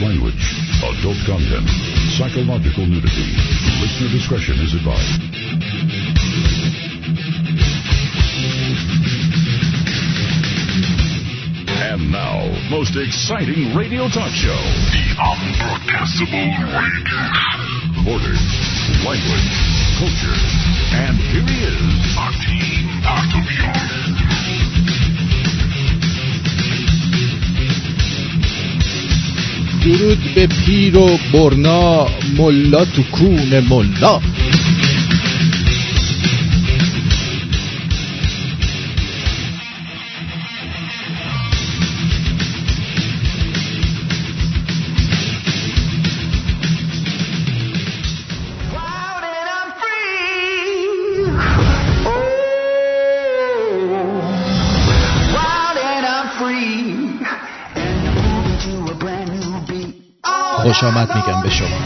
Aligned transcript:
language, 0.00 0.44
adult 0.84 1.16
content, 1.24 1.64
psychological 2.18 2.84
nudity. 2.86 3.28
Listener 3.80 4.10
discretion 4.12 4.56
is 4.60 4.74
advised. 4.74 5.22
And 11.80 12.12
now, 12.12 12.44
most 12.68 12.96
exciting 12.96 13.74
radio 13.74 14.08
talk 14.08 14.32
show. 14.32 14.60
The 14.92 15.04
Unbroadcastable 15.16 16.48
Radio. 16.76 17.20
Borders, 18.04 18.42
language, 19.00 19.52
culture, 19.96 20.38
and 20.92 21.16
here 21.16 21.46
he 21.46 21.58
is, 21.64 22.14
Martin 22.14 23.00
Bartolion. 23.02 23.95
درود 29.86 30.18
به 30.34 30.46
پیر 30.46 30.98
و 30.98 31.18
برنا 31.32 32.06
ملا 32.38 32.84
تو 32.84 33.02
کون 33.02 33.60
ملا. 33.60 34.20
خوش 60.76 60.84
آمد 60.84 61.16
میگم 61.16 61.42
به 61.42 61.50
شما. 61.50 61.78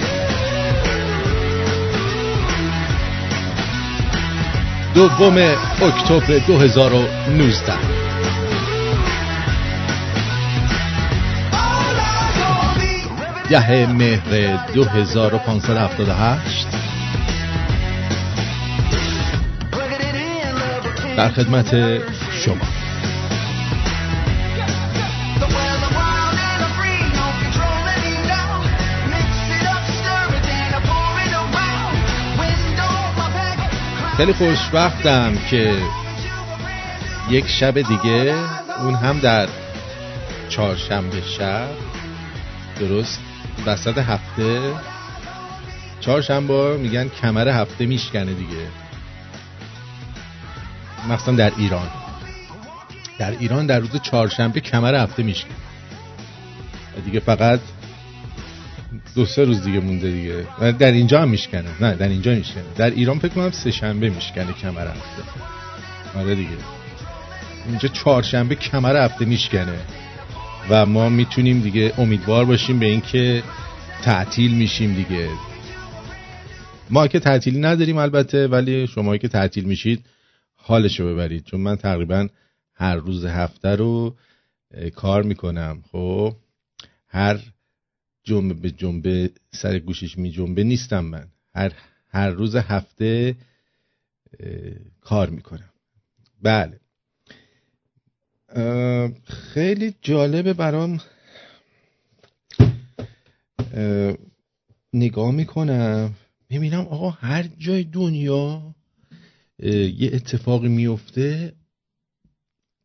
دوم 4.94 5.38
اکتبر 5.82 6.38
2019 6.38 7.72
ده 13.50 13.86
مهر 13.86 14.56
2578 14.74 16.66
در 21.16 21.28
خدمت 21.28 21.74
شما. 22.32 22.69
خیلی 34.20 34.32
خوشبختم 34.32 35.38
که 35.50 35.82
یک 37.30 37.48
شب 37.48 37.74
دیگه 37.74 38.34
اون 38.78 38.94
هم 38.94 39.18
در 39.18 39.48
چهارشنبه 40.48 41.22
شب 41.38 41.68
درست 42.80 43.20
وسط 43.66 43.98
هفته. 43.98 44.74
چهارشنبه 46.00 46.76
میگن 46.76 47.08
کمر 47.08 47.48
هفته 47.48 47.86
میشکنه 47.86 48.34
دیگه. 48.34 48.66
مخصوصا 51.08 51.32
در 51.32 51.52
ایران. 51.56 51.88
در 53.18 53.30
ایران 53.30 53.66
در 53.66 53.78
روز 53.78 54.00
چهارشنبه 54.02 54.60
کمر 54.60 54.94
هفته 54.94 55.22
میشکنه. 55.22 55.54
دیگه 57.04 57.20
فقط 57.20 57.60
دو 59.14 59.26
سه 59.26 59.44
روز 59.44 59.64
دیگه 59.64 59.80
مونده 59.80 60.10
دیگه. 60.10 60.46
در 60.72 60.92
اینجا 60.92 61.22
هم 61.22 61.30
میشکنه. 61.30 61.70
نه 61.80 61.94
در 61.94 62.08
اینجا 62.08 62.34
میشکنه. 62.34 62.64
در 62.76 62.90
ایران 62.90 63.18
فکر 63.18 63.28
کنم 63.28 63.50
سه 63.50 63.70
شنبه 63.70 64.10
میشکنه 64.10 64.52
کمر 64.52 64.86
هفته. 64.86 65.22
آره 66.14 66.34
دیگه. 66.34 66.48
اینجا 67.68 67.88
چهارشنبه 67.88 68.54
کمر 68.54 69.04
هفته 69.04 69.24
میشکنه. 69.24 69.78
و 70.70 70.86
ما 70.86 71.08
می‌تونیم 71.08 71.60
دیگه 71.60 71.92
امیدوار 71.98 72.44
باشیم 72.44 72.78
به 72.78 72.86
اینکه 72.86 73.42
تعطیل 74.02 74.54
میشیم 74.54 74.94
دیگه. 74.94 75.28
ما 76.90 77.06
که 77.06 77.20
تعطیلی 77.20 77.60
نداریم 77.60 77.96
البته 77.96 78.46
ولی 78.46 78.86
شما 78.86 79.16
که 79.16 79.28
تعطیل 79.28 79.64
میشید 79.64 80.06
حالشو 80.56 81.06
ببرید. 81.06 81.44
چون 81.44 81.60
من 81.60 81.76
تقریبا 81.76 82.28
هر 82.74 82.96
روز 82.96 83.24
هفته 83.24 83.68
رو 83.76 84.16
کار 84.94 85.22
می‌کنم. 85.22 85.82
خب 85.92 86.34
هر 87.08 87.38
جنبه 88.22 88.54
به 88.54 88.70
جنبه 88.70 89.30
سر 89.52 89.78
گوشش 89.78 90.18
می 90.18 90.30
جنبه 90.30 90.64
نیستم 90.64 91.04
من. 91.04 91.28
هر, 91.54 91.72
هر 92.08 92.30
روز 92.30 92.56
هفته 92.56 93.36
کار 95.00 95.30
می‌کنم 95.30 95.70
بله. 96.42 96.80
خیلی 99.24 99.94
جالبه 100.02 100.52
برام 100.52 101.00
اه، 103.74 104.16
نگاه 104.92 105.30
می‌کنم 105.30 106.14
می‌بینم 106.50 106.80
آقا 106.80 107.10
هر 107.10 107.42
جای 107.58 107.84
دنیا 107.84 108.74
یه 109.62 110.10
اتفاقی 110.12 110.68
میفته 110.68 111.52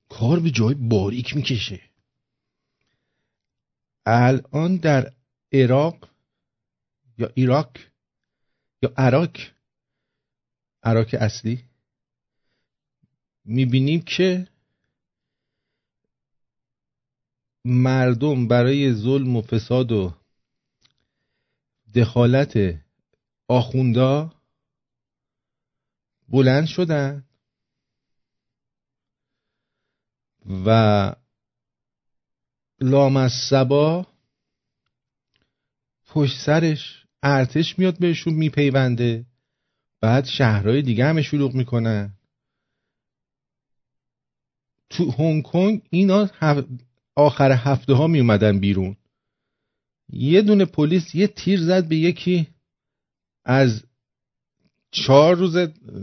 کار 0.09 0.39
به 0.39 0.51
جای 0.51 0.73
باریک 0.73 1.35
می‌کشه. 1.35 1.79
الان 4.05 4.77
در 4.77 5.11
عراق 5.55 6.09
یا 7.17 7.29
عراق 7.37 7.71
یا 8.81 8.93
عراق 8.97 9.37
عراق 10.83 11.07
اصلی. 11.13 11.63
می‌بینیم 13.45 14.01
که 14.01 14.47
مردم 17.65 18.47
برای 18.47 18.93
ظلم 18.93 19.35
و 19.35 19.41
فساد 19.41 19.91
و 19.91 20.13
دخالت 21.95 22.53
آخوندا 23.47 24.33
بلند 26.29 26.65
شدن 26.65 27.23
و 30.65 31.15
لامصبا 32.81 34.14
پشت 36.15 36.39
سرش 36.45 37.05
ارتش 37.23 37.79
میاد 37.79 37.99
بهشون 37.99 38.33
میپیونده 38.33 39.25
بعد 40.01 40.25
شهرهای 40.25 40.81
دیگه 40.81 41.05
همه 41.05 41.21
شلوغ 41.21 41.53
می‌کنن 41.53 42.13
تو 44.89 45.11
هنگ 45.11 45.43
کنگ 45.43 45.81
اینا 45.89 46.25
هف- 46.25 46.67
آخر 47.15 47.51
هفته 47.51 47.93
ها 47.93 48.07
می 48.07 48.19
اومدن 48.19 48.59
بیرون 48.59 48.97
یه 50.09 50.41
دونه 50.41 50.65
پلیس 50.65 51.15
یه 51.15 51.27
تیر 51.27 51.61
زد 51.61 51.87
به 51.87 51.95
یکی 51.95 52.47
از 53.45 53.83
چهار 54.91 55.35
روز 55.35 55.57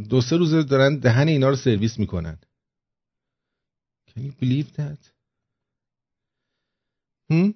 دو 0.09 0.21
سه 0.21 0.37
روزه 0.37 0.63
دارن 0.63 0.99
دهن 0.99 1.29
اینا 1.29 1.49
رو 1.49 1.57
سرویس 1.57 1.99
می‌کنن 1.99 2.39
Can 4.09 4.21
you 4.21 4.33
believe 4.45 4.77
that? 4.77 5.13
هم؟ 7.31 7.55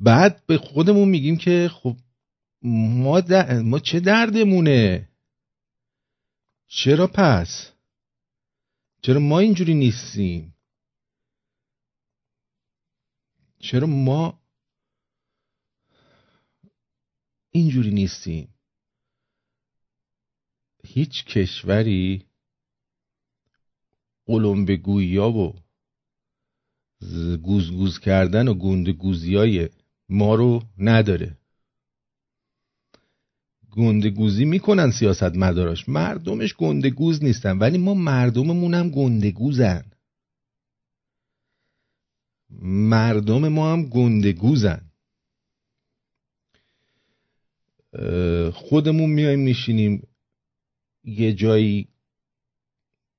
بعد 0.00 0.46
به 0.46 0.58
خودمون 0.58 1.08
میگیم 1.08 1.36
که 1.36 1.70
خب 1.72 1.96
ما, 2.62 3.20
در- 3.20 3.62
ما 3.62 3.78
چه 3.78 4.00
دردمونه؟ 4.00 5.08
چرا 6.66 7.06
پس؟ 7.06 7.72
چرا 9.02 9.20
ما 9.20 9.38
اینجوری 9.38 9.74
نیستیم؟ 9.74 10.54
چرا 13.58 13.86
ما 13.86 14.40
اینجوری 17.50 17.90
نیستیم؟ 17.90 18.54
هیچ 20.84 21.24
کشوری 21.24 22.26
قلمبه 24.26 24.76
گویا 24.76 25.30
و 25.30 25.54
گوزگوز 27.42 27.98
کردن 27.98 28.48
و 28.48 28.54
گنده 28.54 28.92
ما 30.08 30.34
رو 30.34 30.62
نداره. 30.78 31.38
گندگوزی 33.70 34.44
می‌کنن 34.44 34.90
سیاست 34.90 35.36
مداراش 35.36 35.88
مردمش 35.88 36.54
گندگوز 36.54 37.24
نیستن 37.24 37.58
ولی 37.58 37.78
ما 37.78 37.94
مردممون 37.94 38.74
هم 38.74 38.90
گندگوزن. 38.90 39.84
مردم 42.90 43.48
ما 43.48 43.72
هم 43.72 43.86
گندگوزن. 43.86 44.90
خودمون 48.52 49.10
میایم 49.10 49.40
میشینیم 49.40 50.08
یه 51.04 51.32
جایی 51.32 51.88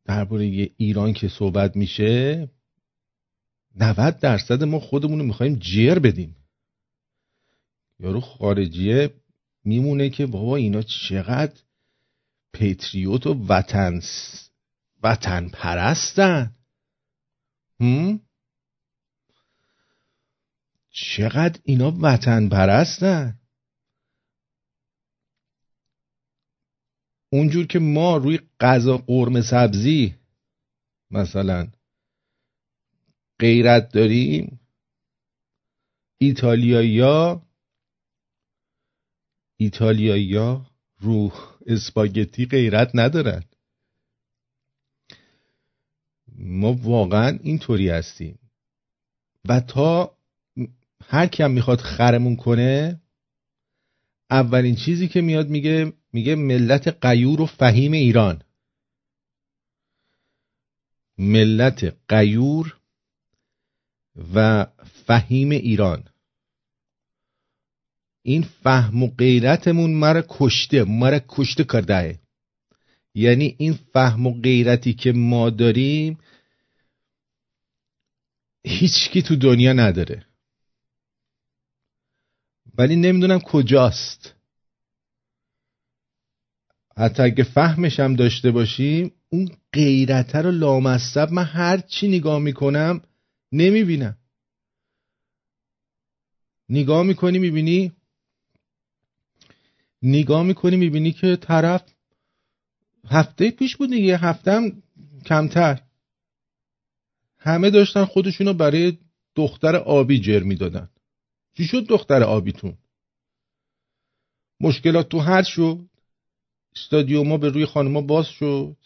درباره 0.05 0.45
ایران 0.77 1.13
که 1.13 1.27
صحبت 1.27 1.75
میشه 1.75 2.49
90 3.75 4.19
درصد 4.19 4.63
ما 4.63 4.79
خودمون 4.79 5.19
رو 5.19 5.25
می‌خوایم 5.25 5.55
جر 5.55 5.99
بدیم. 5.99 6.35
یارو 7.99 8.21
خارجیه 8.21 9.13
میمونه 9.63 10.09
که 10.09 10.25
بابا 10.25 10.55
اینا 10.55 10.81
چقدر 10.81 11.61
پیتریوت 12.53 13.27
و 13.27 13.45
وطن 13.49 14.01
وطن 15.03 15.49
پرستن 15.49 16.55
هم؟ 17.79 18.19
چقدر 20.91 21.59
اینا 21.63 21.93
وطن 22.01 22.49
پرستن 22.49 23.39
اونجور 27.29 27.67
که 27.67 27.79
ما 27.79 28.17
روی 28.17 28.39
غذا 28.59 28.97
قرمه 28.97 29.41
سبزی 29.41 30.15
مثلا 31.11 31.67
غیرت 33.39 33.91
داریم 33.93 34.59
ایتالیایی 36.17 37.01
ایتالیایی 39.57 40.35
ها 40.35 40.65
رو 40.99 41.31
اسپاگتی 41.65 42.45
غیرت 42.45 42.91
ندارن. 42.93 43.43
ما 46.37 46.73
واقعا 46.73 47.39
اینطوری 47.43 47.89
هستیم. 47.89 48.39
و 49.45 49.59
تا 49.59 50.17
هر 51.07 51.27
کیم 51.27 51.51
می‌خواد 51.51 51.79
خرمون 51.79 52.35
کنه 52.35 53.01
اولین 54.29 54.75
چیزی 54.75 55.07
که 55.07 55.21
میاد 55.21 55.49
میگه 55.49 55.93
میگه 56.13 56.35
ملت 56.35 56.87
قیور 56.87 57.41
و 57.41 57.45
فهیم 57.45 57.91
ایران. 57.91 58.41
ملت 61.17 61.95
قیور 62.07 62.77
و 64.33 64.67
فهیم 65.05 65.49
ایران. 65.49 66.03
این 68.27 68.41
فهم 68.41 69.03
و 69.03 69.07
غیرتمون 69.07 69.91
مرا 69.91 70.25
کشته 70.29 70.83
مرا 70.83 71.19
کشته 71.27 71.63
کرده 71.63 72.19
یعنی 73.15 73.55
این 73.57 73.73
فهم 73.73 74.27
و 74.27 74.41
غیرتی 74.41 74.93
که 74.93 75.11
ما 75.11 75.49
داریم 75.49 76.17
هیچکی 78.65 79.21
تو 79.21 79.35
دنیا 79.35 79.73
نداره. 79.73 80.25
ولی 82.77 82.95
نمی‌دونم 82.95 83.39
کجاست. 83.39 84.35
حتی 86.97 87.23
اگه 87.23 87.43
فهمش 87.43 87.99
هم 87.99 88.15
داشته 88.15 88.51
باشیم 88.51 89.11
اون 89.29 89.49
غیرته 89.73 90.37
رو 90.37 90.51
لامصب 90.51 91.31
من 91.31 91.43
هر 91.43 91.77
چی 91.77 92.07
نگاه 92.07 92.39
می‌کنم 92.39 93.01
نمی‌بینم. 93.51 94.17
نگاه 96.69 97.03
می‌کنی 97.03 97.39
می‌بینی؟ 97.39 97.96
نگاه 100.01 100.43
می‌کنی 100.43 100.75
می‌بینی 100.75 101.11
که 101.11 101.35
طرف 101.35 101.93
هفته 103.09 103.51
پیش 103.51 103.75
بود 103.75 103.89
دیگه 103.89 104.17
هفتم 104.17 104.83
کمتر. 105.25 105.81
همه 107.37 107.69
داشتن 107.69 108.05
خودشونو 108.05 108.53
برای 108.53 108.97
دختر 109.35 109.75
آبی 109.75 110.19
جر 110.19 110.39
می‌دادن. 110.39 110.89
چی 111.57 111.65
شد 111.65 111.87
دختر 111.87 112.23
آبیتون؟ 112.23 112.77
مشکلات 114.59 115.09
تو 115.09 115.19
حل 115.19 115.43
شد. 115.43 115.89
استادیوما 116.75 117.37
به 117.37 117.49
روی 117.49 117.65
خانما 117.65 118.01
باز 118.01 118.27
شد. 118.27 118.77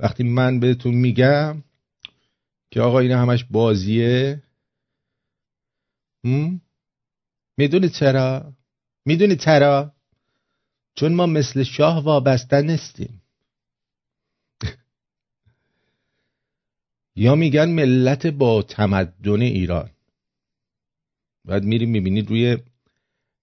وقتی 0.00 0.22
من 0.22 0.60
بهتون 0.60 0.94
میگم 0.94 1.64
که 2.70 2.80
آقا 2.80 2.98
این 2.98 3.12
همش 3.12 3.44
بازیه 3.44 4.42
می‌دونی 7.56 7.88
چرا؟ 7.88 8.52
می‌دونی 9.04 9.36
چرا 9.36 9.92
چون 10.94 11.14
ما 11.14 11.26
مثل 11.26 11.62
شاه 11.62 12.04
وابسته 12.04 12.62
نیستیم. 12.62 13.22
یا 17.16 17.34
میگن 17.34 17.70
ملت 17.70 18.26
با 18.26 18.62
تمدن 18.62 19.40
ایران. 19.40 19.90
بعد 21.44 21.64
میری 21.64 21.86
می‌بینید 21.86 22.28
روی 22.28 22.58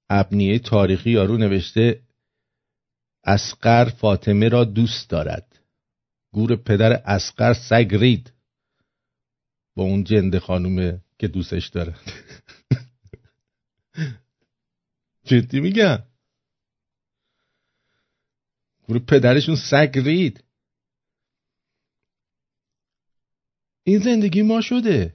ابنیه 0.09 0.59
تاریخی 0.59 1.09
یارو 1.09 1.37
نوشته 1.37 2.01
اسقر 3.23 3.89
فاطمه 3.89 4.49
را 4.49 4.63
دوست 4.63 5.09
دارد. 5.09 5.59
گور 6.31 6.55
پدر 6.55 6.93
اسقر 7.05 7.53
سگ 7.53 7.95
رید 7.95 8.33
با 9.75 9.83
اون 9.83 10.03
جند 10.03 10.37
خانومه 10.37 11.01
که 11.19 11.27
دوستش 11.27 11.67
دارد 11.67 11.99
جدی 15.29 15.59
میگم. 15.59 16.03
گور 18.87 18.99
پدرشون 18.99 19.55
سگ 19.55 19.91
رید. 20.05 20.43
این 23.83 23.99
زندگی 23.99 24.41
ما 24.41 24.61
شده. 24.61 25.13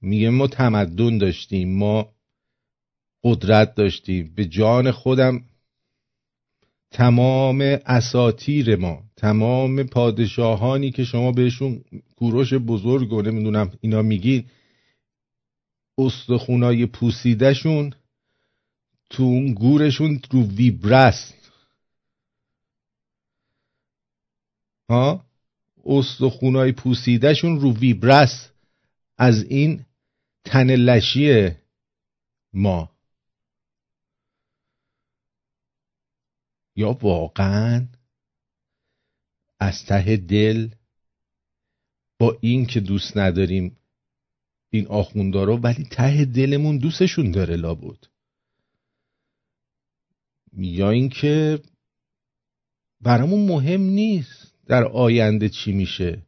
میگه 0.00 0.30
ما 0.30 0.46
تمدن 0.46 1.18
داشتیم 1.18 1.78
ما 1.78 2.14
قدرت 3.24 3.74
داشتیم. 3.74 4.34
به 4.34 4.44
جان 4.44 4.90
خودم 4.90 5.44
تمام 6.90 7.60
اساتیر 7.86 8.76
ما 8.76 9.04
تمام 9.16 9.82
پادشاهانی 9.82 10.90
که 10.90 11.04
شما 11.04 11.32
بهشون 11.32 11.84
کوروش 12.16 12.54
بزرگ 12.54 13.12
و 13.12 13.22
نمی‌دونم 13.22 13.72
اینا 13.80 14.02
میگی 14.02 14.46
استخونای 16.06 16.86
پوسیدهشون 16.86 17.94
تو 19.10 19.22
اون 19.22 19.54
گورشون 19.54 20.20
رو 20.30 20.42
ویبرست 20.46 21.50
ها؟ 24.88 25.24
استخونای 25.84 26.72
پوسیدهشون 26.72 27.60
رو 27.60 27.72
ویبرست 27.72 28.52
از 29.18 29.42
این 29.42 29.84
تن 30.44 30.70
لشی 30.70 31.50
ما. 32.52 32.90
یا 36.76 36.92
واقعا 36.92 37.86
از 39.60 39.84
ته 39.84 40.16
دل 40.16 40.68
با 42.18 42.38
این 42.40 42.66
که 42.66 42.80
دوست 42.80 43.16
نداریم 43.16 43.76
این 44.70 44.86
آخوندا 44.86 45.44
رو 45.44 45.56
ولی 45.56 45.84
ته 45.84 46.24
دلمون 46.24 46.78
دوستشون 46.78 47.30
داره 47.30 47.56
لابد. 47.56 47.98
یا 50.52 50.90
اینکه 50.90 51.62
برامون 53.00 53.48
مهم 53.48 53.80
نیست 53.80 54.54
در 54.66 54.84
آینده 54.84 55.48
چی 55.48 55.72
میشه. 55.72 56.22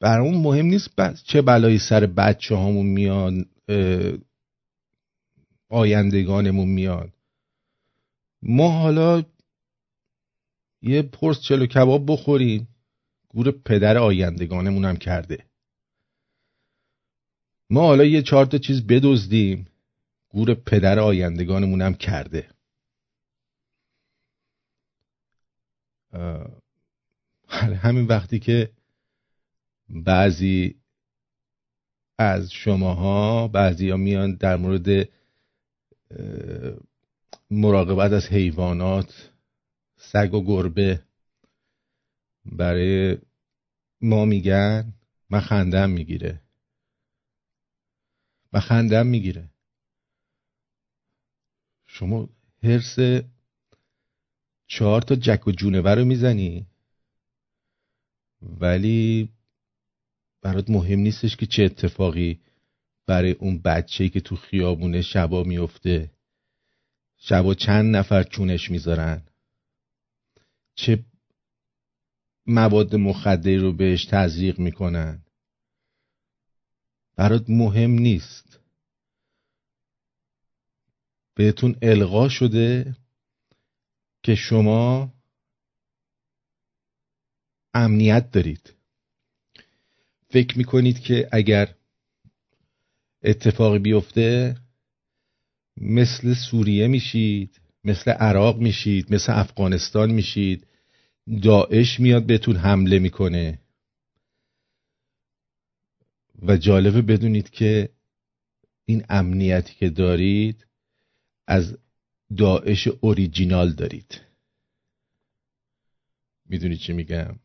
برامون 0.00 0.34
مهم 0.42 0.66
نیست 0.66 0.88
چه 1.24 1.42
بلایی 1.42 1.78
سر 1.78 2.06
بچه 2.06 2.54
هامون 2.54 2.86
میان 2.86 3.44
آیندگانمون 5.68 6.68
میان. 6.68 7.12
ما 8.42 8.70
حالا 8.70 9.22
یه 10.82 11.02
پرس 11.02 11.40
چلو 11.40 11.66
کباب 11.66 12.12
بخوریم 12.12 12.68
گور 13.28 13.50
پدر 13.50 13.98
آیندگانمون 13.98 14.84
هم 14.84 14.96
کرده. 14.96 15.45
ما 17.70 17.80
حالا 17.80 18.04
یه 18.04 18.22
چهار 18.22 18.46
تا 18.46 18.58
چیز 18.58 18.86
بدزدیم. 18.86 19.68
گور 20.28 20.54
پدر 20.54 20.98
آیندگانمون 20.98 21.82
هم 21.82 21.94
کرده. 21.94 22.50
همین 27.82 28.06
وقتی 28.06 28.38
که 28.38 28.70
بعضی 29.88 30.74
از 32.18 32.52
شماها 32.52 33.48
بعضی 33.48 33.90
ها 33.90 33.96
میان 33.96 34.34
در 34.34 34.56
مورد 34.56 35.08
مراقبت 37.50 38.12
از 38.12 38.26
حیوانات 38.26 39.30
سگ 39.96 40.34
و 40.34 40.44
گربه 40.44 41.02
برای 42.44 43.18
ما 44.00 44.24
میگن 44.24 44.92
من 45.30 45.40
خندم 45.40 45.90
می‌گیره. 45.90 46.45
خندم 48.60 49.06
می‌گیره. 49.06 49.50
شما 51.86 52.28
هرس 52.62 52.96
چهار 54.66 55.02
تا 55.02 55.14
جک 55.14 55.46
و 55.46 55.50
جونور 55.52 55.96
رو 55.96 56.04
می‌زنی. 56.04 56.66
ولی 58.42 59.28
برات 60.42 60.70
مهم 60.70 60.98
نیستش 60.98 61.36
که 61.36 61.46
چه 61.46 61.62
اتفاقی 61.62 62.40
برای 63.06 63.32
اون 63.32 63.58
بچه 63.58 64.08
که 64.08 64.20
تو 64.20 64.36
خیابونه 64.36 65.02
شبا 65.02 65.42
میفته 65.42 66.10
شبا 67.18 67.54
چند 67.54 67.96
نفر 67.96 68.22
چونش 68.22 68.70
می‌ذارن؟ 68.70 69.22
چه 70.74 71.04
مواد 72.46 72.96
مخدری 72.96 73.58
رو 73.58 73.72
بهش 73.72 74.04
تزریق 74.04 74.58
می‌کنن؟ 74.58 75.22
برات 77.16 77.44
مهم 77.50 77.90
نیست. 77.90 78.45
بهتون 81.36 81.76
القا 81.82 82.28
شده 82.28 82.96
که 84.22 84.34
شما 84.34 85.14
امنیت 87.74 88.30
دارید. 88.30 88.74
فکر 90.30 90.58
می‌کنید 90.58 91.00
که 91.00 91.28
اگر 91.32 91.74
اتفاقی 93.22 93.78
بیفته 93.78 94.56
مثل 95.76 96.34
سوریه 96.34 96.88
میشید 96.88 97.60
مثل 97.84 98.10
عراق 98.10 98.58
میشید 98.58 99.14
مثل 99.14 99.32
افغانستان 99.32 100.10
میشید 100.10 100.66
داعش 101.42 102.00
میاد 102.00 102.26
بهتون 102.26 102.56
حمله 102.56 102.98
می‌کنه. 102.98 103.58
و 106.42 106.56
جالبه 106.56 107.02
بدونید 107.02 107.50
که 107.50 107.88
این 108.84 109.04
امنیتی 109.08 109.74
که 109.74 109.90
دارید 109.90 110.65
از 111.46 111.78
داعش 112.36 112.88
اوریجینال 113.00 113.72
دارید. 113.72 114.20
می‌دونید 116.48 116.78
چی 116.78 116.92
میگم؟ 116.92 117.36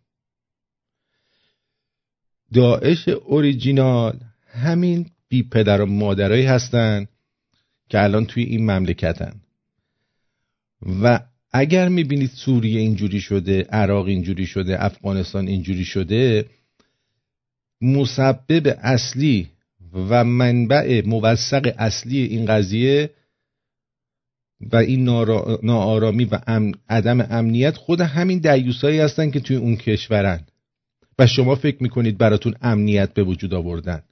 داعش 2.54 3.08
اوریجینال 3.08 4.20
همین 4.48 5.10
بی 5.30 5.44
پدر 5.44 5.82
و 5.82 5.86
مادرایی 5.86 6.46
هستن 6.46 7.08
که 7.90 8.04
الان 8.04 8.26
توی 8.26 8.44
این 8.44 8.72
مملکتن. 8.72 9.42
و 11.02 11.20
اگر 11.52 11.90
می‌بینید 11.90 12.30
سوریه 12.30 12.80
اینجوری 12.80 13.22
شده 13.22 13.62
عراق 13.64 14.06
اینجوری 14.06 14.46
شده 14.46 14.86
افغانستان 14.86 15.48
اینجوری 15.48 15.86
شده 15.86 16.50
مسبب 17.82 18.78
اصلی 18.82 19.50
و 19.94 20.24
منبع 20.24 21.02
موثق 21.06 21.74
اصلی 21.78 22.22
این 22.22 22.46
قضیه 22.46 23.10
و 24.72 24.76
این 24.76 25.04
ناآرامی 25.64 26.26
و 26.26 26.40
عدم 26.90 27.22
امنیت 27.22 27.78
خود 27.78 28.02
همین 28.02 28.40
دیوسایی 28.40 29.00
هستن 29.00 29.32
که 29.32 29.40
توی 29.40 29.56
اون 29.56 29.76
کشورن. 29.76 30.46
و 31.20 31.28
شما 31.28 31.56
فکر 31.56 31.84
می‌کنید 31.84 32.18
براتون 32.18 32.56
امنیت 32.62 33.14
به 33.14 33.24
وجود 33.24 33.54
آوردن. 33.54 34.04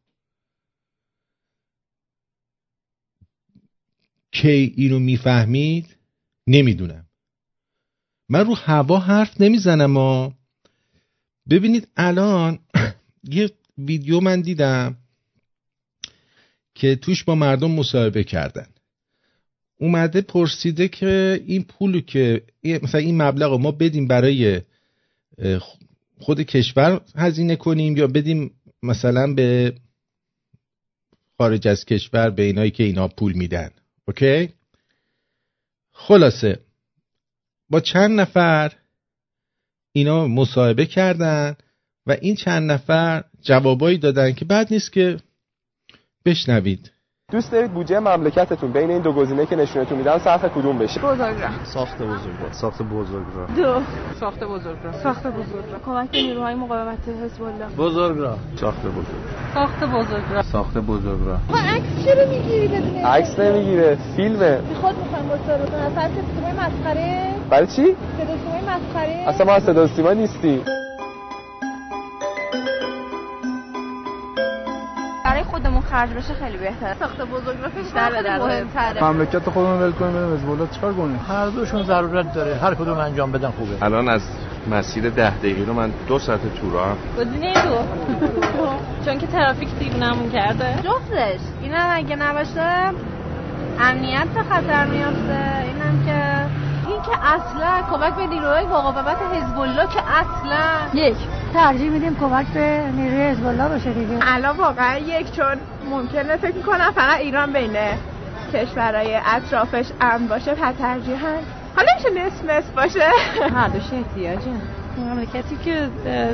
کی 4.31 4.73
اینو 4.77 4.99
می‌فهمید؟ 4.99 5.95
نمی‌دونم. 6.47 7.05
من 8.29 8.45
رو 8.45 8.55
هوا 8.55 8.99
حرف 8.99 9.41
نمی‌زنم 9.41 9.97
اما 9.97 10.33
ببینید 11.49 11.87
الان 11.97 12.59
یه 13.23 13.51
ویدیو 13.77 14.19
من 14.19 14.41
دیدم 14.41 14.97
که 16.75 16.95
توش 16.95 17.23
با 17.23 17.35
مردم 17.35 17.71
مصاحبه 17.71 18.23
کردن. 18.23 18.67
اومده 19.79 20.21
پرسیده 20.21 20.87
که 20.87 21.43
این 21.45 21.63
پولو 21.63 22.01
که 22.01 22.41
مثلا 22.63 23.01
این 23.01 23.21
مبلغ 23.21 23.51
رو 23.51 23.57
ما 23.57 23.71
بدیم 23.71 24.07
برای 24.07 24.61
خود 26.19 26.41
کشور 26.41 27.01
هزینه 27.15 27.55
کنیم 27.55 27.97
یا 27.97 28.07
بدیم 28.07 28.51
مثلا 28.83 29.33
به 29.33 29.73
خارج 31.37 31.67
از 31.67 31.85
کشور 31.85 32.29
به 32.29 32.43
اینایی 32.43 32.71
که 32.71 32.83
اینا 32.83 33.07
پول 33.07 33.33
میدن. 33.33 33.69
اوکی؟ 34.07 34.49
خلاصه. 35.91 36.59
با 37.69 37.79
چند 37.79 38.19
نفر 38.19 38.73
اینا 39.91 40.27
مصاحبه 40.27 40.85
کردن 40.85 41.55
و 42.05 42.17
این 42.21 42.35
چند 42.35 42.71
نفر 42.71 43.23
جوابایی 43.41 43.97
دادن 43.97 44.33
که 44.33 44.45
بعد 44.45 44.73
نیست 44.73 44.93
که 44.93 45.17
بشنوید. 46.25 46.91
دوست 47.31 47.51
دارید 47.51 47.71
بودجه 47.71 47.99
مملکتتون 47.99 48.71
بین 48.71 48.89
این 48.91 49.01
دو 49.01 49.13
گزینه 49.13 49.45
که 49.45 49.55
نشونتون 49.55 49.97
میدن 49.97 50.17
صرف 50.17 50.45
کدوم 50.45 50.77
بشه؟ 50.77 50.99
بزرگراه. 51.01 51.63
ساخت 51.63 52.01
بزرگراه. 52.01 52.51
ساخت 52.51 52.81
بزرگراه. 52.81 53.47
دو. 53.55 53.81
ساخت 54.19 54.43
بزرگراه. 54.43 54.93
ساخت 55.03 55.27
بزرگراه. 55.27 55.81
کمک 55.85 56.11
به 56.11 56.21
نیروهای 56.21 56.55
مقاومت 56.55 56.97
حزب 57.23 57.43
الله 57.43 57.65
بزرگراه. 57.77 58.37
ساخت 58.55 58.85
بزرگ 58.85 59.05
ساخت 59.53 59.83
بزرگراه. 59.83 60.41
ساخت 60.41 60.77
بزرگراه. 60.77 61.39
عکس 61.53 62.05
چرا 62.05 62.29
می‌گیری 62.29 62.67
بدون 62.67 62.95
عکس 62.95 63.39
نمی‌گیره. 63.39 63.97
فیلمه. 64.15 64.61
خود 64.81 64.95
می‌خوایم 64.97 65.27
با 65.29 65.37
صدا 65.37 65.77
اصلا 65.77 66.09
صدای 66.37 66.51
مسخره. 66.51 67.33
برای 67.49 67.67
چی؟ 67.67 67.85
صدا 67.85 68.37
سیمای 68.37 68.61
مسخره. 68.61 69.23
اصلا 69.27 69.45
ما 69.45 69.51
از 69.51 69.63
صدا 69.63 69.87
سیما 69.87 70.13
نیستیم. 70.13 70.61
خودمون 75.51 75.81
خرج 75.81 76.09
بشه 76.09 76.33
خیلی 76.33 76.57
بهتره. 76.57 76.95
ساخت 76.99 77.21
بزرگراه 77.21 77.69
بیشتر 77.69 78.09
به 78.09 78.23
درد 78.23 78.41
مهمتره. 78.41 79.03
مملکت 79.03 79.49
خودمون 79.49 79.81
ول 79.81 79.91
کنیم 79.91 80.13
بریم 80.13 80.33
حزب 80.33 80.71
چیکار 80.71 80.93
کنیم. 80.93 81.19
هر 81.27 81.45
دوشون 81.45 81.83
ضرورت 81.83 82.33
داره. 82.33 82.55
هر 82.55 82.75
کدوم 82.75 82.97
انجام 82.97 83.31
بدن 83.31 83.51
خوبه. 83.51 83.85
الان 83.85 84.09
از 84.09 84.21
مسیر 84.71 85.09
ده 85.09 85.37
دقیقه 85.37 85.65
رو 85.65 85.73
من 85.73 85.91
دو 86.07 86.19
ساعت 86.19 86.39
تو 86.61 86.71
راه 86.71 86.95
گزینه 87.19 87.53
دو 87.63 87.77
چون 89.05 89.17
که 89.17 89.27
ترافیک 89.27 89.69
دیوونمون 89.79 90.29
کرده. 90.29 90.75
جفتش. 90.83 91.39
اینم 91.61 91.89
اگه 91.91 92.15
نباشه 92.15 92.91
امنیت 93.79 94.27
به 94.27 94.43
خطر 94.43 94.85
میافته. 94.85 95.39
اینم 95.67 96.05
که 96.05 96.45
این 96.89 97.01
که 97.01 97.11
اصلا 97.11 97.81
کمک 97.91 98.13
به 98.13 98.27
نیروهای 98.27 98.65
مقاومت 98.65 99.17
حزب 99.33 99.59
الله 99.59 99.87
که 99.87 99.99
اصلا 99.99 100.63
یک 100.93 101.15
ترجیح 101.53 101.89
میدیم 101.89 102.15
کمک 102.19 102.45
به 102.47 102.83
نیروی 102.95 103.21
حزب 103.21 103.47
الله 103.47 103.67
باشه 103.67 103.93
دیگه. 103.93 104.17
الان 104.21 104.57
واقعا 104.57 104.97
یک 104.97 105.31
چون 105.31 105.55
ممکنه 105.89 106.37
فکر 106.37 106.55
می‌کنم 106.55 106.91
فقط 106.95 107.19
ایران 107.19 107.53
بین 107.53 107.75
کشورهای 108.53 109.19
اطرافش 109.25 109.85
امن 110.01 110.27
باشه 110.27 110.51
و 110.51 110.73
ترجیحاً 110.79 111.35
حالا 111.75 111.87
میشه 111.97 112.25
نصف 112.25 112.43
نصف 112.49 112.69
باشه. 112.69 113.09
هر 113.55 113.67
دوش 113.67 113.83
احتیاجه 113.93 114.51
مملکتی 114.97 115.57
که 115.65 115.87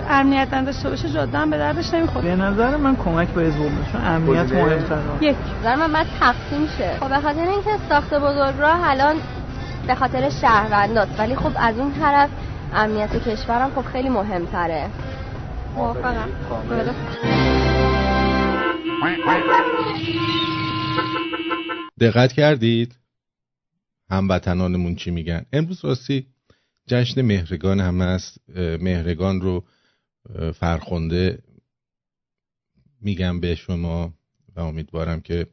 امنیت 0.10 0.54
نداشته 0.54 0.90
باشه 0.90 1.10
جدا 1.10 1.40
هم 1.40 1.50
به 1.50 1.58
دردش 1.58 1.94
نمی‌خوره. 1.94 2.26
به 2.26 2.36
نظر 2.36 2.78
من 2.78 2.96
کمک 2.96 3.28
به 3.28 3.42
حزب 3.42 3.62
الله 3.62 3.92
چون 3.92 4.06
امنیت 4.06 4.52
مهمتره. 4.52 5.00
یک. 5.22 5.36
نظر 5.62 5.76
من 5.76 5.94
باید 5.94 6.08
تقسیم 6.20 6.68
شه. 6.78 6.98
خب 7.00 7.10
به 7.10 7.20
خاطر 7.20 7.42
اینکه 7.42 7.70
ساخت 7.90 8.14
بزرگراه 8.14 8.90
الان 8.90 9.16
به 9.88 9.96
خاطر 9.96 10.30
شهرونداست 10.30 11.20
ولی 11.20 11.36
خب 11.36 11.52
از 11.56 11.80
اون 11.80 11.94
طرف 11.94 12.30
امنیت 12.74 13.30
کشورم 13.30 13.72
خب 13.76 13.82
خیلی 13.82 14.10
مهمتره. 14.10 14.90
موافقم. 15.76 16.30
دقت 22.00 22.34
کردید؟ 22.34 22.96
هموطنانمون 24.10 24.96
چی 24.96 25.12
میگن؟ 25.12 25.46
امروز 25.54 25.86
راستی 25.86 26.28
جشن 26.88 27.22
مهرگان 27.22 27.80
هم 27.80 28.02
هست. 28.02 28.50
مهرگان 28.58 29.42
رو 29.42 29.64
فرخنده 30.54 31.40
میگم 33.02 33.40
به 33.40 33.56
شما 33.56 34.14
و 34.56 34.60
امیدوارم 34.60 35.22
که 35.22 35.48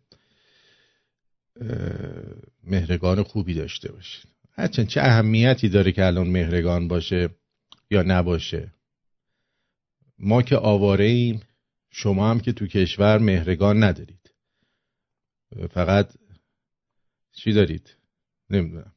مهرگان 2.64 3.22
خوبی 3.22 3.54
داشته 3.54 3.92
باشید. 3.92 4.26
هرچند 4.52 4.86
چه 4.86 5.00
اهمیتی 5.00 5.68
داره 5.68 5.92
که 5.92 6.04
الان 6.04 6.28
مهرگان 6.28 6.88
باشه 6.88 7.28
یا 7.90 8.02
نباشه. 8.02 8.72
ما 10.18 10.42
که 10.42 10.56
آواره 10.56 11.04
ایم 11.04 11.40
شما 11.90 12.30
هم 12.30 12.40
که 12.40 12.52
تو 12.52 12.66
کشور 12.66 13.18
مهرگان 13.18 13.82
ندارید. 13.82 14.30
فقط 15.70 16.12
چی 17.32 17.52
دارید؟ 17.52 17.96
نمی‌دونم. 18.50 18.92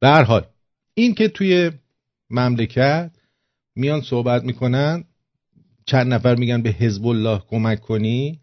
به 0.00 0.08
حال 0.08 0.46
این 0.94 1.14
که 1.14 1.28
توی 1.28 1.70
مملکت 2.30 3.10
میان 3.74 4.00
صحبت 4.00 4.44
می‌کنن 4.44 5.04
چند 5.86 6.14
نفر 6.14 6.34
میگن 6.34 6.62
به 6.62 6.70
حزب 6.70 7.06
الله 7.06 7.42
کمک 7.48 7.80
کنی؟ 7.80 8.40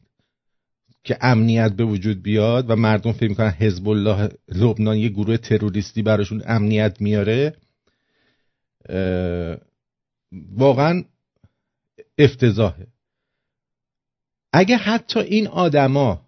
که 1.06 1.18
امنیت 1.22 1.72
به 1.72 1.84
وجود 1.84 2.24
بیاد 2.24 2.70
و 2.70 2.76
مردم 2.76 3.12
فکر 3.12 3.30
می‌کنن 3.30 3.50
حزب 3.50 3.90
الله 3.90 4.30
لبنان 4.50 4.98
یه 4.98 5.10
گروه 5.10 5.38
تروریستی 5.38 6.02
براشون 6.02 6.44
امنیت 6.46 7.02
میاره 7.02 7.58
واقعا 10.52 11.04
افتضاحه. 12.18 12.88
اگه 14.54 14.78
حتی 14.78 15.20
این 15.20 15.48
آدما 15.48 16.26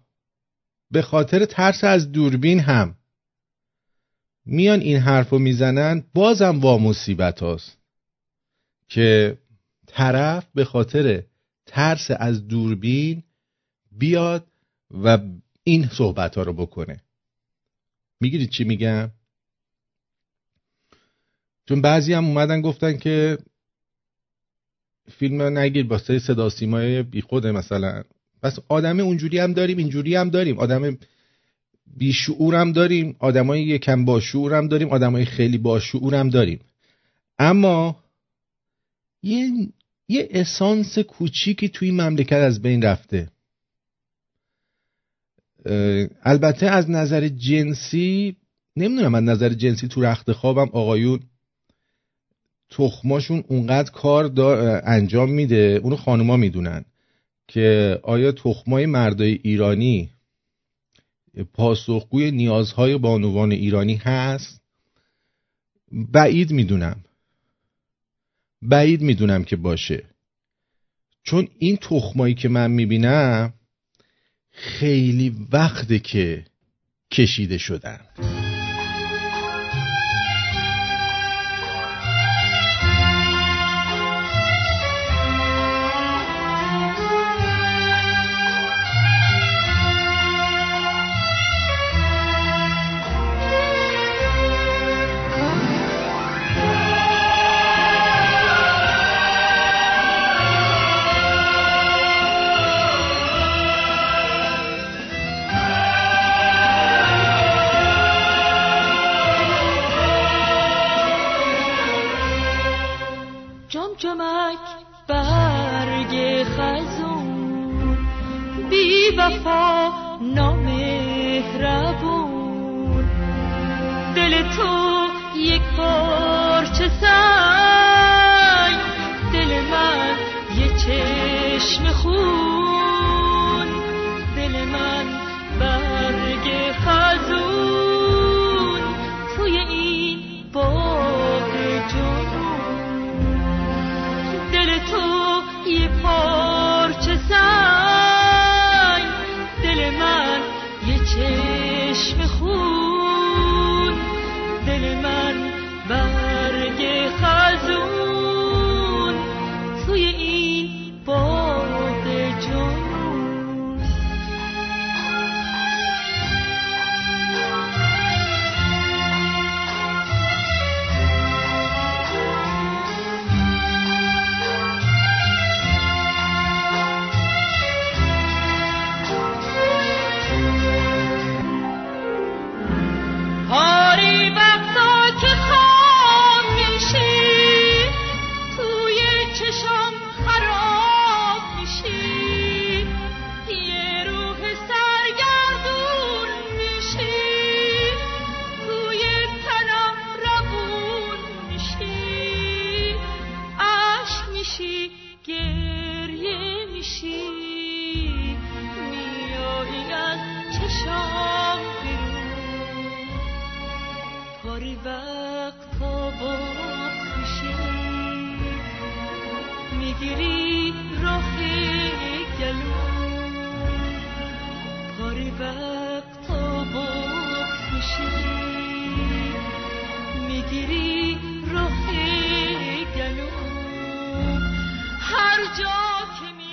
به 0.90 1.02
خاطر 1.02 1.44
ترس 1.44 1.84
از 1.84 2.12
دوربین 2.12 2.60
هم 2.60 2.94
میان 4.46 4.80
این 4.80 4.96
حرف 4.96 5.30
رو 5.30 5.38
می‌زنن 5.38 6.04
بازم 6.14 6.58
وا 6.60 6.78
مصیبت 6.78 7.42
هاست 7.42 7.78
که 8.88 9.38
طرف 9.86 10.46
به 10.54 10.64
خاطر 10.64 11.22
ترس 11.66 12.10
از 12.10 12.48
دوربین 12.48 13.22
بیاد 13.92 14.46
و 14.90 15.18
این 15.64 15.88
صحبت 15.88 16.34
ها 16.34 16.42
رو 16.42 16.52
بکنه. 16.52 17.02
می‌گیرید 18.20 18.50
چی 18.50 18.64
میگم؟ 18.64 19.10
چون 21.68 21.80
بعضی 21.80 22.12
هم 22.12 22.24
اومدن 22.24 22.60
گفتن 22.60 22.96
که 22.96 23.38
فیلم 25.10 25.42
نگیر 25.42 25.86
با 25.86 25.98
سه 25.98 26.18
صدا 26.18 26.50
سیمای 26.50 27.02
بی 27.02 27.20
خوده 27.20 27.52
مثلا. 27.52 28.02
پس 28.42 28.58
آدم 28.68 29.00
اونجوری 29.00 29.38
هم 29.38 29.52
داریم 29.52 29.78
اینجوری 29.78 30.14
هم 30.14 30.30
داریم. 30.30 30.58
آدم 30.58 30.98
بیشعور 31.96 32.54
هم 32.54 32.72
داریم. 32.72 33.16
آدمای 33.18 33.62
یکم 33.62 34.04
باشعور 34.04 34.54
هم 34.54 34.68
داریم. 34.68 34.88
آدمای 34.88 35.24
خیلی 35.24 35.58
باشعور 35.58 36.14
هم 36.14 36.28
داریم. 36.28 36.60
اما 37.38 38.04
یه 39.22 39.68
یه 40.08 40.28
اسانس 40.30 40.98
کوچیکی 40.98 41.68
توی 41.68 41.90
مملکت 41.90 42.32
از 42.32 42.62
بین 42.62 42.82
رفته. 42.82 43.28
البته 46.22 46.66
از 46.66 46.90
نظر 46.90 47.28
جنسی 47.28 48.36
نمی‌دونم 48.76 49.14
از 49.14 49.22
نظر 49.22 49.48
جنسی 49.48 49.88
تو 49.88 50.02
رخت 50.02 50.32
خوابم 50.32 50.68
آقایون 50.72 51.20
تخماشون 52.70 53.44
اونقدر 53.48 53.90
کار 53.90 54.32
انجام 54.84 55.30
میده 55.30 55.80
اونو 55.82 55.96
خانوما 55.96 56.36
می‌دونن 56.36 56.84
که 57.48 57.98
آیا 58.02 58.32
تخمای 58.32 58.86
مردای 58.86 59.38
ایرانی 59.42 60.10
پاسخگوی 61.54 62.30
نیازهای 62.30 62.98
بانوان 62.98 63.52
ایرانی 63.52 63.94
هست؟ 63.94 64.60
بعید 65.92 66.50
می‌دونم. 66.50 67.04
بعید 68.62 69.02
می‌دونم 69.02 69.44
که 69.44 69.56
باشه. 69.56 70.04
چون 71.22 71.48
این 71.58 71.76
تخمایی 71.76 72.34
که 72.34 72.48
من 72.48 72.70
می‌بینم 72.70 73.52
خیلی 74.60 75.46
وقته 75.52 75.98
که 75.98 76.44
کشیده 77.12 77.58
شدن. 77.58 78.00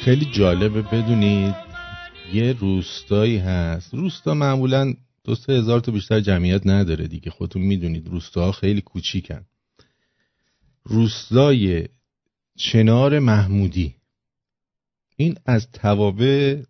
خیلی 0.06 0.26
جالبه 0.26 0.82
بدونید 0.82 1.56
یه 2.34 2.54
روستایی 2.54 3.38
هست. 3.38 3.94
روستا 3.94 4.34
معمولا 4.34 4.94
دو 5.24 5.36
سه 5.36 5.54
هزار 5.54 5.80
تا 5.80 5.92
بیشتر 5.92 6.20
جمعیت 6.20 6.68
نداره 6.68 7.08
دیگه. 7.08 7.32
خودتون 7.32 7.62
می‌دونید 7.62 8.08
روستاها 8.08 8.52
خیلی 8.52 8.82
کوچیکن. 8.82 9.46
روستای 10.84 11.88
چنار 12.58 13.20
محمودی. 13.20 13.96
این 15.16 15.38
از 15.46 15.72
توابع 15.72 16.62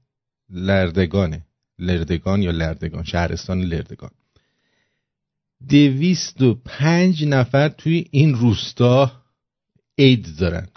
لردگانه. 0.49 1.45
لردگان 1.79 2.41
یا 2.41 2.51
لردگان 2.51 3.03
شهرستان 3.03 3.61
لردگان. 3.61 4.11
دویست 5.69 6.41
و 6.41 6.53
پنج 6.65 7.25
نفر 7.25 7.69
توی 7.69 8.05
این 8.11 8.33
روستا 8.33 9.11
اید 9.95 10.37
دارن. 10.39 10.67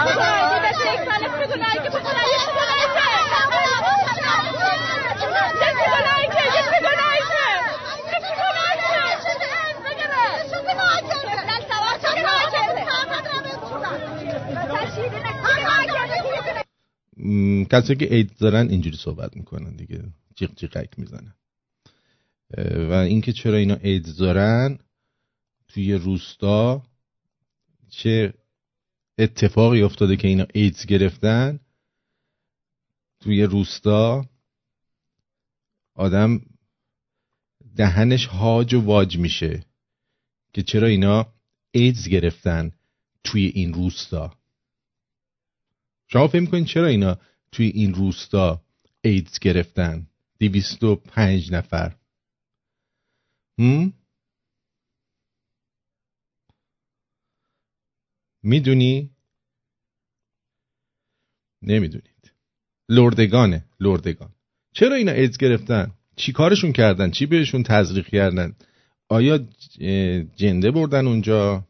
کسایی 17.70 17.98
که 17.98 18.14
اید 18.14 18.36
دارن 18.36 18.70
اینجوری 18.70 18.96
صحبت 18.96 19.36
می‌کنن 19.36 19.76
دیگه. 19.76 20.04
جیغ 20.34 20.54
جیغک 20.54 20.98
می‌زنن. 20.98 21.34
و 22.90 22.92
اینکه 22.92 23.32
چرا 23.32 23.56
اینا 23.56 23.74
اید 23.74 24.16
دارن 24.18 24.78
توی 25.68 25.92
روستا 25.92 26.82
چه 27.88 28.34
اتفاقی 29.18 29.82
افتاده 29.82 30.16
که 30.16 30.28
اینا 30.28 30.46
ایدز 30.54 30.86
گرفتن 30.86 31.60
توی 33.20 33.42
روستا 33.42 34.26
آدم 35.94 36.40
دهنش 37.76 38.26
هاج 38.26 38.74
و 38.74 38.80
واج 38.80 39.18
میشه 39.18 39.64
که 40.52 40.62
چرا 40.62 40.86
اینا 40.86 41.32
ایدز 41.70 42.08
گرفتن 42.08 42.72
توی 43.24 43.46
این 43.46 43.72
روستا. 43.72 44.37
شما 46.08 46.28
فکر 46.28 46.40
می‌کنید 46.40 46.66
چرا 46.66 46.86
اینا 46.86 47.18
توی 47.52 47.66
این 47.66 47.94
روستا 47.94 48.62
ایدز 49.00 49.38
گرفتن؟ 49.38 50.06
دویست 50.40 50.84
و 50.84 50.96
پنج 50.96 51.52
نفر؟ 51.52 51.96
می‌دونی؟ 58.42 59.10
نمی‌دونید. 61.62 62.32
لردگانه 62.88 63.64
لردگان. 63.80 64.34
چرا 64.72 64.96
اینا 64.96 65.12
ایدز 65.12 65.38
گرفتن؟ 65.38 65.94
چی 66.16 66.32
کارشون 66.32 66.72
کردن؟ 66.72 67.10
چی 67.10 67.26
بهشون 67.26 67.62
تزریق 67.62 68.06
کردن؟ 68.06 68.56
آیا 69.08 69.38
جنده 70.36 70.70
بردن 70.70 71.06
اونجا؟ 71.06 71.68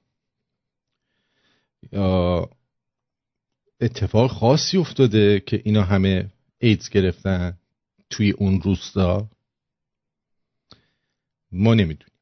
یا 1.93 2.51
اتفاق 3.81 4.31
خاصی 4.31 4.77
افتاده 4.77 5.41
که 5.41 5.63
اینا 5.65 5.83
همه 5.83 6.33
ایدز 6.59 6.91
گرفتن 6.91 7.59
توی 8.11 8.31
اون 8.31 8.61
روستا؟ 8.61 9.31
ما 11.53 11.75
نمی‌دونیم. 11.75 12.15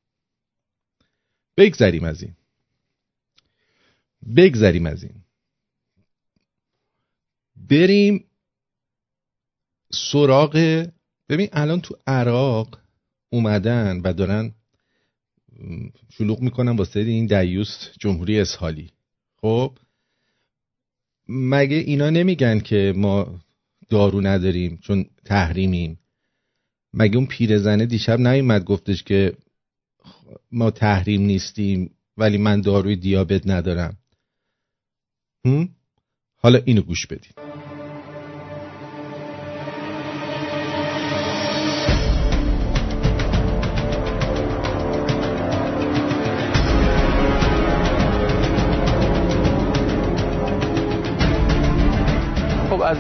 بگذریم 1.57 2.05
از 2.05 2.23
این. 2.23 2.37
بگذریم 4.37 4.87
از 4.87 5.03
این. 5.03 5.23
بریم 7.57 8.25
سراغ 9.93 10.87
ببین 11.29 11.49
الان 11.53 11.81
تو 11.81 11.99
عراق 12.07 12.81
اومدن 13.31 14.01
و 14.01 14.13
دارن 14.13 14.55
شلوغ 16.11 16.41
می‌کنن 16.41 16.77
واسه 16.77 17.01
این 17.01 17.27
دیوس 17.27 17.91
جمهوری 17.99 18.41
اسحالی. 18.41 18.93
خب؟ 19.37 19.79
مگه 21.29 21.77
اینا 21.77 22.11
نمیگن 22.11 22.61
که 22.61 22.93
ما 22.97 23.41
دارو 23.89 24.21
نداریم 24.21 24.79
چون 24.83 25.07
تحریمیم؟ 25.25 25.99
مگه 26.95 27.17
اون 27.17 27.27
پیرزنه 27.27 27.87
دیشب 27.87 28.21
نیومد 28.21 28.65
گفتش 28.65 29.03
که 29.03 29.33
ما 30.53 30.71
تحریم 30.71 31.23
نیستیم 31.23 31.91
ولی 32.17 32.39
من 32.39 32.61
داروی 32.61 32.97
دیابت 32.97 33.47
ندارم؟ 33.47 33.97
هم؟ 35.45 35.69
حالا 36.37 36.59
اینو 36.65 36.83
گوش 36.83 37.07
بدید 37.07 37.35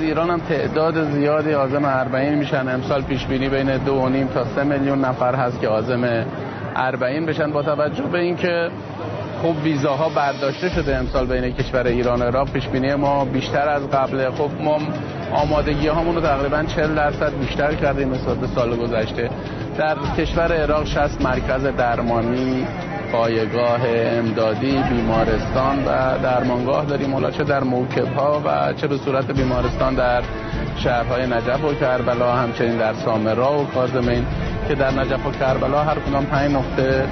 ایران 0.06 0.30
هم 0.30 0.40
تعداد 0.40 1.10
زیادی 1.10 1.54
آزم 1.54 1.84
اربعین 1.84 2.34
میشن. 2.34 2.68
امسال 2.68 3.02
پیش 3.02 3.26
بینی 3.26 3.48
بین 3.48 3.76
دو 3.76 3.94
و 3.94 4.08
نیم 4.08 4.26
تا 4.26 4.44
سه 4.44 4.64
میلیون 4.64 5.04
نفر 5.04 5.34
هست 5.34 5.60
که 5.60 5.68
آزم 5.68 6.24
اربعین 6.76 7.26
بشن. 7.26 7.52
با 7.52 7.62
توجه 7.62 8.02
به 8.02 8.18
اینکه 8.18 8.70
خب 9.42 9.64
ویزاها 9.64 10.08
برداشته 10.08 10.68
شده 10.68 10.96
امسال 10.96 11.26
بین 11.26 11.52
کشور 11.52 11.86
ایران 11.86 12.22
و 12.22 12.24
عراق 12.24 12.50
پیش 12.50 12.68
بینی 12.68 12.94
ما 12.94 13.24
بیشتر 13.24 13.68
از 13.68 13.90
قبله. 13.90 14.30
خب 14.30 14.50
ما 14.60 14.78
آمادگی 15.32 15.88
هامون 15.88 16.14
رو 16.14 16.20
تقریبا 16.20 16.62
40 16.62 16.94
درصد 16.94 17.32
بیشتر 17.38 17.74
کردیم 17.74 18.14
نسبت 18.14 18.36
به 18.36 18.46
سال 18.46 18.76
گذشته. 18.76 19.30
در 19.78 19.96
کشور 20.18 20.52
عراق 20.52 20.86
60 20.86 21.22
مرکز 21.22 21.64
درمانی 21.64 22.66
پایگاه 23.16 23.80
امدادی 23.86 24.82
بیمارستان 24.90 25.84
و 25.84 26.18
درمانگاه 26.22 26.84
داریم. 26.84 27.12
حالا 27.12 27.30
چه 27.30 27.44
در 27.44 27.64
موکب 27.64 28.14
ها 28.16 28.42
و 28.44 28.72
چه 28.72 28.86
به 28.86 28.96
صورت 28.96 29.30
بیمارستان 29.30 29.94
در 29.94 30.22
شهرهای 30.76 31.26
نجف 31.26 31.64
و 31.64 31.74
کربلا 31.74 32.32
همچنین 32.32 32.76
در 32.76 32.94
سامرا 32.94 33.58
و 33.58 33.64
کاظمین 33.64 34.26
که 34.68 34.74
در 34.74 34.90
نجف 34.90 35.26
و 35.26 35.30
کربلا 35.30 35.82
هر 35.82 35.94
کدام 35.98 36.26
پنج 36.26 36.52
نقطه 36.52 37.04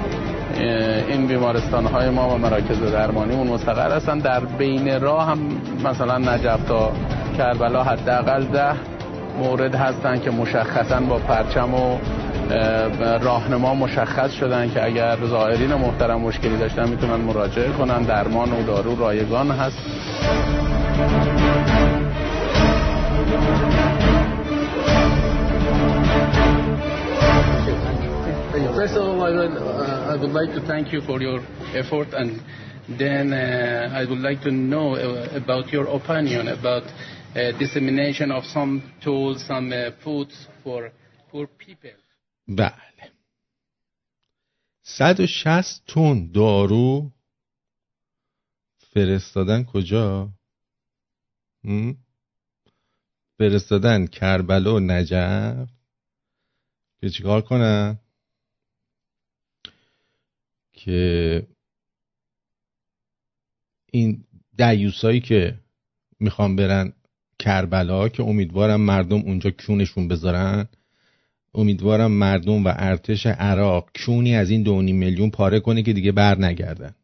این 1.07 1.27
بیمارستان 1.27 1.85
های 1.85 2.09
ما 2.09 2.29
و 2.29 2.37
مراکز 2.37 2.81
درمانیمون 2.81 3.47
مستقر 3.47 3.95
هستن. 3.95 4.19
در 4.19 4.39
بین 4.39 5.01
راه 5.01 5.27
هم 5.27 5.39
مثلا 5.85 6.17
نجف 6.17 6.63
تا 6.67 6.91
کربلا 7.37 7.83
حداقل 7.83 8.43
ده 8.43 8.75
مورد 9.39 9.75
هستن 9.75 10.19
که 10.19 10.31
مشخصا 10.31 10.99
با 10.99 11.17
پرچم 11.17 11.73
و 11.73 11.97
راهنما 13.21 13.75
مشخص 13.75 14.31
شدن 14.31 14.69
که 14.73 14.85
اگر 14.85 15.17
زائرین 15.25 15.73
محترم 15.73 16.21
مشکلی 16.21 16.57
داشتن 16.57 16.89
می‌تونن 16.89 17.15
مراجعه 17.15 17.71
کنن 17.71 18.03
درمان 18.03 18.51
و 18.51 18.63
دارو 18.63 18.95
رایگان 18.95 19.51
هست 19.51 19.77
First 28.75 28.97
of 28.97 29.03
all, 29.03 29.23
I 29.23 29.31
would, 29.31 29.57
uh, 29.57 30.13
I 30.13 30.15
would 30.21 30.31
like 30.31 30.51
to 30.53 30.61
thank 30.67 30.93
you 30.93 31.01
for 31.01 31.21
your 31.21 31.39
effort, 31.73 32.09
and 32.13 32.41
then 32.87 33.33
uh, 33.33 33.89
I 33.93 34.05
would 34.05 34.19
like 34.19 34.41
to 34.41 34.51
know 34.51 34.95
uh, 34.95 35.29
about 35.33 35.73
your 35.73 35.87
opinion 35.87 36.49
about 36.49 36.83
uh, 36.83 37.57
dissemination 37.57 38.31
of 38.31 38.43
some 38.43 38.93
tools, 39.03 39.43
some 39.47 39.73
uh, 39.73 39.91
foods 40.03 40.47
for 40.63 40.91
poor 41.31 41.47
people. 41.47 42.04
بله 42.47 43.11
160 44.83 45.85
تن 45.87 46.31
دارو 46.31 47.11
فرستادن 48.79 49.63
کجا؟ 49.63 50.33
فرستادن 53.37 54.07
کربلا 54.07 54.75
و 54.75 54.79
نجف 54.79 55.69
که 57.01 57.09
چیکار 57.09 57.41
کنن؟ 57.41 57.99
که 60.73 61.47
این 63.91 64.25
دیوسایی 64.57 65.19
که 65.19 65.59
می‌خوان 66.19 66.55
برن 66.55 66.93
کربلا 67.39 68.09
که 68.09 68.23
امیدوارم 68.23 68.81
مردم 68.81 69.17
اونجا 69.17 69.51
کونشون 69.51 70.07
بذارن 70.07 70.67
امیدوارم 71.55 72.11
مردم 72.11 72.65
و 72.65 72.73
ارتش 72.75 73.25
عراق 73.25 73.89
کونی 74.05 74.35
از 74.35 74.49
این 74.49 74.63
دو 74.63 74.81
میلیون 74.81 75.29
پاره 75.29 75.59
کنه 75.59 75.83
که 75.83 75.93
دیگه 75.93 76.11
بر 76.11 76.37
نگردن. 76.37 76.95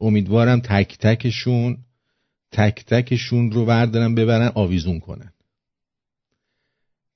امیدوارم 0.00 0.60
تک 0.60 0.98
تکشون 0.98 1.78
تک 2.52 2.84
تکشون 2.84 3.52
رو 3.52 3.64
بردارن 3.64 4.14
ببرن 4.14 4.52
آویزون 4.54 5.00
کنن. 5.00 5.32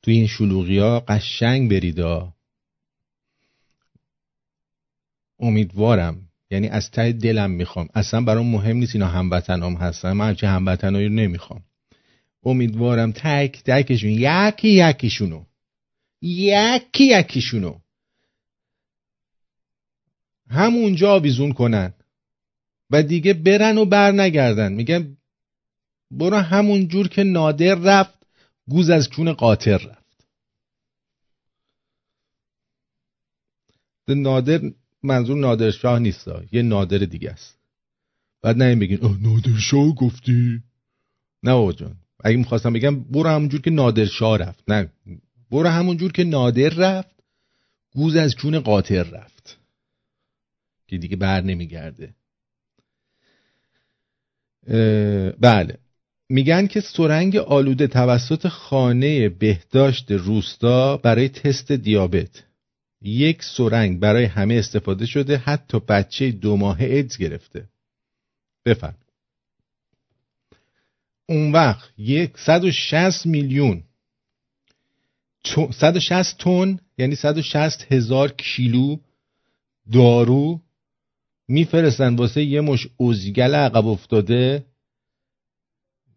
توی 0.03 0.15
این 0.15 0.27
شلوغی 0.27 0.79
ها 0.79 1.01
قشنگ 1.01 1.71
بریدا 1.71 2.33
امیدوارم 5.41 6.29
یعنی 6.51 6.69
از 6.69 6.91
ته 6.91 7.13
دلم 7.13 7.51
می‌خوام. 7.51 7.89
اصلا 7.95 8.21
برام 8.21 8.47
مهم 8.47 8.77
نیست 8.77 8.95
اینا 8.95 9.07
هموطنام 9.07 9.75
هستن. 9.75 10.13
من 10.13 10.29
همچه 10.29 10.49
هموطنایی 10.49 11.09
رو 11.09 11.15
نمی‌خوام. 11.15 11.63
امیدوارم 12.45 13.13
تک 13.13 13.63
تکشون 13.65 14.11
یکی 14.11 14.69
یکیشونو. 14.69 15.45
یکی 16.23 17.05
یکیشونو. 17.19 17.81
همونجا 20.51 21.13
آویزون 21.15 21.53
کنن 21.53 21.95
و 22.91 23.03
دیگه 23.03 23.35
برن 23.35 23.79
و 23.79 23.85
بر 23.85 24.13
نگردن. 24.13 24.73
میگن 24.73 25.17
برو 26.11 26.37
همون 26.37 26.89
جور 26.89 27.09
که 27.09 27.25
نادر 27.25 27.75
رفت 27.75 28.19
گوز 28.69 28.91
از 28.91 29.09
کون 29.09 29.33
قاطر 29.33 29.79
رفت. 29.79 30.27
نادر 34.09 34.61
منظور 35.03 35.37
نادر 35.37 35.71
شاه 35.71 35.99
نیست 35.99 36.29
یه 36.53 36.63
نادر 36.63 36.99
دیگه 36.99 37.31
است. 37.31 37.59
بعد 38.43 38.57
نه 38.57 38.65
این 38.65 38.79
بگین 38.79 38.99
نادر 39.01 39.59
شاه 39.59 39.95
گفتی؟ 39.95 40.63
نه 41.43 41.73
جان 41.73 41.97
اگه 42.25 42.37
می‌خواستم 42.37 42.73
بگم 42.73 43.01
برو 43.01 43.29
همون 43.29 43.49
جور 43.49 43.61
که 43.61 43.71
نادر 43.71 44.05
شاه 44.05 44.39
رفت. 44.39 44.71
نه 44.71 44.93
برو 45.51 45.69
همون 45.69 45.97
جور 45.97 46.13
که 46.13 46.25
نادر 46.25 46.69
رفت 46.69 47.17
گوز 47.95 48.17
از 48.17 48.37
کون 48.37 48.61
قاطر 48.61 49.03
رفت. 49.03 49.59
که 50.87 50.99
دیگه 50.99 51.17
بر 51.17 51.41
نمیگرده. 51.41 52.15
بله. 55.41 55.79
میگن 56.29 56.67
که 56.67 56.81
سرنگ 56.81 57.37
آلوده 57.37 57.87
توسط 57.87 58.49
خانه 58.49 59.29
بهداشت 59.29 60.11
روستا 60.11 60.97
برای 60.97 61.29
تست 61.29 61.73
دیابت. 61.73 62.45
یک 63.03 63.43
سرنگ 63.43 64.01
برای 64.01 64.25
همه 64.25 64.55
استفاده 64.55 65.07
شده 65.07 65.37
حتی 65.37 65.81
بچه 65.81 66.31
دو 66.33 66.57
ماه 66.57 66.81
ایدز 66.81 67.19
گرفته. 67.19 67.69
بفرم. 68.65 68.99
اون 71.27 71.53
وقت 71.53 71.91
یک 71.99 72.39
160 72.39 73.27
میلیون 73.27 73.83
160 75.45 76.39
تن 76.39 76.79
یعنی 76.99 77.15
160 77.15 77.93
هزار 77.93 78.33
کیلو 78.33 78.97
دارو 79.93 80.61
میفرستن 81.49 82.17
واسه 82.17 82.45
یه 82.45 82.61
مش 82.61 82.89
ازگل 83.01 83.55
عقب 83.55 83.87
افتاده. 83.87 84.67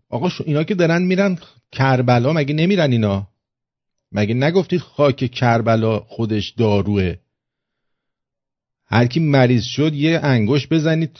آقا 0.09 0.29
اینا 0.45 0.63
که 0.63 0.75
دارن 0.75 1.01
میرن 1.01 1.39
کربلا 1.71 2.33
مگه 2.33 2.53
نمیرن 2.53 2.91
اینا؟ 2.91 3.27
مگه 4.11 4.33
نگفتید 4.33 4.79
خاک 4.81 5.31
کربلا 5.31 5.99
خودش 5.99 6.49
داروه؟ 6.49 7.15
هر 8.85 9.05
کی 9.05 9.19
مریض 9.19 9.63
شد 9.63 9.93
یه 9.93 10.19
انگوش 10.23 10.67
بزنید 10.67 11.17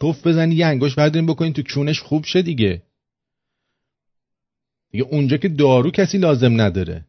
توف 0.00 0.26
بزنید 0.26 0.58
یه 0.58 0.66
انگوش 0.66 0.94
بردارین 0.94 1.26
بکنید 1.26 1.54
تو 1.54 1.62
کونش 1.74 2.00
خوب 2.00 2.24
شه 2.24 2.42
دیگه. 2.42 2.82
دیگه 4.90 5.04
اونجا 5.04 5.36
که 5.36 5.48
دارو 5.48 5.90
کسی 5.90 6.18
لازم 6.18 6.60
نداره. 6.60 7.06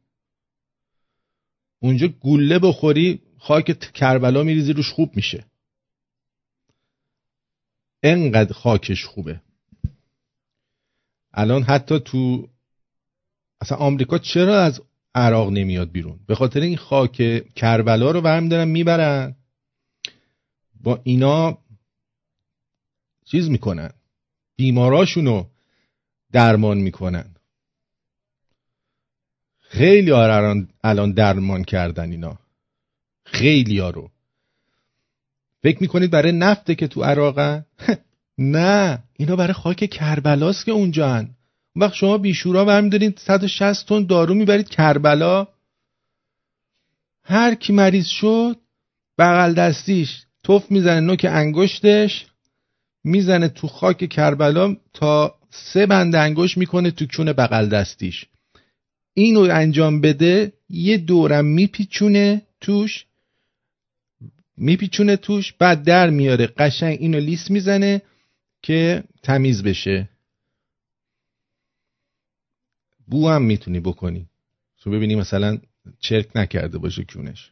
اونجا 1.84 2.08
گوله 2.08 2.60
بخوری 2.60 3.22
خاک 3.40 3.80
کربلا 3.94 4.44
میریزی 4.44 4.74
روش 4.74 4.92
خوب 4.92 5.16
میشه. 5.16 5.46
انقدر 8.04 8.54
خاکش 8.54 9.06
خوبه. 9.06 9.42
الان 11.34 11.64
حتی 11.64 12.00
تو 12.00 12.50
اصلا 13.62 13.78
آمریکا 13.78 14.18
چرا 14.18 14.62
از 14.62 14.82
عراق 15.16 15.50
نمیاد 15.50 15.92
بیرون؟ 15.92 16.20
به 16.28 16.36
خاطر 16.36 16.60
این 16.60 16.78
خاک 16.78 17.44
کربلا 17.56 18.12
رو 18.12 18.22
برمی 18.22 18.50
دارن 18.50 18.68
می‌برن. 18.68 19.36
با 20.82 21.02
اینا 21.04 21.58
چیز 23.26 23.50
می‌کنن. 23.50 23.92
بیماراشونو 24.56 25.46
درمان 26.32 26.78
می‌کنن. 26.78 27.33
خیلی 29.74 30.12
الان 30.12 30.68
الان 30.84 31.12
درمان 31.12 31.64
کردن 31.64 32.12
اینا. 32.12 32.38
خیلی 33.26 33.80
ها 33.80 33.90
رو 33.90 34.10
فکر 35.64 35.78
می‌کنید 35.82 36.12
برای 36.12 36.32
نفته 36.32 36.76
که 36.76 36.88
تو 36.88 37.04
عراقن؟ 37.04 37.66
نه. 38.38 39.04
اینا 39.18 39.36
برای 39.36 39.54
خاک 39.54 39.90
کربلاست 39.90 40.66
که 40.66 40.72
اونجا 40.72 41.10
هن. 41.14 41.30
وقت 41.76 41.94
شما 41.94 42.18
بیشورا 42.18 42.66
برمیدارید 42.66 43.20
160 43.20 43.90
تن 43.90 44.06
دارو 44.06 44.34
می‌برید 44.34 44.70
کربلا. 44.70 45.48
هر 47.24 47.56
کی 47.56 47.74
مریض 47.74 48.08
شد 48.08 48.56
بغل 49.18 49.54
دستیش 49.54 50.24
توف 50.44 50.72
می‌زنه 50.72 51.00
نوک 51.00 51.26
انگشتش 51.30 52.26
می‌زنه 53.04 53.48
تو 53.48 53.68
خاک 53.68 54.10
کربلا 54.10 54.76
تا 54.94 55.36
سه 55.50 55.86
بند 55.86 56.16
انگشت 56.16 56.58
می‌کنه 56.58 56.92
تو 56.92 57.06
کون 57.18 57.34
بغل 57.34 57.70
دستیش. 57.70 58.26
اینو 59.14 59.40
انجام 59.40 60.02
بده 60.02 60.54
یه 60.70 60.98
دورم 60.98 61.46
میپیچونه 61.46 62.42
توش 62.62 63.06
میپیچونه 64.58 65.18
توش 65.18 65.54
بعد 65.54 65.84
در 65.84 66.10
میاره. 66.10 66.48
قشنگ 66.48 66.98
اینو 67.00 67.20
لیس 67.20 67.52
می‌زنه 67.52 68.02
که 68.62 69.04
تمیز 69.24 69.64
بشه. 69.64 70.10
بو 73.08 73.30
هم 73.30 73.42
می‌تونی 73.42 73.80
بکنی. 73.80 74.26
تو 74.80 74.92
ببینی 74.92 75.16
مثلا 75.16 75.60
چرک 76.00 76.28
نکرده 76.36 76.78
باشه 76.78 77.04
کونش. 77.04 77.52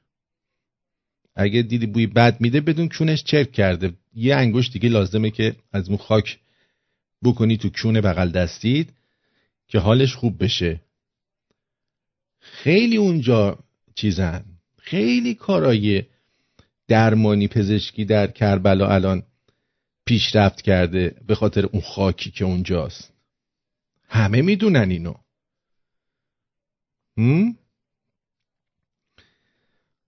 اگه 1.36 1.62
دیدی 1.62 1.86
بوی 1.86 2.08
بد 2.08 2.42
میده 2.42 2.62
بدون 2.62 2.90
کونش 2.90 3.24
چرک 3.24 3.52
کرده. 3.52 3.94
یه 4.14 4.36
انگشت 4.36 4.74
دیگه 4.74 4.90
لازمه 4.90 5.32
که 5.32 5.56
از 5.72 5.90
اون 5.90 5.98
خاک 5.98 6.40
بکنی 7.24 7.58
تو 7.58 7.70
کون 7.70 8.02
بغل 8.02 8.30
دستید 8.30 8.94
که 9.68 9.80
حالش 9.80 10.16
خوب 10.16 10.44
بشه. 10.44 10.82
خیلی 12.42 12.98
اونجا 12.98 13.60
چیزن. 13.96 14.46
خیلی 14.78 15.36
کارای 15.36 16.04
درمانی 16.88 17.48
پزشکی 17.48 18.06
در 18.06 18.28
کربلا 18.28 18.88
الان 18.88 19.24
پیشرفت 20.06 20.62
کرده 20.62 21.16
به 21.28 21.36
خاطر 21.36 21.66
اون 21.66 21.82
خاکی 21.82 22.32
که 22.32 22.46
اونجاست. 22.46 23.14
همه 24.08 24.42
می‌دونن 24.42 24.90
اینو. 24.90 25.14
هم؟ 27.18 27.58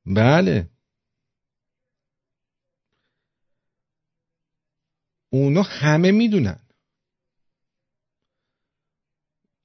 بله. 0.06 0.70
اونا 5.30 5.62
همه 5.62 6.12
می‌دونن. 6.12 6.60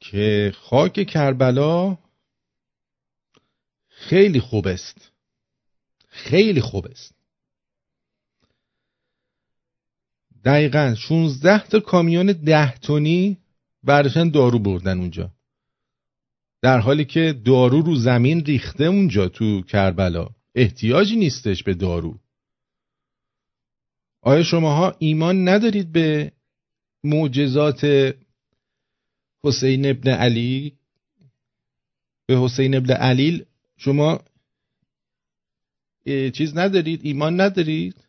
که 0.01 0.53
خاک 0.57 1.07
کربلا 1.07 1.99
خیلی 3.99 4.41
خوب 4.41 4.67
است. 4.67 5.11
خیلی 6.09 6.61
خوب 6.61 6.87
است. 6.87 7.15
دقیقا 10.45 10.95
16 10.99 11.67
تا 11.67 11.81
کامیون 11.81 12.27
ده 12.27 12.75
تونی 12.75 13.39
برداشتن 13.85 14.29
دارو 14.29 14.59
بردن 14.59 14.99
اونجا. 14.99 15.31
در 16.63 16.79
حالی 16.79 17.05
که 17.05 17.41
دارو 17.45 17.83
رو 17.83 17.97
زمین 17.97 18.45
ریخته 18.45 18.85
اونجا 18.85 19.29
تو 19.29 19.63
کربلا. 19.63 20.29
احتیاجی 20.55 21.17
نیستش 21.17 21.63
به 21.63 21.75
دارو. 21.75 22.19
آیا 24.23 24.43
شماها 24.43 24.97
ایمان 24.99 25.49
ندارید 25.49 25.93
به 25.93 26.33
معجزات 27.05 28.15
حسین 29.45 29.87
ابن 29.87 30.11
علی؟ 30.11 30.79
به 32.27 32.39
حسین 32.39 32.75
ابن 32.75 32.93
علیل 32.93 33.45
شما 33.79 34.21
چیز 36.07 36.57
ندارید 36.57 37.01
ایمان 37.03 37.41
ندارید؟ 37.41 38.05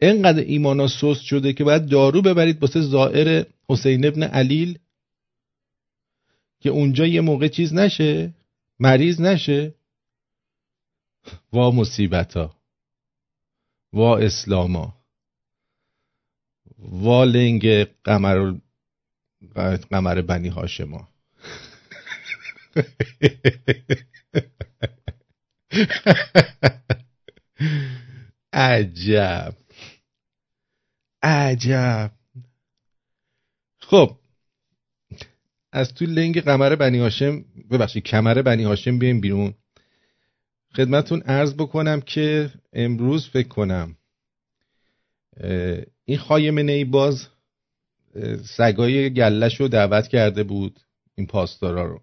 انقدر 0.00 0.42
ایمان 0.42 0.80
ها 0.80 0.88
سست 0.88 1.22
شده 1.22 1.52
که 1.52 1.64
باید 1.64 1.88
دارو 1.88 2.22
ببرید 2.22 2.62
واسه 2.62 2.80
زائر 2.80 3.46
حسین 3.68 4.06
ابن 4.06 4.22
علیل 4.22 4.78
که 6.60 6.70
اونجا 6.70 7.06
یه 7.06 7.20
موقع 7.20 7.48
چیز 7.48 7.74
نشه 7.74 8.34
مریض 8.80 9.20
نشه. 9.20 9.74
وا 11.52 11.70
مصیبت 11.70 12.36
ها 12.36 12.56
وا 13.92 14.18
اسلاما 14.18 15.04
وا 16.78 17.24
لنگ 17.24 17.84
قمر 18.04 18.54
قمر 19.90 20.22
بنی 20.22 20.48
هاشما. 20.48 21.08
عجب. 28.52 29.54
عجب. 31.22 32.10
خب. 33.78 34.18
از 35.72 35.94
تو 35.94 36.04
لنگ 36.04 36.40
قمر 36.40 36.74
بنی 36.74 36.98
هاشم 36.98 37.44
ببخشید 37.70 38.04
کمر 38.04 38.42
بنی 38.42 38.62
هاشم 38.62 38.98
بیایم 38.98 39.20
بیرون. 39.20 39.54
خدمتون 40.76 41.20
عرض 41.20 41.54
بکنم 41.54 42.00
که 42.00 42.50
امروز 42.72 43.28
فکر 43.28 43.48
کنم 43.48 43.96
این 46.04 46.18
خایمه 46.18 46.72
ای 46.72 46.84
باز 46.84 47.26
سگای 48.56 49.14
گلش 49.14 49.60
رو 49.60 49.68
دعوت 49.68 50.08
کرده 50.08 50.42
بود 50.42 50.80
این 51.14 51.26
پاسدارا 51.26 51.84
رو 51.84 52.02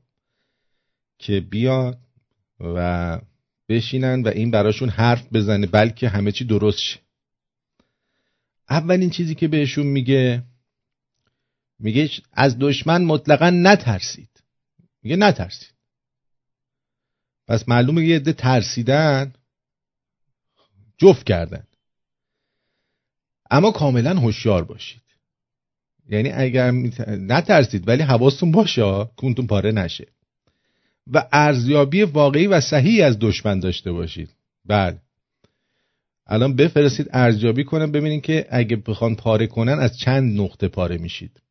که 1.20 1.40
بیان 1.40 1.98
و 2.62 3.20
بشینن 3.70 4.24
و 4.24 4.28
این 4.28 4.52
براشون 4.52 4.90
حرف 4.90 5.28
بزنه 5.34 5.68
بلکه 5.68 6.10
همه 6.10 6.32
چی 6.32 6.46
درست 6.46 6.80
شه. 6.80 7.00
اولین 8.70 9.10
چیزی 9.10 9.36
که 9.36 9.48
بهشون 9.48 9.86
میگه 9.86 10.44
میگه 11.80 12.10
از 12.32 12.60
دشمن 12.60 13.04
مطلقا 13.04 13.50
نترسید. 13.50 14.30
میگه 15.04 15.16
نترسید. 15.16 15.74
پس 17.48 17.70
معلومه 17.70 18.06
یه 18.06 18.16
عده 18.16 18.34
ترسیدن 18.34 19.34
جفت 20.98 21.26
کردن. 21.26 21.68
اما 23.52 23.72
کاملا 23.72 24.20
هوشیار 24.20 24.64
باشید. 24.64 25.02
یعنی 26.10 26.32
اگر 26.32 26.72
نترسید 27.08 27.88
ولی 27.88 28.04
حواستون 28.04 28.52
باشه 28.52 29.06
کونتون 29.18 29.48
پاره 29.48 29.72
نشه. 29.72 30.08
و 31.08 31.28
ارزیابی 31.32 32.04
واقعی 32.04 32.48
و 32.48 32.62
صحیح 32.62 33.06
از 33.06 33.18
دشمن 33.20 33.60
داشته 33.60 33.92
باشید. 33.92 34.30
بله. 34.66 34.98
الان 36.28 36.56
بفرستید 36.56 37.10
ارزیابی 37.14 37.64
کنن 37.64 37.92
ببینید 37.92 38.24
که 38.24 38.48
اگه 38.50 38.76
بخوان 38.76 39.16
پاره 39.16 39.48
کنن 39.48 39.80
از 39.80 39.98
چند 39.98 40.42
نقطه 40.42 40.68
پاره 40.68 40.98
میشید. 40.98 41.42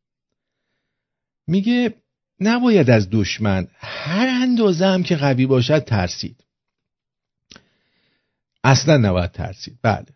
میگه 1.47 1.95
نباید 2.41 2.91
از 2.91 3.09
دشمن 3.11 3.69
هر 3.79 4.29
اندازه 4.43 4.87
هم 4.87 5.03
که 5.03 5.17
قوی 5.17 5.47
باشد 5.47 5.85
ترسید. 5.85 6.45
اصلا 8.65 8.97
نباید 8.97 9.33
ترسید. 9.33 9.79
بله. 9.83 10.07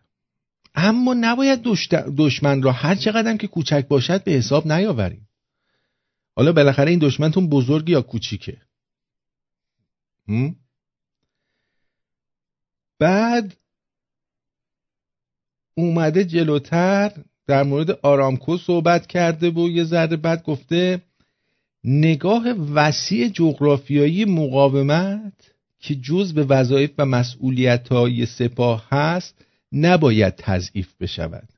اما 0.75 1.14
نباید 1.14 1.62
دشمن 2.18 2.62
را 2.62 2.73
هر 2.73 2.94
چقدر 2.94 3.37
که 3.37 3.47
کوچک 3.47 3.87
باشد 3.88 4.25
به 4.25 4.33
حساب 4.33 4.73
نیاوریم. 4.73 5.29
حالا 6.37 6.53
بالاخره 6.53 6.90
این 6.90 6.99
دشمنتون 6.99 7.49
بزرگ 7.49 7.88
یا 7.88 8.03
کوچیکه؟ 8.03 8.57
بعد 12.98 13.56
اومده 15.76 16.24
جلوتر 16.24 17.12
در 17.46 17.62
مورد 17.62 17.90
آرامکو 17.90 18.58
صحبت 18.58 19.06
کرده 19.06 19.50
و 19.50 19.68
یه 19.68 19.84
ذره 19.84 20.16
بعد 20.16 20.42
گفته 20.42 21.02
نگاه 21.84 22.48
وسیع 22.74 23.28
جغرافیایی 23.28 24.24
مقاومت 24.24 25.54
که 25.80 25.94
جز 25.94 26.34
به 26.34 26.44
وظایف 26.44 26.90
و 26.98 27.06
مسئولیت 27.06 27.88
های 27.88 28.26
سپاه 28.26 28.88
هست 28.90 29.44
نباید 29.72 30.34
تضعیف 30.37 30.94
بشود. 31.00 31.48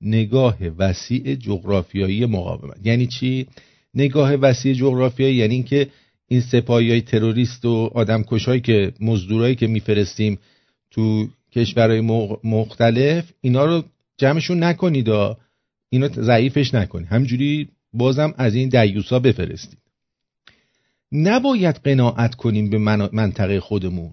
نگاه 0.00 0.56
وسیع 0.78 1.34
جغرافیایی 1.34 2.26
مقاومت. 2.26 2.86
یعنی 2.86 3.06
چی؟ 3.06 3.46
نگاه 3.94 4.34
وسیع 4.34 4.74
جغرافیایی 4.74 5.36
یعنی 5.36 5.54
اینکه 5.54 5.90
این 6.28 6.40
سپاهی 6.40 6.90
های 6.90 7.00
تروریست 7.00 7.64
و 7.64 7.90
آدم 7.94 8.22
کشهایی 8.22 8.60
که 8.60 8.92
مزدورایی 9.00 9.54
که 9.54 9.66
میفرستیم 9.66 10.38
تو 10.90 11.28
کشورهای 11.52 12.00
مختلف 12.44 13.32
اینا 13.40 13.64
رو 13.64 13.84
جمعشون 14.18 14.64
نکنید 14.64 15.08
و 15.08 15.36
اینو 15.88 16.08
ضعیفش 16.08 16.74
نکنید. 16.74 17.08
همجوری 17.08 17.68
بازم 17.92 18.34
از 18.38 18.54
این 18.54 18.68
دیوسا 18.68 19.18
بفرستید. 19.18 19.78
نباید 21.12 21.76
قناعت 21.76 22.34
کنیم 22.34 22.70
به 22.70 22.78
منطقه 23.12 23.60
خودمون 23.60 24.12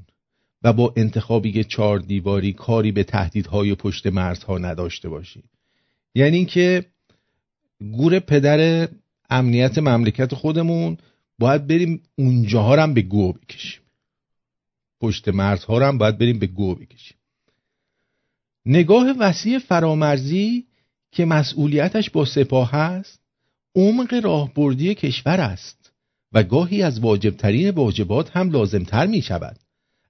و 0.63 0.73
با 0.73 0.93
انتخابی 0.97 1.63
چهار 1.63 1.99
دیواری 1.99 2.53
کاری 2.53 2.91
به 2.91 3.03
تهدیدهای 3.03 3.75
پشت 3.75 4.07
مرزها 4.07 4.57
نداشته 4.57 5.09
باشیم. 5.09 5.43
یعنی 6.15 6.37
اینکه 6.37 6.85
گور 7.91 8.19
پدر 8.19 8.87
امنیت 9.29 9.77
مملکت 9.77 10.35
خودمون 10.35 10.97
باید 11.39 11.67
بریم 11.67 12.03
اونجاها 12.15 12.83
هم 12.83 12.93
به 12.93 13.01
گو 13.01 13.33
بکشیم. 13.33 13.81
پشت 15.01 15.29
مرزها 15.29 15.87
هم 15.87 15.97
باید 15.97 16.17
بریم 16.17 16.39
به 16.39 16.47
گو 16.47 16.75
بکشیم. 16.75 17.17
نگاه 18.65 19.15
وسیع 19.19 19.59
فرامرزی 19.59 20.65
که 21.11 21.25
مسئولیتش 21.25 22.09
با 22.09 22.25
سپاه 22.25 22.75
است 22.75 23.19
عمق 23.75 24.13
راهبردی 24.23 24.95
کشور 24.95 25.41
است 25.41 25.91
و 26.31 26.43
گاهی 26.43 26.83
از 26.83 26.99
واجبترین 26.99 27.69
واجبات 27.69 28.37
هم 28.37 28.51
لازمتر 28.51 29.05
می 29.05 29.21
شود. 29.21 29.59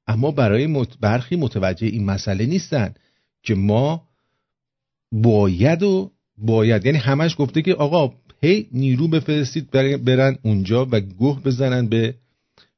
اما 0.07 0.31
برای 0.31 0.85
برخی 1.01 1.35
متوجه 1.35 1.87
این 1.87 2.05
مسئله 2.05 2.45
نیستند 2.45 2.99
که 3.43 3.55
ما 3.55 4.07
باید 5.11 5.83
و 5.83 6.11
باید. 6.37 6.85
یعنی 6.85 6.97
همش 6.97 7.35
گفته 7.39 7.61
که 7.61 7.73
آقا 7.73 8.13
هی 8.43 8.67
نیرو 8.71 9.07
بفرستید 9.07 9.71
برن 10.03 10.37
اونجا 10.43 10.87
و 10.91 10.99
گوه 10.99 11.43
بزنن 11.43 11.87
به 11.87 12.15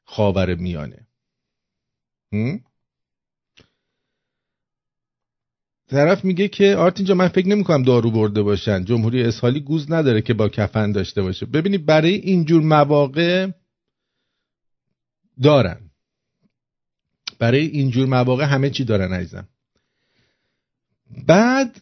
خاور 0.04 0.56
میانه. 0.56 1.08
طرف 5.88 6.25
میگه 6.25 6.47
که 6.47 6.75
آرت 6.75 6.97
اینجا 6.97 7.15
من 7.15 7.28
فکر 7.28 7.47
نمی‌کنم 7.47 7.84
دارو 7.84 8.12
برده 8.12 8.41
باشن. 8.41 8.86
جمهوری 8.86 9.23
اسحالی 9.23 9.60
گوز 9.60 9.91
نداره 9.91 10.21
که 10.21 10.34
با 10.34 10.49
کفن 10.49 10.91
داشته 10.91 11.21
باشه. 11.21 11.45
ببینید 11.45 11.86
برای 11.86 12.13
اینجور 12.13 12.62
مواقع 12.62 13.51
دارن. 15.43 15.80
برای 17.39 17.65
اینجور 17.65 18.06
مواقع 18.06 18.43
همه 18.43 18.69
چی 18.69 18.84
دارن 18.84 19.13
عزیزم. 19.13 19.47
بعد 21.28 21.82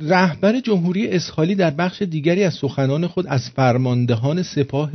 رهبر 0.00 0.60
جمهوری 0.60 1.08
اسحالی 1.08 1.54
در 1.54 1.70
بخش 1.70 2.02
دیگری 2.02 2.44
از 2.44 2.54
سخنان 2.54 3.06
خود 3.06 3.26
از 3.26 3.50
فرماندهان 3.50 4.42
سپاه 4.42 4.90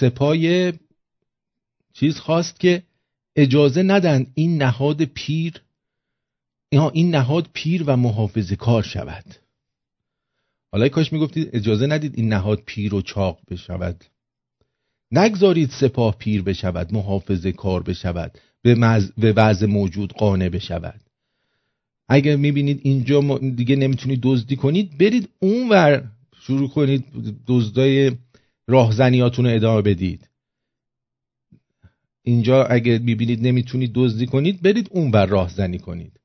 سپاه 0.00 0.36
چیز 1.92 2.18
خواست 2.18 2.60
که 2.60 2.82
اجازه 3.36 3.82
ندن 3.82 4.26
این 4.34 4.62
نهاد 4.62 5.04
پیر 5.04 5.62
این 6.70 7.10
نهاد 7.10 7.48
پیر 7.52 7.84
و 7.86 7.96
محافظه 7.96 8.56
کار 8.56 8.82
شود 8.82 9.24
حالا 10.72 10.88
کاش 10.88 11.12
می‌گفتید 11.12 11.50
اجازه 11.52 11.86
ندید 11.86 12.14
این 12.16 12.28
نهاد 12.28 12.62
پیر 12.66 12.94
و 12.94 13.02
چاق 13.02 13.40
بشود 13.48 14.04
نگذارید 15.12 15.70
سپاه 15.70 16.18
پیر 16.18 16.42
بشود 16.42 16.92
محافظه 16.94 17.52
کار 17.52 17.82
بشود 17.82 18.38
به. 18.62 18.74
به 19.18 19.32
وضع 19.32 19.66
موجود 19.66 20.12
قانع 20.12 20.48
بشود 20.48 21.00
اگر 22.12 22.36
می‌بینید 22.36 22.80
اینجا 22.82 23.38
دیگه 23.38 23.76
نمی‌تونید 23.76 24.20
دزدی 24.22 24.56
کنید 24.56 24.98
برید 24.98 25.28
اونور 25.40 26.04
شروع 26.40 26.68
کنید 26.68 27.04
دزدای 27.46 28.12
راهزنیاتون 28.66 29.46
رو 29.46 29.54
ادامه 29.54 29.82
بدید. 29.82 30.28
اینجا 32.22 32.64
اگر 32.64 32.98
می‌بینید 32.98 33.46
نمی‌تونید 33.46 33.90
دزدی 33.94 34.26
کنید 34.26 34.62
برید 34.62 34.88
اونور 34.90 35.26
راهزنی 35.26 35.78
کنید. 35.78 36.20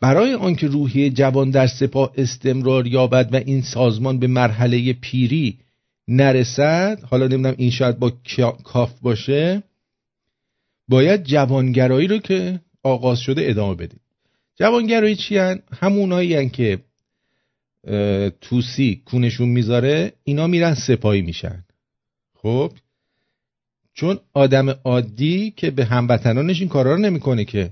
برای 0.00 0.34
آنکه 0.34 0.66
روحیه 0.66 1.10
جوان 1.10 1.50
در 1.50 1.66
سپاه 1.66 2.12
استمرار 2.16 2.86
یابد 2.86 3.28
و 3.32 3.36
این 3.36 3.62
سازمان 3.62 4.18
به 4.18 4.26
مرحله 4.26 4.92
پیری 4.92 5.58
نرسد 6.08 7.02
حالا 7.02 7.26
نمی‌دونم 7.26 7.54
این 7.58 7.70
شاید 7.70 7.98
با 7.98 8.12
کاف 8.64 9.00
باشه 9.00 9.62
باید 10.88 11.24
جوانگرایی 11.24 12.08
رو 12.08 12.18
که 12.18 12.60
آغاز 12.82 13.18
شده 13.18 13.42
ادامه 13.44 13.74
بدید. 13.74 13.99
جوانگرایی 14.60 15.16
چی 15.16 15.38
هن؟ 15.38 15.62
همونایی 15.80 16.34
هن 16.34 16.48
که 16.48 16.78
توسی 18.40 19.02
کونشون 19.04 19.48
می‌ذاره 19.48 20.12
اینا 20.24 20.46
میرن 20.46 20.74
سپاهی 20.74 21.22
میشن. 21.22 21.64
خب؟ 22.34 22.72
چون 23.94 24.18
آدم 24.32 24.68
عادی 24.68 25.50
که 25.56 25.70
به 25.70 25.84
هموطنانش 25.84 26.60
این 26.60 26.68
کارا 26.68 26.94
رو 26.94 27.00
نمی‌کنه 27.00 27.44
که. 27.44 27.70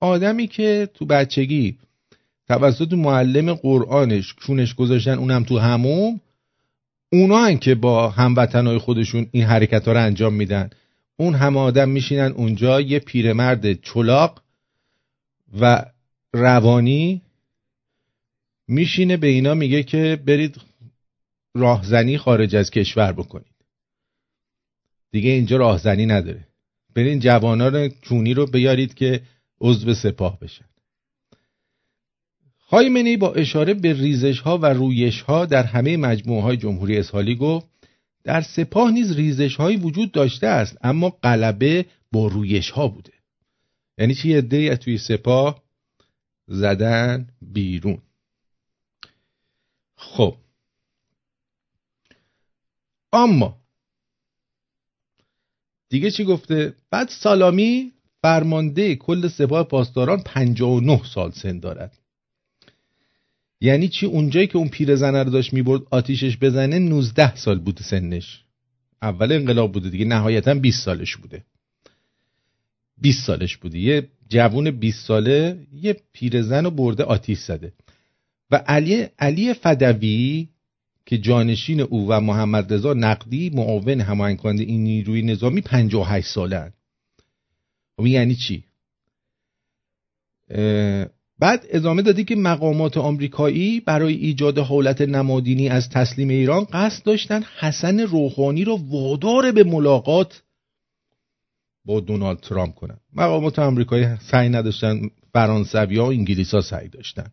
آدمی 0.00 0.46
که 0.46 0.88
تو 0.94 1.06
بچگی 1.06 1.78
توسط 2.48 2.92
معلم 2.92 3.54
قرآنش 3.54 4.34
کونش 4.34 4.74
گذاشتن 4.74 5.18
اونم 5.18 5.44
تو 5.44 5.58
هموم 5.58 6.20
اونا 7.12 7.38
هن 7.38 7.58
که 7.58 7.74
با 7.74 8.08
هموطنهای 8.10 8.78
خودشون 8.78 9.26
این 9.32 9.44
حرکت 9.44 9.88
ها 9.88 9.92
رو 9.92 10.00
انجام 10.00 10.34
میدن. 10.34 10.70
اون 11.16 11.34
همه 11.34 11.60
آدم 11.60 11.88
میشینن 11.88 12.32
اونجا 12.32 12.80
یه 12.80 12.98
پیرمرد 12.98 13.82
چلاق 13.82 14.41
و 15.60 15.84
روانی 16.32 17.22
میشینه 18.68 19.16
به 19.16 19.26
اینا 19.26 19.54
میگه 19.54 19.82
که 19.82 20.22
برید 20.26 20.60
راهزنی 21.54 22.18
خارج 22.18 22.56
از 22.56 22.70
کشور 22.70 23.12
بکنید. 23.12 23.52
دیگه 25.10 25.30
اینجا 25.30 25.56
راهزنی 25.56 26.06
نداره. 26.06 26.46
برین 26.94 27.18
جوانان 27.20 27.88
کونی 27.88 28.34
رو 28.34 28.46
بیارید 28.46 28.94
که 28.94 29.22
عضو 29.60 29.94
سپاه 29.94 30.38
بشن. 30.40 30.64
خایمنی 32.58 33.16
با 33.16 33.32
اشاره 33.32 33.74
به 33.74 33.92
ریزش 33.92 34.40
ها 34.40 34.58
و 34.58 34.66
رویش 34.66 35.20
ها 35.20 35.46
در 35.46 35.62
همه 35.62 35.96
مجموعه 35.96 36.42
های 36.42 36.56
جمهوری 36.56 36.98
اسحالی 36.98 37.34
گفت 37.34 37.66
در 38.24 38.40
سپاه 38.40 38.90
نیز 38.90 39.16
ریزش 39.16 39.56
هایی 39.56 39.76
وجود 39.76 40.12
داشته 40.12 40.46
است 40.46 40.78
اما 40.82 41.10
غلبه 41.10 41.86
با 42.12 42.26
رویش 42.26 42.70
ها 42.70 42.88
بوده. 42.88 43.11
یعنی 44.02 44.14
چی 44.14 44.34
عده 44.34 44.76
توی 44.76 44.98
سپاه 44.98 45.62
زدن 46.48 47.28
بیرون. 47.42 47.98
خب. 49.96 50.36
اما 53.12 53.56
دیگه 55.88 56.10
چی 56.10 56.24
گفته؟ 56.24 56.74
بعد 56.90 57.08
سالامی 57.08 57.92
فرمانده 58.22 58.96
کل 58.96 59.28
سپاه 59.28 59.68
پاسداران 59.68 60.22
59 60.22 61.02
سال 61.04 61.30
سن 61.30 61.58
دارد. 61.58 61.98
یعنی 63.60 63.88
چی؟ 63.88 64.06
اونجایی 64.06 64.46
که 64.46 64.58
اون 64.58 64.68
پیرزنه 64.68 65.22
رو 65.22 65.30
داشت 65.30 65.52
می‌برد 65.52 65.82
آتیشش 65.90 66.36
بزنه 66.40 66.78
19 66.78 67.36
سال 67.36 67.58
بوده 67.58 67.82
سنش. 67.82 68.44
اول 69.02 69.32
انقلاب 69.32 69.72
بوده 69.72 69.90
دیگه 69.90 70.04
نهایتا 70.04 70.54
20 70.54 70.84
سالش 70.84 71.16
بوده. 71.16 71.44
20 73.00 73.26
سالش 73.26 73.56
بوده 73.56 73.78
یه 73.78 74.08
جوون 74.28 74.70
20 74.70 75.06
ساله 75.06 75.66
یه 75.72 75.96
پیرزن 76.12 76.64
رو 76.64 76.70
برده 76.70 77.04
آتیش 77.04 77.38
زده. 77.38 77.72
و 78.50 78.56
علی 78.56 79.06
علی 79.18 79.54
فدوی 79.54 80.48
که 81.06 81.18
جانشین 81.18 81.80
او 81.80 82.08
و 82.08 82.20
محمد 82.20 82.72
رضا 82.72 82.94
نقدی 82.94 83.50
معاون 83.54 84.00
هماهنگ 84.00 84.36
کننده 84.36 84.62
این 84.62 84.82
نیروی 84.84 85.22
نظامی 85.22 85.60
58 85.60 86.26
ساله 86.26 86.58
هن. 86.58 86.72
خب 87.96 88.06
یعنی 88.06 88.34
چی؟ 88.34 88.64
بعد 91.38 91.66
ادامه 91.70 92.02
دادی 92.02 92.24
که 92.24 92.36
مقامات 92.36 92.96
آمریکایی 92.96 93.80
برای 93.80 94.14
ایجاد 94.14 94.58
حالت 94.58 95.00
نمادینی 95.00 95.68
از 95.68 95.88
تسلیم 95.88 96.28
ایران 96.28 96.64
قصد 96.64 97.04
داشتن 97.04 97.42
حسن 97.58 98.00
روحانی 98.00 98.64
رو 98.64 98.80
وادار 98.88 99.52
به 99.52 99.64
ملاقات 99.64 100.42
با 101.84 102.00
دونالد 102.00 102.38
ترامپ 102.38 102.74
کنن. 102.74 102.96
مقامات 103.12 103.58
آمریکایی 103.58 104.16
سعی 104.16 104.48
نداشتن 104.48 105.00
فرانسوی 105.32 105.98
ها 105.98 106.04
و 106.04 106.08
انگلیس 106.08 106.54
ها 106.54 106.60
سعی 106.60 106.88
داشتن. 106.88 107.26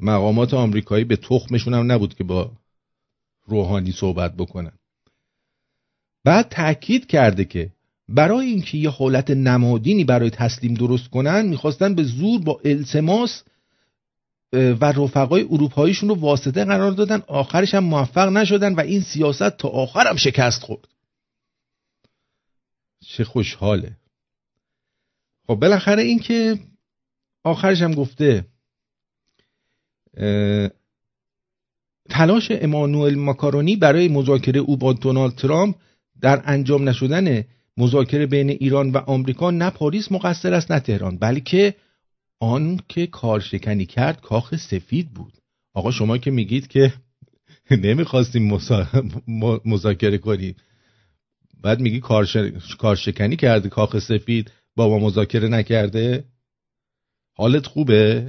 مقامات 0.00 0.54
آمریکایی 0.54 1.04
به 1.04 1.16
تخمشون 1.16 1.74
هم 1.74 1.92
نبود 1.92 2.14
که 2.14 2.24
با 2.24 2.52
روحانی 3.46 3.92
صحبت 3.92 4.34
بکنن. 4.36 4.72
بعد 6.24 6.48
تاکید 6.48 7.06
کرده 7.06 7.44
که 7.44 7.70
برای 8.08 8.46
اینکه 8.46 8.78
یه 8.78 8.90
حالت 8.90 9.30
نمادینی 9.30 10.04
برای 10.04 10.30
تسلیم 10.30 10.74
درست 10.74 11.08
کنن 11.08 11.46
می‌خواستن 11.46 11.94
به 11.94 12.02
زور 12.02 12.40
با 12.40 12.60
التماس 12.64 13.42
و 14.52 14.92
رفقای 14.92 15.42
اروپاییشون 15.42 16.08
رو 16.08 16.14
واسطه 16.14 16.64
قرار 16.64 16.90
دادن. 16.92 17.22
آخرش 17.26 17.74
هم 17.74 17.84
موفق 17.84 18.28
نشدن 18.28 18.74
و 18.74 18.80
این 18.80 19.00
سیاست 19.00 19.56
تا 19.56 19.68
آخر 19.68 20.08
هم 20.08 20.16
شکست 20.16 20.62
خورد. 20.62 20.88
چه 23.06 23.24
خوشحاله. 23.24 23.96
خب 25.46 25.54
بالاخره 25.54 26.02
این 26.02 26.18
که 26.18 26.58
آخرش 27.44 27.82
هم 27.82 27.94
گفته 27.94 28.44
تلاش 32.10 32.48
امانوئل 32.50 33.14
ماکارونی 33.14 33.76
برای 33.76 34.08
مذاکره 34.08 34.60
او 34.60 34.76
با 34.76 34.92
دونالد 34.92 35.34
ترامپ 35.34 35.76
در 36.20 36.42
انجام 36.44 36.88
نشدن 36.88 37.44
مذاکره 37.76 38.26
بین 38.26 38.50
ایران 38.50 38.90
و 38.90 38.96
آمریکا 38.98 39.50
نه 39.50 39.70
پاریس 39.70 40.12
مقصر 40.12 40.54
است 40.54 40.72
نه 40.72 40.80
تهران 40.80 41.18
بلکه 41.18 41.74
آن 42.40 42.80
که 42.88 43.06
کارشکنی 43.06 43.86
کرد 43.86 44.20
کاخ 44.20 44.56
سفید 44.56 45.10
بود. 45.10 45.32
آقا 45.74 45.90
شما 45.90 46.18
که 46.18 46.30
میگید 46.30 46.66
که 46.66 46.92
نمی‌خواستیم 47.70 48.58
مذاکره 49.64 50.18
کنیم. 50.18 50.56
بعد 51.64 51.80
میگی 51.80 52.00
کارش... 52.00 52.36
کارشکنی 52.78 53.36
کرده 53.36 53.68
کاخ 53.68 53.98
سفید 53.98 54.50
با 54.76 54.88
ما 54.88 54.98
مذاکره 54.98 55.48
نکرده؟ 55.48 56.24
حالت 57.36 57.66
خوبه؟ 57.66 58.26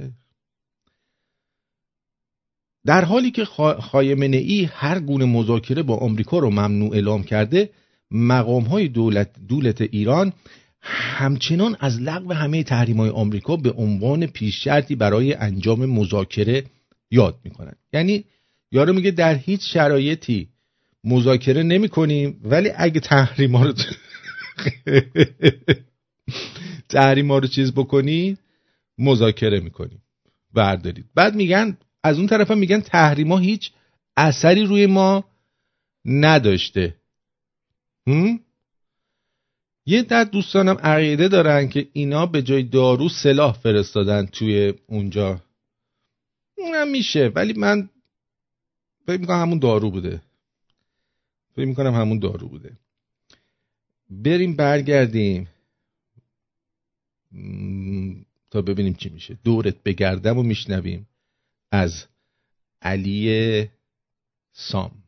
در 2.86 3.04
حالی 3.04 3.30
که 3.30 3.44
خا- 3.44 3.80
خایمنه 3.80 4.36
ای 4.36 4.64
هر 4.64 5.00
گونه 5.00 5.24
مذاکره 5.24 5.82
با 5.82 5.96
آمریکا 5.96 6.38
رو 6.38 6.50
ممنوع 6.50 6.94
اعلام 6.94 7.22
کرده 7.22 7.70
مقام 8.10 8.62
های 8.62 8.88
دولت, 8.88 9.30
دولت 9.48 9.80
ایران 9.80 10.32
همچنان 10.80 11.76
از 11.80 12.00
لغو 12.00 12.32
همه 12.32 12.62
تحریم 12.62 12.96
های 12.96 13.10
آمریکا 13.10 13.56
به 13.56 13.72
عنوان 13.72 14.26
پیش 14.26 14.64
شرطی 14.64 14.94
برای 14.94 15.34
انجام 15.34 15.86
مذاکره 15.86 16.64
یاد 17.10 17.38
می‌کنن 17.44 17.74
یعنی 17.92 18.24
یارو 18.72 18.92
میگه 18.92 19.10
در 19.10 19.34
هیچ 19.34 19.60
شرایطی 19.72 20.48
مذاکره 21.06 21.62
نمی 21.62 21.88
کنیم. 21.88 22.40
ولی 22.44 22.70
اگه 22.76 23.00
تحریم 23.00 23.56
ها 23.56 23.64
رو 23.64 23.72
تحریم 26.88 27.30
ها 27.30 27.38
رو 27.38 27.48
چیز 27.48 27.72
بکنید 27.72 28.38
مذاکره 28.98 29.60
می‌کنیم 29.60 30.02
بردارید. 30.54 31.04
بعد 31.14 31.34
میگن 31.34 31.76
از 32.02 32.18
اون 32.18 32.26
طرف 32.26 32.50
هم 32.50 32.58
میگن 32.58 32.80
تحریم 32.80 33.32
ها 33.32 33.38
هیچ 33.38 33.70
اثری 34.16 34.64
روی 34.64 34.86
ما 34.86 35.24
نداشته. 36.04 36.94
هم؟ 38.06 38.40
یه 39.86 40.02
در 40.02 40.24
دوستانم 40.24 40.76
عقیده 40.76 41.28
دارن 41.28 41.68
که 41.68 41.88
اینا 41.92 42.26
به 42.26 42.42
جای 42.42 42.62
دارو 42.62 43.08
سلاح 43.08 43.52
فرستادن 43.52 44.26
توی 44.26 44.74
اونجا. 44.86 45.42
اونم 46.58 46.88
میشه 46.88 47.32
ولی 47.34 47.52
من 47.52 47.90
فکر 49.06 49.20
می‌کنم 49.20 49.40
همون 49.40 49.58
دارو 49.58 49.90
بوده. 49.90 50.22
فکر 51.56 51.64
می‌کنم 51.66 51.94
همون 51.94 52.18
دارو 52.18 52.48
بوده. 52.48 52.76
بریم 54.10 54.56
برگردیم. 54.56 55.48
تا 58.50 58.62
ببینیم 58.62 58.94
چی 58.94 59.08
میشه. 59.08 59.38
دورت 59.44 59.82
بگردم 59.82 60.38
و 60.38 60.42
میشنویم 60.42 61.06
از 61.70 62.04
علی 62.82 63.68
سام. 64.52 65.05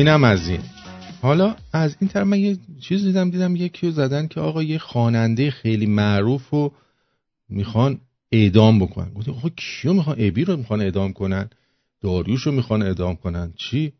اینم 0.00 0.24
از 0.24 0.48
این. 0.48 0.60
حالا 1.22 1.56
از 1.72 1.96
این 2.00 2.10
طرف 2.10 2.26
من 2.26 2.40
یه 2.40 2.58
چیز 2.80 3.04
دیدم 3.04 3.30
دیدم 3.30 3.56
یکی 3.56 3.86
رو 3.86 3.92
زدن 3.92 4.26
که 4.26 4.40
آقا 4.40 4.62
یه 4.62 4.78
خواننده 4.78 5.50
خیلی 5.50 5.86
معروف 5.86 6.50
رو 6.50 6.72
می‌خوان 7.48 8.00
اعدام 8.32 8.78
بکنن. 8.78 9.12
گفتم 9.12 9.32
آقا 9.32 9.48
کیو 9.48 9.92
می‌خوان؟ 9.92 10.16
ابی 10.18 10.44
رو 10.44 10.56
می‌خوان 10.56 10.80
اعدام 10.80 11.12
کنن؟ 11.12 11.50
داریوش 12.00 12.42
رو 12.42 12.52
می‌خوان 12.52 12.82
اعدام 12.82 13.16
کنن؟ 13.16 13.52
چی؟ 13.56 13.92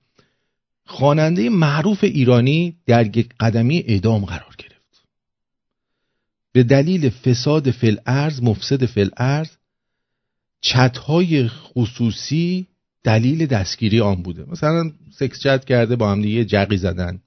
خواننده 0.87 1.49
معروف 1.51 2.05
ایرانی 2.05 2.77
در 2.87 3.17
یک 3.17 3.29
قدمی 3.41 3.79
اعدام 3.79 4.25
قرار 4.25 4.55
گرفت. 4.59 5.05
به 6.53 6.63
دلیل 6.63 7.11
فساد 7.11 7.71
فل 7.71 7.97
ارز 8.07 8.43
مفسد 8.43 8.85
فل 8.85 9.09
ارز 9.17 9.51
چتهای 10.61 11.49
خصوصی 11.49 12.67
دلیل 13.05 13.47
دستگیری 13.47 14.01
آن 14.01 14.23
بوده. 14.23 14.45
مثلا 14.51 14.93
سکس 15.11 15.41
چت 15.41 15.65
کرده 15.65 15.97
با 15.97 16.13
هم 16.13 16.23
دیگه 16.23 16.45
جقی 16.45 16.77
زدن. 16.77 17.21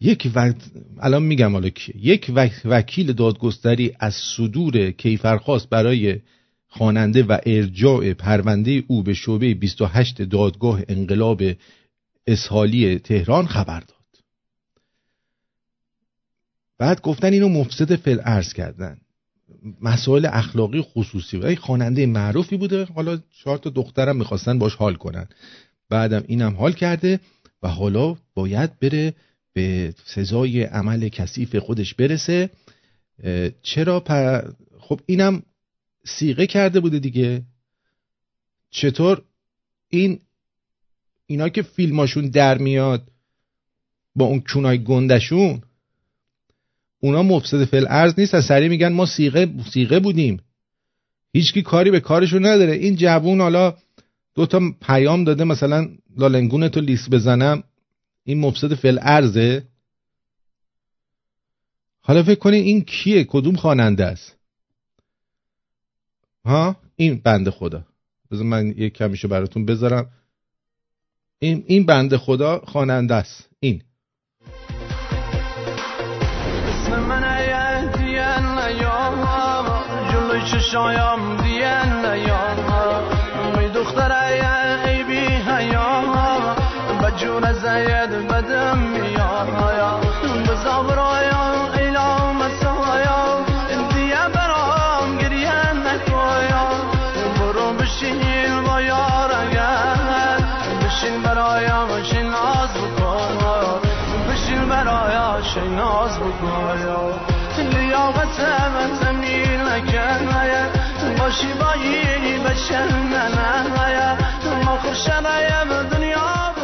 یک 0.00 0.30
وقت 0.34 0.56
الان 1.00 1.22
میگم 1.22 1.52
حالا 1.52 1.68
کیه. 1.68 1.96
یک 1.96 2.30
وک- 2.34 2.60
وکیل 2.64 3.12
دادگستری 3.12 3.96
از 4.00 4.14
صدور 4.14 4.90
کیفرخواست 4.90 5.68
برای 5.68 6.20
خواننده 6.68 7.22
و 7.22 7.38
ارجاع 7.46 8.12
پرونده 8.12 8.82
او 8.86 9.02
به 9.02 9.14
شعبه 9.14 9.54
28 9.54 10.22
دادگاه 10.22 10.82
انقلاب 10.88 11.42
اسحالی 12.26 12.98
تهران 12.98 13.46
خبر 13.46 13.80
داد. 13.80 13.96
بعد 16.78 17.00
گفتن 17.00 17.32
اینو 17.32 17.48
مفسد 17.48 17.96
فل 17.96 18.18
ارز 18.24 18.52
کردن. 18.52 18.96
مسائل 19.80 20.28
اخلاقی 20.32 20.80
خصوصی. 20.80 21.38
یک 21.38 21.58
خواننده 21.58 22.06
معروفی 22.06 22.56
بوده. 22.56 22.84
حالا 22.84 23.18
چهار 23.44 23.58
تا 23.58 23.70
دخترم 23.70 24.16
می‌خواستن 24.16 24.58
باش 24.58 24.74
حال 24.74 24.94
کنن. 24.94 25.28
بعدم 25.88 26.24
اینم 26.26 26.54
حال 26.54 26.72
کرده 26.72 27.20
و 27.62 27.68
حالا 27.68 28.16
باید 28.34 28.78
بره 28.78 29.14
به 29.52 29.94
سزای 30.04 30.62
عمل 30.62 31.08
کثیف 31.08 31.56
خودش 31.56 31.94
برسه. 31.94 32.50
چرا 33.62 34.04
پ- 34.08 34.52
خب 34.80 35.00
اینم 35.06 35.42
سیغه 36.04 36.46
کرده 36.46 36.80
بوده 36.80 36.98
دیگه. 36.98 37.42
چطور 38.70 39.22
این 39.88 40.20
اینا 41.26 41.48
که 41.48 41.62
فیلماشون 41.62 42.28
در 42.28 42.58
میاد 42.58 43.10
با 44.16 44.24
اون 44.24 44.40
کونای 44.40 44.84
گندشون 44.84 45.62
اونا 47.00 47.22
مفسد 47.22 47.64
فل 47.64 47.86
ارز 47.88 48.14
نیستن 48.18 48.40
سریع 48.40 48.68
میگن 48.68 48.92
ما 48.92 49.06
سیغه 49.06 49.48
سیغه 49.72 50.00
بودیم. 50.00 50.40
هیچکی 51.32 51.62
کاری 51.62 51.90
به 51.90 52.00
کارشون 52.00 52.46
نداره. 52.46 52.72
این 52.72 52.96
جوون 52.96 53.40
حالا 53.40 53.76
دو 54.34 54.46
تا 54.46 54.60
پیام 54.82 55.24
داده 55.24 55.44
مثلا 55.44 55.88
لالنگون 56.16 56.68
تو 56.68 56.80
لیس 56.80 57.08
بزنم. 57.10 57.62
این 58.24 58.40
مفسد 58.40 58.74
فل 58.74 58.98
ارزه 59.02 59.62
حالا 62.00 62.22
فکر 62.22 62.38
کنین 62.38 62.64
این 62.64 62.84
کیه؟ 62.84 63.24
کدوم 63.24 63.56
خواننده 63.56 64.04
است؟ 64.04 64.36
ها؟ 66.44 66.76
این 66.96 67.20
بنده 67.24 67.50
خدا. 67.50 67.84
بذار 68.30 68.44
من 68.44 68.66
یک 68.66 68.92
کمیشو 68.92 69.28
براتون 69.28 69.66
بذارم. 69.66 70.10
این 71.38 71.64
این 71.66 71.86
بنده 71.86 72.18
خدا 72.18 72.58
خواننده 72.58 73.14
است. 73.14 73.48
این. 73.60 73.82
اسم 76.90 77.02
من 77.02 77.24
دیان 77.86 78.58
نیام 78.58 79.16
جلوی 80.12 80.40
چشایم 80.42 81.36
دیان 81.36 81.36
نیام 81.36 81.69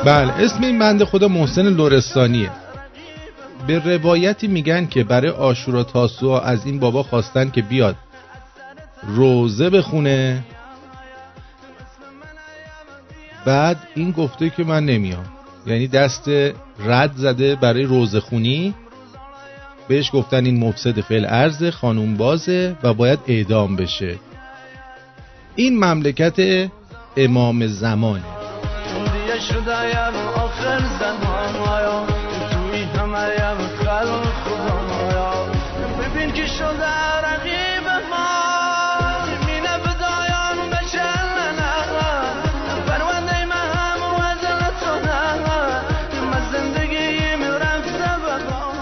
بله 0.06 0.32
اسم 0.32 0.62
این 0.62 0.78
بنده 0.78 1.04
خدا 1.04 1.28
محسن 1.28 1.68
لورستانیه. 1.68 2.50
به 3.66 3.78
روایتی 3.78 4.46
میگن 4.46 4.86
که 4.86 5.04
برای 5.04 5.30
آشورا 5.30 5.84
تاسوعا 5.84 6.40
از 6.40 6.66
این 6.66 6.78
بابا 6.78 7.02
خواستن 7.02 7.50
که 7.50 7.62
بیاد. 7.62 7.96
روزه 9.06 9.70
بخونه. 9.70 10.44
بعد 13.44 13.76
این 13.94 14.10
گفته 14.10 14.50
که 14.50 14.64
من 14.64 14.86
نمیام. 14.86 15.24
یعنی 15.66 15.88
دست 15.88 16.28
رد 16.78 17.12
زده 17.16 17.54
برای 17.54 17.82
روزه 17.82 18.20
خونی. 18.20 18.74
بهش 19.88 20.10
گفتن 20.12 20.44
این 20.44 20.60
مفسد 20.60 21.00
فعل 21.00 21.26
ارز 21.28 21.64
خانوم 21.64 22.16
بازه 22.16 22.76
و 22.82 22.94
باید 22.94 23.18
اعدام 23.26 23.76
بشه. 23.76 24.18
این 25.56 25.84
مملکت 25.84 26.68
امام 27.16 27.66
زمانه. 27.66 28.45
آخر 30.36 30.82
زمان 30.98 31.56
آیا 31.56 32.06
توی 32.52 32.86
خدا 34.44 34.96
آیا 35.06 35.46
ببین 35.98 36.32
که 36.32 36.46
شده 36.46 37.20
رقیب 37.24 37.88
ما. 38.10 38.46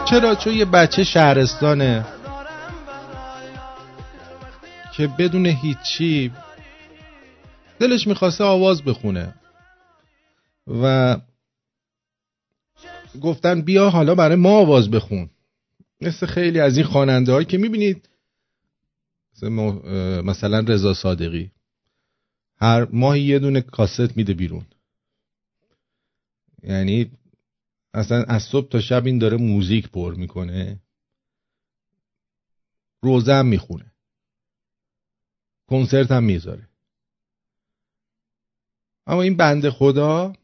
چرا؟ 0.04 0.34
چون 0.34 0.52
یه 0.52 0.64
بچه 0.64 1.04
شهرستانه. 1.04 2.04
که 4.96 5.06
بدون 5.06 5.46
هیچی 5.46 6.32
دلش 7.80 8.06
می‌خواسته 8.06 8.44
آواز 8.44 8.82
بخونه. 8.82 9.34
و 10.66 11.16
گفتن 13.22 13.62
بیا 13.62 13.90
حالا 13.90 14.14
برای 14.14 14.36
ما 14.36 14.58
آواز 14.58 14.90
بخون. 14.90 15.30
مثل 16.00 16.26
خیلی 16.26 16.60
از 16.60 16.76
این 16.76 16.86
خواننده 16.86 17.32
هایی 17.32 17.46
که 17.46 17.58
می‌بینید 17.58 18.08
مثلا 20.22 20.58
رضا 20.68 20.94
صادقی. 20.94 21.50
هر 22.56 22.84
ماهی 22.84 23.22
یه 23.22 23.38
دونه 23.38 23.60
کاست 23.60 24.16
میده 24.16 24.34
بیرون. 24.34 24.66
یعنی 26.62 27.10
اصلا 27.94 28.22
از 28.22 28.42
صبح 28.42 28.68
تا 28.68 28.80
شب 28.80 29.06
این 29.06 29.18
داره 29.18 29.36
موزیک 29.36 29.88
پر 29.88 30.14
می‌کنه. 30.14 30.80
روزه 33.02 33.32
هم 33.32 33.46
می‌خونه. 33.46 33.92
کنسرت 35.66 36.10
هم 36.10 36.24
می‌ذاره. 36.24 36.68
اما 39.06 39.22
این 39.22 39.36
بنده 39.36 39.70
خدا 39.70 40.24
اه، 40.26 40.36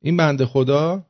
این 0.00 0.16
بنده 0.16 0.46
خدا 0.46 1.06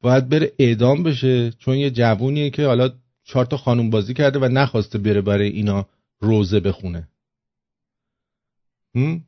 باید 0.00 0.28
بره 0.28 0.52
اعدام 0.58 1.02
بشه 1.02 1.50
چون 1.50 1.76
یه 1.76 1.90
جوونیه 1.90 2.50
که 2.50 2.66
حالا 2.66 2.90
چهار 3.24 3.44
تا 3.44 3.56
خانوم 3.56 3.90
بازی 3.90 4.14
کرده 4.14 4.38
و 4.38 4.44
نخواسته 4.44 4.98
بره 4.98 5.20
برای 5.20 5.48
اینا 5.48 5.86
روزه 6.20 6.60
بخونه. 6.60 7.08
هم؟ 8.94 9.24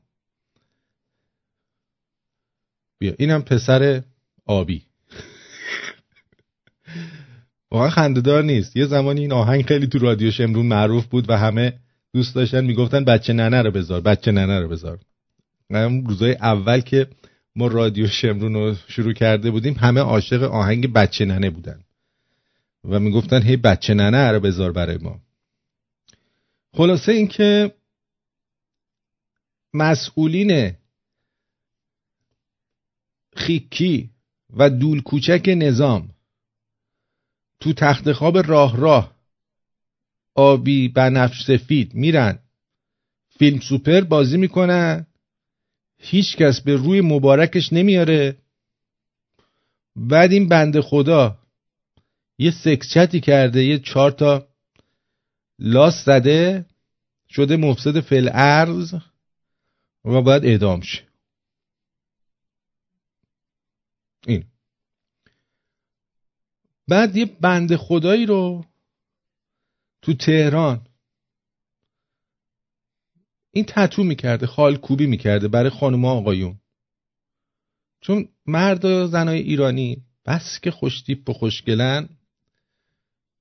بیا 2.99 3.15
اینم 3.19 3.43
پسر 3.43 4.03
آبی. 4.47 4.83
واقعا 7.71 7.91
خندهدار 7.91 8.43
نیست. 8.43 8.77
یه 8.77 8.87
زمانی 8.87 9.21
این 9.21 9.33
آهنگ 9.33 9.67
خیلی 9.67 9.87
تو 9.87 9.99
رادیو 9.99 10.31
شمرون 10.31 10.67
معروف 10.67 11.07
بود 11.07 11.31
و 11.31 11.39
همه 11.39 11.82
دوست 12.13 12.35
داشتن 12.35 12.65
می‌گفتن 12.65 13.05
بچه 13.05 13.33
ننه 13.33 13.63
رو 13.63 13.71
بذار 13.71 14.01
بچه 14.01 14.33
ننه 14.33 14.61
رو 14.61 14.69
بذار. 14.69 14.99
اون 15.71 16.07
روزای 16.07 16.33
اول 16.33 16.81
که 16.81 17.07
ما 17.57 17.67
رادیو 17.67 18.07
شمرون 18.07 18.55
رو 18.55 18.75
شروع 18.89 19.13
کرده 19.13 19.51
بودیم 19.51 19.75
همه 19.75 20.01
عاشق 20.01 20.43
آهنگ 20.43 20.93
بچه 20.93 21.25
ننه 21.25 21.51
بودن. 21.51 21.81
و 22.85 23.01
می‌گفتن 23.01 23.43
هی 23.43 23.57
بچه 23.57 23.95
ننه 23.95 24.31
رو 24.31 24.41
بذار 24.41 24.73
برای 24.73 24.99
ما. 24.99 25.21
خلاصه 26.73 27.13
اینکه 27.13 27.75
مسئولین 29.75 30.73
خیکی 33.37 34.11
و 34.57 34.71
دول 34.71 35.03
کوچک 35.03 35.49
نظام 35.49 36.11
تو 37.61 37.73
تخت 37.73 38.13
خواب 38.13 38.39
راه 38.39 38.77
راه 38.77 39.15
آبی 40.35 40.89
بنفش 40.89 41.45
سفید 41.45 41.95
میرن. 41.95 42.39
فیلم 43.39 43.61
سوپر 43.61 44.01
بازی 44.01 44.37
می‌کنن. 44.37 45.07
هیچ 45.99 46.37
کس 46.37 46.61
به 46.61 46.76
روی 46.76 47.01
مبارکش 47.01 47.72
نمیاره. 47.72 48.37
بعد 49.97 50.33
این 50.33 50.49
بنده 50.49 50.83
خدا 50.83 51.39
یه 52.39 52.51
سکس 52.51 52.89
چتی 52.95 53.20
کرده 53.20 53.64
یه 53.64 53.78
چهار 53.78 54.11
تا 54.11 54.49
لاس 55.59 56.05
زده 56.05 56.66
شده 57.28 57.57
مفسد 57.57 58.01
فل 58.01 58.30
ارز 58.33 58.95
و 60.05 60.22
باید 60.22 60.45
اعدام 60.45 60.80
شه. 60.80 61.03
این. 64.26 64.45
بعد 66.89 67.16
یه 67.16 67.24
بنده 67.24 67.76
خدایی 67.76 68.26
رو 68.26 68.64
تو 70.03 70.15
تهران. 70.15 70.87
این 73.51 73.65
تتو 73.69 74.05
می‌کرده 74.05 74.47
خال 74.47 74.77
کوبی 74.77 75.07
می‌کرده 75.07 75.49
برای 75.49 75.71
خانوما 75.71 76.13
آقایون. 76.13 76.59
چون 78.01 78.29
مرد 78.47 78.85
و 78.85 79.07
زنای 79.07 79.39
ایرانی 79.39 80.03
بس 80.27 80.61
که 80.61 80.71
خوشتیپ 80.71 81.31
و 81.31 81.33
خوشگلن 81.33 82.09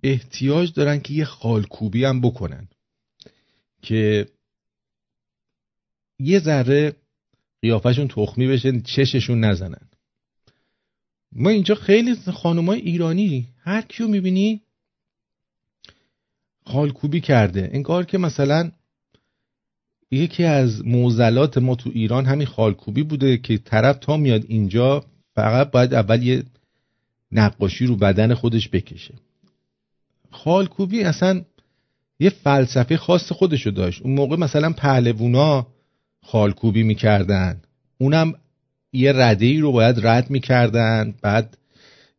احتیاج 0.03 0.74
دارن 0.74 0.99
که 0.99 1.14
یه 1.14 1.26
خالکوبی 1.26 2.05
هم 2.05 2.22
بکنن. 2.22 2.68
که 3.82 4.28
یه 6.20 6.39
ذره 6.39 6.95
قیافشون 7.62 8.07
تخمی 8.07 8.47
بشه 8.47 8.82
چششون 8.82 9.39
نزنن. 9.39 9.89
ما 11.32 11.49
اینجا 11.49 11.76
خیلی 11.76 12.16
خانمای 12.16 12.80
ایرانی 12.80 13.47
هر 13.64 13.82
کیو 13.82 14.07
می‌بینی 14.07 14.62
خالکوبی 16.66 17.22
کرده. 17.22 17.70
انگار 17.74 18.05
که 18.05 18.18
مثلا 18.18 18.72
یکی 20.12 20.43
از 20.43 20.86
موزلات 20.86 21.57
ما 21.57 21.76
تو 21.76 21.91
ایران 21.93 22.26
همین 22.26 22.47
خالکوبی 22.47 23.03
بوده 23.03 23.38
که 23.38 23.57
طرف 23.57 23.97
تا 23.97 24.18
میاد 24.18 24.45
اینجا 24.47 25.05
فقط 25.36 25.72
باید 25.72 25.93
اول 25.93 26.24
یه 26.24 26.43
نقاشی 27.32 27.86
رو 27.86 27.95
بدن 27.95 28.34
خودش 28.34 28.70
بکشه. 28.70 29.14
خالکوبی 30.32 31.03
اصلا 31.03 31.41
یه 32.20 32.30
فلسفه 32.30 32.97
خاص 32.97 33.32
خودشو 33.32 33.70
داشت. 33.70 34.01
اون 34.01 34.14
موقع 34.14 34.36
مثلا 34.36 34.74
پهلوونا 34.74 35.68
خالکوبی 36.24 36.84
می‌کردن. 36.84 37.62
اونم 37.97 38.34
یه 38.93 39.14
رده 39.16 39.45
ای 39.45 39.59
رو 39.59 39.72
باید 39.72 40.07
رد 40.07 40.30
می‌کردن. 40.30 41.14
بعد 41.22 41.57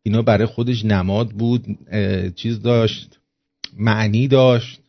اینا 0.03 0.23
برای 0.23 0.47
خودش 0.47 0.85
نماد 0.85 1.31
بود 1.31 1.67
چیز 2.37 2.63
داشت. 2.63 3.19
معنی 3.79 4.29
داشت. 4.29 4.81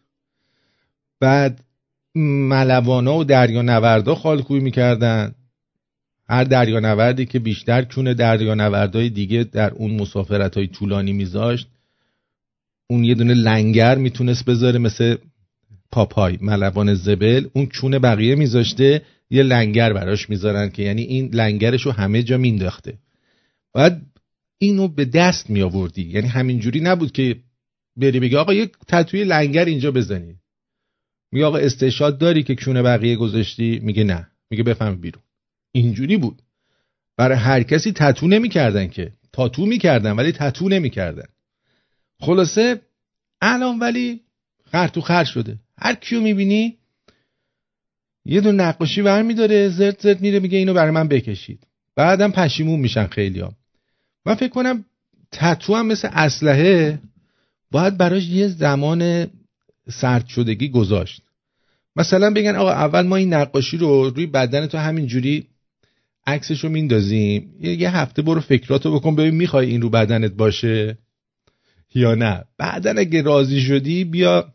بعد 1.19 1.63
ملوانا 2.15 3.17
و 3.17 3.23
دریا 3.23 4.15
خالکوبی 4.15 4.59
می‌کردن. 4.59 5.35
هر 6.29 6.43
دریا 6.43 6.79
نوردی 6.79 7.25
که 7.25 7.39
بیشتر 7.39 7.81
کونه 7.81 8.13
دریا 8.13 8.55
نوردهای 8.55 9.09
دیگه 9.09 9.43
در 9.43 9.73
اون 9.73 9.91
مسافرت 10.01 10.57
های 10.57 10.67
طولانی 10.67 11.13
میذاشت 11.13 11.67
اون 12.87 13.03
یه 13.03 13.15
دونه 13.15 13.33
لنگر 13.33 13.97
می‌تونست 13.97 14.45
بذاره 14.45 14.79
مثل 14.79 15.15
پاپای 15.91 16.37
ملوان 16.41 16.93
زبل. 16.93 17.47
اون 17.53 17.65
چونه 17.65 17.99
بقیه 17.99 18.35
میذاشته 18.35 19.01
یه 19.29 19.43
لنگر 19.43 19.93
براش 19.93 20.29
می‌ذارن 20.29 20.69
که 20.69 20.83
یعنی 20.83 21.01
این 21.01 21.29
لنگرش 21.33 21.81
رو 21.81 21.91
همه 21.91 22.23
جا 22.23 22.37
مینداخته. 22.37 22.93
باید 23.73 23.93
اینو 24.57 24.87
به 24.87 25.05
دست 25.05 25.49
می 25.49 25.61
آوردی 25.61 26.01
یعنی 26.01 26.27
همینجوری 26.27 26.79
نبود 26.79 27.11
که 27.11 27.35
بری 27.97 28.19
بگی 28.19 28.35
آقا 28.35 28.53
یک 28.53 28.71
تتوی 28.87 29.23
لنگر 29.23 29.65
اینجا 29.65 29.91
بزنی. 29.91 30.35
میگه 31.31 31.45
آقا 31.45 31.57
استشاد 31.57 32.17
داری 32.17 32.43
که 32.43 32.55
کونه 32.55 32.81
بقیه 32.81 33.15
گذاشتی؟ 33.15 33.79
میگه 33.83 34.03
نه. 34.03 34.27
میگه 34.49 34.63
بفهم 34.63 34.95
بیرون. 34.95 35.23
اینجوری 35.71 36.17
بود. 36.17 36.41
برای 37.17 37.37
هر 37.37 37.63
کسی 37.63 37.91
تتو 37.91 38.27
نمی‌کردن 38.27 38.87
که. 38.87 39.11
تاتو 39.33 39.65
می‌کردن 39.65 40.11
ولی 40.11 40.31
تتو 40.31 40.69
نمی‌کردن. 40.69 41.27
خلاصه 42.19 42.81
الان 43.41 43.79
ولی 43.79 44.21
خر 44.71 44.87
تو 44.87 45.01
خر 45.01 45.23
شده. 45.23 45.59
هر 45.77 45.95
کیو 45.95 46.21
می‌بینی 46.21 46.77
یه 48.25 48.41
دون 48.41 48.55
نقاشی 48.55 49.01
برمیداره 49.01 49.69
زرد 49.69 49.99
زرد 50.01 50.21
میره 50.21 50.39
میگه 50.39 50.57
اینو 50.57 50.73
برای 50.73 50.91
من 50.91 51.07
بکشید. 51.07 51.67
بعدم 51.95 52.31
پشیمون 52.31 52.79
میشن 52.79 53.07
خیلی 53.07 53.39
ها. 53.39 53.53
من 54.25 54.35
فکر 54.35 54.49
کنم 54.49 54.85
تتو 55.31 55.75
هم 55.75 55.87
مثل 55.87 56.09
اسلحه 56.11 56.99
باید 57.73 57.97
براش 57.97 58.27
یه 58.27 58.47
زمان 58.47 59.27
سرد 59.89 60.27
شدگی 60.27 60.69
گذاشت. 60.69 61.21
مثلا 61.95 62.33
بگن 62.33 62.55
آقا 62.55 62.71
اول 62.71 63.07
ما 63.07 63.15
این 63.15 63.33
نقاشی 63.33 63.77
رو 63.77 64.09
روی 64.09 64.25
بدن 64.25 64.67
تو 64.67 64.77
همین 64.77 65.07
جوری 65.07 65.47
عکسش 66.27 66.63
رو 66.63 66.69
میندازیم. 66.69 67.55
یه 67.59 67.97
هفته 67.97 68.21
برو 68.21 68.41
فکراتو 68.41 68.95
بکن 68.95 69.15
ببین 69.15 69.35
می‌خوای 69.35 69.69
این 69.69 69.81
رو 69.81 69.89
بدنت 69.89 70.31
باشه 70.31 70.97
یا 71.95 72.15
نه. 72.15 72.43
بعدا 72.57 72.93
اگه 72.97 73.21
راضی 73.21 73.61
شدی 73.61 74.03
بیا 74.03 74.53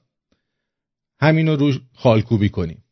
همینو 1.21 1.57
رو 1.57 1.73
خالکوبی 1.95 2.49
کنیم 2.49 2.85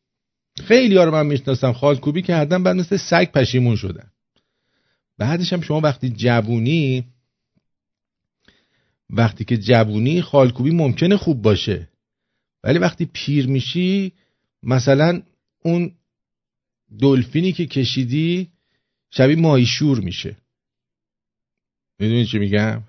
خیلی 0.65 0.97
ها 0.97 1.05
رو 1.05 1.11
من 1.11 1.27
می‌شناسم 1.27 1.73
خالکوبی 1.73 2.23
کردن 2.23 2.63
بعد 2.63 2.77
مثل 2.77 2.97
سگ 2.97 3.33
پشیمون 3.33 3.77
شدن. 3.77 4.11
بعدش 5.19 5.53
هم 5.53 5.61
شما 5.61 5.81
وقتی 5.81 6.11
جوونی 6.11 7.05
وقتی 9.11 9.45
که 9.45 9.57
جوونی 9.57 10.23
خالکوبی 10.23 10.71
ممکنه 10.71 11.17
خوب 11.17 11.43
باشه. 11.43 11.89
ولی 12.65 12.79
وقتی 12.79 13.05
پیر 13.13 13.47
میشی 13.47 14.13
مثلا 14.63 15.23
اون 15.63 15.93
دلفینی 17.01 17.53
که 17.53 17.67
کشیدی 17.67 18.51
شبیه 19.11 19.37
مایشور 19.37 20.01
میشه. 20.01 20.37
می‌دونی 21.99 22.27
چی 22.27 22.39
میگم؟ 22.39 22.83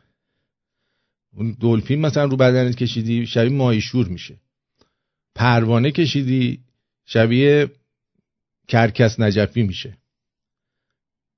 اون 1.34 1.58
دلفین 1.60 2.02
مثلا 2.02 2.24
رو 2.24 2.38
بدنت 2.38 2.76
کشیدی 2.76 3.26
شبیه 3.26 3.58
مایشور 3.58 4.08
میشه. 4.08 4.38
پروانه 5.36 5.92
کشیدی 5.92 6.60
شبیه 7.06 7.72
کرکس 8.68 9.20
نجفی 9.20 9.64
میشه. 9.64 9.98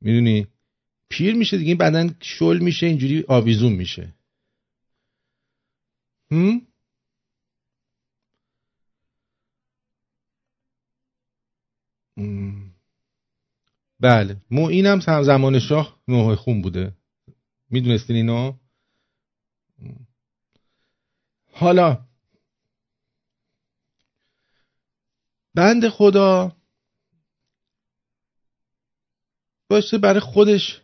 می‌دونی؟ 0.02 0.48
پیر 1.10 1.36
میشه 1.36 1.58
دیگه 1.58 1.70
این 1.70 1.78
بدن 1.78 2.16
شل 2.22 2.60
میشه 2.60 2.86
اینجوری 2.86 3.24
آویزون 3.28 3.74
میشه. 3.74 4.14
هم؟ 6.32 6.62
بله. 14.00 14.42
این 14.70 14.86
هم 14.86 15.00
زمان 15.24 15.60
شاه 15.60 16.02
نوح 16.08 16.36
خون 16.36 16.62
بوده. 16.62 16.98
می‌دونستین 17.70 18.16
اینو؟ 18.16 18.58
حالا. 21.54 22.06
بند 25.56 25.90
خدا. 25.90 26.56
باشه 29.70 29.98
برای 29.98 30.20
خودش 30.20 30.82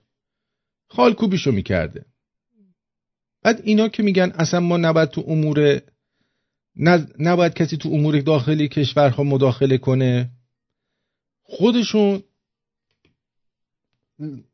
خالکوبیشو 0.89 1.51
می‌کرده. 1.51 2.05
بعد 3.45 3.61
اینا 3.63 3.87
که 3.87 4.03
میگن 4.03 4.31
اصلا 4.35 4.59
ما 4.59 4.77
نباید 4.77 5.09
تو 5.09 5.23
امور 5.27 5.81
نباید 7.19 7.53
کسی 7.53 7.77
تو 7.77 7.89
امور 7.89 8.21
داخلی 8.21 8.67
کشورها 8.67 9.23
مداخله 9.23 9.77
کنه. 9.77 10.29
خودشون 11.43 12.23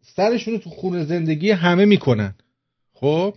سرشون 0.02 0.58
تو 0.60 0.70
خونه 0.70 1.06
زندگی 1.06 1.52
همه 1.52 1.86
می‌کنن. 1.86 2.36
خب؟ 2.94 3.36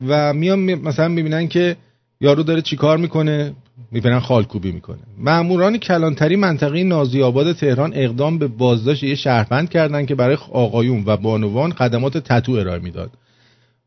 و 0.00 0.32
میان 0.32 0.58
مثلا 0.58 1.08
می‌بینن 1.08 1.48
که 1.48 1.76
یارو 2.20 2.42
داره 2.42 2.62
چیکار 2.62 2.96
می‌کنه؟ 2.96 3.54
می‌بینن 3.90 4.20
خالکوبی 4.20 4.72
می‌کنه. 4.72 4.98
ماموران 5.18 5.78
کلانتری 5.78 6.36
منطقه 6.36 6.84
نازی 6.84 7.22
آباد 7.22 7.52
تهران 7.52 7.92
اقدام 7.94 8.38
به 8.38 8.46
بازداشت 8.46 9.02
یه 9.02 9.14
شهروند 9.14 9.70
کردن 9.70 10.06
که 10.06 10.14
برای 10.14 10.36
آقایون 10.52 11.02
و 11.06 11.16
بانوان 11.16 11.72
خدمات 11.72 12.18
تتو 12.18 12.52
ارائه 12.52 12.78
می‌داد. 12.78 13.10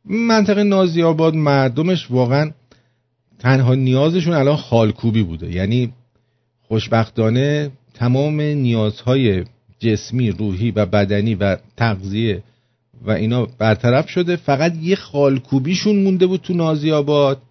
منطقه 0.06 0.64
نازی 0.64 1.04
آباد 1.04 1.36
مردمش 1.36 2.12
واقعا 2.12 2.52
تنها 3.40 3.76
نیازشون 3.76 4.34
الان 4.34 4.56
خالکوبی 4.56 5.24
بوده. 5.24 5.52
یعنی 5.52 5.94
خوشبختانه 6.68 7.72
تمام 7.94 8.42
نیازهای 8.42 9.44
جسمی 9.80 10.32
روحی 10.32 10.72
و 10.72 10.86
بدنی 10.86 11.36
و 11.36 11.58
تغذیه 11.78 12.44
و 13.06 13.12
اینا 13.12 13.48
برطرف 13.58 14.10
شده. 14.10 14.36
فقط 14.36 14.76
یه 14.82 14.96
خالکوبیشون 14.96 16.04
مونده 16.04 16.28
بود 16.28 16.42
تو 16.42 16.54
نازی 16.54 16.92
آباد 16.92 17.42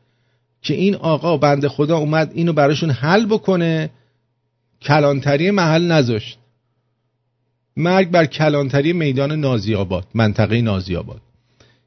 که 0.63 0.75
این 0.75 0.95
آقا 0.95 1.37
بنده 1.37 1.69
خدا 1.69 1.99
اومد 1.99 2.31
اینو 2.35 2.53
براشون 2.53 2.91
حل 2.91 3.27
بکنه 3.27 3.91
کلانتری 4.83 5.51
محل 5.51 5.93
نذاشت. 5.93 6.39
مرگ 7.77 8.11
بر 8.11 8.27
کلانتری 8.27 8.93
میدان 8.93 9.33
نازی 9.33 9.75
آباد 9.75 10.07
منطقه 10.15 10.61
نازی 10.63 10.97
آباد 10.97 11.21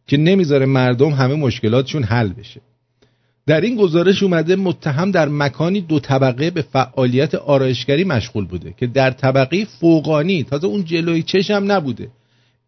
که 0.07 0.17
نمی‌ذاره 0.17 0.65
مردم 0.65 1.09
همه 1.09 1.35
مشکلاتشون 1.35 2.03
حل 2.03 2.27
بشه. 2.27 2.61
در 3.47 3.61
این 3.61 3.75
گزارش 3.75 4.23
اومده 4.23 4.55
متهم 4.55 5.11
در 5.11 5.29
مکانی 5.29 5.81
دو 5.81 5.99
طبقه 5.99 6.49
به 6.51 6.61
فعالیت 6.61 7.35
آرایشگری 7.35 8.03
مشغول 8.03 8.45
بوده 8.45 8.73
که 8.77 8.87
در 8.87 9.11
طبقه 9.11 9.65
فوقانی 9.65 10.43
تازه 10.43 10.67
اون 10.67 10.85
جلوی 10.85 11.23
چشم 11.23 11.71
نبوده 11.71 12.07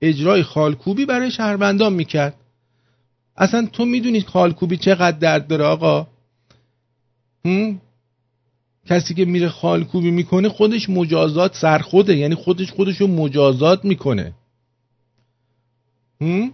اجرای 0.02 0.44
خالکوبی 0.44 1.06
برای 1.06 1.32
شهروندان 1.32 1.94
می‌کرد. 1.94 2.34
اصلا 3.38 3.68
تو 3.74 3.86
می‌دونی 3.86 4.22
خالکوبی 4.22 4.78
چقدر 4.78 5.18
درد 5.18 5.48
داره 5.48 5.64
آقا؟ 5.64 6.08
هم؟ 7.46 7.82
کسی 8.86 9.14
که 9.14 9.26
میره 9.26 9.50
خالکوبی 9.50 10.12
می‌کنه 10.12 10.50
خودش 10.50 10.90
مجازات 10.90 11.56
سرخوده 11.56 12.18
یعنی 12.18 12.36
خودش 12.36 12.72
خودش 12.72 13.02
رو 13.02 13.08
مجازات 13.08 13.86
می‌کنه. 13.86 14.34
هم؟ 16.22 16.52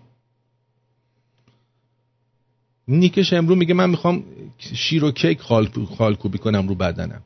نیکش 2.88 3.34
امرو 3.34 3.56
میگه 3.56 3.74
من 3.74 3.90
می‌خوام 3.90 4.24
شیر 4.58 5.04
و 5.04 5.12
کیک 5.12 5.42
خال... 5.42 5.70
خالکوبی 5.98 6.38
کنم 6.38 6.68
رو 6.68 6.76
بدنم. 6.76 7.22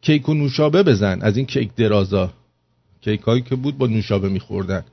کیک 0.00 0.28
و 0.28 0.34
نوشابه 0.34 0.82
بزن. 0.82 1.22
از 1.22 1.36
این 1.36 1.46
کیک 1.46 1.74
درازا. 1.74 2.32
کیک 3.00 3.20
هایی 3.20 3.42
که 3.42 3.56
بود 3.56 3.78
با 3.78 3.86
نوشابه 3.86 4.28
میخوردن. 4.28 4.84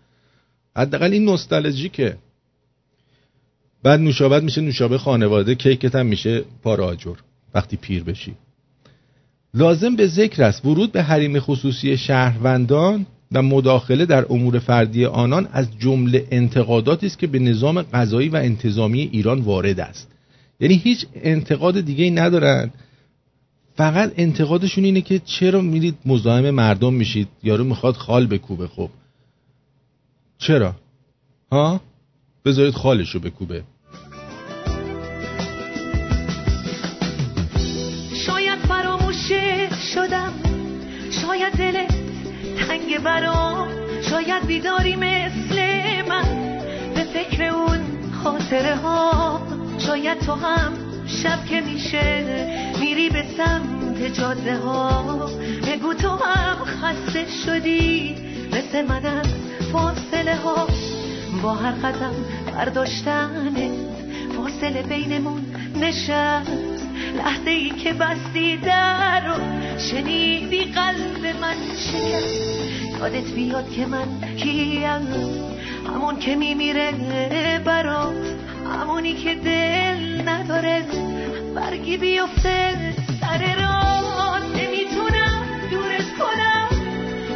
حداقل 0.78 1.14
این 1.14 1.26
نوستالژیکه. 1.26 2.18
بعد 3.84 4.00
نوشابه 4.00 4.40
میشه 4.40 4.62
نوشابه 4.62 4.98
خانواده 4.98 5.56
کیکت 5.56 5.96
هم 5.96 6.06
میشه 6.06 6.44
پاراجور 6.64 7.18
وقتی 7.54 7.78
پیر 7.78 8.04
بشی. 8.04 8.34
لازم 9.54 9.96
به 9.96 10.08
ذکر 10.08 10.44
است 10.44 10.66
ورود 10.66 10.92
به 10.92 11.04
حریم 11.04 11.40
خصوصی 11.40 11.98
شهروندان 11.98 13.06
و 13.32 13.42
مداخله 13.42 14.06
در 14.06 14.26
امور 14.30 14.60
فردی 14.60 15.06
آنان 15.06 15.48
از 15.52 15.68
جمله 15.80 16.28
انتقاداتی 16.32 17.06
است 17.06 17.20
که 17.20 17.28
به 17.28 17.40
نظام 17.40 17.82
قضایی 17.82 18.30
و 18.30 18.36
انتظامی 18.36 19.10
ایران 19.12 19.42
وارد 19.42 19.80
است. 19.80 20.12
یعنی 20.60 20.76
هیچ 20.76 21.06
انتقاد 21.16 21.82
دیگه 21.82 22.04
ای 22.04 22.12
ندارن. 22.12 22.72
فقط 23.76 24.14
انتقادشون 24.18 24.84
اینه 24.84 25.02
که 25.02 25.20
چرا 25.20 25.62
میرید 25.62 25.96
مزاحم 26.06 26.50
مردم 26.50 26.94
میشید؟ 26.94 27.28
یارو 27.44 27.64
می‌خواد 27.64 27.96
خال 27.96 28.28
بکوبه 28.28 28.68
خب. 28.68 28.90
چرا؟ 30.38 30.76
ها؟ 31.52 31.82
بذارید 32.46 32.74
خالشو 32.74 33.20
بکوبه. 33.20 33.64
شدم. 39.96 40.34
شاید 41.12 41.54
دلت 41.54 41.94
تنگ 42.68 42.98
برام 43.04 43.68
شاید 44.10 44.46
بیداری 44.46 44.96
مثل 44.96 45.58
من. 46.10 46.60
به 46.96 47.04
فکر 47.04 47.44
اون 47.44 47.80
خاطره 48.24 48.76
ها 48.76 49.42
شاید 49.78 50.20
تو 50.20 50.34
هم 50.34 50.74
شب 51.08 51.46
که 51.46 51.62
میشه 51.62 52.26
میری 52.80 53.10
به 53.10 53.24
سمت 53.38 54.14
جاده 54.14 54.58
ها. 54.58 55.30
بگو 55.68 55.94
تو 55.94 56.10
هم 56.10 56.66
خسته 56.66 57.26
شدی 57.46 58.16
مثل 58.52 58.86
منم 58.86 59.24
فاصله 59.72 60.36
ها. 60.36 60.68
با 61.44 61.54
هر 61.54 61.72
قدم 61.72 62.14
برداشتنت 62.56 63.72
فاصله 64.38 64.82
بینمون 64.82 65.46
نشست. 65.76 66.84
لحظه 67.18 67.50
ای 67.50 67.70
که 67.70 67.94
بستی 67.94 68.58
در 68.58 69.28
رو 69.28 69.34
شنیدی 69.78 70.64
قلب 70.64 71.26
من 71.42 71.56
شکست. 71.78 73.00
یادت 73.00 73.32
بیاد 73.32 73.72
که 73.72 73.86
من 73.86 74.36
کیم. 74.36 75.08
همون 75.88 76.20
که 76.20 76.36
میمیره 76.36 76.92
برات 77.66 78.16
همونی 78.80 79.14
که 79.14 79.36
دل 79.36 80.30
نداره. 80.30 80.86
برگی 81.56 81.98
بیفته 81.98 82.94
سر 83.22 83.56
راه. 83.62 84.40
نمی‌تونم 84.48 85.46
دورت 85.72 86.10
کنم. 86.20 86.70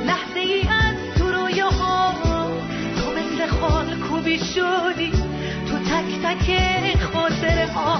لحظه 0.05 0.39
ای 0.39 0.61
از 0.61 1.17
تو 1.17 1.31
رویاها 1.31 2.13
تو 2.95 3.11
مثل 3.11 3.47
خال 3.47 3.95
کوبی 4.09 4.37
شدی. 4.37 5.11
تو 5.67 5.77
تک 5.79 6.09
تک 6.23 6.47
خاطره 7.13 7.67
ها 7.75 7.99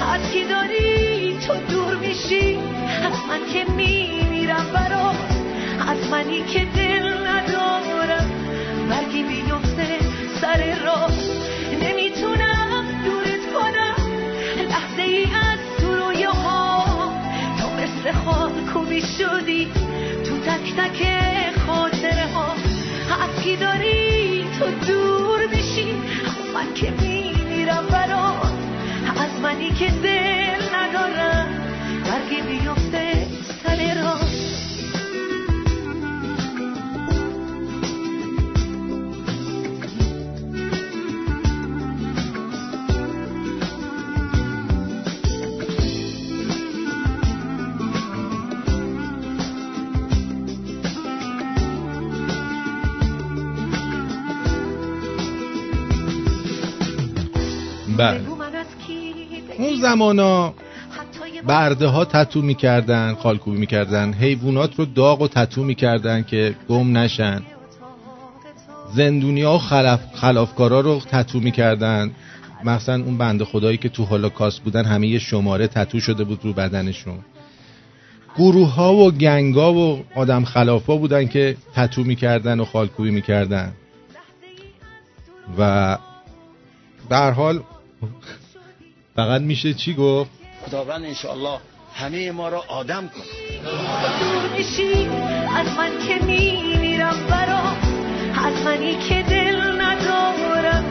هر 0.00 0.18
کی 0.32 0.44
داری 0.44 1.38
تو 1.46 1.54
دور 1.70 1.96
میشی 1.96 2.58
از 3.04 3.18
من 3.28 3.52
که 3.52 3.64
میمیرم 3.72 4.66
برات 4.74 5.16
از 5.88 6.10
منی 6.10 6.42
که 6.42 6.64
دل 6.76 7.26
ندارم. 7.26 8.30
برگی 8.90 9.22
بیفته 9.22 9.98
سر 10.40 10.78
راه 10.84 11.10
نمی‌تونم 11.82 12.84
دورت 13.04 13.44
کنم. 13.54 13.96
لحظه 14.68 15.02
ای 15.02 15.24
از 15.24 15.58
تو 15.80 15.94
رویاها 15.94 16.84
تو 17.60 17.66
مثل 17.70 18.12
خال 18.12 18.52
کوبی 18.72 19.00
شدی 19.00 19.72
تو 20.24 20.38
تک 20.38 20.74
تک 20.76 21.06
خاطره 21.66 22.26
ها. 22.34 22.54
کی 23.44 23.56
داری 23.56 24.44
تو 24.58 24.86
دور 24.86 25.46
میشی 25.46 25.90
از 26.26 26.54
من 26.54 26.74
که 26.74 26.90
میمیرم 26.90 27.86
برات. 27.90 28.05
از 28.05 28.05
منی 29.46 29.70
که 29.70 29.90
دل 29.90 30.74
ندارم 30.74 31.46
برگی 32.04 32.42
بیفته 32.42 33.26
سر 33.62 34.02
راه 34.02 34.20
بله. 57.98 58.35
زمانا. 59.88 60.54
برده 61.46 61.86
ها 61.86 62.04
تتو 62.04 62.42
می‌کردن 62.42 63.14
خالکوبی 63.14 63.58
می‌کردن. 63.58 64.12
حیوانات 64.12 64.78
رو 64.78 64.84
داغ 64.84 65.22
و 65.22 65.28
تتو 65.28 65.64
می‌کردن 65.64 66.22
که 66.22 66.54
گم 66.68 66.96
نشن. 66.96 67.42
زندونی 68.94 69.42
ها 69.42 69.54
و 69.54 69.58
خلاف 69.58 70.00
خلافکارا 70.14 70.80
رو 70.80 71.00
تتو 71.10 71.40
می‌کردن. 71.40 72.10
مثلا 72.64 73.04
اون 73.04 73.18
بنده 73.18 73.44
خدایی 73.44 73.76
که 73.76 73.88
تو 73.88 74.04
هولوکاست 74.04 74.60
بودن 74.62 74.84
همه 74.84 75.06
یه 75.06 75.18
شماره 75.18 75.66
تتو 75.66 76.00
شده 76.00 76.24
بود 76.24 76.44
رو 76.44 76.52
بدنشون. 76.52 77.18
گروه 78.38 78.74
ها 78.74 78.94
و 78.94 79.10
گنگ 79.10 79.54
ها 79.54 79.72
و 79.72 80.04
آدم 80.14 80.44
خلافا 80.44 80.96
بودن 80.96 81.26
که 81.28 81.56
تتو 81.74 82.04
می‌کردن 82.04 82.60
و 82.60 82.64
خالکوبی 82.64 83.10
می‌کردن. 83.10 83.72
و 85.58 85.98
هر 87.10 87.30
حال 87.30 87.60
فقط 89.16 89.40
میشه 89.40 89.74
چی 89.74 89.94
گفت؟ 89.94 90.30
خداوند 90.66 91.04
انشاءالله 91.04 91.58
همه 91.94 92.32
ما 92.32 92.48
را 92.48 92.64
آدم 92.68 93.08
کن. 93.08 93.22
دور 94.20 94.58
میشی 94.58 95.08
از 95.56 95.66
من 95.78 95.90
که 96.08 96.24
میمیرم 96.24 97.16
برات 97.30 97.76
از 98.46 98.62
منی 98.64 98.96
که 99.08 99.22
دل 99.22 99.80
ندارم 99.80 100.84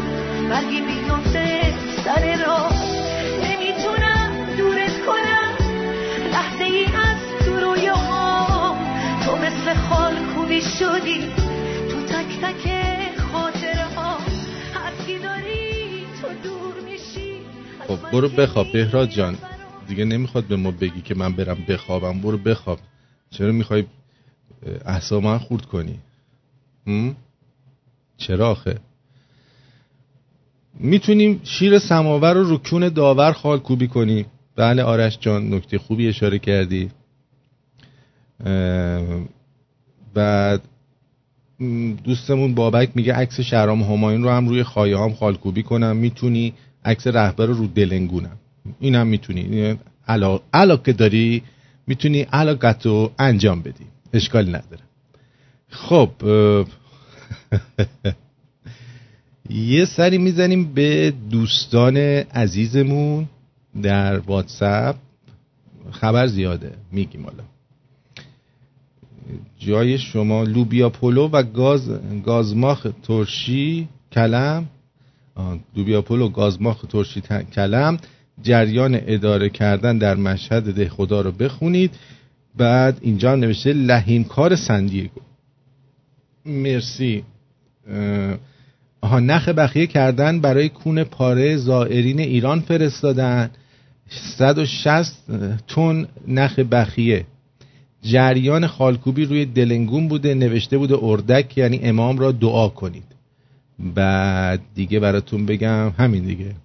برگی 0.49 0.81
بیفته 0.81 1.73
سر 2.05 2.45
راه 2.45 2.73
نمی‌تونم 3.43 4.55
دورت 4.57 5.05
کنم 5.05 5.53
لحظه 6.31 6.63
ای 6.63 6.85
از 6.85 7.45
تو 7.45 7.59
رویاها 7.59 8.75
تو 9.25 9.35
مثل 9.35 9.73
خال 9.89 10.15
کوبی 10.35 10.61
شدی 10.61 11.33
تو 11.91 12.01
تک 12.01 12.39
تک 12.41 12.67
خب 17.87 18.11
برو 18.11 18.29
بخواب 18.29 18.71
بهراد 18.71 19.09
جان. 19.09 19.37
دیگه 19.87 20.05
نمی‌خواد 20.05 20.43
به 20.43 20.55
ما 20.55 20.71
بگی 20.71 21.01
که 21.01 21.15
من 21.15 21.33
برم 21.33 21.57
بخوابم. 21.67 22.21
برو 22.21 22.37
بخواب. 22.37 22.79
چرا 23.29 23.51
می‌خوای 23.51 23.85
احسا 24.85 25.19
من 25.19 25.37
خورد 25.37 25.65
کنی؟ 25.65 25.99
چرا 28.17 28.51
آخه؟ 28.51 28.79
می‌تونیم 30.79 31.41
شیر 31.43 31.79
سماور 31.79 32.33
رو 32.33 32.53
رکون 32.55 32.89
داور 32.89 33.31
خال 33.31 33.59
کوبی 33.59 33.87
کنیم 33.87 34.25
بله 34.55 34.83
آرش 34.83 35.17
جان 35.21 35.53
نکته 35.53 35.77
خوبی 35.77 36.07
اشاره 36.07 36.39
کردی. 36.39 36.91
بعد 40.13 40.61
دوستمون 42.03 42.55
بابک 42.55 42.89
میگه 42.95 43.13
عکس 43.13 43.39
شهرام 43.39 43.83
همایون 43.83 44.23
رو 44.23 44.29
هم 44.29 44.47
روی 44.47 44.63
خایه 44.63 44.99
هم 44.99 45.13
خالکوبی 45.13 45.63
کنم. 45.63 45.95
می‌تونی 45.95 46.53
عکس 46.85 47.07
رهبر 47.07 47.45
رو 47.45 47.53
رو 47.53 47.67
دلنگونم. 47.67 48.37
اینم 48.79 49.07
می‌تونی. 49.07 49.75
علا... 50.07 50.39
علاقه 50.53 50.93
داری 50.93 51.43
می‌تونی 51.87 52.21
علاقتو 52.21 53.11
انجام 53.19 53.61
بدی. 53.61 53.85
اشکالی 54.13 54.51
نداره. 54.51 54.83
خب 55.69 56.09
یه 59.49 59.85
سری 59.85 60.17
می‌زنیم 60.17 60.73
به 60.73 61.13
دوستان 61.31 61.97
عزیزمون 61.97 63.27
در 63.81 64.19
واتساپ. 64.19 64.95
خبر 65.91 66.27
زیاده 66.27 66.73
میگیم 66.91 67.23
حالا. 67.23 67.43
جای 69.59 69.97
شما 69.97 70.43
لوبیا 70.43 70.89
پلو 70.89 71.27
و 71.27 71.43
گاز 71.43 71.89
گازماخ 72.25 72.87
ترشی 73.03 73.87
کلم. 74.11 74.65
آه، 75.35 75.59
لوبیا 75.75 76.01
پلو 76.01 76.29
گازماخ 76.29 76.81
ترشی 76.89 77.21
کلم 77.55 77.97
جریان 78.43 78.99
اداره 79.07 79.49
کردن 79.49 79.97
در 79.97 80.15
مشهد 80.15 80.73
ده 80.75 80.89
خدا 80.89 81.21
رو 81.21 81.31
بخونید. 81.31 81.91
بعد 82.57 82.97
اینجا 83.01 83.31
هم 83.31 83.39
نوشته 83.39 83.73
لحیمکار 83.73 84.55
سندیگو. 84.55 85.21
مرسی. 86.45 87.23
آها 89.01 89.19
نخ 89.19 89.49
بخیه 89.49 89.87
کردن 89.87 90.39
برای 90.39 90.69
کون 90.69 91.03
پاره 91.03 91.57
زائرین 91.57 92.19
ایران 92.19 92.59
فرستادن. 92.59 93.49
160 94.09 95.13
تن 95.67 96.07
نخ 96.27 96.59
بخیه. 96.59 97.25
جریان 98.01 98.67
خالکوبی 98.67 99.25
روی 99.25 99.45
دلنگون 99.45 100.07
بوده 100.07 100.33
نوشته 100.33 100.77
بوده 100.77 100.95
اردک 101.01 101.57
یعنی 101.57 101.79
امام 101.83 102.17
را 102.17 102.31
دعا 102.31 102.69
کنید. 102.69 103.14
بعد 103.79 104.61
دیگه 104.75 104.99
براتون 104.99 105.45
بگم 105.45 105.89
همین 105.97 106.23
دیگه. 106.23 106.55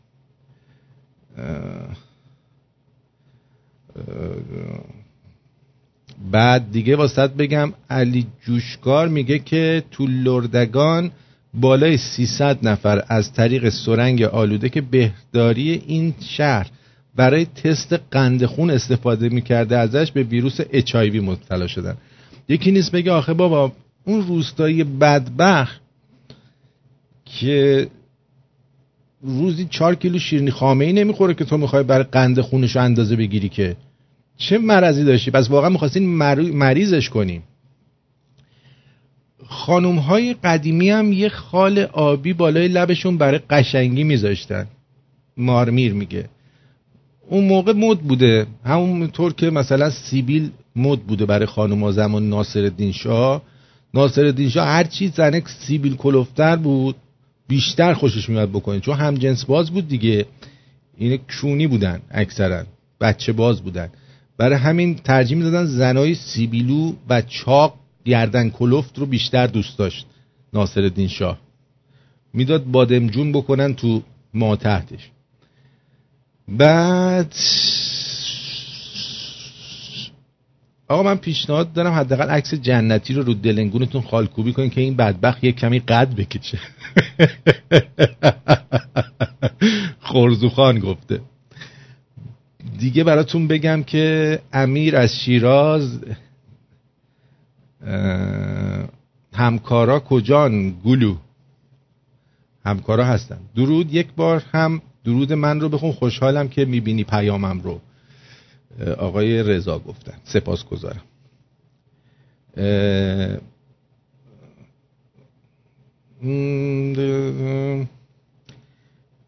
بعد 6.32 6.72
دیگه 6.72 6.96
واسط 6.96 7.30
بگم 7.30 7.72
علی 7.90 8.26
جوشکار 8.42 9.08
میگه 9.08 9.38
که 9.38 9.82
تو 9.90 10.06
لردگان 10.06 11.11
بالای 11.54 11.96
300 11.96 12.68
نفر 12.68 13.04
از 13.08 13.32
طریق 13.32 13.68
سرنگ 13.68 14.22
آلوده 14.22 14.68
که 14.68 14.80
بهداری 14.80 15.70
این 15.86 16.14
شهر 16.20 16.70
برای 17.16 17.44
تست 17.44 17.92
قند 18.11 18.44
خون 18.44 18.70
استفاده 18.70 19.28
می‌کرده 19.28 19.78
ازش 19.78 20.12
به 20.12 20.22
ویروس 20.22 20.61
اچ 20.70 20.96
مبتلا 20.96 21.66
شدن. 21.66 21.96
یکی 22.48 22.70
نیست 22.70 22.92
بگه 22.92 23.12
آخه 23.12 23.34
بابا 23.34 23.72
اون 24.04 24.26
روستایی 24.26 24.84
بدبخت 24.84 25.80
که 27.38 27.88
روزی 29.22 29.66
چهار 29.70 29.94
کیلو 29.94 30.18
شیرینی 30.18 30.50
خامه 30.50 30.84
ای 30.84 30.92
نمی‌خوره 30.92 31.34
که 31.34 31.44
تو 31.44 31.56
می‌خوای 31.56 31.82
برای 31.82 32.04
قند 32.04 32.40
خونش 32.40 32.76
اندازه 32.76 33.16
بگیری 33.16 33.48
که. 33.48 33.76
چه 34.36 34.58
مرضی 34.58 35.04
داشتی؟ 35.04 35.30
پس 35.30 35.50
واقعا 35.50 35.68
می‌خواستین 35.68 36.16
مریضش 36.52 37.08
کنیم. 37.08 37.42
خانوم 39.46 39.96
های 39.96 40.34
قدیمی 40.34 40.90
هم 40.90 41.12
یه 41.12 41.28
خال 41.28 41.78
آبی 41.78 42.32
بالای 42.32 42.68
لبشون 42.68 43.18
برای 43.18 43.40
قشنگی 43.50 44.04
میذاشتن. 44.04 44.66
مارمیر 45.36 45.92
میگه. 45.92 46.28
اون 47.28 47.44
موقع 47.44 47.72
مد 47.72 47.98
بوده. 47.98 48.46
همونطور 48.64 49.32
که 49.32 49.50
مثلا 49.50 49.90
سیبیل 49.90 50.50
مد 50.76 51.00
بوده 51.00 51.26
برای 51.26 51.46
خانوما 51.46 51.92
زمان 51.92 52.28
ناصر 52.28 52.60
الدین 52.60 52.92
شاه. 52.92 53.42
ناصر 53.94 54.24
الدین 54.24 54.48
شاه 54.48 54.66
هر 54.66 54.84
چی 54.84 55.08
زنه 55.08 55.42
سیبیل 55.46 55.96
کلوفتر 55.96 56.56
بود 56.56 56.96
بیشتر 57.51 57.94
خوشش 57.94 58.28
میاد 58.28 58.51
بکنه 58.51 58.80
چون 58.80 58.96
هم 58.96 59.14
جنس 59.14 59.44
باز 59.44 59.70
بود 59.70 59.88
دیگه. 59.88 60.26
این 60.96 61.20
کونی 61.40 61.66
بودن 61.66 62.01
اکثرا. 62.11 62.64
بچه 63.01 63.32
باز 63.32 63.62
بودن. 63.62 63.88
برای 64.38 64.59
همین 64.59 64.94
ترجیح 64.94 65.36
می‌دادن 65.36 65.64
زنای 65.64 66.14
سیبیلو 66.14 66.92
و 67.09 67.22
چاق 67.22 67.74
گردن 68.05 68.51
کلفت 68.51 68.98
رو 68.98 69.07
بیشتر 69.07 69.46
دوست 69.46 69.78
داشت 69.78 70.07
ناصر 70.53 70.82
الدین 70.82 71.09
شاه. 71.09 71.38
می‌داد 72.34 72.64
بادمجون 72.64 73.32
بکنن 73.32 73.74
تو 73.74 74.03
ما 74.34 74.57
تحتش. 74.57 75.11
بعد 76.48 77.34
آقا 80.88 81.03
من 81.03 81.16
پیشنهاد 81.16 81.72
دارم 81.72 81.92
حداقل 81.92 82.30
عکس 82.30 82.55
جنتی 82.55 83.14
رو 83.14 83.22
رو 83.22 83.34
دلنگونتون 83.34 84.03
خالکوبی 84.03 84.53
کنین 84.53 84.70
که 84.70 84.80
این 84.80 84.96
بدبخت 84.96 85.44
یک 85.44 85.57
کمی 85.57 85.80
قد 85.80 86.14
بکشه. 86.14 86.59
خورزوخان 90.01 90.78
گفته. 90.78 91.20
دیگه 92.78 93.05
براتون 93.05 93.47
بگم 93.47 93.82
که 93.82 94.38
امیر 94.53 94.97
از 94.97 95.16
شیراز 95.16 95.99
همکارا 99.32 100.01
کجان 100.01 100.70
گلو؟ 100.84 101.16
همکارا 102.64 103.05
هستن. 103.05 103.38
درود 103.57 103.95
یک 103.95 104.07
بار 104.16 104.43
هم 104.53 104.82
درود 105.05 105.32
من 105.32 105.61
رو 105.61 105.68
بخون 105.68 105.93
خوشحالم 105.93 106.49
که 106.49 106.64
می‌بینی 106.64 107.05
پیامم 107.05 107.61
رو. 107.61 107.80
آقای 108.99 109.43
رضا 109.43 109.78
گفتن. 109.78 110.14
سپاس 110.24 110.64
گذارم 110.64 111.03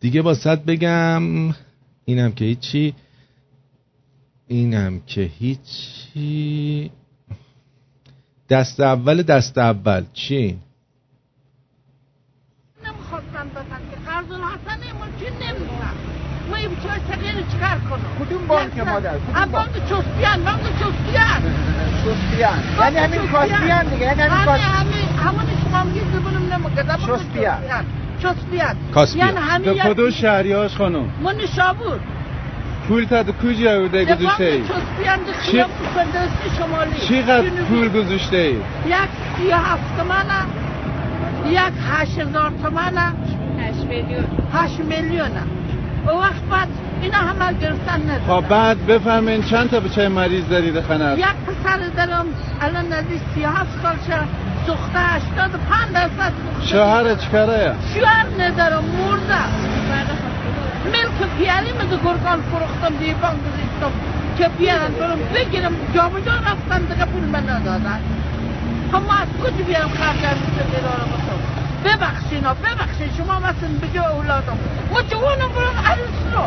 دیگه 0.00 0.22
باست 0.22 0.46
بگم 0.46 1.22
اینم 2.04 2.32
که 2.32 2.44
هیچی 2.44 2.94
اینم 4.48 5.00
که 5.06 5.30
هیچی. 5.38 6.90
دست 8.48 8.80
اول 8.80 9.22
دست 9.22 9.58
اول 9.58 10.04
چی؟ 10.12 10.58
نمی‌خواستم 12.84 13.48
بدن 13.48 13.90
که 13.90 13.96
قرض 14.06 14.30
الحسن 14.30 14.80
چی 15.18 15.24
نمیدن 15.24 15.94
ما 16.50 16.56
این 16.56 16.68
بیچاره 16.68 17.00
تغییر 17.10 17.34
چکار 17.34 17.78
کنم؟ 17.90 18.26
کدوم 18.26 18.46
بانک 18.46 18.78
مادر؟ 18.78 19.18
بانک 19.52 19.88
چوستیان 19.88 20.44
بانک 20.44 20.62
چوستیان 20.62 21.42
چوستیان 22.04 22.58
یعنی 22.78 22.98
همین 22.98 23.30
کاسپیان 23.30 23.88
دیگه 23.88 24.04
یعنی 24.04 24.20
همین 24.20 24.44
کاس 24.44 24.60
همین 24.60 25.08
همون 25.08 25.61
چوستیان. 27.06 27.84
چوستیان 28.22 28.76
کاسپیان. 28.94 29.28
یعنی 29.64 29.78
کدو 29.80 30.10
شهریاش 30.10 30.76
خانم؟ 30.76 31.04
من 31.22 31.34
نشابور. 31.36 32.00
پول 32.88 33.04
تا 33.04 33.22
آورده 33.68 34.04
در 34.04 34.14
بانک 34.14 34.18
گذاشته 34.18 34.44
ای؟ 34.44 34.62
چی- 35.50 35.58
چقدر 37.08 37.40
جنوبی. 37.48 37.62
پول 37.62 37.88
گذاشته 37.88 38.36
ای؟ 38.36 38.50
یک 38.52 38.60
سی 39.36 39.50
هفت 39.50 39.96
تومنه. 39.98 40.46
یک 41.50 41.58
هشت 41.92 42.18
هزار 42.18 42.52
تومنه. 42.62 43.12
هشت 43.58 43.84
میلیون. 43.88 44.24
هشت 44.54 44.80
میلیونه. 44.80 45.42
وقت 46.10 46.42
بعد 46.50 46.68
اینا 47.02 47.18
همه 47.18 47.58
گرفتن 47.58 48.02
ندارن 48.02 48.40
خب 48.40 48.48
بعد 48.48 48.86
بفهمین 48.86 49.42
چند 49.42 49.70
تا 49.70 49.80
بچه 49.80 50.08
مریض 50.08 50.48
دارید 50.48 50.80
خنف 50.80 51.18
یک 51.18 51.24
پسر 51.24 51.78
دارم 51.96 52.26
الان 52.60 52.92
نزدیک 52.92 53.20
سی 53.34 53.44
هفت 53.44 53.82
سال 53.82 53.96
شه 54.06 54.22
سخته 54.66 54.98
هشتاد 54.98 55.54
و 55.54 55.58
پنج 55.58 55.92
درصد. 55.94 56.32
شوهر 56.64 57.14
چکاره 57.14 57.74
شوهر 57.94 58.26
ندارم 58.38 58.84
مرده. 58.84 59.42
ملک 60.86 61.30
پیالی 61.38 61.72
مگه 61.72 61.96
گرگان 62.04 62.42
فروختم 62.42 62.96
دیگه 62.98 63.14
بانک 63.14 63.36
گذاشتم. 63.36 63.92
که 64.38 64.48
بیارن 64.58 64.92
برم 65.00 65.18
بگیرم. 65.34 65.72
جا 65.94 66.02
رفتن 66.04 66.82
دیگه 66.82 67.04
پول 67.04 67.24
من 67.24 67.50
ندادن. 67.50 68.00
هم 68.92 69.02
ما 69.02 69.12
از 69.12 69.28
کجا 69.42 69.64
بیارم 69.64 69.88
خرج 69.88 70.24
از 70.24 70.36
رو 70.82 71.61
ببخشینا 71.84 72.54
ببخشین. 72.54 73.08
شما 73.16 73.38
مثلا 73.38 73.68
بجا 73.82 74.02
اولادم. 74.02 74.58
ما 74.92 75.02
جوانم 75.02 75.48
برم 75.48 75.76
عروس 75.76 76.34
رو 76.34 76.44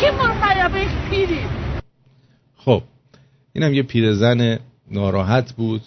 کی 0.00 0.10
مرمایه 0.10 0.88
پیری؟ 1.10 1.40
خب 2.56 2.82
اینم 3.52 3.74
یه 3.74 3.82
پیرزن 3.82 4.58
ناراحت 4.90 5.52
بود. 5.52 5.82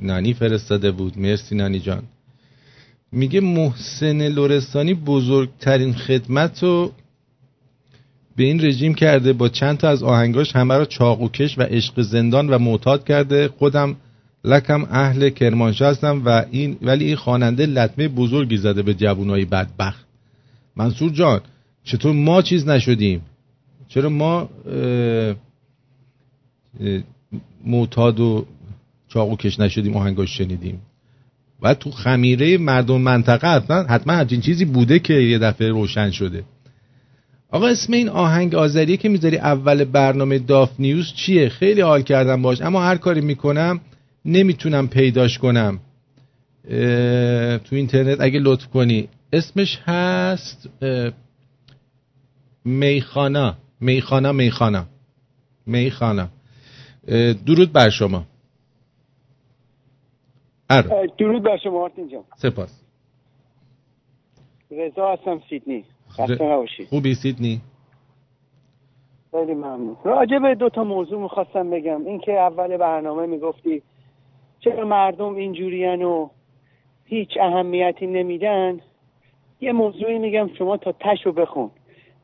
نانی 0.00 0.34
فرستاده 0.34 0.90
بود. 0.90 1.18
مرسی 1.18 1.54
نانی 1.54 1.80
جان. 1.80 2.02
میگه 3.12 3.40
محسن 3.40 4.28
لورستانی 4.28 4.94
بزرگترین 4.94 5.94
خدمت 5.94 6.62
رو 6.62 6.92
به 8.36 8.44
این 8.44 8.64
رژیم 8.64 8.94
کرده 8.94 9.32
با 9.32 9.48
چند 9.48 9.78
تا 9.78 9.88
از 9.88 10.02
آهنگاش 10.02 10.56
همه 10.56 10.76
رو 10.76 10.84
چاقوکش 10.84 11.58
و 11.58 11.62
عشق 11.62 12.00
زندان 12.00 12.48
و 12.48 12.58
معتاد 12.58 13.04
کرده. 13.04 13.48
خودم 13.48 13.96
لکم 14.44 14.84
اهل 14.90 15.28
کرمانشاه 15.28 15.90
هستم 15.90 16.22
و 16.24 16.44
این 16.50 16.76
ولی 16.82 17.04
این 17.04 17.16
خواننده 17.16 17.66
لطمه 17.66 18.08
بزرگی 18.08 18.56
زده 18.56 18.82
به 18.82 18.94
جوانای 18.94 19.44
بدبخت. 19.44 20.06
منصور 20.76 21.10
جان 21.10 21.40
چطور 21.84 22.12
ما 22.12 22.42
چیز 22.42 22.68
نشدیم؟ 22.68 23.22
چرا 23.88 24.08
ما 24.08 24.48
معتاد 27.64 28.20
و 28.20 28.46
چاقو 29.08 29.36
کش 29.36 29.60
نشدیم 29.60 29.96
آهنگاش 29.96 30.38
شنیدیم؟ 30.38 30.80
و 31.62 31.74
تو 31.74 31.90
خمیره 31.90 32.58
مردم 32.58 33.00
منطقه 33.00 33.54
حتما 33.56 33.76
حتما 33.76 34.12
همچین 34.12 34.40
چیزی 34.40 34.64
بوده 34.64 34.98
که 34.98 35.14
یه 35.14 35.38
دفعه 35.38 35.68
روشن 35.68 36.10
شده. 36.10 36.44
آقا 37.50 37.68
اسم 37.68 37.92
این 37.92 38.08
آهنگ 38.08 38.54
آذریه 38.54 38.96
که 38.96 39.08
می‌ذاری 39.08 39.36
اول 39.36 39.84
برنامه 39.84 40.38
داف 40.38 40.70
نیوز 40.78 41.12
چیه؟ 41.14 41.48
خیلی 41.48 41.80
حال 41.80 42.02
کردم 42.02 42.42
باش 42.42 42.62
اما 42.62 42.82
هر 42.82 42.96
کاری 42.96 43.20
می‌کنم 43.20 43.80
نمی‌تونم 44.24 44.88
پیداش 44.88 45.38
کنم. 45.38 45.80
تو 47.64 47.76
اینترنت 47.76 48.20
اگه 48.20 48.40
لطف 48.40 48.66
کنی. 48.66 49.08
اسمش 49.32 49.78
هست 49.84 50.70
میخانا. 52.64 53.54
میخانا 53.80 54.32
میخانا. 54.32 54.86
میخانا. 55.66 56.28
درود 57.46 57.72
بر 57.72 57.90
شما. 57.90 58.24
ار 60.70 61.06
درود 61.18 61.42
بر 61.42 61.56
شما 61.56 61.72
مارتین 61.72 62.08
جان. 62.08 62.24
سپاس. 62.36 62.82
رضا 64.70 65.12
هستم 65.12 65.40
سیدنی. 65.50 65.84
ر- 66.18 66.66
خوبی 66.90 67.14
سیدنی؟ 67.14 67.60
خیلی 69.30 69.54
ممنون. 69.54 69.96
راجع 70.04 70.38
به 70.38 70.54
دو 70.54 70.68
تا 70.68 70.84
موضوع 70.84 71.22
می‌خواستم 71.22 71.70
بگم. 71.70 72.06
اینکه 72.06 72.32
اول 72.32 72.76
برنامه 72.76 73.26
می‌گفتی 73.26 73.82
چرا 74.60 74.84
مردم 74.84 75.34
اینجورین 75.34 76.02
و 76.02 76.28
هیچ 77.04 77.38
اهمیتی 77.40 78.06
نمیدن؟ 78.06 78.80
یه 79.60 79.72
موضوعی 79.72 80.18
میگم 80.18 80.50
شما 80.58 80.76
تا 80.76 80.94
تشو 81.00 81.32
بخون. 81.32 81.70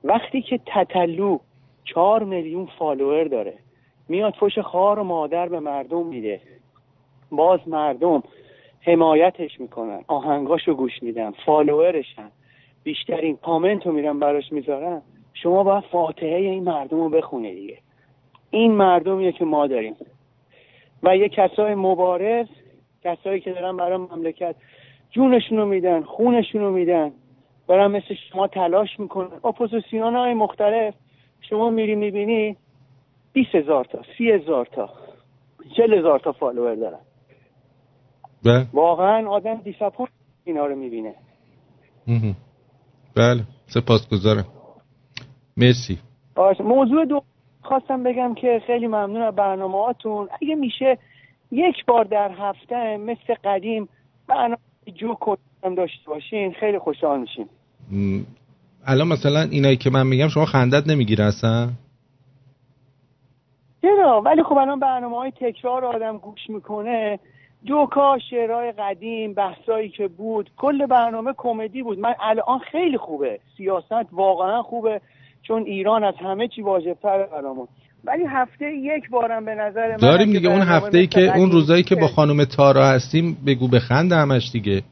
وقتی 0.05 0.43
که 0.43 0.61
تتلو 0.67 1.39
چهار 1.85 2.25
میلیون 2.25 2.69
follower 2.79 3.25
داره 3.25 3.55
میاد 4.09 4.35
فش 4.35 4.59
خار 4.59 4.99
و 4.99 5.05
مادر 5.05 5.49
به 5.49 5.61
مردم 5.61 6.07
میده. 6.07 6.41
باز 7.31 7.61
مردم 7.67 8.23
حمایتش 8.81 9.61
می‌کنن 9.61 10.05
آهنگاشو 10.07 10.75
گوش 10.75 11.03
میدن 11.03 11.31
follower 11.47 12.03
شن. 12.03 12.31
بیشترین 12.83 13.37
کامنت 13.37 13.87
رو 13.87 13.93
میرن 13.93 14.19
براش 14.19 14.53
می‌ذارن. 14.53 15.03
شما 15.35 15.63
باید 15.63 15.85
فاتحه 15.85 16.37
این 16.37 16.65
مردم 16.65 16.97
رو 16.97 17.09
بخونه 17.09 17.55
دیگه. 17.55 17.79
این 18.51 18.73
مردمیه 18.73 19.33
که 19.33 19.45
ما 19.45 19.67
داریم. 19.67 19.97
و 21.05 21.17
یه 21.17 21.29
کسای 21.29 21.75
مبارز 21.75 22.47
کسایی 23.05 23.41
که 23.41 23.53
دارن 23.53 23.77
برای 23.77 23.97
مملکت 23.97 24.57
جونشون 25.11 25.59
رو 25.59 25.67
میدن 25.67 26.03
خونشون 26.03 26.61
رو 26.61 26.71
میدن 26.71 27.13
دارن 27.69 27.87
مثل 27.87 28.15
شما 28.33 28.47
تلاش 28.47 29.01
می‌کنن. 29.01 29.41
اپوزیسیون 29.45 30.15
های 30.15 30.35
مختلف 30.35 30.95
شما 31.41 31.71
میری 31.71 31.95
می‌بینی 31.95 32.57
20 33.33 33.55
هزار 33.55 33.85
تا 33.85 34.03
سی 34.19 34.31
هزار 34.31 34.67
تا 34.67 34.91
چل 35.77 35.95
هزار 35.99 36.19
تا 36.19 36.33
follower 36.33 36.75
دارن. 36.75 37.01
بله. 38.45 38.67
واقعا 38.73 39.29
آدم 39.29 39.55
disappoint 39.55 40.13
اینا 40.45 40.67
رو 40.67 40.77
می‌بینه. 40.77 41.15
بله. 43.17 43.43
سپاسگزارم. 43.67 44.47
مرسی. 45.57 45.99
موضوع 46.61 47.05
دو 47.05 47.23
خواستم 47.65 48.03
بگم 48.03 48.35
که 48.35 48.63
خیلی 48.67 48.87
ممنون 48.87 49.23
از 49.23 49.35
برنامه 49.35 49.85
هاتون 49.85 50.29
اگه 50.43 50.55
میشه 50.55 50.99
یک 51.51 51.85
بار 51.87 52.05
در 52.05 52.31
هفته 52.39 52.97
مثل 52.97 53.35
قدیم 53.45 53.89
برنامه 54.29 54.57
جو 54.95 55.15
هم 55.65 55.75
داشته 55.75 56.07
باشین. 56.07 56.53
خیلی 56.53 56.79
خوشحال 56.79 57.21
میشیم. 57.21 57.47
الان 58.87 59.09
مثلا 59.09 59.41
اینایی 59.41 59.77
که 59.77 59.91
من 59.91 60.07
میگم 60.07 60.29
شما 60.29 60.45
خندت 60.45 60.87
نمی‌گیره 60.87 61.25
اصلا؟ 61.25 61.69
چرا؟ 63.83 64.21
ولی 64.21 64.43
خب 64.43 64.57
الان 64.57 64.81
برنامه 64.81 65.17
های 65.17 65.31
تکرار 65.31 65.85
آدم 65.85 66.19
گوش 66.19 66.41
می‌کنه. 66.49 67.19
جوکا 67.65 68.19
شعرهای 68.31 68.73
قدیم 68.73 69.35
بحثایی 69.35 69.89
که 69.89 70.09
بود 70.09 70.51
کل 70.57 70.87
برنامه 70.87 71.35
کمدی 71.37 71.83
بود. 71.83 71.99
من 71.99 72.15
الان 72.21 72.59
خیلی 72.59 72.99
خوبه. 72.99 73.41
سیاست 73.57 74.13
واقعا 74.13 74.63
خوبه. 74.63 75.01
چون 75.49 75.63
ایران 75.63 76.05
از 76.05 76.15
همه 76.21 76.49
چی 76.49 76.63
واجبتر 76.63 77.27
برامون. 77.27 77.69
ولی 78.05 78.25
هفته 78.25 78.65
یک 78.65 79.11
بارم 79.11 79.45
به 79.45 79.55
نظر 79.55 79.89
من 79.91 79.97
داریم 79.97 80.33
دیگه 80.33 80.49
اون 80.49 80.63
هفته 80.63 80.99
ای 80.99 81.07
که 81.07 81.37
اون 81.37 81.51
روزایی 81.51 81.83
که 81.83 81.95
با. 81.95 82.09
خانم 82.09 82.45
تارا 82.45 82.87
هستیم 82.87 83.37
بگو 83.47 83.69
بخند 83.69 84.13
همش 84.13 84.51
دیگه. 84.53 84.83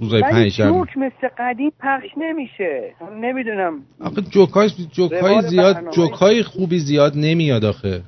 روزای 0.00 0.22
پنج 0.22 0.48
شنبه 0.48 0.78
جوک 0.78 0.98
مثل 0.98 1.28
قدیم 1.38 1.72
پخش 1.80 2.08
نمیشه. 2.16 2.94
نمی‌دونم. 3.20 3.82
آخه 4.00 4.20
جوکای 4.20 4.70
جوکای 4.92 5.42
زیاد 5.42 5.90
جوکای 5.90 6.42
خوبی 6.42 6.78
زیاد 6.78 7.12
نمیاد 7.16 7.64
آخه. 7.64 8.02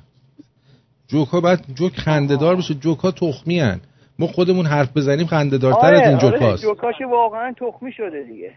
جوکا 1.08 1.40
باید 1.40 1.60
جوک 1.74 1.96
خندهدار 1.96 2.56
بشه. 2.56 2.74
جوکا 2.74 3.10
تخمی 3.10 3.60
هن. 3.60 3.80
ما 4.22 4.28
خودمون 4.28 4.66
حرف 4.66 4.96
بزنیم 4.96 5.26
خندهدارتر 5.26 5.94
از 5.94 6.08
این 6.08 6.16
آره 6.16 6.30
جوکاست. 6.30 6.62
جوکاش 6.62 6.94
واقعا 7.10 7.54
تخمی 7.60 7.92
شده 7.92 8.22
دیگه. 8.22 8.52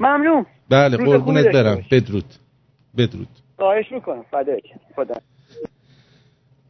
ممنون. 0.00 0.46
بله 0.70 0.96
قربونت 0.96 1.46
برم. 1.46 1.84
بدرود. 1.90 2.24
بدرود. 2.96 3.28
خواهش 3.56 3.92
می‌کنم. 3.92 4.24
فدایک 4.30 4.64
خدا. 4.96 5.14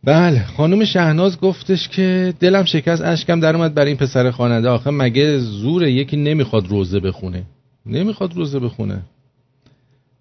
بله 0.04 0.44
خانم 0.44 0.84
شهناز 0.84 1.40
گفتش 1.40 1.88
که 1.88 2.34
دلم 2.40 2.64
شکست 2.64 3.02
اشکم 3.02 3.40
در 3.40 3.56
اومد 3.56 3.74
برای 3.74 3.88
این 3.88 3.96
پسر 3.96 4.30
خواننده. 4.30 4.68
آخه 4.68 4.90
مگه 4.90 5.38
زور 5.38 5.86
یکی 5.86 6.16
نمی‌خواد 6.16 6.66
روزه 6.66 7.00
بخونه؟ 7.00 7.42
نمی‌خواد 7.86 8.34
روزه 8.34 8.58
بخونه. 8.58 9.02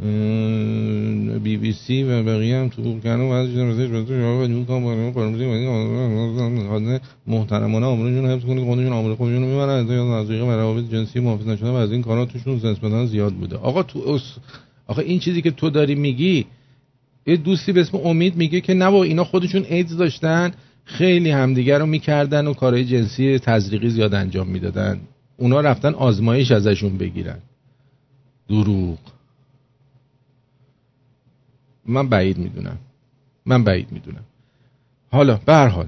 بی 0.00 1.56
بی 1.56 1.72
سی 1.72 2.02
و 2.02 2.22
بقیه 2.22 2.56
هم 2.56 2.68
تو 2.68 3.00
کردن 3.00 3.20
و 3.20 3.42
مثلش 3.42 3.90
به 3.90 4.02
تو 4.02 4.14
جواب 4.14 4.44
بدون 4.44 4.64
کام 4.64 4.84
برای 4.84 5.10
قرمزی 5.10 5.44
و 5.44 6.98
محترمانه 7.26 7.86
آمرشون 7.86 8.30
حفظ 8.30 8.44
کنید 8.44 8.64
خودشون 8.64 8.92
آمر 8.92 9.14
خودشون 9.14 9.42
رو 9.42 9.48
می‌برن 9.48 9.68
از 9.68 10.30
و 10.30 10.50
روابط 10.50 10.90
جنسی 10.90 11.20
محافظ 11.20 11.46
نشده 11.46 11.70
و 11.70 11.74
از 11.74 11.92
این 11.92 12.02
کارا 12.02 12.24
توشون 12.24 12.54
نسبتا 12.54 13.06
زیاد 13.06 13.32
بوده 13.32 13.56
آقا 13.56 13.82
تو. 13.82 14.18
آقا 14.86 15.02
این 15.02 15.18
چیزی 15.18 15.42
که 15.42 15.50
تو 15.50 15.70
داری 15.70 15.94
میگی 15.94 16.46
یه 17.26 17.36
دوستی 17.36 17.72
به 17.72 17.80
اسم 17.80 17.98
امید 18.04 18.36
میگه 18.36 18.60
که 18.60 18.74
نه 18.74 18.92
اینا 18.92 19.24
خودشون 19.24 19.64
ایدز 19.68 19.96
داشتن 19.96 20.52
خیلی 20.84 21.30
همدیگر 21.30 21.78
رو 21.78 21.86
می‌کردن 21.86 22.46
و 22.46 22.54
کارهای 22.54 22.84
جنسی 22.84 23.38
تزریقی 23.38 23.88
زیاد 23.88 24.14
انجام 24.14 24.48
می‌دادن 24.48 25.00
اونا 25.36 25.60
رفتن 25.60 25.94
آزمایش 25.94 26.50
ازشون 26.50 26.98
بگیرن 26.98 27.38
دروغ 28.48 28.98
من 31.86 32.08
بعید 32.08 32.38
می‌دونم. 32.38 32.78
من 33.46 33.64
بعید 33.64 33.92
می‌دونم. 33.92 34.24
حالا 35.10 35.40
به 35.46 35.86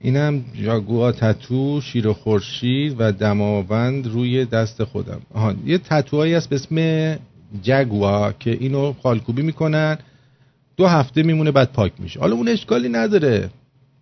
اینم 0.00 0.44
جاگوها 0.62 1.12
تتو 1.12 1.80
شیر 1.80 2.12
خورشید 2.12 2.96
و 2.98 3.12
دماوند 3.12 4.06
روی 4.06 4.44
دست 4.44 4.84
خودم. 4.84 5.20
آها 5.34 5.54
یه 5.66 5.78
تتوهایی 5.78 6.34
هست 6.34 6.48
به 6.48 6.56
اسم 6.56 7.18
جگوا 7.62 8.32
که 8.32 8.50
اینو 8.50 8.92
خالکوبی 9.02 9.42
می‌کنن. 9.42 9.98
دو 10.76 10.86
هفته 10.86 11.22
میمونه 11.22 11.50
بعد 11.50 11.72
پاک 11.72 11.92
میشه. 11.98 12.20
حالا 12.20 12.34
اون 12.34 12.48
اشکالی 12.48 12.88
نداره. 12.88 13.50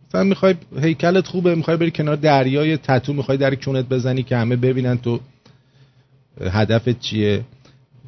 مثلا 0.08 0.24
می‌خوای 0.24 0.54
هیکلت 0.80 1.26
خوبه 1.26 1.54
می‌خوای 1.54 1.76
بری 1.76 1.90
کنار 1.90 2.16
دریای 2.16 2.76
تتو 2.76 3.12
می‌خوای 3.12 3.38
در 3.38 3.54
کونت 3.54 3.88
بزنی 3.88 4.22
که 4.22 4.36
همه 4.36 4.56
ببینن 4.56 4.98
تو 4.98 5.20
هدفت 6.40 7.00
چیه. 7.00 7.44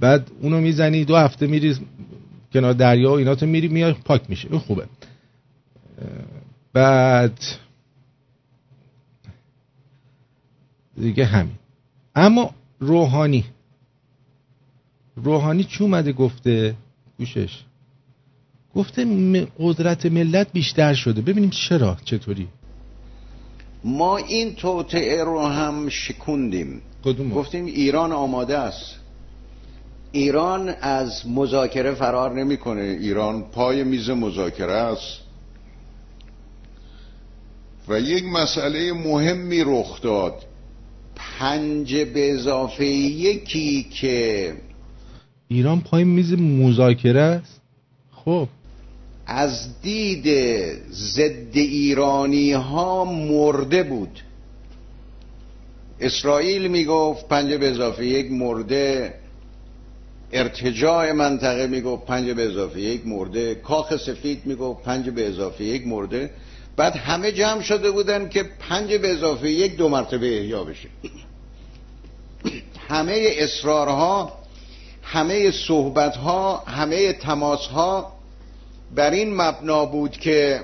بعد 0.01 0.31
اونو 0.41 0.61
می‌زنی 0.61 1.05
دو 1.05 1.17
هفته 1.17 1.47
میری 1.47 1.77
کنار 2.53 2.73
دریا 2.73 3.11
و 3.11 3.15
اینا 3.15 3.35
تو 3.35 3.47
میری 3.47 3.69
میای 3.69 3.93
پاک 3.93 4.23
میشه 4.29 4.49
این 4.51 4.61
خوبه. 4.61 4.87
بعد 6.73 7.39
دیگه 11.01 11.25
همین. 11.25 11.55
اما 12.15 12.51
روحانی. 12.81 13.45
روحانی 15.17 15.65
چی 15.65 15.85
اومده 15.85 16.13
گفته؟ 16.13 16.75
گوشش. 17.19 17.65
گفته 18.75 19.05
قدرت 19.59 20.07
ملت 20.07 20.53
بیشتر 20.53 20.95
شده. 20.95 21.23
ببینیم 21.23 21.51
چرا 21.51 21.97
چطوری؟ 22.05 22.49
ما 23.85 24.17
این 24.17 24.55
توطعه 24.55 25.25
رو 25.25 25.47
هم 25.47 25.89
شکوندیم. 25.89 26.83
کدوم 27.05 27.31
گفتیم 27.31 27.65
ایران 27.65 28.13
آماده 28.13 28.59
است. 28.59 29.04
ایران 30.15 30.69
از 30.81 31.29
مذاکره 31.29 31.95
فرار 31.95 32.33
نمی‌کنه. 32.33 32.83
ایران 32.83 33.43
پای 33.43 33.85
میز 33.85 34.11
مذاکره 34.11 34.73
است. 34.73 35.21
و 37.89 38.01
یک 38.01 38.25
مسئله 38.25 38.93
مهمی 38.93 39.63
رخ 39.67 40.03
داد. 40.03 40.35
پنج 41.17 41.97
به 41.97 42.33
اضافه 42.33 42.87
یکی 42.87 43.87
که 43.91 44.53
ایران 45.49 45.81
پای 45.81 46.05
میز 46.05 46.33
مذاکره 46.33 47.21
است. 47.21 47.61
خب. 48.25 48.49
از 49.27 49.81
دید 49.83 50.27
ضد 50.91 51.57
ایرانی 51.57 52.53
ها 52.53 53.05
مرده 53.05 53.83
بود. 53.83 54.21
اسرائیل 56.01 56.69
می‌گفت 56.69 57.29
پنج 57.29 57.53
به 57.53 57.71
اضافه 57.71 58.07
یک 58.07 58.33
مرده. 58.33 59.24
ارتجاع 60.33 61.13
منطقه 61.13 61.67
می‌گفت 61.67 62.07
پنج 62.07 62.31
به 62.31 62.47
اضافه 62.47 62.81
یک 62.81 63.07
مرده. 63.07 63.55
کاخ 63.55 63.97
سفید 63.97 64.43
می‌گفت 64.45 64.83
پنج 64.83 65.11
به 65.11 65.29
اضافه 65.29 65.65
یک 65.65 65.87
مرده. 65.87 66.31
بعد 66.77 66.97
همه 66.97 67.33
جمع 67.33 67.63
شده 67.63 67.91
بودن 67.91 68.29
که 68.29 68.45
پنج 68.69 68.95
به 68.95 69.13
اضافه 69.13 69.51
یک 69.51 69.77
دو 69.77 69.89
مرتبه 69.89 70.39
احیا 70.39 70.65
بشه. 70.65 70.89
همه 72.89 73.29
اصرارها 73.39 74.33
همه 75.03 75.51
صحبتها 75.51 76.57
همه 76.57 77.13
تماسها 77.13 78.13
بر 78.95 79.11
این 79.11 79.35
مبنا 79.35 79.85
بود 79.85 80.11
که 80.11 80.61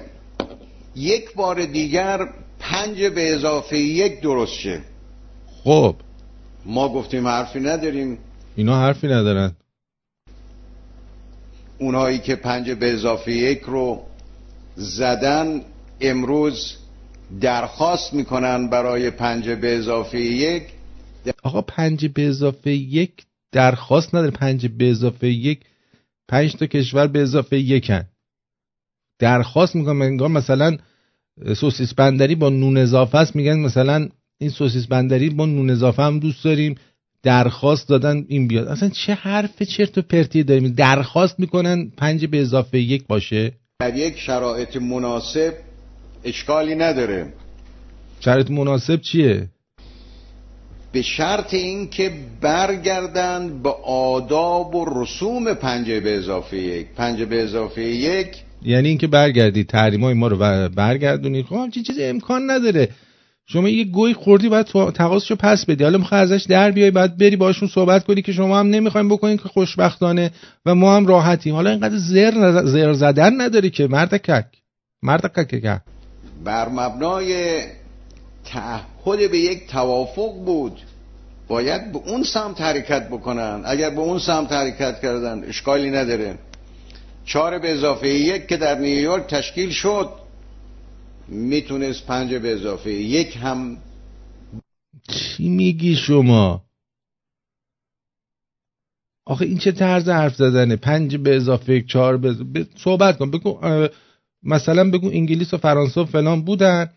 یک 0.97 1.35
بار 1.35 1.65
دیگر 1.65 2.29
پنج 2.59 3.05
به 3.05 3.35
اضافه 3.35 3.79
یک 3.79 4.21
درست 4.21 4.53
شه. 4.53 4.81
خب. 5.65 5.95
ما 6.65 6.89
گفتیم 6.89 7.29
حرفی 7.29 7.61
نداریم. 7.61 8.19
اینا 8.57 8.81
حرفی 8.81 9.07
ندارن. 9.07 9.53
اونایی 11.79 12.19
که 12.19 12.37
پنج 12.37 12.71
به 12.71 12.93
اضافه 12.93 13.33
یک 13.33 13.61
رو 13.61 14.03
زدن 14.77 15.63
امروز 16.01 16.77
درخواست 17.41 18.15
می‌کنن 18.15 18.71
برای 18.71 19.11
پنج 19.11 19.49
به 19.49 19.77
اضافه 19.77 20.21
یک. 20.21 20.63
آقا 21.43 21.63
پنج 21.63 22.07
به 22.07 22.29
اضافه 22.29 22.71
یک 22.71 23.13
درخواست 23.53 24.15
نداره. 24.15 24.31
پنج 24.31 24.67
به 24.67 24.91
اضافه 24.91 25.29
یک 25.29 25.61
پنج 26.29 26.57
تا 26.57 26.67
کشور 26.67 27.07
به 27.07 27.23
اضافه 27.23 27.59
یکن. 27.59 28.05
درخواست 29.19 29.75
می‌کنن. 29.77 30.03
انگار 30.03 30.29
مثلا 30.29 30.77
سوسیس 31.57 31.95
بندری 31.95 32.35
با 32.35 32.49
نون 32.49 32.77
اضافه 32.77 33.19
است. 33.19 33.37
میگن 33.37 33.59
مثلا 33.59 34.09
این 34.39 34.51
سوسیس 34.51 34.87
بندری 34.87 35.31
با 35.31 35.47
نون 35.47 35.71
اضافه 35.71 36.03
هم 36.03 36.19
دوست 36.19 36.45
داریم. 36.45 36.75
درخواست 37.23 37.89
دادن 37.89 38.25
این 38.29 38.49
بیاد. 38.49 38.69
اصلا 38.69 38.89
چه 38.89 39.15
حرف 39.15 39.63
چرت 39.63 39.99
و 39.99 40.03
پرتی 40.03 40.43
داریم؟ 40.43 40.73
درخواست 40.73 41.41
می‌کنن 41.41 41.91
پنج 41.97 42.27
به 42.27 42.41
اضافه 42.41 42.79
یک 42.79 43.07
باشه. 43.07 43.53
در 43.81 43.97
یک 43.97 44.19
شرایط 44.19 44.77
مناسب 44.77 45.53
اشکالی 46.25 46.75
نداره. 46.75 47.33
شرایط 48.21 48.51
مناسب 48.51 49.01
چیه؟ 49.01 49.49
به 50.93 51.03
شرط 51.03 51.55
اینکه 51.55 52.13
برگردند 52.41 53.63
به 53.63 53.71
آداب 53.85 54.75
و 54.75 55.03
رسوم 55.03 55.55
پنج 55.55 55.91
به 55.91 56.17
اضافه 56.17 56.57
یک. 56.57 56.87
پنج 56.97 57.23
به 57.23 57.43
اضافه 57.43 57.83
یک 57.83 58.37
یعنی 58.63 58.89
اینکه 58.89 59.07
برگردی 59.07 59.65
تحریمای 59.65 60.15
ما 60.15 60.29
رو 60.29 60.37
بر- 60.37 60.69
برگردونی. 60.69 61.43
خب 61.43 61.55
همچین 61.55 61.83
چیزی 61.83 62.05
امکان 62.05 62.51
نداره. 62.51 62.89
شما 63.53 63.69
یه 63.69 63.85
گوی 63.85 64.15
خوردی 64.15 64.49
باید 64.49 64.67
تقاضاشو 64.67 65.37
پس 65.37 65.65
بدی. 65.65 65.85
حالا 65.85 65.99
می‌خوای 65.99 66.21
ازش 66.21 66.47
در 66.49 66.71
بیای 66.71 66.91
بعد 66.91 67.19
بری 67.19 67.37
باشون 67.37 67.69
صحبت 67.69 68.05
کنی 68.05 68.23
که 68.23 68.33
شما 68.33 68.59
هم 68.59 68.67
نمی‌خوایم 68.67 69.09
بکنین 69.09 69.37
که 69.37 69.49
خوشبختانه 69.49 70.31
و 70.67 70.75
ما 70.75 70.97
هم 70.97 71.07
راحتیم. 71.07 71.55
حالا 71.55 71.71
اینقدر 71.71 71.97
زر 71.97 72.63
زر 72.65 72.93
زدن 72.93 73.41
نداری 73.41 73.71
که. 73.71 73.87
مرد 73.87 74.15
کک. 74.15 74.45
مرد 75.03 75.33
کک 75.39 75.81
بر 76.45 76.69
مبنای 76.69 77.61
تعهد 78.45 79.31
به 79.31 79.39
یک 79.39 79.67
توافق 79.67 80.33
بود. 80.45 80.81
باید 81.49 81.93
به 81.93 81.99
اون 82.07 82.23
سمت 82.23 82.61
حرکت 82.61 83.09
بکنن. 83.09 83.63
اگر 83.65 83.91
به 83.91 84.01
اون 84.01 84.19
سمت 84.19 84.53
حرکت 84.53 85.01
کردن 85.01 85.45
اشکالی 85.45 85.91
نداره. 85.91 86.35
چهار 87.25 87.59
به 87.59 87.73
اضافه 87.73 88.09
یک 88.09 88.47
که 88.47 88.57
در 88.57 88.79
نیویورک 88.79 89.27
تشکیل 89.27 89.71
شد. 89.71 90.20
می‌تونست 91.31 92.07
پنج 92.07 92.35
به 92.35 92.53
اضافه 92.53 92.91
یک 92.91 93.37
هم 93.37 93.77
چی 95.09 95.49
میگی 95.49 95.97
شما؟ 95.97 96.65
آخه 99.27 99.45
این 99.45 99.59
چه 99.59 99.73
طرز 99.73 100.09
حرف 100.09 100.35
زدنه؟ 100.35 100.77
پنج 100.77 101.17
به 101.17 101.37
اضافه 101.37 101.75
یک 101.75 101.87
چهار 101.87 102.17
به 102.17 102.29
اضافه- 102.29 102.67
صحبت 102.77 103.19
کن. 103.19 103.31
بگو 103.31 103.59
مثلا 104.43 104.91
بگو 104.91 105.09
انگلیس 105.09 105.55
و 105.55 105.57
فرانسه 105.57 106.01
و 106.01 106.05
فلان 106.05 106.43
بودن. 106.43 106.91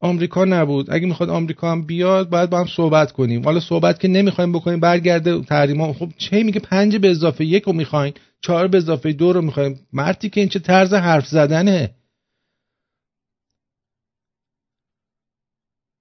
آمریکا 0.00 0.44
نبود. 0.44 0.86
اگه 0.90 1.06
می‌خواد 1.06 1.30
آمریکا 1.30 1.72
هم 1.72 1.82
بیاد 1.86 2.30
باید 2.30 2.50
با 2.50 2.60
هم 2.60 2.66
صحبت 2.66 3.12
کنیم. 3.12 3.44
حالا 3.44 3.60
صحبت 3.60 4.00
که 4.00 4.08
نمی‌خوایم 4.08 4.52
بکنیم 4.52 4.80
برگرده 4.80 5.40
تحریما. 5.40 5.92
خب 5.92 6.08
چه 6.18 6.42
میگه؟ 6.42 6.60
پنج 6.60 6.96
به 6.96 7.10
اضافه 7.10 7.44
یک 7.44 7.62
رو 7.62 7.72
می‌خواین 7.72 8.14
چهار 8.40 8.68
به 8.68 8.78
اضافه 8.78 9.12
دو 9.12 9.32
رو 9.32 9.42
می‌خوایم 9.42 9.80
مردی 9.92 10.28
که 10.30 10.40
این 10.40 10.48
چه 10.48 10.58
طرز 10.58 10.94
حرف 10.94 11.26
زدنه؟ 11.26 11.90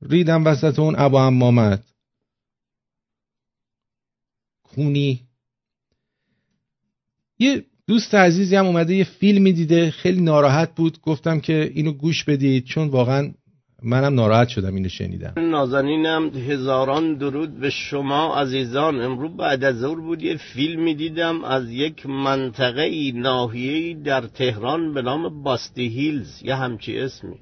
ریدم 0.02 0.46
وسط 0.46 0.80
اون 0.80 0.96
ابا 0.98 1.28
امامت 1.28 1.84
کونی 4.64 5.28
یه 7.40 7.66
دوست 7.88 8.16
عزیزی 8.16 8.56
هم 8.56 8.66
اومده 8.66 8.96
یه 8.96 9.04
فیلمی 9.04 9.54
دیده 9.54 9.92
خیلی 9.92 10.22
ناراحت 10.22 10.76
بود. 10.76 11.02
گفتم 11.02 11.40
که 11.40 11.72
اینو 11.74 11.92
گوش 11.92 12.24
بدید 12.24 12.66
چون 12.66 12.88
واقعا 12.88 13.34
منم 13.84 14.14
ناراحت 14.14 14.48
شدم 14.48 14.76
اینو 14.76 14.90
شنیدم. 14.90 15.34
نازنینم 15.38 16.30
هزاران 16.30 17.18
درود 17.18 17.60
به 17.60 17.70
شما 17.70 18.36
عزیزان. 18.36 19.02
امروز 19.02 19.32
بعد 19.38 19.64
از 19.64 19.76
ظهر 19.76 19.96
بود 19.96 20.22
یه 20.22 20.38
فیلمی 20.38 20.96
دیدم 20.96 21.44
از 21.44 21.70
یک 21.70 22.06
منطقه 22.06 23.12
ناحیه‌ای 23.16 23.94
در 23.94 24.22
تهران 24.22 24.94
به 24.94 25.02
نام 25.02 25.44
باستی 25.44 25.88
هیلز 25.88 26.44
یه 26.44 26.56
همچی 26.56 27.00
اسمی. 27.00 27.36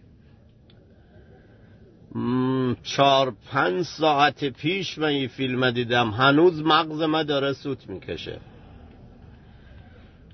چهار 2.83 3.33
پنج 3.51 3.81
ساعت 3.81 4.45
پیش 4.45 4.97
من 4.97 5.13
یه 5.15 5.27
فیلم 5.27 5.71
دیدم. 5.71 6.09
هنوز 6.09 6.61
مغز 6.61 7.01
من 7.01 7.23
داره 7.23 7.53
سوت 7.53 7.89
می‌کشه. 7.89 8.39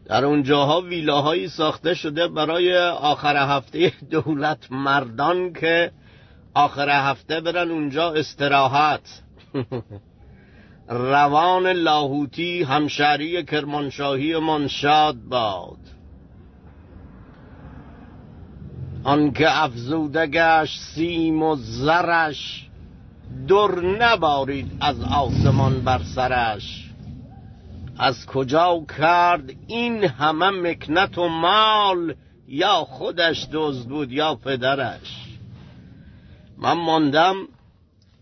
در 0.05 0.25
اونجاها 0.25 0.81
ویلاهایی 0.81 1.47
ساخته 1.47 1.93
شده 1.93 2.27
برای 2.27 2.77
آخر 2.87 3.55
هفته 3.57 3.93
دولت 4.11 4.71
مردان 4.71 5.53
که 5.53 5.91
آخر 6.53 6.89
هفته 6.89 7.41
برن 7.41 7.71
اونجا 7.71 8.13
استراحت. 8.13 9.21
روان 10.89 11.67
لاهوتی 11.67 12.63
همشهری 12.63 13.43
کرمانشاهی 13.43 14.39
من 14.39 14.67
شاد 14.67 15.15
باد. 15.15 15.77
آنکه 19.03 19.63
افزوده 19.63 20.27
گشت 20.27 20.79
سیم 20.95 21.43
و 21.43 21.55
زرش 21.55 22.67
در 23.47 23.81
نبارید 23.81 24.71
از 24.81 25.03
آسمان 25.03 25.81
بر 25.81 26.01
سرش. 26.15 26.89
از 27.97 28.25
کجا 28.25 28.85
کرد 28.99 29.53
این 29.67 30.03
همه 30.03 30.49
مکنت 30.49 31.17
و 31.17 31.27
مال؟ 31.27 32.15
یا 32.47 32.73
خودش 32.73 33.47
دزد 33.53 33.89
بود 33.89 34.11
یا 34.11 34.35
پدرش. 34.35 35.27
من 36.57 36.73
ماندم 36.73 37.35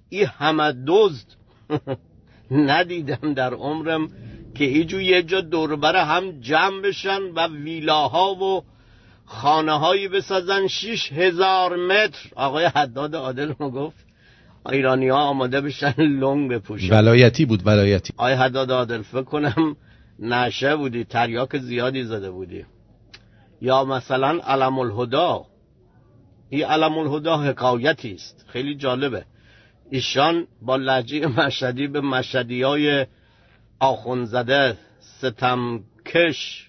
این 0.09 0.25
همه 0.25 0.73
دزد. 0.87 1.27
ندیدم 2.51 3.33
در 3.33 3.53
عمرم 3.53 4.09
که 4.55 4.65
ایجو 4.65 5.01
یه 5.01 5.23
جا 5.23 5.41
دوربر 5.41 5.95
هم 5.95 6.41
جمع 6.41 6.81
بشن 6.81 7.21
و 7.35 7.47
ویلاها 7.47 8.35
و 8.35 8.63
خانه 9.29 9.79
هایی 9.79 10.07
بسازن 10.07 10.67
شیش 10.67 11.11
هزار 11.11 11.75
متر. 11.75 12.29
آقای 12.35 12.65
حداد 12.65 13.15
عادل 13.15 13.53
ما 13.59 13.69
گفت 13.69 14.05
ایرانی 14.69 15.09
ها 15.09 15.17
آماده 15.17 15.61
بشن 15.61 15.93
لنگ 15.97 16.51
بپوشن. 16.51 16.93
ولایتی 16.93 17.45
بود 17.45 17.67
ولایتی. 17.67 18.13
آی 18.17 18.33
حداد 18.33 18.71
عادل 18.71 19.01
فکر 19.01 19.21
کنم 19.21 19.75
نشه 20.19 20.75
بودی 20.75 21.03
تریاک 21.03 21.57
زیادی 21.57 22.03
زده 22.03 22.31
بودی. 22.31 22.65
یا 23.61 23.83
مثلا 23.85 24.39
علم 24.43 24.79
الهدا 24.79 25.45
این 26.49 26.65
علم 26.65 26.97
الهدا 26.97 27.37
حکایتی 27.37 28.13
است. 28.13 28.45
خیلی 28.47 28.75
جالبه. 28.75 29.25
ایشان 29.89 30.47
با 30.61 30.75
لحجه 30.75 31.27
مشهدی 31.27 31.87
به 31.87 32.01
مشهدی 32.01 32.61
های 32.61 33.05
آخونزده 33.79 34.77
ستمکش 34.99 36.68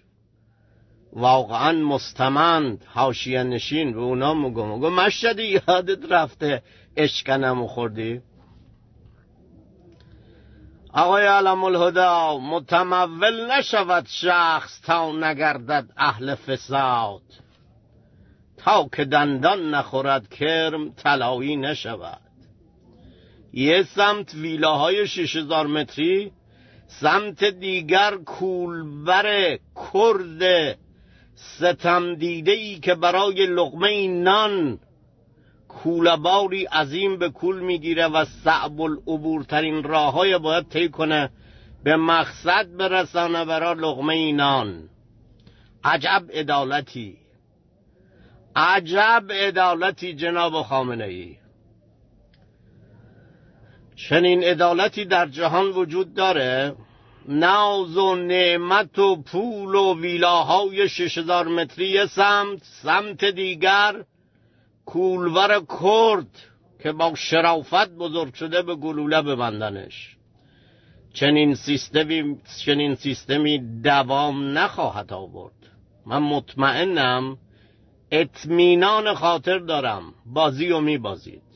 واقعا 1.12 1.72
مستمند 1.72 2.84
حاشیه 2.86 3.42
نشین 3.42 3.92
به 3.92 4.00
اونا 4.00 4.34
میگم. 4.34 4.68
میگم 4.68 4.92
مشهدی 4.92 5.42
یادت 5.42 6.12
رفته. 6.12 6.62
اشکنمو 6.96 7.66
خوردی. 7.66 8.20
آقای 10.92 11.26
علم 11.26 11.64
الهدا 11.64 12.38
متمول 12.38 13.50
نشود 13.50 14.06
شخص 14.08 14.80
تا 14.80 15.12
نگردد 15.12 15.86
اهل 15.96 16.34
فساد. 16.34 17.22
تا 18.56 18.88
که 18.96 19.04
دندان 19.04 19.74
نخورد 19.74 20.28
کرم 20.28 20.92
طلایی 20.92 21.56
نشود. 21.56 22.20
یه 23.52 23.82
سمت 23.82 24.34
ویلاهای 24.34 25.06
شش 25.06 25.36
هزار 25.36 25.66
متری 25.66 26.32
سمت 26.86 27.44
دیگر 27.44 28.16
کولبر 28.16 29.58
کرد 29.74 30.76
ستم 31.40 32.14
دیده 32.14 32.74
که 32.78 32.94
برای 32.94 33.46
لقمه 33.46 34.08
نان 34.08 34.78
کولباری 35.68 36.64
عظیم 36.64 37.18
به 37.18 37.28
کول 37.28 37.60
می‌گیره 37.60 38.06
و 38.06 38.24
صعب 38.24 38.80
العبورترین 38.80 39.82
راه 39.82 40.12
های 40.12 40.38
باید 40.38 40.68
طی 40.68 40.88
کنه 40.88 41.30
به 41.84 41.96
مقصد 41.96 42.76
برسانه 42.76 43.44
برای 43.44 43.74
لقمه 43.74 44.32
نان. 44.32 44.88
عجب 45.84 46.24
عدالتی. 46.32 47.16
عجب 48.56 49.24
عدالتی 49.30 50.14
جناب 50.14 50.62
خامنه 50.62 51.04
ای 51.04 51.36
چنین 53.96 54.42
عدالتی 54.42 55.04
در 55.04 55.26
جهان 55.26 55.66
وجود 55.66 56.14
داره 56.14 56.74
ناز 57.28 57.96
و 57.96 58.14
نعمت 58.14 58.98
و 58.98 59.22
پول 59.22 59.74
و 59.74 60.00
ویلاهای 60.00 60.88
شش 60.88 61.18
هزار 61.18 61.48
متری 61.48 62.06
سمت 62.06 62.62
سمت 62.62 63.24
دیگر 63.24 64.04
کولور 64.86 65.62
کرد 65.82 66.38
که 66.82 66.92
با 66.92 67.14
شرافت 67.14 67.88
بزرگ 67.88 68.34
شده 68.34 68.62
به 68.62 68.74
گلوله 68.74 69.22
ببندنش. 69.22 70.16
چنین 71.12 71.54
سیستمی 71.54 72.36
چنین 72.64 72.94
سیستمی 72.94 73.82
دوام 73.82 74.58
نخواهد 74.58 75.12
آورد. 75.12 75.52
من 76.06 76.18
مطمئنم 76.18 77.38
اطمینان 78.10 79.14
خاطر 79.14 79.58
دارم. 79.58 80.14
بازی 80.26 80.70
و 80.70 80.80
میبازید. 80.80 81.49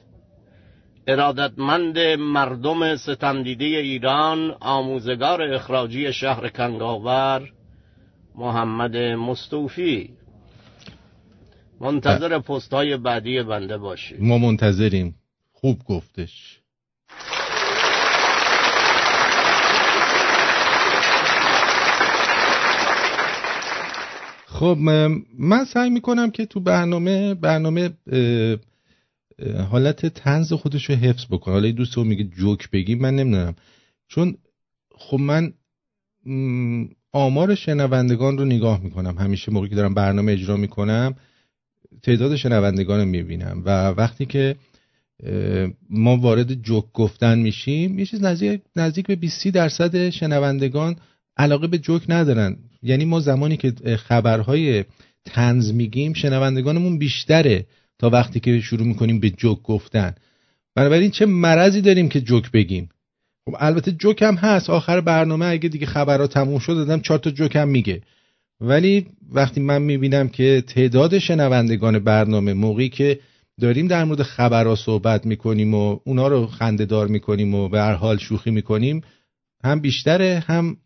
ارادتمند 1.06 1.98
مردم 2.18 2.96
ستمدیده 2.96 3.64
ایران 3.64 4.56
آموزگار 4.60 5.42
اخراجی 5.42 6.12
شهر 6.12 6.48
کنگاور 6.48 7.52
محمد 8.34 8.96
مستوفی 8.96 10.10
منتظر 11.80 12.38
پست 12.38 12.74
های 12.74 12.96
بعدی 12.96 13.42
بنده 13.42 13.78
باشید. 13.78 14.22
ما 14.22 14.38
منتظریم. 14.38 15.14
خوب 15.52 15.78
گفتش. 15.84 16.60
خب 24.46 24.76
من 25.38 25.64
سعی 25.64 25.90
می‌کنم 25.90 26.30
که 26.30 26.46
تو 26.46 26.60
برنامه 26.60 27.34
برنامه 27.34 27.90
حالت 29.70 30.06
تنز 30.06 30.52
خودش 30.52 30.90
رو 30.90 30.96
حفظ 30.96 31.26
بکنم 31.30 31.54
حالا 31.54 31.70
دوست 31.70 31.94
رو 31.94 32.04
میگه 32.04 32.24
جوک 32.24 32.70
بگی 32.70 32.94
من 32.94 33.16
نمی‌دونم. 33.16 33.54
چون 34.08 34.36
خب 34.94 35.20
من 35.20 35.52
آمار 37.12 37.54
شنوندگان 37.54 38.38
رو 38.38 38.44
نگاه 38.44 38.80
می‌کنم. 38.80 39.18
همیشه 39.18 39.52
موقعی 39.52 39.68
که 39.68 39.76
دارم 39.76 39.94
برنامه 39.94 40.32
اجرا 40.32 40.56
می‌کنم 40.56 41.14
تعداد 42.02 42.36
شنوندگان 42.36 43.00
رو 43.00 43.06
می‌بینم. 43.06 43.62
و 43.64 43.88
وقتی 43.88 44.26
که 44.26 44.56
ما 45.90 46.16
وارد 46.16 46.54
جوک 46.54 46.84
گفتن 46.92 47.38
میشیم 47.38 47.98
یه 47.98 48.06
چیز 48.06 48.22
نزدیک, 48.22 48.60
نزدیک 48.76 49.06
به 49.06 49.16
20 49.16 49.48
درصد 49.48 50.10
شنوندگان 50.10 50.96
علاقه 51.36 51.66
به 51.66 51.78
جوک 51.78 52.02
ندارن. 52.08 52.56
یعنی 52.82 53.04
ما 53.04 53.20
زمانی 53.20 53.56
که 53.56 53.96
خبرهای 53.96 54.84
تنز 55.24 55.72
میگیم 55.72 56.12
شنوندگانمون 56.12 56.98
بیشتره. 56.98 57.66
تا 57.98 58.10
وقتی 58.10 58.40
که 58.40 58.60
شروع 58.60 58.86
می‌کنیم 58.86 59.20
به 59.20 59.30
جوک 59.30 59.62
گفتن. 59.62 60.14
بنابراین 60.76 61.10
چه 61.10 61.26
مرضی 61.26 61.80
داریم 61.80 62.08
که 62.08 62.20
جوک 62.20 62.50
بگیم؟ 62.50 62.88
خب 63.48 63.56
البته 63.58 63.92
جوک 63.92 64.22
هم 64.22 64.34
هست. 64.34 64.70
آخر 64.70 65.00
برنامه 65.00 65.46
اگه 65.46 65.68
دیگه 65.68 65.86
خبرها 65.86 66.26
تموم 66.26 66.58
شد 66.58 66.74
دادم 66.74 67.00
چهار 67.00 67.18
تا 67.18 67.30
جوک 67.30 67.56
هم 67.56 67.68
میگه. 67.68 68.02
ولی 68.60 69.06
وقتی 69.32 69.60
من 69.60 69.82
می‌بینم 69.82 70.28
که 70.28 70.64
تعداد 70.66 71.18
شنوندگان 71.18 71.98
برنامه 71.98 72.52
موقعی 72.52 72.88
که 72.88 73.20
داریم 73.60 73.86
در 73.86 74.04
مورد 74.04 74.22
خبرها 74.22 74.76
صحبت 74.76 75.26
می‌کنیم 75.26 75.74
و 75.74 75.98
اونا 76.04 76.28
رو 76.28 76.46
خندهدار 76.46 77.08
می‌کنیم 77.08 77.54
و 77.54 77.68
به 77.68 77.80
هر 77.80 77.92
حال 77.92 78.18
شوخی 78.18 78.50
می‌کنیم 78.50 79.02
هم 79.64 79.80
بیشتره 79.80 80.44
هم 80.46 80.76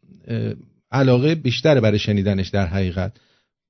علاقه 0.93 1.35
بیشتره 1.35 1.81
برای 1.81 1.99
شنیدنش 1.99 2.49
در 2.49 2.67
حقیقت. 2.67 3.13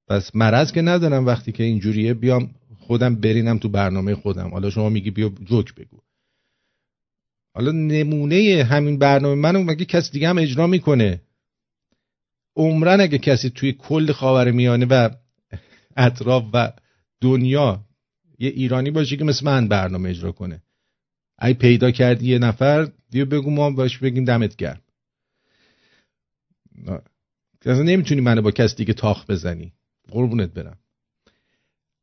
پس 0.09 0.37
مرض 0.37 0.73
که 0.73 0.83
ندارم 0.83 1.27
وقتی 1.27 1.53
که 1.53 1.65
اینجوریه 1.65 2.15
بیام 2.15 2.51
خودم 2.89 3.15
برینم 3.15 3.59
تو 3.59 3.69
برنامه 3.69 4.15
خودم. 4.15 4.49
حالا 4.49 4.71
شما 4.71 4.89
میگی 4.89 5.11
بیا 5.11 5.33
جوک 5.45 5.75
بگو. 5.75 5.99
حالا 7.55 7.73
نمونه 7.73 8.67
همین 8.71 8.99
برنامه 8.99 9.35
منو 9.35 9.63
مگه 9.63 9.85
کسی 9.85 10.13
دیگه 10.13 10.29
هم 10.29 10.39
اجرا 10.39 10.67
می‌کنه؟ 10.67 11.23
عمرن 12.57 13.01
اگه 13.01 13.19
کسی 13.19 13.51
توی 13.51 13.73
کل 13.73 14.13
خاور 14.13 14.51
میانه 14.51 14.87
و 14.91 15.11
اطراف 15.97 16.45
و 16.53 16.73
دنیا 17.21 17.85
یه 18.39 18.49
ایرانی 18.51 18.91
باشه 18.91 19.17
که 19.17 19.25
مثل 19.25 19.47
من 19.47 19.69
برنامه 19.69 20.11
اجرا 20.11 20.33
کنه. 20.33 20.63
ای 21.43 21.55
پیدا 21.55 21.91
کردی 21.91 22.31
یه 22.31 22.39
نفر 22.39 22.89
دیو 23.11 23.27
بگو 23.27 23.51
ما 23.51 23.71
باش 23.71 23.99
بگیم 23.99 24.25
دمت 24.25 24.57
گرم. 24.57 24.81
اصلا 27.61 27.83
نمی‌تونی 27.83 28.21
منو 28.21 28.43
با 28.43 28.51
کسی 28.51 28.77
دیگه 28.77 28.93
تاخ 28.93 29.31
بزنی. 29.31 29.73
قربونت 30.11 30.51
برم. 30.51 30.79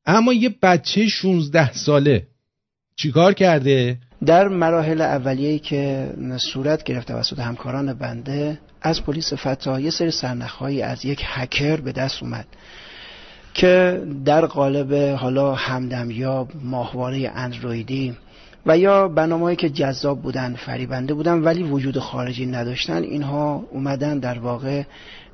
اما 0.06 0.34
یه 0.34 0.56
بچه 0.62 1.08
16 1.08 1.74
ساله. 1.74 2.28
چیکار 2.96 3.34
کرده؟ 3.34 3.98
در 4.26 4.48
مراحل 4.48 5.02
اولیه‌ای 5.02 5.60
که 5.60 6.14
صورت 6.38 6.84
گرفت 6.84 7.08
توسط 7.08 7.40
همکاران 7.40 7.94
بنده 7.94 8.60
از 8.82 9.04
پلیس 9.04 9.34
فتا 9.34 9.80
یه 9.80 9.90
سری 9.90 10.12
سرنخهایی 10.12 10.82
از 10.82 11.06
یک 11.06 11.22
هکر 11.26 11.76
به 11.76 11.92
دست 11.92 12.24
اومد 12.24 12.46
که 13.54 14.04
در 14.26 14.46
قالب 14.46 15.16
حالا 15.16 15.56
همدمیاب 15.56 16.52
ماهواره 16.64 17.32
اندرویدی 17.36 18.16
و 18.66 18.78
یا 18.78 19.08
برنامه‌هایی 19.08 19.56
که 19.56 19.70
جذاب 19.70 20.22
بودن 20.22 20.56
فریبنده 20.56 21.14
بودن 21.14 21.34
ولی 21.40 21.64
وجود 21.64 22.00
خارجی 22.00 22.46
نداشتن 22.46 23.04
اینها 23.04 23.64
اومدن 23.72 24.20
در 24.20 24.40
واقع 24.40 24.84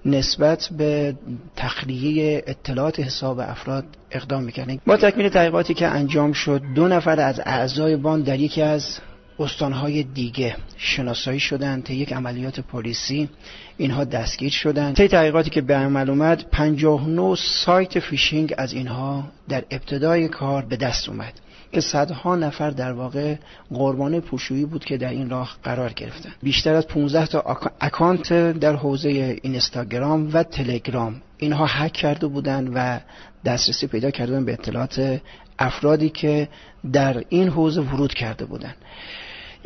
نسبت 0.06 0.70
به 0.78 1.16
تخلیه 1.56 2.44
اطلاعات 2.48 3.00
حساب 3.00 3.40
افراد 3.40 3.86
اقدام 4.12 4.44
می‌کنن 4.44 4.80
با 4.86 4.98
تکمیل 4.98 5.30
تحقیقاتی 5.30 5.74
که 5.74 5.88
انجام 5.88 6.34
شد 6.34 6.62
دو 6.76 6.88
نفر 6.88 7.20
از 7.20 7.40
اعضای 7.46 7.96
باند 7.96 8.26
در 8.26 8.40
یکی 8.40 8.62
از 8.62 9.00
استانهای 9.40 10.04
دیگه 10.04 10.56
شناسایی 10.78 11.40
شدند 11.40 11.84
طی 11.84 11.94
یک 11.94 12.14
عملیات 12.14 12.60
پلیسی 12.60 13.30
اینها 13.78 14.04
دستگیر 14.04 14.52
شدند 14.52 14.96
طی 14.96 15.08
تحقیقاتی 15.08 15.50
که 15.50 15.62
به 15.62 15.76
عمل 15.76 16.10
اومد 16.10 16.46
59 16.52 17.36
سایت 17.36 18.00
فیشینگ 18.00 18.54
از 18.58 18.74
اینها 18.74 19.24
در 19.50 19.64
ابتدای 19.72 20.28
کار 20.28 20.66
به 20.66 20.78
دست 20.78 21.10
اومد. 21.10 21.34
که 21.72 21.82
صدها 21.82 22.36
نفر 22.36 22.70
در 22.70 22.92
واقع 22.92 23.36
قربانی 23.74 24.20
پولشویی 24.20 24.66
بود 24.66 24.86
که 24.86 24.98
در 24.98 25.10
این 25.10 25.30
راه 25.30 25.58
قرار 25.64 25.94
گرفتن. 25.94 26.30
بیشتر 26.44 26.74
از 26.74 26.88
15 26.88 27.28
تا 27.28 27.58
account 27.82 28.34
در 28.60 28.76
حوزه 28.76 29.40
اینستاگرام 29.42 30.30
و 30.34 30.44
تلگرام. 30.44 31.22
اینها 31.38 31.66
هک 31.66 31.94
کرده 31.94 32.28
بودند 32.28 32.72
و 32.76 33.00
دسترسی 33.46 33.88
پیدا 33.88 34.12
کرده 34.12 34.32
بودند 34.32 34.46
به 34.46 34.54
اطلاعات 34.54 35.22
افرادی 35.60 36.10
که 36.10 36.48
در 36.94 37.24
این 37.30 37.48
حوزه 37.50 37.82
ورود 37.82 38.14
کرده 38.14 38.46
بودند 38.46 38.76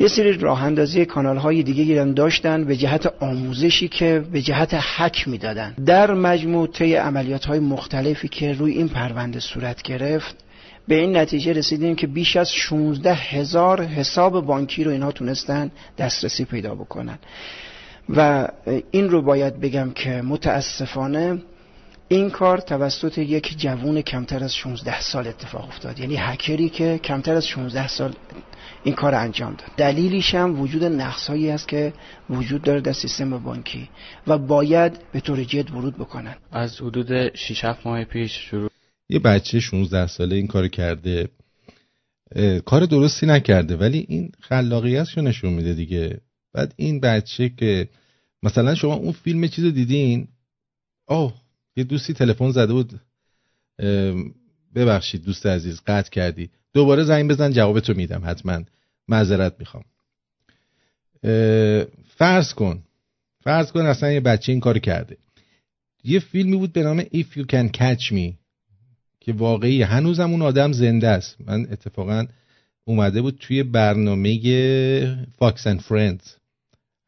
یه 0.00 0.08
سری 0.08 0.32
راه 0.32 0.62
اندازی 0.62 1.04
کانال 1.04 1.36
های 1.36 1.62
دیگه 1.62 2.00
هم 2.00 2.14
داشتن 2.14 2.64
به 2.64 2.76
جهت 2.76 3.12
آموزشی 3.20 3.88
که 3.88 4.24
به 4.32 4.42
جهت 4.42 4.74
حک 4.74 5.28
می‌دادن. 5.28 5.74
در 5.86 6.14
مجموع 6.14 6.66
طی 6.66 6.94
عملیات 6.94 7.44
های 7.44 7.58
مختلفی 7.58 8.28
که 8.28 8.52
روی 8.52 8.72
این 8.72 8.88
پرونده 8.88 9.40
صورت 9.40 9.82
گرفت 9.82 10.45
به 10.88 10.94
این 10.94 11.16
نتیجه 11.16 11.52
رسیدیم 11.52 11.96
که 11.96 12.06
بیش 12.06 12.36
از 12.36 12.52
16 12.52 13.14
هزار 13.14 13.82
حساب 13.82 14.46
بانکی 14.46 14.84
رو 14.84 14.90
اینها 14.90 15.12
تونستن 15.12 15.70
دسترسی 15.98 16.44
پیدا 16.44 16.74
بکنن. 16.74 17.18
و 18.08 18.48
این 18.90 19.08
رو 19.10 19.22
باید 19.22 19.60
بگم 19.60 19.90
که 19.90 20.22
متاسفانه 20.22 21.42
این 22.08 22.30
کار 22.30 22.58
توسط 22.58 23.18
یک 23.18 23.58
جوون 23.58 24.02
کمتر 24.02 24.44
از 24.44 24.54
16 24.56 25.00
سال 25.00 25.26
اتفاق 25.26 25.68
افتاد. 25.68 25.98
یعنی 25.98 26.16
هکری 26.16 26.68
که 26.68 27.00
کمتر 27.04 27.34
از 27.34 27.48
16 27.48 27.88
سال 27.88 28.14
این 28.84 28.94
کار 28.94 29.14
انجام 29.14 29.50
داد. 29.50 29.70
دلیلیش 29.76 30.34
هم 30.34 30.60
وجود 30.60 30.84
نقصهایی 30.84 31.50
است 31.50 31.68
که 31.68 31.92
وجود 32.30 32.62
داره 32.62 32.80
در 32.80 32.92
سیستم 32.92 33.38
بانکی 33.38 33.88
و 34.26 34.38
باید 34.38 34.98
به 35.12 35.20
طور 35.20 35.44
جد 35.44 35.70
ورود 35.70 35.96
بکنن. 35.96 36.36
از 36.52 36.80
حدود 36.80 37.34
6 37.34 37.64
7 37.64 37.86
ماه 37.86 38.04
پیش 38.04 38.32
شروع 38.32 38.70
یه 39.08 39.18
بچه 39.18 39.60
16 39.60 40.06
ساله 40.06 40.36
این 40.36 40.46
کار 40.46 40.68
کرده 40.68 41.28
کار 42.64 42.86
درستی 42.86 43.26
نکرده 43.26 43.76
ولی 43.76 44.06
این 44.08 44.32
خلاقیتشو 44.40 45.20
نشون 45.20 45.52
میده 45.52 45.74
دیگه. 45.74 46.20
بعد 46.52 46.74
این 46.76 47.00
بچه 47.00 47.48
که 47.48 47.88
مثلا 48.42 48.74
شما 48.74 48.94
اون 48.94 49.12
فیلم 49.12 49.48
چیز 49.48 49.64
رو 49.64 49.70
دیدین؟ 49.70 50.28
آه 51.06 51.34
یه 51.76 51.84
دوستی 51.84 52.12
تلفن 52.12 52.50
زده 52.50 52.72
بود 52.72 53.00
ببخشید 54.74 55.24
دوست 55.24 55.46
عزیز 55.46 55.80
قطع 55.86 56.10
کردی. 56.10 56.50
دوباره 56.74 57.04
زنگ 57.04 57.30
بزن 57.30 57.52
جوابتو 57.52 57.94
میدم 57.94 58.22
حتما. 58.24 58.62
معذرت 59.08 59.56
می‌خوام. 59.58 59.84
فرض 62.16 62.54
کن 62.54 62.82
فرض 63.40 63.72
کن 63.72 63.80
اصلا 63.80 64.12
یه 64.12 64.20
بچه 64.20 64.52
این 64.52 64.60
کار 64.60 64.78
کرده. 64.78 65.16
یه 66.04 66.18
فیلمی 66.18 66.56
بود 66.56 66.72
به 66.72 66.82
نام 66.82 67.00
If 67.02 67.26
You 67.36 67.44
Can 67.52 67.70
Catch 67.78 68.12
Me. 68.12 68.45
که 69.26 69.32
واقعی 69.32 69.82
هنوزم 69.82 70.30
اون 70.30 70.42
آدم 70.42 70.72
زنده 70.72 71.08
است. 71.08 71.36
من 71.46 71.66
اتفاقا 71.72 72.26
اومده 72.84 73.22
بود 73.22 73.38
توی 73.40 73.62
برنامه 73.62 75.26
Fox 75.38 75.66
and 75.66 75.80
Friends 75.80 76.34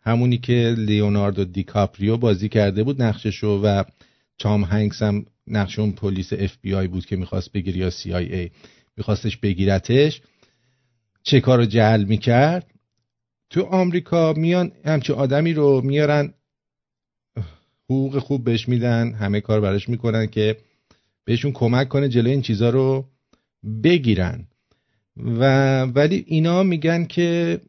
همونی 0.02 0.38
که 0.38 0.74
لیوناردو 0.78 1.44
دیکاپریو 1.44 2.16
بازی 2.16 2.48
کرده 2.48 2.82
بود 2.84 3.02
نقششو 3.02 3.60
و 3.64 3.84
تام 4.38 4.64
هنکس 4.64 5.02
هم 5.02 5.26
نقش 5.46 5.78
اون 5.78 5.92
پلیس 5.92 6.32
اف 6.32 6.56
بی 6.62 6.74
آی 6.74 6.86
بود 6.86 7.06
که 7.06 7.16
می‌خواست 7.16 7.52
بگیر 7.52 7.76
یا 7.76 7.90
سی 7.90 8.12
آی 8.12 8.34
ای 8.34 8.50
میخواستش 8.96 9.36
بگیرتش. 9.36 10.20
چه 11.22 11.40
کار 11.40 11.64
جعل 11.64 12.04
می‌کرد؟ 12.04 12.66
تو 13.50 13.62
آمریکا 13.62 14.32
میان 14.32 14.72
همچه 14.84 15.14
آدمی 15.14 15.52
رو 15.52 15.80
میارن 15.80 16.34
حقوق 17.84 18.18
خوب 18.18 18.44
بهش 18.44 18.68
میدن 18.68 19.12
همه 19.12 19.40
کار 19.40 19.60
براش 19.60 19.88
می‌کنن 19.88 20.26
که 20.26 20.56
بهشون 21.28 21.52
کمک 21.52 21.88
کنه 21.88 22.08
جلوی 22.08 22.30
این 22.30 22.42
چیزا 22.42 22.70
رو 22.70 23.04
بگیرن. 23.84 24.46
و 25.16 25.82
ولی 25.82 26.24
اینا 26.26 26.62
میگن 26.62 27.04
که 27.04 27.60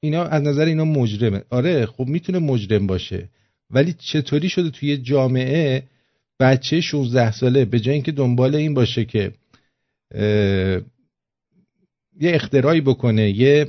اینا 0.00 0.24
از 0.24 0.42
نظر 0.42 0.64
اینا 0.64 0.84
مجرمه. 0.84 1.44
آره 1.50 1.86
خب 1.86 2.06
می‌تونه 2.06 2.38
مجرم 2.38 2.86
باشه. 2.86 3.28
ولی 3.70 3.92
چطوری 3.92 4.48
شده 4.48 4.70
توی 4.70 4.96
جامعه 4.96 5.82
بچه 6.40 6.80
16 6.80 7.32
ساله 7.32 7.64
به 7.64 7.80
جای 7.80 7.94
اینکه 7.94 8.12
دنبال 8.12 8.54
این 8.54 8.74
باشه 8.74 9.04
که 9.04 9.32
یه 12.20 12.34
اختراعی 12.34 12.80
بکنه 12.80 13.30
یه 13.30 13.68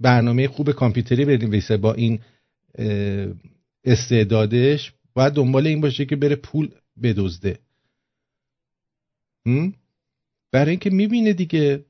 برنامه 0.00 0.48
خوب 0.48 0.72
کامپیوتری 0.72 1.24
بنویسه 1.24 1.76
با 1.76 1.94
این 1.94 2.18
استعدادش 3.84 4.92
باید 5.14 5.32
دنبال 5.32 5.66
این 5.66 5.80
باشه 5.80 6.04
که 6.04 6.16
بره 6.16 6.36
پول 6.36 6.70
بدزده. 7.02 7.58
برای 10.52 10.70
اینکه 10.70 10.90
می‌بینه 10.90 11.32
دیگه 11.32 11.84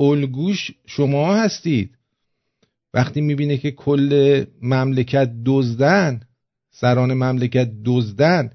الگوش 0.00 0.70
شما 0.86 1.34
هستید. 1.36 1.98
وقتی 2.94 3.20
می‌بینه 3.20 3.58
که 3.58 3.70
کل 3.70 4.44
مملکت 4.62 5.32
دزدن 5.44 6.20
سران 6.70 7.14
مملکت 7.14 7.70
دزدن 7.84 8.50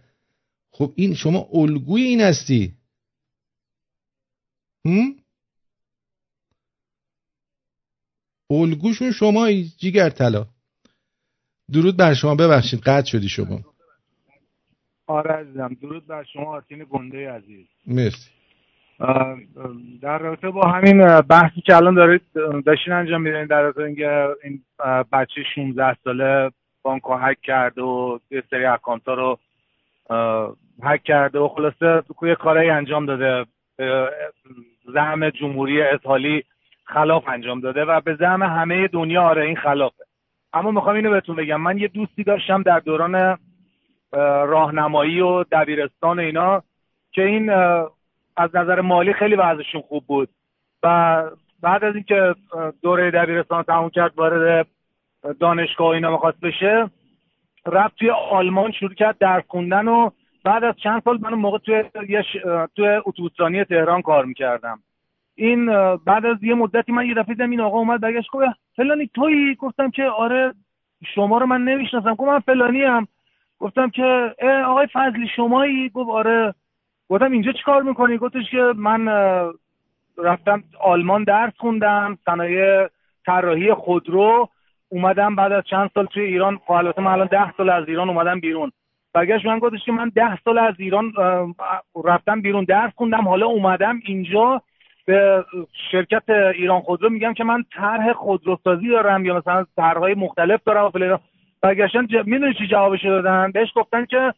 خب 0.72 0.94
این 0.96 1.16
شما 1.16 1.50
الگوی 1.54 2.02
این 2.02 2.22
هستی. 2.22 2.74
هم؟ 4.86 5.16
الگوشون 8.52 9.12
شما 9.12 9.52
جیگر 9.52 10.10
طلا. 10.10 10.48
درود 11.72 11.98
بر 11.98 12.14
شما. 12.14 12.36
ببخشید 12.36 12.80
قطع 12.80 13.08
شدی 13.10 13.30
شما. 13.30 13.69
آره 15.10 15.32
عزیزم. 15.32 15.78
درود 15.82 16.08
بر 16.08 16.24
شما 16.24 16.46
آرتین 16.46 16.86
گنده 16.90 17.32
عزیز. 17.32 17.66
مرسی. 17.88 18.32
در 20.02 20.18
رابطه 20.18 20.50
با 20.50 20.68
همین 20.68 21.22
بحثی 21.22 21.62
که 21.62 21.76
الان 21.76 21.94
دارید 21.96 22.22
داشتین 22.66 22.94
انجام 22.94 23.22
میدین 23.22 23.46
در 23.46 23.62
رابطه 23.62 23.82
اینکه 23.84 24.28
این 24.44 24.62
بچه 25.12 25.44
16 25.56 25.98
ساله 26.04 26.52
بانک 26.82 27.02
هک 27.22 27.42
کرده 27.42 27.82
و 27.82 28.20
یه 28.32 28.44
سری 28.50 28.66
اکانت 28.66 29.08
ها 29.08 29.14
رو 29.14 29.40
هک 30.84 31.04
کرده 31.04 31.40
و 31.40 31.48
خلاصه 31.48 32.04
یه 32.22 32.36
کارهایی 32.36 32.70
انجام 32.70 33.06
داده. 33.06 33.46
زعم 34.94 35.30
جمهوری 35.30 35.82
اسحالی 35.82 36.44
خلاف 36.84 37.28
انجام 37.28 37.60
داده 37.60 37.86
و 37.86 38.02
به 38.02 38.16
زعم 38.16 38.44
همه 38.44 38.88
دنیا 38.88 39.24
آره 39.24 39.46
این 39.46 39.56
خلافه. 39.56 40.04
اما 40.54 40.72
می‌خوام 40.72 40.96
اینو 40.96 41.12
بهتون 41.12 41.36
بگم. 41.36 41.62
من 41.62 41.78
یه 41.78 41.88
دوستی 41.88 42.24
داشتم 42.24 42.64
در 42.64 42.80
دوران 42.80 43.38
راهنمایی 44.12 45.22
و 45.22 45.44
دبیرستان 45.44 46.20
و 46.20 46.22
اینا 46.22 46.64
که 47.12 47.22
این 47.22 47.50
از 48.38 48.56
نظر 48.56 48.82
مالی 48.82 49.14
خیلی 49.14 49.36
وضعشون 49.36 49.82
خوب 49.82 50.04
بود. 50.08 50.30
و 50.84 51.24
بعد 51.62 51.84
از 51.84 51.96
اینکه 51.96 52.36
دوره 52.82 53.12
دبیرستان 53.12 53.64
تموم 53.64 53.90
کرد 53.90 54.14
وارد 54.18 54.68
دانشگاه 55.40 55.88
اینا 55.88 56.12
می‌خواست 56.12 56.40
بشه 56.40 56.90
رفت 57.66 57.96
توی 57.96 58.10
آلمان 58.10 58.72
شروع 58.72 58.94
کرد 58.94 59.18
درس 59.18 59.44
خوندن 59.48 59.88
و 59.88 60.10
بعد 60.44 60.64
از 60.64 60.76
چند 60.84 61.02
سال 61.04 61.18
من 61.22 61.34
موقع 61.34 61.58
توی 61.58 61.84
یه 62.10 62.22
ش... 62.22 62.38
توی 62.76 62.88
اتوبوسرانی 63.06 63.64
تهران 63.64 64.02
کار 64.02 64.26
می‌کردم. 64.26 64.80
این 65.36 65.66
بعد 65.96 66.26
از 66.26 66.44
یه 66.44 66.54
مدتی 66.54 66.92
من 66.92 67.06
یه 67.06 67.14
دفعه 67.14 67.34
دیدم 67.34 67.50
این 67.50 67.62
آقا 67.62 67.78
اومد 67.78 68.02
برگشت 68.02 68.30
گفت 68.32 68.46
فلانی 68.76 69.10
تویی؟ 69.14 69.56
گفتم 69.56 69.92
که 69.92 70.04
آره 70.04 70.54
شما 71.16 71.38
رو 71.38 71.46
من 71.46 71.64
نمی‌شناسم. 71.64 72.16
گفت 72.16 72.30
من 72.30 72.40
فلانی 72.40 72.84
هم 72.84 73.08
گفتم 73.60 73.90
که 73.90 74.36
آقای 74.66 74.88
فضلی 74.94 75.28
شمایی؟ 75.36 75.90
گفت 75.90 76.10
آره. 76.10 76.54
گفتم 77.10 77.32
اینجا 77.32 77.52
چی 77.52 77.64
کار 77.66 77.82
می‌کنی؟ 77.82 78.18
گفتش 78.18 78.52
که 78.52 78.74
من 78.76 79.08
رفتم 80.18 80.64
آلمان 80.80 81.24
درس 81.24 81.54
خوندم 81.58 82.18
صنایع 82.26 82.88
طراحی 83.26 83.74
خودرو. 83.74 84.50
اومدم 84.90 85.36
بعد 85.36 85.52
از 85.52 85.64
چند 85.64 85.90
سال 85.94 86.06
توی 86.06 86.24
ایران 86.24 86.58
خب 86.58 86.72
البته 86.72 87.02
من 87.02 87.12
الان 87.12 87.28
ده 87.28 87.52
سال 87.58 87.70
از 87.70 87.88
ایران 87.88 88.10
اومدم 88.10 88.40
بیرون. 88.40 88.72
برگشت 89.14 89.46
من 89.46 89.60
گفتش 89.60 89.86
که 89.86 89.92
من 89.92 90.12
ده 90.16 90.38
سال 90.46 90.58
از 90.58 90.74
ایران 90.78 91.14
رفتم 92.06 92.42
بیرون 92.42 92.64
درس 92.64 92.92
خوندم 92.96 93.28
حالا 93.28 93.46
اومدم 93.46 94.00
اینجا 94.06 94.62
به 95.06 95.46
شرکت 95.92 96.30
ایران 96.30 96.82
خودرو. 96.82 97.10
میگم 97.10 97.34
که 97.34 97.44
من 97.44 97.64
طرح 97.76 98.14
خودروسازی 98.14 98.88
دارم 98.88 99.26
یا 99.26 99.38
مثلا 99.38 99.66
طرحهای 99.76 100.14
مختلف 100.14 100.64
دارم 100.64 100.86
و 100.86 100.90
فلان 100.90 101.20
برگشتن 101.62 102.08
ج... 102.08 102.16
می‌دونی 102.26 102.54
چی 102.54 102.68
جوابش 102.68 103.06
دادن؟ 103.06 103.52
بهش 103.52 103.70
گفتن 103.76 104.06
که 104.06 104.34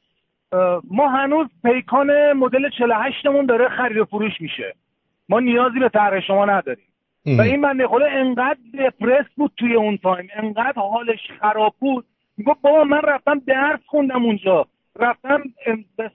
ما 0.92 1.10
هنوز 1.10 1.48
پیکان 1.64 2.34
مدل 2.34 2.70
48 2.70 3.26
مون 3.26 3.46
داره 3.46 3.70
خرید 3.70 3.98
و 3.98 4.06
فروش 4.06 4.42
میشه. 4.42 4.76
ما 5.30 5.40
نیازی 5.40 5.80
به 5.80 5.90
طرح 5.90 6.20
شما 6.20 6.46
نداریم. 6.46 6.86
و 7.26 7.42
این 7.42 7.62
بنده 7.62 7.88
خدا 7.88 8.06
انقدر 8.06 8.58
دپرس 8.80 9.26
بود 9.36 9.52
توی 9.58 9.76
اون 9.76 9.98
تایم. 9.98 10.30
انقدر 10.36 10.74
حالش 10.76 11.32
خراب 11.40 11.76
بود. 11.80 12.06
می‌گفت 12.38 12.62
بابا 12.62 12.84
من 12.84 13.02
رفتم 13.02 13.42
درس 13.48 13.80
خوندم 13.86 14.26
اونجا. 14.26 14.66
رفتم 14.96 15.44
به 15.98 16.12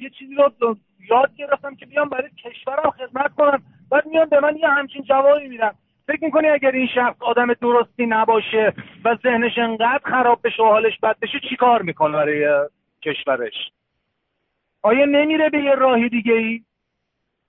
یه 0.00 0.10
چیزی 0.10 0.34
رو 0.34 0.76
یاد 1.10 1.30
گرفتم 1.36 1.74
که 1.74 1.86
بیام 1.86 2.08
برای 2.08 2.30
کشورم 2.44 2.90
خدمت 2.90 3.34
کنم. 3.34 3.62
بعد 3.90 4.06
میان 4.06 4.28
به 4.28 4.40
من 4.40 4.56
یه 4.56 4.68
همچین 4.68 5.02
جوابی 5.02 5.48
میدن. 5.48 5.70
فکر 6.10 6.24
می‌کنی 6.24 6.48
اگر 6.48 6.70
این 6.70 6.86
شخص 6.86 7.16
آدم 7.20 7.54
درستی 7.54 8.06
نباشه 8.06 8.72
و 9.04 9.16
ذهنش 9.22 9.58
انقدر 9.58 10.00
خراب 10.04 10.40
بشه 10.44 10.62
و 10.62 10.66
حالش 10.66 10.98
بد 11.02 11.16
بشه 11.22 11.40
چی 11.48 11.56
کار 11.56 11.82
می‌کنه 11.82 12.12
برای 12.12 12.68
کشورش؟ 13.02 13.54
آیا 14.82 15.04
نمیره 15.04 15.50
به 15.50 15.58
یه 15.58 15.74
راهی 15.74 16.08
دیگه 16.08 16.32
ای 16.32 16.60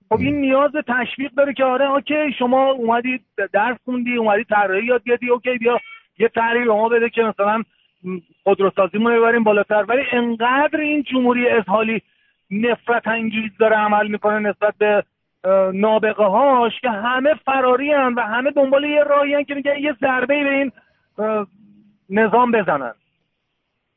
خب 0.08 0.20
این 0.20 0.40
نیاز 0.40 0.70
تشویق 0.88 1.32
داره 1.32 1.52
که 1.52 1.64
آره 1.64 1.90
اوکی 1.90 2.32
شما 2.38 2.70
اومدی 2.70 3.20
درس 3.52 3.76
خوندی 3.84 4.16
اومدی 4.16 4.44
طراحی 4.44 4.84
یاد 4.84 5.04
گرفتی 5.04 5.30
اوکی 5.30 5.58
بیا 5.58 5.78
یه 6.18 6.28
تعریف 6.28 6.66
به 6.66 6.72
ما 6.72 6.88
بده 6.88 7.10
که 7.10 7.22
مثلا 7.22 7.62
خودروسازیمون 8.44 9.16
ببریم 9.16 9.44
بالاتر. 9.44 9.84
ولی 9.88 10.02
انقدر 10.12 10.80
این 10.80 11.02
جمهوری 11.02 11.48
اسحالی 11.48 12.02
نفرت 12.50 13.08
انگیز 13.08 13.50
داره 13.58 13.76
عمل 13.76 14.06
می‌کنه 14.06 14.38
نسبت 14.38 14.74
به 14.78 15.04
نابغه 15.74 16.24
هاش 16.24 16.72
که 16.80 16.90
همه 16.90 17.34
فراری 17.44 17.92
هن 17.92 18.14
و 18.14 18.20
همه 18.20 18.50
دنبال 18.50 18.84
یه 18.84 19.02
راهی 19.02 19.44
که 19.44 19.54
میگه 19.54 19.80
یه 19.80 19.96
ضربه 20.00 20.44
به 20.44 20.50
این 20.50 20.72
نظام 22.10 22.52
بزنن. 22.52 22.92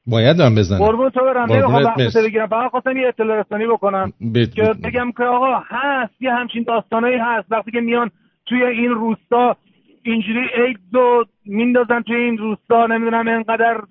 باید 0.08 0.40
هم 0.40 0.56
بزنن. 0.56 0.80
قربون 0.80 1.10
تو 1.10 1.20
برم. 1.20 1.48
بگیرم. 1.48 2.48
فقط 2.48 2.72
خواستم 2.72 2.98
یه 2.98 3.08
اطلاع 3.08 3.40
رسانی 3.40 3.68
بکنم. 3.68 4.14
که 4.56 4.74
بگم 4.84 5.12
که 5.12 5.24
آقا 5.24 5.62
هست 5.68 6.22
یه 6.22 6.34
همچین 6.34 6.64
داستانایی 6.64 7.18
هست. 7.18 7.52
وقتی 7.52 7.72
که 7.72 7.80
میان 7.80 8.12
توی 8.46 8.64
این 8.64 8.92
روستا 8.92 9.56
اینجوری 10.04 10.50
ایدز 10.58 10.96
و 10.96 11.24
میندازن 11.46 12.02
توی 12.02 12.16
این 12.16 12.38
روستا 12.38 12.86
نمی‌دونم 12.86 13.28
اینقدر 13.28 13.82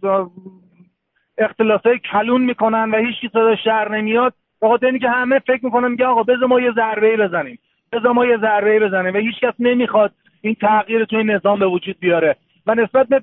اختلاسای 1.39 1.99
کلون 2.13 2.43
می‌کنن 2.43 2.91
و 2.91 2.97
هیچ 2.97 3.33
صدا 3.33 3.57
شهر 3.65 3.97
نمیاد. 3.97 4.35
بخاطر 4.65 4.87
اینکه 4.87 5.09
همه 5.09 5.39
فکر 5.39 5.65
می‌کنن 5.65 5.91
میگه 5.91 6.07
آقا 6.07 6.23
بذار 6.23 6.49
ما 6.49 6.61
یه 6.61 6.73
ضربه 6.73 7.17
بزنیم. 7.17 7.59
بذار 7.93 8.13
ما 8.13 8.27
یه 8.27 8.37
ضربه 8.37 8.81
بزنیم. 8.81 9.15
و 9.15 9.19
هیچ 9.19 9.41
کس 9.41 9.55
نمی‌خواد 9.59 10.13
این 10.41 10.55
تغییر 10.55 11.05
توی 11.05 11.25
نظام 11.25 11.59
به 11.59 11.67
وجود 11.67 11.97
بیاره. 12.01 12.37
و 12.67 12.75
نسبت 12.75 13.09
به 13.09 13.21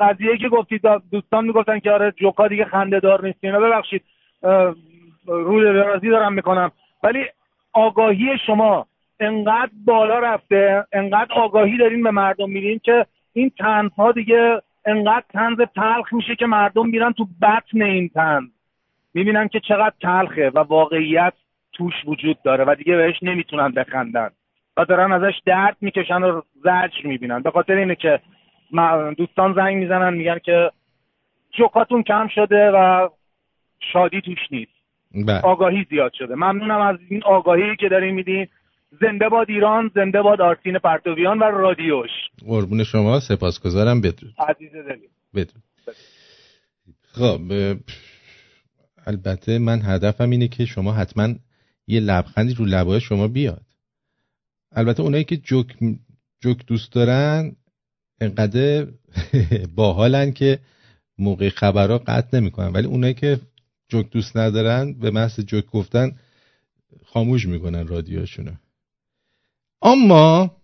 قضیه 0.00 0.36
که 0.36 0.48
گفتید 0.48 0.82
دوستان 1.12 1.44
می‌گفتن 1.44 1.78
که 1.78 1.90
آره 1.90 2.12
جوکا 2.16 2.48
دیگه 2.48 2.64
خنده 2.64 3.00
دار 3.00 3.24
نیست. 3.26 3.38
اینا 3.40 3.60
ببخشید 3.60 4.02
روی 5.26 5.64
درازی 5.64 6.08
دارم 6.08 6.32
می‌کنم. 6.32 6.70
ولی 7.02 7.24
آگاهی 7.72 8.38
شما 8.46 8.86
انقدر 9.20 9.70
بالا 9.84 10.18
رفته 10.18 10.84
انقدر 10.92 11.34
آگاهی 11.34 11.76
دارین 11.76 12.02
به 12.02 12.10
مردم 12.10 12.50
میدین 12.50 12.80
که 12.82 13.06
این 13.32 13.50
تنها 13.58 14.12
دیگه 14.12 14.62
انقدر 14.86 15.24
تنز 15.32 15.60
تلخ 15.74 16.12
میشه 16.12 16.36
که 16.36 16.46
مردم 16.46 16.86
میرن 16.86 17.12
تو 17.12 17.26
بطن 17.42 17.82
این 17.82 18.08
تنز 18.08 18.48
می‌بینن 19.18 19.48
که 19.48 19.60
چقدر 19.60 19.92
تلخه 20.02 20.50
و 20.50 20.58
واقعیت 20.58 21.32
توش 21.72 21.94
وجود 22.06 22.42
داره 22.42 22.64
و 22.64 22.74
دیگه 22.74 22.96
بهش 22.96 23.16
نمی‌تونن 23.22 23.72
بخندن. 23.72 24.30
و 24.76 24.84
دارن 24.84 25.12
ازش 25.12 25.34
درد 25.46 25.76
می‌کشن 25.80 26.22
و 26.22 26.42
زجر 26.64 27.06
می‌بینن. 27.06 27.42
به 27.42 27.50
خاطر 27.50 27.72
اینه 27.72 27.94
که 27.94 28.20
دوستان 29.16 29.54
زنگ 29.54 29.76
می‌زنن 29.76 30.14
میگن 30.14 30.38
که 30.38 30.70
جوکاتون 31.58 32.02
کم 32.02 32.28
شده 32.34 32.70
و 32.70 33.08
شادی 33.92 34.20
توش 34.20 34.38
نیست. 34.50 34.72
بله. 35.26 35.40
آگاهی 35.40 35.86
زیاد 35.90 36.12
شده. 36.12 36.34
ممنونم 36.34 36.80
از 36.80 36.96
این 37.08 37.22
آگاهی 37.24 37.76
که 37.76 37.88
دارین 37.88 38.14
میدین. 38.14 38.48
زنده 39.00 39.28
باد 39.28 39.50
ایران 39.50 39.90
زنده 39.94 40.22
باد 40.22 40.40
آرتین 40.40 40.78
پرتویان 40.78 41.38
و 41.38 41.42
رادیوش. 41.42 42.10
قربون 42.46 42.84
شما 42.84 43.20
سپاسگزارم. 43.20 44.00
بدرود. 44.00 44.34
عزیز 44.38 44.72
دلی 44.72 45.08
بدرود. 45.34 45.62
خب 47.12 47.40
البته 49.08 49.58
من 49.58 49.82
هدفم 49.82 50.30
اینه 50.30 50.48
که 50.48 50.64
شما 50.64 50.92
حتما 50.92 51.34
یه 51.86 52.00
لبخندی 52.00 52.54
رو 52.54 52.64
لبای 52.64 53.00
شما 53.00 53.28
بیاد. 53.28 53.66
البته 54.72 55.02
اونایی 55.02 55.24
که 55.24 55.36
جوک, 55.36 55.76
جوک 56.40 56.66
دوست 56.66 56.92
دارن 56.92 57.56
انقدر 58.20 58.88
باحالن 59.76 60.32
که 60.32 60.58
موقع 61.18 61.48
خبرها 61.48 61.98
قطع 61.98 62.40
نمی‌کنن. 62.40 62.68
ولی 62.68 62.86
اونایی 62.86 63.14
که 63.14 63.40
جوک 63.88 64.10
دوست 64.10 64.36
ندارن 64.36 64.92
به 64.92 65.10
محض 65.10 65.40
جوک 65.40 65.66
گفتن 65.66 66.18
خاموش 67.06 67.46
می‌کنن 67.46 67.86
رادیوشونو. 67.86 68.52
اما 69.82 70.56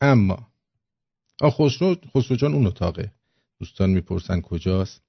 اما 0.00 0.48
خسرو 1.42 1.96
خسرو 2.14 2.36
جان 2.36 2.54
اون 2.54 2.66
اتاقه. 2.66 3.12
دوستان 3.58 3.90
می‌پرسن 3.90 4.40
کجاست؟ 4.40 5.03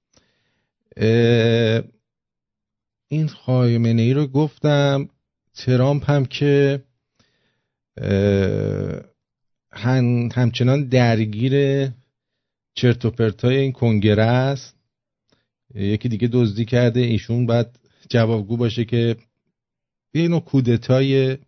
این 3.08 3.28
خایمنه 3.28 4.02
ای 4.02 4.12
رو 4.12 4.26
گفتم 4.26 5.08
ترامپ 5.54 6.10
هم 6.10 6.26
که 6.26 6.82
هم 9.72 10.28
همچنان 10.34 10.88
درگیر 10.88 11.86
چرت 12.74 13.04
و 13.04 13.10
پرتای 13.10 13.56
این 13.56 13.72
کنگره 13.72 14.22
است. 14.22 14.76
یکی 15.74 16.08
دیگه 16.08 16.28
دزدی 16.32 16.64
کرده 16.64 17.00
ایشون 17.00 17.46
بعد 17.46 17.78
جوابگو 18.10 18.56
باشه 18.56 18.84
که 18.84 19.16
نوع 20.14 20.40
کودتای 20.40 21.38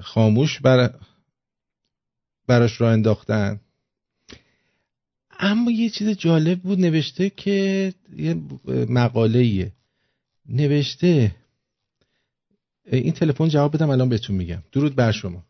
خاموش 0.00 0.60
بر 0.60 0.94
براش 2.46 2.80
را 2.80 2.90
انداختن. 2.90 3.60
اما 5.40 5.70
یه 5.70 5.88
چیز 5.88 6.18
جالب 6.18 6.58
بود 6.58 6.78
نوشته 6.78 7.30
که 7.30 7.92
یه 8.16 8.34
مقاله 8.90 9.72
نوشته 10.48 11.30
این 12.92 13.12
تلفن 13.12 13.48
جواب 13.48 13.76
بدم 13.76 13.90
الان 13.90 14.08
بهتون 14.08 14.36
میگم. 14.36 14.62
درود 14.72 14.96
بر 14.96 15.12
شما. 15.12 15.42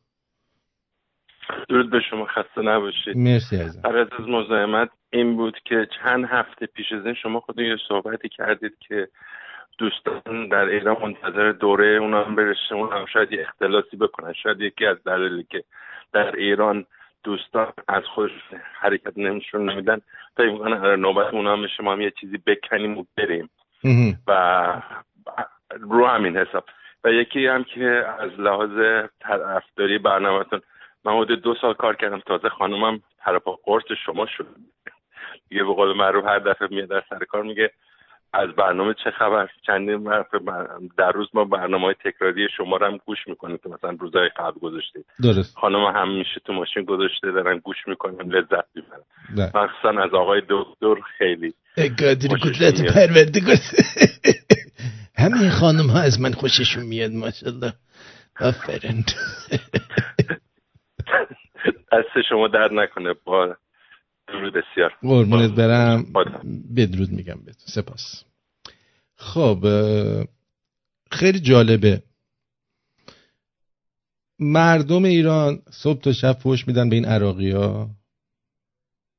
درود 1.68 1.90
به 1.90 2.00
شما 2.10 2.26
خسته 2.26 2.62
نباشید. 2.62 3.16
مرسی 3.16 3.56
عزیزم. 3.56 3.80
عرض 3.84 4.08
از 4.18 4.28
مزاحمت 4.28 4.90
این 5.10 5.36
بود 5.36 5.54
که 5.64 5.88
چند 6.02 6.24
هفته 6.24 6.66
پیش 6.66 6.92
از 6.92 7.06
این 7.06 7.14
شما 7.14 7.40
خود 7.40 7.58
یه 7.58 7.76
صحبتی 7.88 8.28
کردید 8.28 8.72
که 8.88 9.08
دوستان 9.78 10.48
در 10.48 10.64
ایران 10.64 10.96
منتظر 11.02 11.52
دوره 11.52 11.86
اونا 11.86 12.24
هم 12.24 12.34
برسه 12.34 12.74
اونا 12.74 12.98
هم 12.98 13.06
شاید 13.12 13.32
یه 13.32 13.40
اختلاسی 13.40 13.96
بکنن. 13.96 14.32
شاید 14.42 14.60
یکی 14.60 14.86
از 14.86 14.96
دلایلی 15.04 15.46
که 15.50 15.64
در 16.12 16.36
ایران 16.36 16.86
دوستان 17.26 17.72
از 17.88 18.02
خودش 18.04 18.30
حرکت 18.80 19.18
نمیشون 19.18 19.70
نمیدن. 19.70 20.00
فکر 20.36 20.50
می‌کنن 20.50 20.96
نوبت 21.00 21.34
اونا 21.34 21.52
هم 21.52 21.66
شما 21.66 21.92
هم 21.92 22.00
یه 22.00 22.10
چیزی 22.20 22.38
بکنیم 22.46 22.98
و 22.98 23.04
بریم. 23.16 23.50
و 24.26 24.82
رو 25.80 26.06
همین 26.06 26.36
حساب. 26.36 26.64
و 27.04 27.12
یکی 27.12 27.46
هم 27.46 27.64
که 27.64 28.06
از 28.18 28.30
لحاظ 28.40 29.04
طرفداری 29.20 29.98
برنامهتون 29.98 30.60
من 31.04 31.18
حدود 31.18 31.42
دو 31.42 31.54
سال 31.54 31.74
کار 31.74 31.96
کردم. 31.96 32.20
تازه 32.20 32.48
خانومم 32.48 33.02
پرپا 33.18 33.58
قرص 33.64 33.84
شما 34.06 34.26
شد. 34.26 34.46
دیگه 35.48 35.64
به 35.64 35.74
قول 35.74 35.96
معروف 35.96 36.24
هر 36.24 36.38
دفعه 36.38 36.68
میاد 36.70 36.88
در 36.88 37.02
سر 37.10 37.18
کار 37.18 37.42
میگه 37.42 37.70
از 38.32 38.48
برنامه 38.58 38.94
چه 39.04 39.10
خبر؟ 39.10 39.48
چندین 39.66 39.96
مرتبه 39.96 40.52
در 40.98 41.12
روز 41.12 41.28
ما 41.34 41.44
برنامه 41.44 41.84
های 41.84 41.94
تکراری 42.04 42.48
شما 42.56 42.76
رو 42.76 42.86
هم 42.86 42.96
گوش 43.06 43.18
می‌کنیم 43.26 43.56
که 43.56 43.68
مثلا 43.68 43.96
روزهای 44.00 44.28
قبل 44.36 44.60
گذاشتید 44.60 45.04
درست. 45.22 45.56
خانم 45.56 45.84
هم 45.84 46.18
میشه 46.18 46.40
تو 46.44 46.52
ماشین 46.52 46.84
گذاشته 46.84 47.32
دارن 47.32 47.58
گوش 47.58 47.76
می‌کنن 47.86 48.32
لذت 48.32 48.66
می‌برن. 48.74 49.02
مخصوصا 49.54 50.02
از 50.02 50.14
آقای 50.14 50.42
دکتر 50.48 50.94
خیلی. 51.18 51.54
قادر 51.76 52.28
قدرت. 52.42 52.94
پروردگار 52.94 53.56
همه 55.18 55.50
خانم 55.50 55.86
ها 55.90 56.00
از 56.00 56.20
من 56.20 56.32
خوششون 56.32 56.86
میاد 56.86 57.10
ماشاءالله. 57.12 57.72
آفرین. 58.40 59.04
دست 61.92 62.22
شما 62.28 62.48
درد 62.48 62.72
نکنه. 62.72 63.14
با 63.24 63.56
درود 64.28 64.52
بسیار. 64.54 64.92
قربونت 65.02 65.50
برم. 65.50 66.12
بدرود 66.76 67.10
میگم 67.10 67.40
بهت. 67.44 67.56
سپاس. 67.58 68.24
خب 69.14 69.58
خیلی 71.10 71.40
جالبه. 71.40 72.02
مردم 74.38 75.04
ایران 75.04 75.62
صبح 75.70 76.00
تا 76.00 76.12
شب 76.12 76.32
فوش 76.32 76.68
میدن 76.68 76.88
به 76.88 76.96
این 76.96 77.04
عراقی 77.04 77.50
ها 77.50 77.90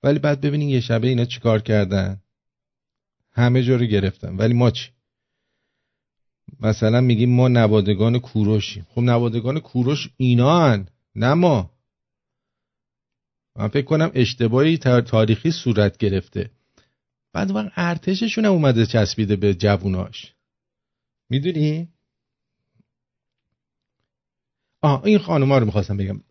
ولی 0.04 0.20
بعد 0.20 0.42
ببینین 0.42 0.70
یه 0.70 0.80
شبه 0.80 1.08
اینا 1.08 1.26
چیکار 1.26 1.60
کردن. 1.60 2.22
همه 3.32 3.64
جا 3.64 3.76
رو 3.76 3.86
گرفتن. 3.86 4.36
ولی 4.38 4.54
ما 4.54 4.72
چی؟ 4.72 4.90
مثلا 6.60 7.02
میگیم 7.02 7.36
ما 7.36 7.48
نوادگان 7.48 8.20
کوروشیم. 8.20 8.88
خب 8.90 9.02
نوادگان 9.02 9.60
کوروش 9.60 10.10
اینان 10.18 10.88
نه 11.16 11.34
ما. 11.34 11.72
من 13.58 13.68
فکر 13.68 13.86
کنم 13.86 14.12
اشتباهی 14.14 14.78
تار- 14.78 15.02
تاریخی 15.02 15.52
صورت 15.52 15.98
گرفته. 15.98 16.50
بعد 17.34 17.52
وقت 17.52 17.72
ارتششون 17.76 18.46
هم 18.46 18.52
اومده 18.52 18.86
چسبیده 18.86 19.36
به 19.36 19.54
جووناش. 19.54 20.34
می‌دونی؟ 21.30 21.90
آه 24.82 25.06
این 25.06 25.18
خانوما 25.18 25.58
رو 25.58 25.66
می‌خواستم 25.66 25.98
بگم. 25.98 26.22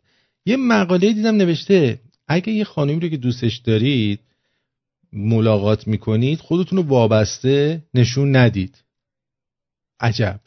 یه 0.47 0.57
مقاله 0.57 1.12
دیدم 1.12 1.36
نوشته 1.36 2.01
اگه 2.28 2.53
یه 2.53 2.65
خانمی 2.65 3.01
رو 3.01 3.09
که 3.09 3.16
دوستش 3.16 3.57
دارید 3.57 4.20
ملاقات 5.12 5.86
می‌کنید 5.86 6.40
خودتون 6.40 6.78
رو 6.78 6.85
وابسته 6.85 7.85
نشون 7.94 8.36
ندید. 8.36 8.85
عجب. 10.01 10.40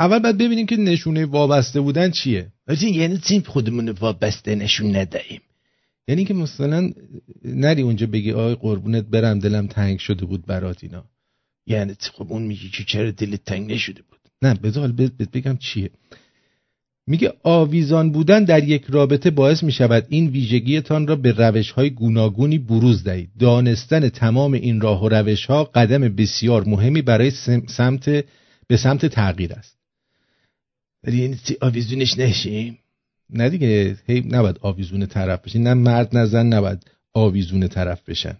اول 0.00 0.18
باید 0.18 0.38
ببینیم 0.38 0.66
که 0.66 0.76
نشونه 0.76 1.26
وابسته 1.26 1.80
بودن 1.80 2.10
چیه. 2.10 2.52
یعنی 2.78 3.18
چی 3.18 3.40
خودمون 3.40 3.88
رو 3.88 3.94
وابسته 4.00 4.54
نشون 4.54 4.96
ندهیم؟ 4.96 5.40
یعنی 6.08 6.24
که 6.24 6.34
مثلا 6.34 6.90
نری 7.44 7.82
اونجا 7.82 8.06
بگی 8.06 8.32
آی 8.32 8.54
قربونت 8.54 9.04
برم 9.04 9.38
دلم 9.38 9.66
تنگ 9.66 9.98
شده 9.98 10.24
بود 10.24 10.46
برات 10.46 10.84
اینا. 10.84 11.04
یعنی؟ 11.66 11.94
خب 12.12 12.32
اون 12.32 12.42
میگه 12.42 12.68
که 12.68 12.84
چرا 12.84 13.10
دلت 13.10 13.44
تنگ 13.44 13.72
نشده 13.72 14.02
بود؟ 14.10 14.18
نه 14.42 14.54
بذار 14.54 14.92
بهت 14.92 15.30
بگم 15.32 15.56
چیه. 15.56 15.90
میگه 17.06 17.32
آویزان 17.42 18.12
بودن 18.12 18.44
در 18.44 18.68
یک 18.68 18.84
رابطه 18.88 19.30
باعث 19.30 19.62
می 19.62 19.72
شود 19.72 20.06
این 20.08 20.26
ویژگیتان 20.28 21.06
را 21.06 21.16
به 21.16 21.32
روش 21.32 21.70
های 21.70 21.90
گوناگونی 21.90 22.58
بروز 22.58 23.04
دهید. 23.04 23.30
دانستن 23.38 24.08
تمام 24.08 24.52
این 24.52 24.80
راه 24.80 25.04
و 25.04 25.08
روش 25.08 25.46
ها 25.46 25.64
قدم 25.64 26.00
بسیار 26.00 26.64
مهمی 26.64 27.02
برای 27.02 27.30
سم- 27.30 27.66
سمت 27.66 28.08
به 28.66 28.76
سمت 28.76 29.06
تغییر 29.06 29.52
است. 29.52 29.79
ولی 31.04 31.18
یعنی 31.22 31.38
آویزونش 31.60 32.18
نشیم؟ 32.18 32.78
نه 33.30 33.48
دیگه 33.48 33.96
هی 34.06 34.20
نباید 34.20 34.58
آویزون 34.60 35.06
طرف 35.06 35.40
بشین. 35.40 35.62
نه 35.62 35.74
مرد 35.74 36.16
نه 36.16 36.26
زن 36.26 36.46
نباید 36.46 36.84
آویزون 37.14 37.68
طرف 37.68 38.08
بشن. 38.08 38.36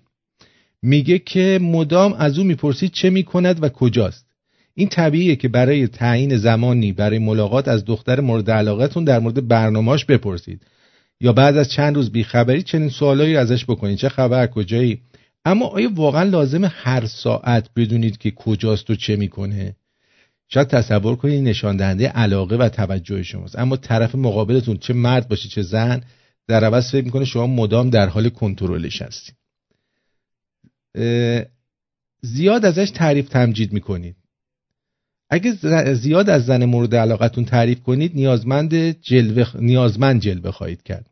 میگه 0.82 1.18
که 1.18 1.58
مدام 1.62 2.12
از 2.12 2.38
او 2.38 2.44
می‌پرسید 2.44 2.92
چه 2.92 3.10
می‌کند 3.10 3.62
و 3.62 3.68
کجاست. 3.68 4.26
این 4.74 4.88
طبیعیه 4.88 5.36
که 5.36 5.48
برای 5.48 5.86
تعیین 5.86 6.36
زمانی 6.36 6.92
برای 6.92 7.18
ملاقات 7.18 7.68
از 7.68 7.84
دختر 7.84 8.20
مورد 8.20 8.50
علاقتون 8.50 9.04
در 9.04 9.18
مورد 9.18 9.48
برنامهاش 9.48 10.04
بپرسید. 10.04 10.62
یا 11.20 11.32
بعد 11.32 11.56
از 11.56 11.70
چند 11.70 11.96
روز 11.96 12.12
بیخبری 12.12 12.62
چنین 12.62 12.88
سوالایی 12.88 13.36
ازش 13.36 13.64
بکنید. 13.64 13.98
چه 13.98 14.08
خبر 14.08 14.46
کجایی؟ 14.46 15.00
اما 15.44 15.66
آیا 15.66 15.90
واقعا 15.94 16.22
لازم 16.22 16.64
هر 16.64 17.06
ساعت 17.06 17.70
بدونید 17.76 18.18
که 18.18 18.30
کجاست 18.30 18.90
و 18.90 18.94
چه 18.94 19.16
می‌کنه؟ 19.16 19.76
شاید 20.52 20.68
تصور 20.68 21.16
کنید 21.16 21.44
نشان 21.44 21.76
دهنده 21.76 22.08
علاقه 22.08 22.56
و 22.56 22.68
توجه 22.68 23.22
شماست. 23.22 23.58
اما 23.58 23.76
طرف 23.76 24.14
مقابلتون 24.14 24.76
چه 24.76 24.94
مرد 24.94 25.28
باشه 25.28 25.48
چه 25.48 25.62
زن 25.62 26.02
در 26.48 26.64
عوض 26.64 26.90
فکر 26.90 27.04
می‌کنه 27.04 27.24
شما 27.24 27.46
مدام 27.46 27.90
در 27.90 28.08
حال 28.08 28.28
کنترلش 28.28 29.02
هستید. 29.02 29.34
زیاد 32.22 32.64
ازش 32.64 32.90
تعریف 32.90 33.28
تمجید 33.28 33.72
می‌کنید. 33.72 34.16
اگه 35.30 35.52
زیاد 35.94 36.30
از 36.30 36.46
زن 36.46 36.64
مورد 36.64 36.94
علاقتون 36.94 37.44
تعریف 37.44 37.82
کنید 37.82 38.14
نیازمند 38.14 38.74
جلوه 39.00 39.46
نیازمند 39.54 40.20
جلوه 40.20 40.50
خواهید 40.50 40.82
کرد. 40.82 41.10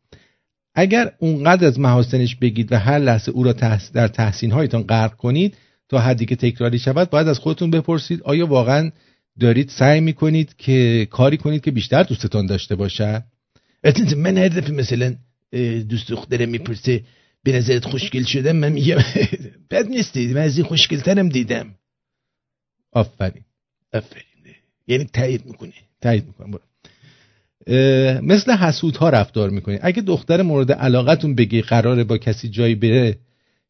اگر 0.74 1.12
اونقدر 1.18 1.66
از 1.66 1.80
محاسنش 1.80 2.36
بگید 2.36 2.72
و 2.72 2.78
هر 2.78 2.98
لحظه 2.98 3.32
او 3.32 3.44
را. 3.44 3.52
در 3.92 4.08
تحسین 4.08 4.50
هایتان 4.50 4.82
غرق 4.82 5.16
کنید 5.16 5.56
تا 5.88 5.98
حدی 5.98 6.26
که 6.26 6.36
تکراری 6.36 6.78
شود 6.78 7.10
باید 7.10 7.28
از 7.28 7.38
خودتون 7.38 7.70
بپرسید 7.70 8.22
آیا 8.22 8.46
واقعا 8.46 8.90
دارید 9.40 9.68
سعی 9.68 10.00
می‌کنید 10.00 10.56
که 10.56 11.06
کاری 11.10 11.36
کنید 11.36 11.62
که 11.64 11.70
بیشتر 11.70 12.02
دوستتان 12.02 12.46
داشته 12.46 12.74
باشد؟ 12.74 13.22
اتنز 13.84 14.14
من 14.14 14.38
هر 14.38 14.48
دفعه 14.48 14.70
مثلا 14.70 15.16
دوست 15.88 16.10
دختره 16.10 16.46
می‌پرسه 16.46 17.02
به 17.42 17.52
نظرت 17.52 17.84
خوشگل 17.84 18.22
شدم؟ 18.24 18.56
من 18.56 18.72
میگم 18.72 18.96
بد 19.70 19.86
نیستی 19.88 20.26
من 20.26 20.40
از 20.40 20.58
این 20.58 20.66
خوشگلترم 20.66 21.28
دیدم. 21.28 21.74
آفرین. 22.92 23.42
آفرین. 23.92 24.22
یعنی 24.86 25.04
تایید 25.04 25.46
می‌کنه 25.46 25.72
تایید 26.00 26.26
می‌کنم 26.26 26.50
برو. 26.50 26.60
مثل 28.22 28.52
حسودها 28.52 29.08
رفتار 29.08 29.50
می‌کنید 29.50 29.80
اگه 29.82 30.02
دختر 30.02 30.42
مورد 30.42 30.72
علاقتون 30.72 31.34
بگی 31.34 31.62
قراره 31.62 32.04
با 32.04 32.18
کسی 32.18 32.48
جایی 32.48 32.74
بره 32.74 33.18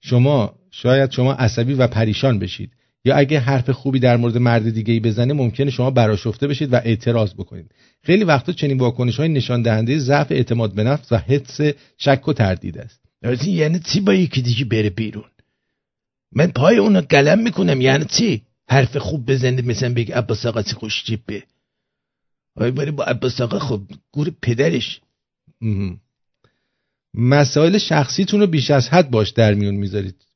شما 0.01 0.55
شاید 0.70 1.11
شما 1.11 1.32
عصبی 1.32 1.74
و 1.74 1.86
پریشان 1.86 2.39
بشید. 2.39 2.70
یا 3.05 3.16
اگه 3.16 3.41
حرف 3.41 3.70
خوبی 3.70 3.99
در 3.99 4.16
مورد 4.16 4.39
مرد 4.39 4.70
دیگه 4.70 4.93
ای 4.93 5.01
بزنه 5.01 5.35
ممکنه 5.35 5.70
شما 5.70 5.91
براشفته 5.91 6.47
بشید 6.47 6.73
و 6.73 6.77
اعتراض 6.77 7.35
بکنید. 7.35 7.70
خیلی 8.03 8.25
وقتا 8.25 8.53
چنین 8.53 8.79
واکنش 8.79 9.16
های 9.16 9.29
نشان 9.29 9.62
دهنده 9.62 9.99
ضعف 9.99 10.33
اعتماد 10.33 10.75
به 10.75 10.85
نفس 10.85 11.12
و 11.12 11.16
حس 11.16 11.61
شک 11.99 12.29
و 12.29 12.33
تردید 12.33 12.79
است. 12.79 13.01
یعنی 13.47 13.79
چی 13.79 14.01
با 14.01 14.15
یکی 14.15 14.43
دیگه 14.43 14.65
بره 14.65 14.91
بیرون؟ 14.91 15.31
من 16.33 16.47
پای 16.47 16.77
اونو 16.77 17.01
قلم 17.01 17.39
می‌کنم 17.43 17.81
یعنی 17.81 18.05
چی؟ 18.05 18.43
حرف 18.69 18.97
خوب 18.97 19.31
بزنه 19.31 19.62
مثلا 19.62 19.95
بگه 19.95 20.15
عباس 20.15 20.47
آقا 20.47 20.62
چی 20.62 20.75
خوش 20.75 21.05
جیبه. 21.05 21.43
آی 22.55 22.70
با 22.70 23.05
عباس 23.05 23.41
آقا 23.41 23.59
خب 23.59 23.83
گور 24.12 24.33
پدرش. 24.43 25.01
مسائل 27.15 27.79
شخصیتون 27.79 28.41
رو 28.41 28.47
بیش 28.47 28.70
از 28.70 28.89
حد 28.89 29.11
باش 29.11 29.31
در 29.31 29.55
میون 29.55 29.75
می‌ذارید. 29.75 30.28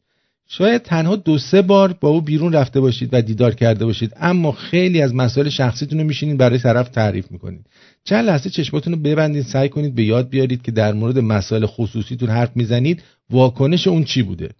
شاید 0.48 0.82
تنها 0.82 1.16
دو 1.16 1.38
سه 1.38 1.62
بار 1.62 1.92
با 1.92 2.08
او 2.08 2.20
بیرون 2.20 2.52
رفته 2.52 2.80
باشید 2.80 3.08
و 3.12 3.22
دیدار 3.22 3.54
کرده 3.54 3.84
باشید 3.84 4.12
اما 4.16 4.52
خیلی 4.52 5.02
از 5.02 5.14
مسائل 5.14 5.48
شخصیتون 5.48 5.98
رو 5.98 6.04
میشینید 6.04 6.36
برای 6.36 6.58
طرف 6.58 6.88
تعریف 6.88 7.30
می‌کنید. 7.30 7.66
چند 8.04 8.24
لحظه 8.24 8.50
چشماتون 8.50 8.92
رو 8.92 8.98
ببندید 8.98 9.44
سعی 9.44 9.68
کنید 9.68 9.94
به 9.94 10.04
یاد 10.04 10.28
بیارید 10.28 10.62
که 10.62 10.72
در 10.72 10.92
مورد 10.92 11.18
مسائل 11.18 11.66
خصوصیتون 11.66 12.28
حرف 12.28 12.50
می‌زنید 12.54 13.02
واکنش 13.30 13.86
اون 13.86 14.04
چی 14.04 14.22
بوده؟ 14.22 14.50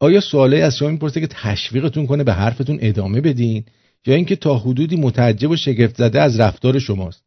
آیا 0.00 0.20
سوالی 0.20 0.60
از 0.60 0.76
شما 0.76 0.88
می‌پرسه 0.88 1.20
که 1.20 1.26
تشویقتون 1.26 2.06
کنه 2.06 2.24
به 2.24 2.32
حرفتون 2.32 2.78
ادامه 2.80 3.20
بدین 3.20 3.64
یا 4.06 4.14
اینکه 4.14 4.36
تا 4.36 4.58
حدودی 4.58 4.96
متعجب 4.96 5.50
و 5.50 5.56
شگفت 5.56 5.96
زده 5.96 6.20
از 6.20 6.40
رفتار 6.40 6.78
شماست؟ 6.78 7.22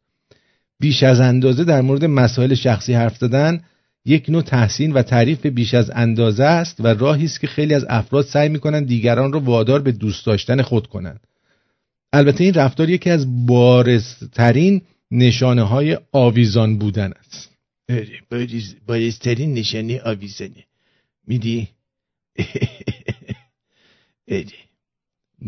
بیش 0.79 1.03
از 1.03 1.19
اندازه 1.19 1.63
در 1.63 1.81
مورد 1.81 2.05
مسائل 2.05 2.53
شخصی 2.53 2.93
حرف 2.93 3.17
زدن 3.17 3.61
یک 4.05 4.29
نوع 4.29 4.41
تحسین 4.41 4.91
و 4.91 5.01
تعریف 5.01 5.45
بیش 5.45 5.73
از 5.73 5.91
اندازه 5.95 6.43
است 6.43 6.79
و 6.79 6.87
راهی 6.87 7.25
است 7.25 7.39
که 7.39 7.47
خیلی 7.47 7.73
از 7.73 7.85
افراد 7.89 8.25
سعی 8.25 8.49
می‌کنن 8.49 8.83
دیگران 8.83 9.33
را 9.33 9.39
وادار 9.39 9.81
به 9.81 9.91
دوست 9.91 10.25
داشتن 10.25 10.61
خود 10.61 10.87
کنند. 10.87 11.27
البته 12.13 12.43
این 12.43 12.53
رفتار 12.53 12.89
یکی 12.89 13.09
از 13.09 13.45
بارزترین 13.45 14.81
نشانه 15.11 15.63
های 15.63 15.97
آویزان 16.11 16.77
بودن 16.77 17.11
است. 17.19 17.51
آره، 17.89 18.21
بارزترین 18.87 19.53
نشانه 19.53 20.01
آویزانه. 20.01 20.65
میدی؟ 21.27 21.67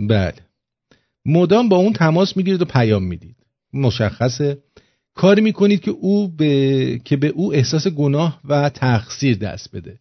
بله. 0.09 0.33
مدام 1.25 1.69
با 1.69 1.77
اون 1.77 1.93
تماس 1.93 2.37
می‌گیرید 2.37 2.61
و 2.61 2.65
پیام 2.65 3.03
می‌دید. 3.03 3.35
مشخصه 3.73 4.57
کاری 5.17 5.41
می‌کنید 5.41 5.81
که 5.81 5.91
او 5.91 6.27
به... 6.27 7.01
که 7.05 7.17
به 7.17 7.27
او 7.27 7.53
احساس 7.53 7.87
گناه 7.87 8.39
و 8.49 8.69
تقصیر 8.69 9.37
دست 9.37 9.75
بده. 9.75 9.99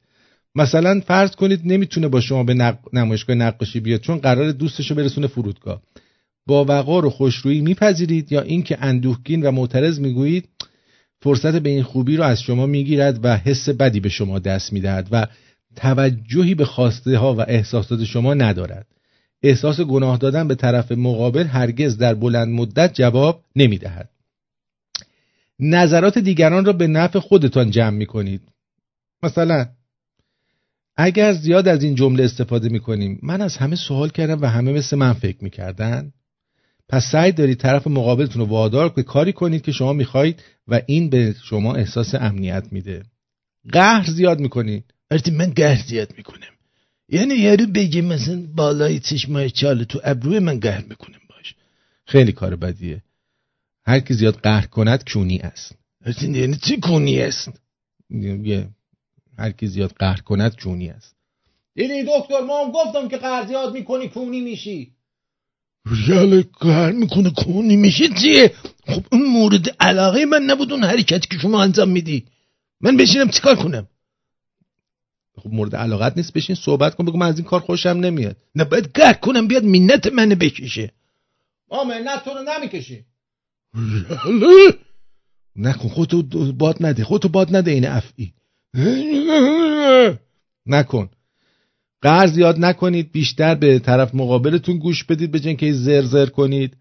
مثلا 0.55 1.01
فرض 1.07 1.31
کنید 1.31 1.61
نمی‌تونه 1.65 2.09
با 2.09 2.21
شما 2.21 2.45
به 2.45 2.55
نق... 2.55 2.79
نمایشگاه 2.93 3.37
نقاشی 3.37 3.81
بیاد 3.81 4.01
چون 4.01 4.19
قرار 4.19 4.53
دوستشو 4.53 4.95
برسونه 4.95 5.27
فرودگاه. 5.27 5.83
با 6.47 6.65
وقار 6.65 7.07
و 7.07 7.11
خوشرویی 7.11 7.61
میپذیرید 7.61 8.33
یا 8.33 8.41
اینکه 8.41 8.79
اندوهگین 8.81 9.43
و 9.43 9.51
معترض 9.51 10.01
می‌گویید 10.01 10.49
فرصت 11.23 11.55
به 11.57 11.71
این 11.71 11.83
خوبی 11.83 12.17
رو 12.17 12.25
از 12.25 12.43
شما 12.43 12.67
می‌گیرد 12.67 13.21
و 13.23 13.37
حس 13.37 13.69
بدی 13.69 14.01
به 14.01 14.09
شما 14.09 14.39
دست 14.39 14.73
می‌دهد 14.73 15.09
و 15.13 15.27
توجهی 15.77 16.55
به 16.55 16.65
خواسته 16.65 17.19
ها 17.19 17.35
و 17.35 17.41
احساسات 17.41 18.05
شما 18.05 18.35
ندارد. 18.35 18.87
احساس 19.43 19.81
گناه 19.81 20.19
دادن 20.19 20.49
به 20.49 20.55
طرف 20.55 20.93
مقابل 20.93 21.45
هرگز 21.45 21.99
در 21.99 22.15
بلند 22.15 22.49
مدت 22.49 22.95
جواب 22.95 23.43
نمی‌دهد. 23.57 24.09
نظرات 25.61 26.19
دیگران 26.19 26.65
را 26.65 26.73
به 26.73 26.87
نفع 26.87 27.19
خودتان 27.19 27.71
جمع 27.71 27.97
می 27.97 28.07
کنید 28.07 28.41
مثلا 29.23 29.67
اگر 30.97 31.33
زیاد 31.33 31.69
از 31.69 31.83
این 31.83 31.95
جمله 31.95 32.25
استفاده 32.25 32.69
می 32.69 32.81
کنیم 32.81 33.19
من 33.23 33.41
از 33.41 33.57
همه 33.57 33.77
سوال 33.77 34.09
کردم 34.09 34.43
و 34.43 34.47
همه 34.47 34.73
مثل 34.73 34.97
من 34.97 35.13
فکر 35.13 35.45
می 35.45 35.51
کردن 35.51 36.13
پس 36.89 37.05
سعی 37.13 37.33
دارید 37.33 37.59
طرف 37.59 37.87
مقابلتون 37.87 38.43
رو 38.43 38.49
وادار 38.49 38.89
که 38.89 39.03
کاری 39.03 39.33
کنید 39.33 39.63
که 39.63 39.73
شما 39.73 39.93
می‌خواهید 39.93 40.43
و 40.69 40.81
این 40.87 41.11
به 41.11 41.35
شما 41.45 41.75
احساس 41.75 42.15
امنیت 42.15 42.65
میده. 42.73 43.03
قهر 43.73 44.11
زیاد 44.11 44.41
می‌کنید. 44.41 44.85
وقتی 45.11 45.31
من 45.31 45.51
قهر 45.51 45.83
زیاد 45.87 46.15
می‌کنم 46.17 46.57
یعنی 47.09 47.35
یارو 47.35 47.67
بگه 47.67 48.03
مثلا 48.03 48.47
بالای 48.55 48.99
چشمای 48.99 49.51
چاله 49.51 49.85
تو 49.85 50.01
ابروی 50.05 50.39
من 50.39 50.61
قهر 50.61 50.85
می‌کنم 50.89 51.19
باش. 51.29 51.55
خیلی 52.07 52.33
کار 52.33 52.57
بدیه. 52.57 53.03
هر 53.87 54.01
کی 54.01 54.15
زیاد 54.15 54.35
قهر 54.35 54.67
کند 54.67 55.11
کونی 55.13 55.39
است. 55.39 55.75
یعنی 56.23 56.57
چی 56.57 56.77
کونی 56.77 57.21
است؟ 57.21 57.51
یه 58.11 58.69
هر 59.39 59.51
کی 59.51 59.67
زیاد 59.67 59.93
قهر 59.93 60.21
کند 60.21 60.57
کونی 60.63 60.89
است. 60.89 61.17
دیدی 61.75 62.03
دکتر 62.03 62.41
ما 62.41 62.65
هم 62.65 62.71
گفتم 62.73 63.09
که 63.09 63.17
قهر 63.17 63.47
زیاد 63.47 63.73
می‌کنی 63.73 64.09
کونی 64.09 64.41
میشی. 64.41 64.93
ریال 66.07 66.43
قهر 66.61 66.93
می‌کنه 66.93 67.31
کونی 67.31 67.77
میشی؟ 67.77 68.09
چیه؟ 68.09 68.55
خب 68.87 69.05
اون 69.13 69.23
مورد 69.23 69.77
علاقه 69.81 70.25
من 70.25 70.43
نبود 70.43 70.73
اون 70.73 70.85
حرکتی 70.85 71.29
که 71.31 71.39
شما 71.43 71.63
انجام 71.63 71.89
میدی. 71.89 72.27
من 72.81 72.97
بشینم 72.97 73.29
چیکار 73.29 73.57
کنم؟ 73.57 73.89
خب 75.37 75.51
مورد 75.53 75.77
علاقت 75.77 76.17
نیست 76.17 76.33
بشین 76.33 76.57
صحبت 76.57 76.95
کن 76.95 77.05
بگو 77.05 77.19
من 77.19 77.27
از 77.27 77.39
این 77.39 77.45
کار 77.45 77.61
خوشم 77.61 77.89
نمیاد. 77.89 78.37
نه 78.55 78.65
باید 78.65 78.91
قهر 78.95 79.13
کنم 79.13 79.49
بیاد 79.49 79.65
منت 79.65 80.07
منو 80.07 80.35
بکشه. 80.35 80.93
ما 81.71 81.85
منت 81.85 82.25
تو 82.25 82.31
رو 82.31 82.43
نمی‌کشی. 82.43 83.05
نکن 85.57 85.89
خودتو 85.89 86.53
باد 86.53 86.77
نده 86.81 87.05
خودتو 87.05 87.29
باد 87.29 87.57
نده 87.57 87.71
این 87.71 87.87
افعی. 87.87 88.33
نکن. 90.67 91.09
قرض 92.03 92.33
زیاد 92.33 92.59
نکنید 92.59 93.13
بیشتر 93.13 93.55
به 93.55 93.79
طرف 93.79 94.15
مقابلتون 94.15 94.79
گوش 94.79 95.05
بدید 95.05 95.31
به 95.31 95.55
که 95.55 95.73
زر 95.73 96.03
زر 96.03 96.27
کنید. 96.27 96.77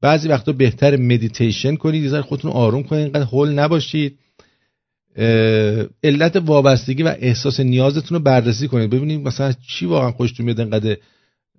بعضی 0.00 0.28
وقتا 0.28 0.52
بهتر 0.52 0.96
مدیتیشن 0.96 1.76
کنید 1.76 2.04
یه 2.04 2.20
خودتون 2.20 2.50
آروم 2.50 2.82
کنید 2.82 3.02
اینقدر 3.02 3.24
هول 3.24 3.48
نباشید. 3.48 4.18
علت 6.04 6.36
وابستگی 6.36 7.02
و 7.02 7.14
احساس 7.18 7.60
نیازتون 7.60 8.18
رو 8.18 8.24
بررسی 8.24 8.68
کنید. 8.68 8.90
ببینید 8.90 9.20
مثلا 9.20 9.52
چی 9.52 9.86
واقعا 9.86 10.12
خوشتون 10.12 10.46
میاد 10.46 10.60
اینقدر 10.60 10.96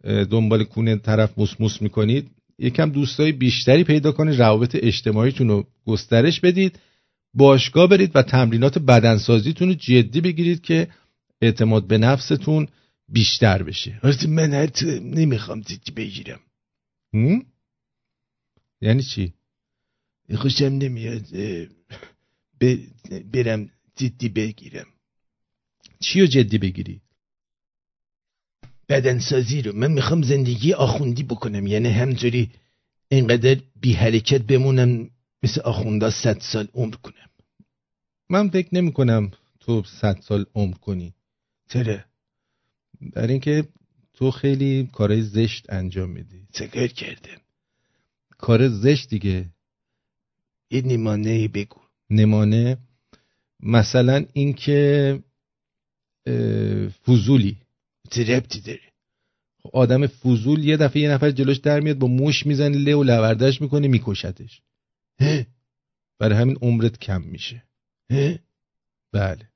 دنبال 0.03 0.63
کونه 0.63 0.95
طرف 0.95 1.31
موس 1.59 1.81
می‌کنید. 1.81 2.31
یکم 2.61 2.89
دوستای 2.91 3.31
بیشتری 3.31 3.83
پیدا 3.83 4.11
کنید 4.11 4.41
روابط 4.41 4.77
اجتماعیتون 4.81 5.47
رو 5.47 5.67
گسترش 5.85 6.39
بدید 6.39 6.79
باشگاه 7.33 7.87
برید 7.87 8.11
و 8.15 8.21
تمرینات 8.21 8.79
بدنسازیتون 8.79 9.67
رو 9.67 9.73
جدی 9.73 10.21
بگیرید 10.21 10.61
که 10.61 10.87
اعتماد 11.41 11.87
به 11.87 11.97
نفستون 11.97 12.67
بیشتر 13.09 13.63
بشه 13.63 13.99
من 14.27 14.53
حتی 14.53 14.99
نمی‌خوام 14.99 15.61
جدی 15.61 15.91
بگیرم 15.91 16.39
یعنی 18.81 19.03
چی؟ 19.03 19.33
خوشم 20.35 20.65
نمیاد 20.65 21.25
برم 23.33 23.69
جدی 23.95 24.29
بگیرم 24.29 24.87
چی 25.99 26.21
رو 26.21 26.27
جدی 26.27 26.57
بگیری؟ 26.57 27.01
بدنسازی 28.91 29.61
رو. 29.61 29.75
من 29.75 29.91
می‌خوام 29.91 30.21
زندگی 30.21 30.73
آخوندی 30.73 31.23
بکنم. 31.23 31.67
یعنی 31.67 31.89
همجوری 31.89 32.49
اینقدر 33.11 33.57
بی 33.81 33.93
حرکت 33.93 34.41
بمونم 34.41 35.09
مثل 35.43 35.61
آخوندا 35.61 36.09
صد 36.11 36.39
سال 36.39 36.67
عمر 36.73 36.95
کنم. 36.95 37.29
من 38.29 38.49
فکر 38.49 38.69
نمی 38.75 38.91
کنم 38.91 39.31
تو 39.59 39.83
صد 39.83 40.19
سال 40.21 40.45
عمر 40.55 40.73
کنی. 40.73 41.13
چرا؟ 41.69 41.97
برای 43.01 43.31
اینکه 43.31 43.67
تو 44.13 44.31
خیلی 44.31 44.89
کارهای 44.93 45.21
زشت 45.21 45.65
انجام 45.69 46.09
میدی. 46.09 46.47
چه 46.53 46.67
کردم؟ 46.67 47.41
کار 48.37 48.69
زشت 48.69 49.09
دیگه. 49.09 49.49
یه 50.71 50.81
نمانه 50.81 51.47
بگو. 51.47 51.79
نمانه 52.09 52.77
مثلا 53.59 54.25
اینکه 54.33 55.19
فضولی. 57.05 57.57
ربطی 58.17 58.61
داره 58.61 58.91
خب 59.63 59.69
آدم 59.73 60.07
فضول 60.07 60.63
یه 60.63 60.77
دفعه 60.77 61.01
یه 61.01 61.09
نفر 61.09 61.31
جلوش 61.31 61.57
در 61.57 61.79
میاد 61.79 61.97
با 61.97 62.07
موش 62.07 62.45
می‌زنه 62.45 62.77
له 62.77 62.95
و 62.95 63.03
لوردش 63.03 63.61
می‌کنه 63.61 63.87
میکشتش. 63.87 64.61
برای 66.19 66.37
همین 66.37 66.57
عمرت 66.61 66.99
کم 66.99 67.21
میشه. 67.21 67.63
بله. 69.11 69.49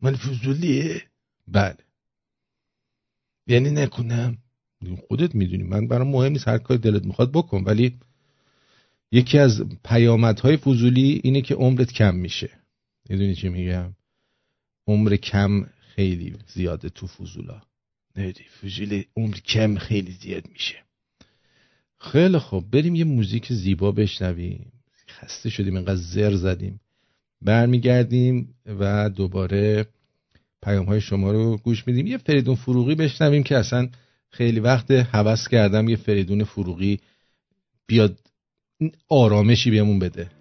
من 0.00 0.16
فضولیه. 0.16 1.02
بله. 1.48 1.78
یعنی 3.46 3.70
نکنم. 3.70 4.38
خودت 5.08 5.34
می‌دونی. 5.34 5.62
من 5.62 5.88
برام 5.88 6.08
مهم 6.08 6.32
نیست. 6.32 6.48
هر 6.48 6.58
کاری 6.58 6.80
دلت 6.80 7.04
می‌خواد 7.04 7.32
بکن. 7.32 7.64
ولی 7.64 7.98
یکی 9.12 9.38
از 9.38 9.62
پیامدهای 9.84 10.56
فضولی 10.56 11.20
اینه 11.24 11.40
که 11.40 11.54
عمرت 11.54 11.92
کم 11.92 12.14
میشه. 12.14 12.50
می‌دونی 13.08 13.34
چی 13.34 13.48
میگم؟ 13.48 13.94
عمر 14.86 15.16
کم 15.16 15.66
خیلی 15.98 16.36
زیاده 16.46 16.88
تو 16.88 17.06
فضولا. 17.06 17.62
نیدی 18.16 18.44
فضول 18.44 19.02
عمر 19.16 19.34
کم 19.34 19.78
خیلی 19.78 20.12
زیاد 20.12 20.44
میشه. 20.52 20.76
خیلی 21.98 22.38
خوب. 22.38 22.70
بریم 22.70 22.94
یه 22.94 23.04
موزیک 23.04 23.52
زیبا 23.52 23.92
بشنویم. 23.92 24.72
خسته 25.08 25.50
شدیم 25.50 25.76
اینقدر 25.76 25.96
زر 25.96 26.34
زدیم. 26.34 26.80
برمیگردیم 27.42 28.54
و 28.66 29.10
دوباره 29.10 29.86
پیام 30.62 30.86
های 30.86 31.00
شما 31.00 31.32
رو 31.32 31.56
گوش 31.56 31.86
میدیم. 31.86 32.06
یه 32.06 32.18
فریدون 32.18 32.54
فروغی 32.54 32.94
بشنویم 32.94 33.42
که 33.42 33.56
اصلا 33.56 33.88
خیلی 34.30 34.60
وقت 34.60 34.90
هوس 34.90 35.48
کردم 35.48 35.88
یه 35.88 35.96
فریدون 35.96 36.44
فروغی 36.44 37.00
بیاد 37.86 38.18
آرامشی 39.08 39.70
بهمون 39.70 39.98
بده. 39.98 40.37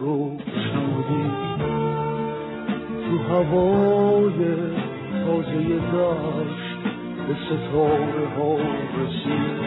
روشنی. 0.00 1.30
تو 3.04 3.18
هوای 3.18 4.38
تازه 5.24 5.80
دشت 5.92 6.82
به 7.28 7.34
ستاره 7.46 8.28
ها 8.36 8.56
رسید. 8.98 9.62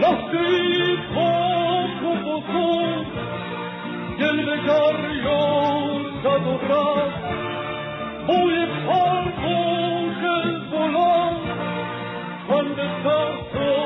لحظه 0.00 0.38
ای 0.38 0.96
پاک 1.14 2.02
و 2.02 2.14
بزرگ 2.26 3.06
دل 4.18 4.44
به 4.44 4.56
دریا 4.56 5.80
زد 6.22 6.46
و 6.46 6.72
رفت. 6.72 7.20
بوی 8.26 8.66
پرواز 8.86 10.20
بلند 10.72 11.40
خند 12.48 12.76
سخت 13.04 13.54
و 13.56 13.58
زد 13.58 13.79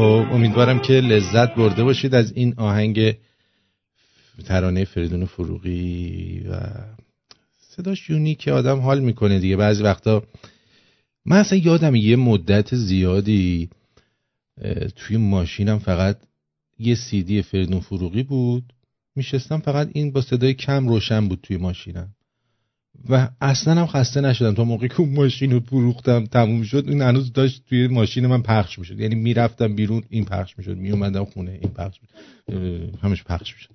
خب 0.00 0.26
امیدوارم 0.32 0.78
که 0.78 0.92
لذت 0.92 1.54
برده 1.54 1.84
باشید 1.84 2.14
از 2.14 2.32
این 2.32 2.54
آهنگ 2.56 3.16
ترانه 4.44 4.84
فریدون 4.84 5.24
فروغی 5.24 6.40
و 6.50 6.60
صداش 7.60 8.10
یونی 8.10 8.34
که 8.34 8.52
آدم 8.52 8.78
حال 8.78 9.00
می‌کنه 9.00 9.38
دیگه. 9.38 9.56
بعضی 9.56 9.82
وقتا 9.82 10.22
من 11.24 11.36
اصلا 11.36 11.58
یادم 11.58 11.94
یه 11.94 12.16
مدت 12.16 12.74
زیادی 12.74 13.70
توی 14.96 15.16
ماشینم 15.16 15.78
فقط 15.78 16.18
یه 16.78 16.94
سیدی 16.94 17.42
فریدون 17.42 17.80
فروغی 17.80 18.22
بود. 18.22 18.72
میشستم 19.16 19.58
فقط 19.58 19.90
این 19.92 20.12
با 20.12 20.20
صدای 20.20 20.54
کم 20.54 20.88
روشن 20.88 21.28
بود 21.28 21.40
توی 21.42 21.56
ماشینم. 21.56 22.14
و 23.08 23.28
اصلا 23.40 23.74
هم 23.74 23.86
خسته 23.86 24.20
نشدم. 24.20 24.54
تا 24.54 24.64
موقعی 24.64 24.88
که 24.88 25.00
اون 25.00 25.14
ماشین 25.14 25.52
رو 25.52 25.60
فروختم 25.60 26.24
تموم 26.24 26.62
شد 26.62 26.84
این 26.88 27.02
هنوز 27.02 27.32
داشت 27.32 27.64
توی 27.68 27.88
ماشین 27.88 28.26
من 28.26 28.42
پخش 28.42 28.78
می‌شد. 28.78 29.00
یعنی 29.00 29.14
می‌رفتم 29.14 29.74
بیرون 29.74 30.02
این 30.08 30.24
پخش 30.24 30.58
می‌شد. 30.58 30.76
میومدم 30.76 31.24
خونه 31.24 31.50
این 31.50 31.70
پخش 31.70 31.98
می‌شد. 32.02 32.96
همش 33.02 33.24
پخش 33.24 33.54
می‌شد. 33.54 33.70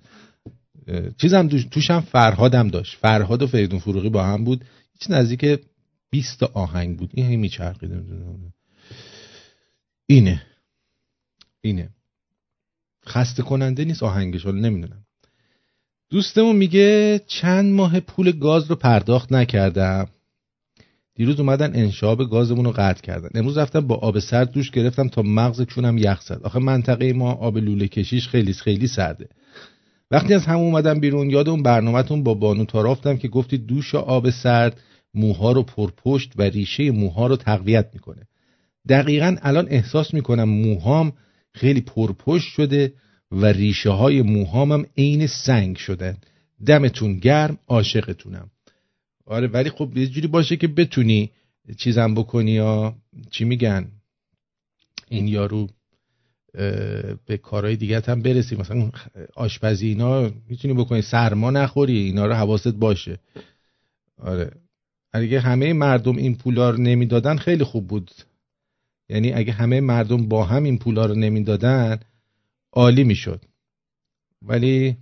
چیزم 1.16 1.48
توش 1.48 1.64
توشم 1.64 2.00
فرهادم 2.00 2.68
داشت. 2.68 2.96
فرهاد 2.96 3.42
و 3.42 3.46
فریدون 3.46 3.78
فروغی 3.78 4.08
با 4.08 4.24
هم 4.24 4.44
بود. 4.44 4.64
هیچ 4.92 5.10
نزدیک 5.10 5.60
20 6.10 6.40
تا 6.40 6.50
آهنگ 6.54 6.98
بود. 6.98 7.10
این 7.14 7.26
هی 7.26 7.36
میچرخید. 7.36 7.90
اینه. 10.06 10.42
اینه. 11.60 11.90
خسته 13.06 13.42
کننده 13.42 13.84
نیست 13.84 14.02
آهنگش 14.02 14.44
حالا 14.44 14.60
نمی‌دونم. 14.60 15.05
دوستمون 16.16 16.56
میگه 16.56 17.20
چند 17.26 17.72
ماه 17.72 18.00
پول 18.00 18.32
گاز 18.32 18.70
رو 18.70 18.76
پرداخت 18.76 19.32
نکردم. 19.32 20.06
دیروز 21.14 21.40
اومدن 21.40 21.76
انشاب 21.76 22.30
گازمون 22.30 22.64
رو 22.64 22.72
قطع 22.76 23.02
کردن. 23.02 23.28
امروز 23.34 23.58
رفتم 23.58 23.80
با 23.80 23.94
آب 23.94 24.18
سرد 24.18 24.50
دوش 24.50 24.70
گرفتم 24.70 25.08
تا 25.08 25.22
مغز 25.22 25.62
کونم 25.62 25.98
یخ 25.98 26.20
زد. 26.22 26.40
آخه 26.44 26.58
منطقه 26.58 27.12
ما 27.12 27.32
آب 27.32 27.58
لوله 27.58 27.88
کشیش 27.88 28.28
خیلی 28.28 28.52
خیلی 28.52 28.86
سرده. 28.86 29.28
وقتی 30.10 30.34
از 30.34 30.44
هم 30.46 30.56
اومدم 30.56 31.00
بیرون 31.00 31.30
یاد 31.30 31.48
اون 31.48 31.62
برنامهتون 31.62 32.22
با 32.22 32.34
بانو 32.34 32.64
تارافتم 32.64 33.16
که 33.16 33.28
گفتی 33.28 33.58
دوش 33.58 33.94
آب 33.94 34.30
سرد 34.30 34.80
موها 35.14 35.52
رو 35.52 35.62
پرپشت 35.62 36.32
و 36.36 36.42
ریشه 36.42 36.90
موها 36.90 37.26
رو 37.26 37.36
تقویت 37.36 37.90
می‌کنه. 37.94 38.22
دقیقا 38.88 39.36
الان 39.42 39.66
احساس 39.70 40.14
می‌کنم 40.14 40.48
موهام 40.48 41.12
خیلی 41.52 41.80
پرپشت 41.80 42.48
شده. 42.48 42.92
و 43.32 43.46
ریشه 43.46 43.90
های 43.90 44.22
موهامم 44.22 44.86
عین 44.98 45.26
سنگ 45.26 45.76
شدن 45.76 46.16
دمتون 46.66 47.18
گرم 47.18 47.58
عاشقتونم. 47.68 48.50
آره 49.26 49.46
ولی 49.46 49.70
خب 49.70 49.96
یه 49.96 50.06
جوری 50.06 50.26
باشه 50.26 50.56
که 50.56 50.68
بتونی 50.68 51.30
چیزم 51.76 52.14
بکنی 52.14 52.50
یا 52.50 52.96
چی 53.30 53.44
میگن؟ 53.44 53.88
این 55.08 55.28
یارو 55.28 55.68
به 57.26 57.38
کارهای 57.42 57.76
دیگه 57.76 58.02
هم 58.06 58.22
برسی. 58.22 58.56
مثلا 58.56 58.90
آشپزی 59.34 59.88
اینا 59.88 60.30
می‌تونی 60.48 60.74
بکنی. 60.74 61.02
سرما 61.02 61.50
نخوری 61.50 61.98
اینا 61.98 62.26
رو 62.26 62.34
حواست 62.34 62.68
باشه. 62.68 63.18
آره. 64.18 64.50
اگه 65.12 65.40
همه 65.40 65.72
مردم 65.72 66.16
این 66.16 66.36
پولا 66.36 66.70
رو 66.70 66.78
نمی‌دادن 66.78 67.36
خیلی 67.36 67.64
خوب 67.64 67.86
بود. 67.86 68.10
یعنی 69.08 69.32
اگه 69.32 69.52
همه 69.52 69.80
مردم 69.80 70.28
با 70.28 70.44
هم 70.44 70.64
این 70.64 70.78
پولا 70.78 71.06
رو 71.06 71.14
نمی‌دادن 71.14 72.00
عالی 72.76 73.04
می‌شد. 73.04 73.44
ولی 74.42 74.96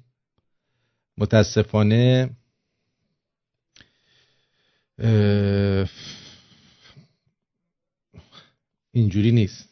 متاسفانه 1.18 2.30
اینجوری 8.92 9.32
نیست. 9.32 9.68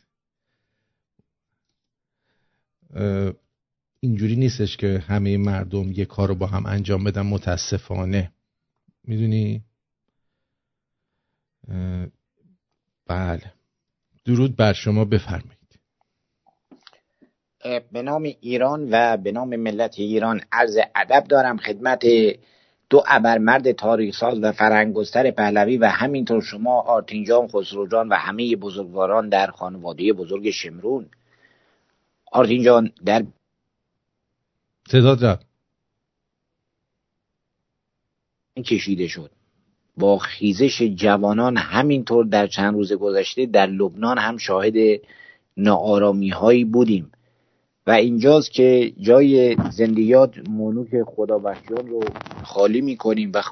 اینجوری 4.00 4.36
نیستش 4.36 4.76
که 4.76 5.04
همه 5.06 5.36
مردم 5.36 5.92
یه 5.92 6.04
کار 6.04 6.28
رو 6.28 6.34
با 6.34 6.46
هم 6.46 6.66
انجام 6.66 7.04
بدن 7.04 7.22
متاسفانه. 7.22 8.32
می‌دونی؟ 9.04 9.64
بله. 13.06 13.52
درود 14.24 14.56
بر 14.56 14.72
شما 14.72 15.04
بفرمایید. 15.04 15.61
به 17.92 18.02
نام 18.02 18.22
ایران 18.22 18.88
و 18.90 19.16
به 19.16 19.32
نام 19.32 19.56
ملت 19.56 19.98
ایران 19.98 20.40
عرض 20.52 20.78
ادب 20.94 21.24
دارم. 21.28 21.56
خدمت 21.56 22.04
دو 22.90 23.04
ابرمرد 23.06 23.72
تاریخ 23.72 24.16
ساز 24.16 24.38
و 24.42 24.52
فرهنگستر 24.52 25.30
پهلوی 25.30 25.78
و 25.78 25.86
همینطور 25.86 26.42
شما 26.42 26.80
آرتینجان 26.80 27.48
خسروجان 27.48 28.08
و 28.08 28.14
همه 28.14 28.56
بزرگواران 28.56 29.28
در 29.28 29.46
خانواده 29.46 30.12
بزرگ 30.12 30.50
شمرون. 30.50 31.06
آرتینجان 32.32 32.92
در 33.04 33.24
رفت. 34.94 35.46
کشیده 38.66 39.08
شد. 39.08 39.30
با 39.96 40.18
خیزش 40.18 40.82
جوانان 40.82 41.56
همینطور 41.56 42.24
در 42.24 42.46
چند 42.46 42.74
روز 42.74 42.92
گذشته 42.92 43.46
در 43.46 43.66
لبنان 43.66 44.18
هم 44.18 44.36
شاهد 44.36 44.74
ناآرامی 45.56 46.28
هایی 46.28 46.64
بودیم. 46.64 47.12
و 47.86 47.90
اینجاست 47.90 48.50
که 48.50 48.92
جای 49.00 49.56
زندیات 49.70 50.48
مونوک 50.48 50.88
خدا 51.06 51.38
بخشان 51.38 51.86
رو 51.86 52.00
خالی 52.44 52.80
می‌کنیم 52.80 53.32
و 53.34 53.42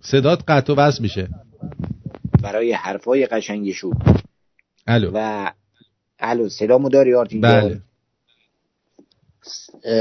صدات 0.00 0.42
قطع 0.48 0.72
و 0.72 0.76
وصل 0.76 1.02
میشه. 1.02 1.28
برای 2.42 2.72
حرفای 2.72 3.26
قشنگشون 3.26 3.92
الو. 4.86 5.10
و 5.14 5.50
الو 6.18 6.48
صدامو 6.48 6.88
داری 6.88 7.14
آرتین 7.14 7.40
بله. 7.40 7.80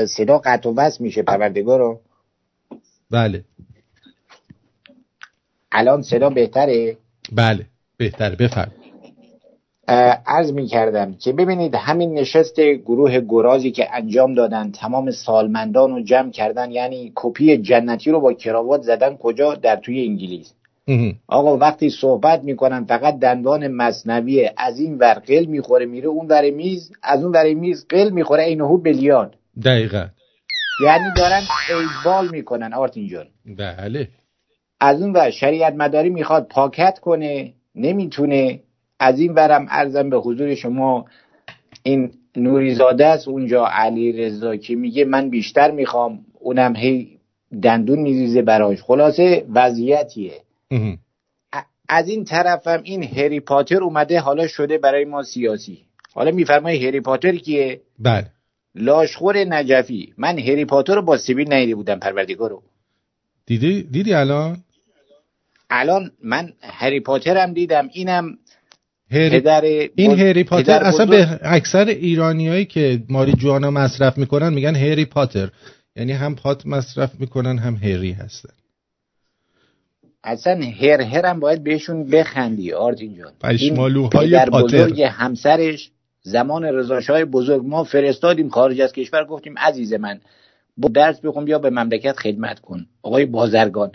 صدا 0.06 0.38
قطع 0.38 0.70
و 0.70 0.74
وصل 0.78 1.04
میشه 1.04 1.22
پروردگار 1.22 1.80
رو 1.80 2.02
بله. 3.12 3.44
الان 5.72 6.02
صدا 6.02 6.30
بهتره؟ 6.30 6.98
بله 7.32 7.66
بهتره 7.98 8.36
بفرم 8.36 8.72
عرض 9.88 10.52
می 10.52 10.68
کردم 10.68 11.14
که 11.14 11.34
ببینید 11.34 11.76
همین 11.76 12.14
نشست 12.14 12.60
گروه 12.60 13.20
گرازی 13.20 13.72
که 13.72 13.88
انجام 13.94 14.34
دادن 14.34 14.72
تمام 14.72 15.12
سالمندان 15.12 15.92
رو 15.92 16.04
جمع 16.04 16.32
کردن 16.32 16.72
یعنی 16.72 17.12
کپی 17.16 17.58
جنتی 17.58 18.12
رو 18.12 18.20
با 18.20 18.34
کراوات 18.34 18.82
زدن 18.82 19.18
کجا؟ 19.18 19.56
در 19.56 19.76
توی 19.76 20.06
انگلیس. 20.06 20.54
آقا 21.28 21.58
وقتی 21.58 21.90
صحبت 21.90 22.44
می‌کنن 22.44 22.86
فقط 22.86 23.20
دندان 23.20 23.68
مصنوی 23.68 24.50
از 24.58 24.80
این 24.80 24.98
ور 24.98 25.14
قل 25.14 25.46
می‌خوره 25.46 25.86
میره 25.86 26.08
اون 26.08 26.28
ور 26.28 26.50
میز 26.50 26.92
از 27.04 27.24
اون 27.24 27.32
ور 27.32 27.54
میز 27.54 27.86
قل 27.90 28.10
می‌خوره 28.10 28.44
اینهو 28.44 28.78
بلیارد 28.78 29.34
دقیقا. 29.66 30.08
یعنی 30.84 31.04
دارن 31.18 31.42
ایبال 31.70 32.30
می‌کنن 32.32 32.74
آرتین 32.74 33.08
جان. 33.08 33.26
بله. 33.58 34.08
از 34.80 35.02
اون 35.02 35.14
ور 35.14 35.30
شریعت 35.30 35.74
مداری 35.74 36.10
می‌خواد 36.10 36.48
پاکت 36.48 37.00
کنه 37.00 37.54
نمی‌تونه 37.76 38.60
از 39.00 39.20
این 39.20 39.34
ورم 39.34 39.66
ارزم 39.70 40.10
به 40.10 40.18
حضور 40.18 40.56
شما 40.56 41.06
این 41.84 42.12
نوریزاده 42.36 43.06
است. 43.06 43.28
اونجا 43.28 43.66
علی 43.66 44.12
رضا 44.12 44.56
که 44.56 44.76
میگه 44.76 45.06
من 45.06 45.30
بیشتر 45.30 45.72
می‌خوام 45.72 46.26
اونم 46.40 46.76
هی 46.76 47.18
دندون 47.62 48.00
میریزه 48.00 48.42
براش. 48.42 48.82
خلاصه 48.82 49.46
وضعیتیه. 49.54 50.42
از 51.90 52.10
این 52.10 52.24
طرفم 52.24 52.82
این 52.84 53.04
هری 53.04 53.40
پاتر 53.40 53.84
اومده 53.84 54.20
حالا 54.20 54.48
شده 54.48 54.78
برای 54.78 55.06
ما 55.06 55.24
سیاسی. 55.24 55.80
حالا 56.14 56.32
میفرمای 56.32 56.88
هری 56.88 57.02
پاتر 57.02 57.36
کیه؟ 57.36 57.82
بله. 58.00 58.28
لاشخور 58.76 59.38
نجفی. 59.38 60.14
من 60.18 60.40
هری 60.40 60.66
پاتر 60.66 60.96
رو 60.96 61.02
با 61.02 61.18
سیبیل 61.18 61.54
نیده 61.54 61.76
بودم 61.76 62.00
پروردگارو 62.00 62.64
دیدی؟ 63.46 63.84
دیدی 63.84 64.14
الان؟ 64.14 64.58
الان 65.70 66.12
من 66.24 66.54
هری 66.62 67.00
پاتر 67.00 67.38
هم 67.38 67.54
دیدم 67.54 67.90
اینم 67.94 68.38
هری... 69.12 69.90
این 69.96 70.20
هری 70.20 70.44
پاتر 70.44 70.84
اصلا 70.84 71.06
به 71.06 71.40
اکثر 71.42 71.86
ایرانیایی 71.86 72.66
که 72.66 73.04
ماری 73.10 73.34
جوانا 73.34 73.72
مصرف 73.72 74.18
می‌کنن 74.18 74.54
میگن 74.54 74.76
هری 74.76 75.06
پاتر. 75.06 75.50
یعنی 75.96 76.12
هم 76.12 76.36
پات 76.36 76.66
مصرف 76.66 77.20
می‌کنن 77.20 77.58
هم 77.58 77.76
هری 77.76 78.12
هستن. 78.12 78.50
اصلا 80.24 80.62
هر 80.82 81.02
هرم 81.02 81.40
باید 81.40 81.64
بهشون 81.64 82.04
بخندی 82.04 82.74
آرتین 82.74 83.16
جان. 83.16 83.32
پشمالوهای 83.42 84.46
پاتر. 84.46 84.50
بزرگ 84.50 85.02
همسرش 85.02 85.92
زمان 86.22 86.64
رضاشاه 86.64 87.26
بزرگ. 87.26 87.66
ما 87.66 87.84
فرستادیم 87.84 88.50
خارج 88.50 88.82
از 88.82 88.94
کشور 88.94 89.26
گفتیم 89.26 89.58
عزیز 89.58 89.94
من 89.94 90.20
با 90.78 90.90
درس 90.90 91.20
بخون 91.20 91.46
بیا 91.46 91.60
به 91.60 91.70
مملکت 91.70 92.18
خدمت 92.20 92.60
کن. 92.60 92.86
آقای 93.02 93.26
بازرگان 93.26 93.92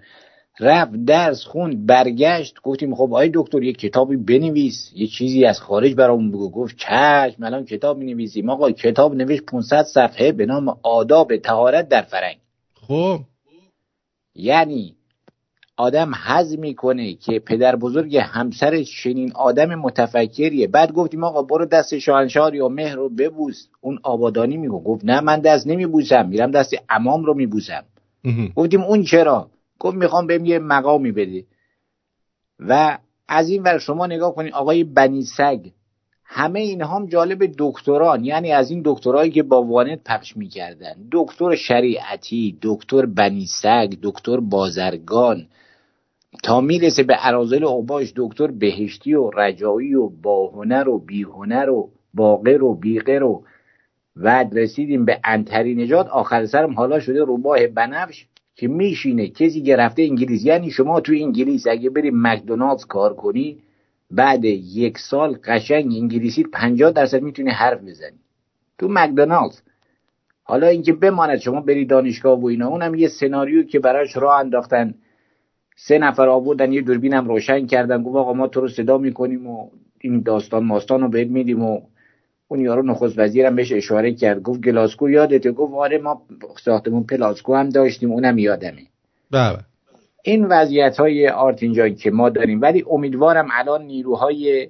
رفت 0.63 1.05
درس 1.05 1.45
خوند 1.45 1.87
برگشت. 1.87 2.55
گفتیم 2.63 2.95
خب 2.95 3.03
آقای 3.03 3.31
دکتر 3.35 3.63
یک 3.63 3.79
کتابی 3.79 4.17
بنویس. 4.17 4.93
یه 4.95 5.07
چیزی 5.07 5.45
از 5.45 5.61
خارج 5.61 5.95
برامون 5.95 6.31
بگو. 6.31 6.51
گفت 6.51 6.77
چشم 6.77 7.43
الان 7.43 7.65
کتاب 7.65 7.99
می‌نویسیم. 7.99 8.51
آقا 8.51 8.71
کتاب 8.71 9.15
نوشت 9.15 9.43
500 9.43 9.83
صفحه 9.83 10.33
به 10.33 10.47
نام 10.47 10.77
آداب 10.83 11.37
تهارت 11.37 11.89
در 11.89 12.03
فرنگ. 12.03 12.37
خب. 12.75 13.21
یعنی 14.35 14.95
آدم 15.77 16.13
حز 16.27 16.59
می‌کنه 16.59 17.15
که 17.15 17.39
پدر 17.39 17.77
بزرگ 17.77 18.17
همسرش 18.17 19.03
چنین 19.03 19.33
آدم 19.33 19.75
متفکریه. 19.75 20.67
بعد 20.67 20.93
گفتیم 20.93 21.25
آقا 21.25 21.43
برو 21.43 21.67
دست 21.67 21.99
شاهنشاه 21.99 22.57
یا 22.57 22.69
مهر 22.69 22.97
رو 22.97 23.09
ببوس. 23.09 23.67
اون 23.81 23.99
آبادانی 24.03 24.57
میگو 24.57 24.83
گفت 24.83 25.05
نه 25.05 25.21
من 25.21 25.41
دست 25.41 25.67
نمیبوسم. 25.67 26.29
میرم 26.29 26.51
دست 26.51 26.75
امام 26.91 27.25
رو 27.25 27.35
میبوسم. 27.35 27.85
گفتیم 28.57 28.81
اون 28.81 29.03
چرا؟ 29.05 29.52
گفت 29.83 29.97
می‌خوام 29.97 30.27
بهم 30.27 30.45
یه 30.45 30.59
مقامی 30.59 31.13
بده 31.13 31.45
و 32.59 32.99
از 33.29 33.49
این 33.49 33.63
ور 33.63 33.79
شما 33.79 34.07
نگاه 34.07 34.35
کنید 34.35 34.53
آقای 34.53 34.85
بنی 34.85 35.23
سگ 35.23 35.67
همه 36.25 36.61
اینها 36.61 36.97
هم 36.97 37.07
جالب 37.07 37.53
دکتران. 37.59 38.25
یعنی 38.25 38.53
از 38.53 38.71
این 38.71 38.83
دکترایی 38.85 39.31
که 39.31 39.43
با 39.43 39.63
وانت 39.63 40.01
پخش 40.07 40.37
می‌کردن. 40.37 40.95
دکتر 41.13 41.55
شریعتی 41.55 42.59
دکتر 42.63 43.07
بنیسگ 43.07 43.95
دکتر 44.03 44.41
بازرگان. 44.41 45.47
تا 46.43 46.61
می‌رسه 46.61 47.03
به 47.03 47.17
ارازل 47.19 47.65
اوباش 47.65 48.13
دکتر 48.17 48.47
بهشتی 48.47 49.15
و 49.15 49.31
رجایی 49.31 49.95
و 49.95 50.09
باهنر 50.09 50.89
و 50.89 50.99
بیهنر 50.99 51.71
و 51.71 51.91
باقر 52.15 52.63
و 52.63 52.75
بیقر 52.75 53.23
و 53.23 53.45
بعد 54.17 54.59
رسیدیم 54.59 55.05
به 55.05 55.21
انتری 55.25 55.75
نجات. 55.75 56.09
آخر 56.09 56.47
سرم 56.47 56.75
حالا 56.75 57.01
شده 57.01 57.25
روباه 57.25 57.67
بنفش. 57.67 58.27
که 58.55 58.69
میشینه 58.69 59.29
کسی 59.29 59.63
که 59.63 59.77
رفته 59.77 60.03
انگلیس. 60.03 60.45
یعنی 60.45 60.71
شما 60.71 61.01
تو 61.01 61.13
انگلیس 61.13 61.67
اگه 61.67 61.91
بری 61.91 62.11
مکدونالدز 62.15 62.85
کار 62.85 63.15
کنی 63.15 63.59
بعد 64.11 64.45
یک 64.45 64.99
سال 64.99 65.39
قشنگ 65.45 65.93
انگلیسی 65.93 66.43
50 66.43 66.91
درصد 66.91 67.23
می‌تونی 67.23 67.51
حرف 67.51 67.83
بزنی. 67.83 68.19
تو 68.79 68.89
مکدونالدز. 68.91 69.61
حالا 70.43 70.67
اینکه 70.67 70.93
بماند 70.93 71.39
شما 71.39 71.61
بری 71.61 71.85
دانشگاه 71.85 72.41
و 72.41 72.47
اینا 72.47 72.69
اونم 72.69 72.95
یه 72.95 73.09
سناریو 73.09 73.63
که 73.63 73.79
براش 73.79 74.17
راه 74.17 74.39
انداختن. 74.39 74.95
سه 75.77 75.99
نفر 75.99 76.29
آوردن 76.29 76.73
یه 76.73 76.83
دوربینم 76.83 77.29
روشن 77.29 77.67
کردن. 77.67 78.03
گفت 78.03 78.17
آقا 78.17 78.33
ما 78.33 78.47
تو 78.47 78.61
رو 78.61 78.69
صدا 78.69 78.99
می‌کنیم 78.99 79.47
و 79.47 79.71
این 80.01 80.21
داستان 80.21 80.65
ماستان 80.65 81.01
رو 81.01 81.09
بهت 81.09 81.29
میدیم 81.29 81.63
و 81.63 81.81
اون 82.53 82.61
یارو 82.61 82.83
نخست 82.83 83.19
وزیرم 83.19 83.57
بهش 83.57 83.73
اشاره 83.73 84.15
کرد. 84.15 84.43
گفت 84.43 84.61
گلاسکو 84.61 85.11
یادته؟ 85.11 85.53
گفت 85.53 85.75
آره 85.75 85.99
ما 85.99 86.23
ساختمون 86.65 87.05
پلاسکو 87.05 87.55
هم 87.55 87.69
داشتیم 87.69 88.13
اونم 88.13 88.39
یادمه. 88.39 88.83
بله. 89.31 89.59
این 90.23 90.45
وضعیت 90.45 91.01
های 91.01 91.29
آرت 91.29 91.63
اینجا 91.63 91.89
که 91.89 92.11
ما 92.11 92.29
داریم. 92.29 92.61
ولی 92.61 92.85
امیدوارم 92.91 93.49
الان 93.53 93.83
نیروهای 93.83 94.69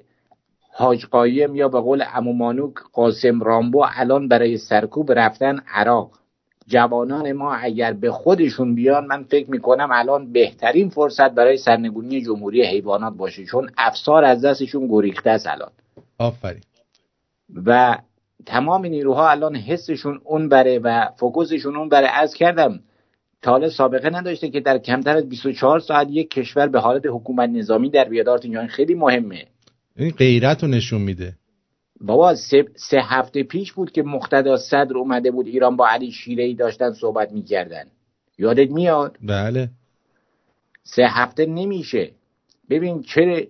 حاج 0.73 1.07
قایم 1.07 1.55
یا 1.55 1.69
به 1.69 1.81
قول 1.81 2.05
امومانوک 2.15 2.75
قاسم 2.93 3.41
رامبو 3.41 3.85
الان 3.97 4.29
برای 4.29 4.59
سرکوب 4.59 5.13
رفتن 5.13 5.61
عراق. 5.75 6.11
جوانان 6.67 7.33
ما 7.33 7.55
اگر 7.55 7.93
به 7.93 8.11
خودشون 8.11 8.75
بیان 8.75 9.07
من 9.07 9.23
فکر 9.23 9.51
می‌کنم 9.51 9.89
الان 9.93 10.33
بهترین 10.33 10.89
فرصت 10.89 11.31
برای 11.31 11.57
سرنگونی 11.57 12.23
جمهوری 12.23 12.67
حیوانات 12.67 13.15
باشه. 13.15 13.45
چون 13.45 13.71
افسار 13.79 14.25
از 14.25 14.45
دستشون 14.45 14.89
گریخته 14.89 15.31
است 15.31 15.47
الان. 15.47 15.71
آفرین. 16.19 16.63
و 17.67 17.99
تمام 18.47 18.87
نیروها 18.87 19.31
الان 19.31 19.57
حسشون 19.57 20.21
اون 20.25 20.49
بره 20.49 20.79
و 20.79 21.07
فوکوسشون 21.17 21.77
اون 21.77 21.89
بره. 21.89 22.09
از 22.09 22.35
کردم 22.35 22.81
تا 23.43 23.69
سابقه 23.69 24.11
نداشته 24.11 24.51
که 24.51 24.61
در 24.61 24.79
کمتر 24.79 25.17
از 25.17 25.29
24 25.29 25.81
ساعت 25.81 26.07
یک 26.11 26.31
کشور 26.31 26.69
به 26.69 26.81
حالت 26.81 27.07
حکومت 27.07 27.51
نظامی 27.51 27.91
در 27.91 28.05
بیاد 28.05 28.29
اینجا 28.29 28.67
خیلی 28.67 28.95
مهمه. 28.95 29.47
این 29.97 30.11
غیرت 30.11 30.63
رو 30.63 30.69
نشون 30.69 31.01
میده. 31.01 31.35
بابا 32.01 32.35
سه, 32.35 32.65
سه 32.75 33.01
هفته 33.05 33.43
پیش 33.43 33.73
بود 33.73 33.93
که 33.93 34.03
مقتدا 34.03 34.57
صدر 34.57 34.97
اومده 34.97 35.31
بود 35.31 35.47
ایران 35.47 35.77
با 35.77 35.89
علی 35.89 36.13
شیره 36.13 36.45
ای 36.45 36.55
داشتن 36.55 36.93
صحبت 36.93 37.33
می‌کردن. 37.33 37.85
یادت 38.39 38.71
میاد؟ 38.71 39.19
بله. 39.23 39.71
سه 40.83 41.03
هفته 41.09 41.47
نمیشه. 41.47 42.11
ببین 42.71 43.03
چه 43.03 43.49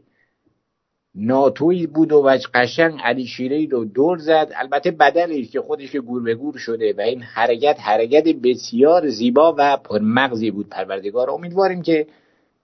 ناتوی 1.14 1.86
بود 1.86 2.12
و 2.12 2.22
قشنگ 2.54 3.00
علی 3.04 3.26
شیره 3.26 3.56
ای 3.56 3.66
رو 3.66 3.84
دور 3.84 4.18
زد. 4.18 4.52
البته 4.56 4.90
بدلش 4.90 5.50
که 5.50 5.60
خودش 5.60 5.96
گور 5.96 6.22
به 6.22 6.34
گور 6.34 6.56
شده 6.56 6.94
و 6.98 7.00
این 7.00 7.22
حرکت 7.22 7.80
حرکت 7.80 8.28
بسیار 8.28 9.08
زیبا 9.08 9.54
و 9.58 9.76
پرمغزی 9.76 10.50
بود 10.50 10.68
پروردگار. 10.68 11.30
امیدواریم 11.30 11.82
که 11.82 12.06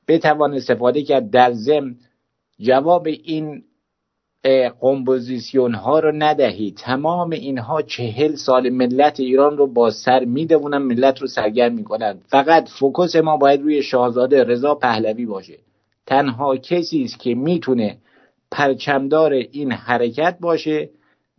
بتوان 0.09 0.55
استفاده 0.55 1.03
کرد 1.03 1.31
در 1.31 1.53
ضمن. 1.53 1.97
جواب 2.61 3.07
این 3.07 3.63
قمپوزیسیون 4.81 5.75
ها 5.75 5.99
رو 5.99 6.13
ندهید 6.13 6.77
تمام 6.77 7.31
اینها 7.31 7.83
چهل 7.83 8.35
سال 8.35 8.71
ملت 8.71 9.21
ایران 9.21 9.57
رو 9.57 9.67
با 9.67 9.91
سر 9.91 10.25
می‌دونن 10.25 10.79
ملت 10.79 11.19
رو 11.19 11.27
سرگرم 11.27 11.75
می‌کنن. 11.75 12.19
فقط 12.27 12.69
فوکس 12.69 13.17
ما 13.17 13.37
باید 13.37 13.63
روی 13.63 13.83
شاهزاده 13.83 14.45
رضا 14.45 14.75
پهلوی 14.75 15.27
باشه. 15.27 15.59
تنها 16.07 16.57
کسی 16.57 17.03
است 17.03 17.21
که 17.21 17.35
می‌تونه 17.35 17.99
پرچمدار 18.51 19.33
این 19.33 19.73
حرکت 19.73 20.37
باشه 20.41 20.91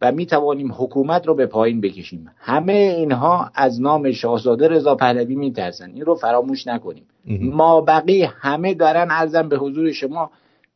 و 0.02 0.12
می 0.12 0.26
توانیم 0.26 0.72
حکومت 0.72 1.28
رو 1.28 1.36
به 1.36 1.46
پایین 1.46 1.82
بکشیم. 1.82 2.32
همه 2.38 2.74
اینها 2.74 3.52
از 3.56 3.82
نام 3.82 4.12
شاهزاده 4.12 4.68
رضا 4.68 4.96
پهلوی 4.96 5.36
میترسن. 5.36 5.92
این 5.92 6.06
رو 6.06 6.16
فراموش 6.16 6.68
نکنیم. 6.68 7.04
ما 7.42 7.82
بقی 7.82 8.22
همه 8.22 8.74
دارن 8.74 9.08
ارزم 9.12 9.50
به 9.50 9.58
حضور 9.58 9.92
شما 9.92 10.32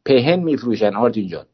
پهن 0.05 0.39
میفروشن. 0.39 0.95
آرتین 0.95 1.27
جان. 1.27 1.45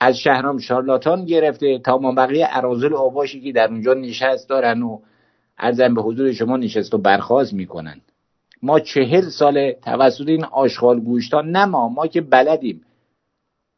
از 0.00 0.18
شهرام 0.18 0.58
شارلاتان 0.58 1.24
گرفته 1.24 1.78
تا 1.78 1.98
ما 1.98 2.12
بقیه 2.12 2.46
ارازل 2.50 2.94
آباشی 2.94 3.40
که 3.40 3.52
در 3.52 3.68
اونجا 3.68 3.94
نشست 3.94 4.48
دارن 4.48 4.82
و 4.82 4.98
ارزم 5.58 5.94
به 5.94 6.02
حضور 6.02 6.32
شما 6.32 6.56
نشست 6.56 6.94
و 6.94 6.98
برخواست 6.98 7.52
می‌کنن. 7.52 8.00
ما 8.62 8.80
چهل 8.80 9.28
سال 9.28 9.72
توسط 9.72 10.28
این 10.28 10.44
آشغال 10.44 11.00
گوشتان 11.00 11.50
نه 11.50 11.64
ما 11.64 11.88
ما 11.88 12.06
که 12.06 12.20
بلدیم. 12.20 12.80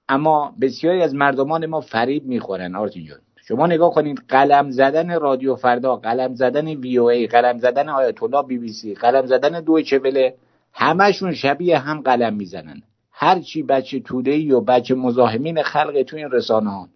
اما 0.09 0.55
بسیاری 0.61 1.03
از 1.03 1.15
مردمان 1.15 1.66
ما 1.66 1.81
فریب 1.81 2.27
می‌خورن 2.27 2.77
آرتین 2.77 3.07
جان. 3.07 3.19
شما 3.49 3.66
نگاه 3.66 3.91
کنید 3.91 4.23
قلم 4.28 4.70
زدن 4.70 5.20
رادیو 5.20 5.57
فردا 5.57 5.97
قلم 5.97 6.35
زدن 6.35 6.66
وی 6.66 6.99
او 6.99 7.09
ای 7.09 7.27
قلم 7.27 7.59
زدن 7.59 7.89
آیت 7.89 8.23
الله 8.23 8.43
بی 8.43 8.59
بی 8.59 8.73
سی 8.73 8.95
قلم 8.95 9.27
زدن 9.27 9.61
دویچه 9.61 9.99
وله 9.99 10.35
همشون 10.73 11.35
شبیه 11.35 11.78
هم 11.78 12.01
قلم 12.01 12.35
می‌زنن. 12.35 12.83
هر 13.12 13.41
چی 13.41 13.62
بچه 13.62 14.01
توده 14.01 14.31
ای 14.31 14.53
و 14.53 14.61
بچه 14.61 14.95
مزاحمین 14.95 15.62
خلق 15.62 16.03
تو 16.03 16.16
این 16.16 16.31
رسانه 16.31 16.70
ها. 16.70 16.89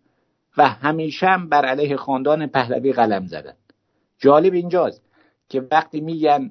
و 0.57 0.69
همیشه 0.69 1.27
هم 1.27 1.49
بر 1.49 1.65
علیه 1.65 1.97
خاندان 1.97 2.47
پهلوی 2.47 2.93
قلم 2.93 3.27
زدن. 3.27 3.55
جالب 4.19 4.53
اینجاست 4.53 5.03
که 5.49 5.67
وقتی 5.71 6.01
میگن 6.01 6.51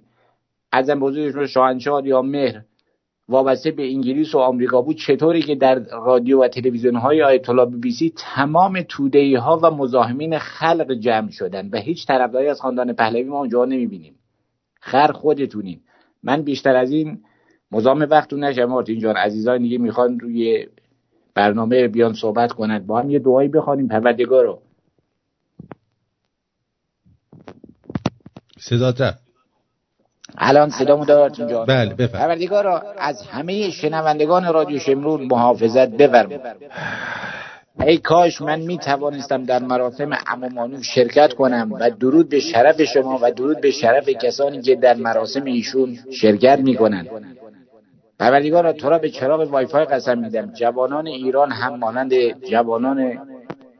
ازم 0.71 0.99
بزرگشون 0.99 1.47
شاهنشاه 1.47 2.07
یا 2.07 2.21
مهر 2.21 2.61
وابسته 3.29 3.71
به 3.71 3.91
انگلیس 3.91 4.35
و 4.35 4.37
آمریکا 4.37 4.81
بود. 4.81 4.95
چطوری 4.95 5.41
که 5.41 5.55
در 5.55 5.79
رادیو 5.91 6.43
و 6.43 6.47
تلویزیون 6.47 6.95
های 6.95 7.23
آیت 7.23 7.49
الله 7.49 7.65
بی 7.65 7.91
سی 7.91 8.13
تمام 8.35 8.81
توده 8.81 9.39
ها 9.39 9.59
و 9.63 9.71
مزاحمین 9.71 10.37
خلق 10.37 10.91
جمع 10.91 11.29
شدن 11.29 11.69
و 11.69 11.77
هیچ 11.77 12.07
طرفداری 12.07 12.47
از 12.47 12.61
خاندان 12.61 12.93
پهلوی 12.93 13.23
ما 13.23 13.39
اونجا 13.39 13.65
نمی‌بینیم. 13.65 14.15
خر 14.81 15.11
خودتونین. 15.11 15.79
من 16.23 16.41
بیشتر 16.41 16.75
از 16.75 16.91
این 16.91 17.21
مزاحم 17.71 18.01
وقتتون 18.01 18.43
نشم. 18.43 18.65
مارتین 18.65 18.99
جان 18.99 19.15
عزیزان 19.17 19.57
دیگه 19.61 19.77
می‌خوان 19.77 20.19
روی 20.19 20.67
برنامه 21.35 21.87
بیان 21.87 22.13
صحبت 22.13 22.51
کنند. 22.51 22.87
با 22.87 22.99
هم 22.99 23.09
یه 23.09 23.19
دعایی 23.19 23.49
بخوانیم. 23.49 23.87
پروردگار 23.87 24.45
رو 24.45 24.61
صدات 28.59 29.01
الان 30.37 30.69
صدامو 30.69 31.05
دارد 31.05 31.35
اینجا 31.39 31.65
بله 31.65 31.93
بفرم 31.93 32.21
پروردگارا 32.21 32.83
از 32.97 33.21
همه 33.21 33.69
شنوندگان 33.69 34.53
رادیو 34.53 34.79
شمرون 34.79 35.27
محافظت 35.31 35.89
بفرم 35.89 36.29
ای 37.79 37.97
کاش 37.97 38.41
من 38.41 38.59
می 38.59 38.77
توانستم 38.77 39.43
در 39.43 39.59
مراسم 39.59 40.17
امامانو 40.27 40.83
شرکت 40.83 41.33
کنم 41.33 41.71
و 41.79 41.89
درود 41.89 42.29
به 42.29 42.39
شرف 42.39 42.83
شما 42.83 43.19
و 43.21 43.31
درود 43.31 43.61
به 43.61 43.71
شرف 43.71 44.09
کسانی 44.09 44.61
که 44.61 44.75
در 44.75 44.93
مراسم 44.93 45.43
ایشون 45.43 45.97
شرکت 46.11 46.59
می 46.59 46.75
کنند 46.75 47.07
پروردگارا 48.19 48.73
تو 48.73 48.89
را 48.89 48.97
به 48.97 49.09
چراغ 49.09 49.51
وایفای 49.51 49.85
قسم 49.85 50.19
میدم. 50.19 50.51
جوانان 50.53 51.07
ایران 51.07 51.51
هم 51.51 51.75
مانند 51.75 52.13
جوانان 52.49 53.19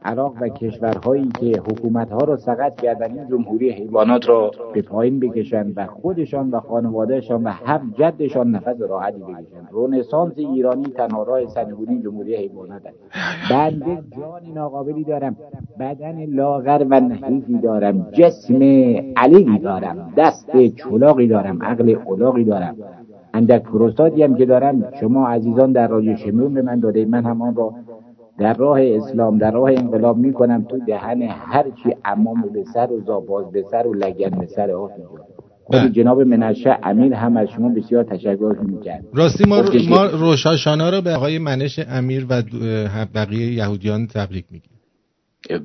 عراق 0.04 0.34
و 0.40 0.48
کشورهایی 0.48 1.28
که 1.40 1.60
حکومتها 1.60 2.18
را 2.18 2.36
سقط 2.36 2.80
کردن 2.80 3.12
این 3.18 3.28
جمهوری 3.28 3.70
حیوانات 3.70 4.28
را 4.28 4.50
به 4.74 4.82
پایین 4.82 5.20
بکشند 5.20 5.72
و 5.76 5.86
خودشان 5.86 6.50
و 6.50 6.60
خانوادهشان 6.60 7.44
و 7.44 7.48
هم 7.48 7.94
جدشان 7.98 8.50
نفس 8.50 8.80
راحتی 8.80 9.18
بکشند 9.18 9.68
رونسانس 9.70 10.32
ایرانی 10.36 10.84
تنها 10.84 11.22
راه 11.22 11.46
سرنگونی 11.46 12.02
جمهوری 12.02 12.36
حیوانات 12.36 12.82
است. 12.86 12.98
بنده 13.50 14.02
جان 14.16 14.54
ناقابلی 14.54 15.04
دارم. 15.04 15.36
بدن 15.80 16.26
لاغر 16.26 16.86
و 16.90 17.00
نحیفی 17.00 17.58
دارم. 17.58 18.06
جسم 18.12 18.62
علیلی 19.16 19.58
دارم. 19.58 20.12
دست 20.16 20.56
چلاقی 20.56 21.26
دارم. 21.26 21.62
عقل 21.62 21.96
اولاقی 22.06 22.44
دارم. 22.44 22.76
اندک 23.34 23.62
پروستادی 23.62 24.22
هم 24.22 24.34
که 24.34 24.46
دارم. 24.46 24.92
شما 25.00 25.28
عزیزان 25.28 25.72
در 25.72 25.88
رادیو 25.88 26.16
شمرون 26.16 26.54
به 26.54 26.62
من 26.62 26.80
داده 26.80 27.04
من 27.04 27.24
همان 27.24 27.54
را 27.54 27.74
در 28.40 28.54
راه 28.54 28.80
اسلام 28.82 29.38
در 29.38 29.50
راه 29.50 29.70
انقلاب 29.70 30.16
می‌کنم 30.16 30.66
تو 30.70 30.78
دهن 30.86 31.22
هر 31.22 31.62
چی 31.62 31.94
امام 32.04 32.42
به 32.54 32.64
سر 32.74 32.92
و 32.92 33.00
زاباز 33.06 33.52
به 33.52 33.64
سر 33.70 33.86
و 33.86 33.94
لگن 33.94 34.38
به 34.38 34.46
سر 34.46 34.70
خود 35.64 35.92
جناب 35.92 36.20
منشه 36.20 36.78
امیر 36.82 37.14
هم 37.14 37.36
از 37.36 37.48
شما 37.48 37.68
بسیار 37.68 38.04
تشکر 38.04 38.56
می‌کرد 38.62 39.04
راستی 39.14 39.44
ما, 39.48 39.62
ما 39.88 40.06
روشاشانا 40.06 40.90
رو 40.90 41.00
به 41.00 41.14
آقای 41.14 41.38
منش 41.38 41.80
امیر 41.88 42.26
و 42.30 42.42
بقیه 43.14 43.52
یهودیان 43.52 44.06
تبریک 44.06 44.44
میگیم. 44.50 44.70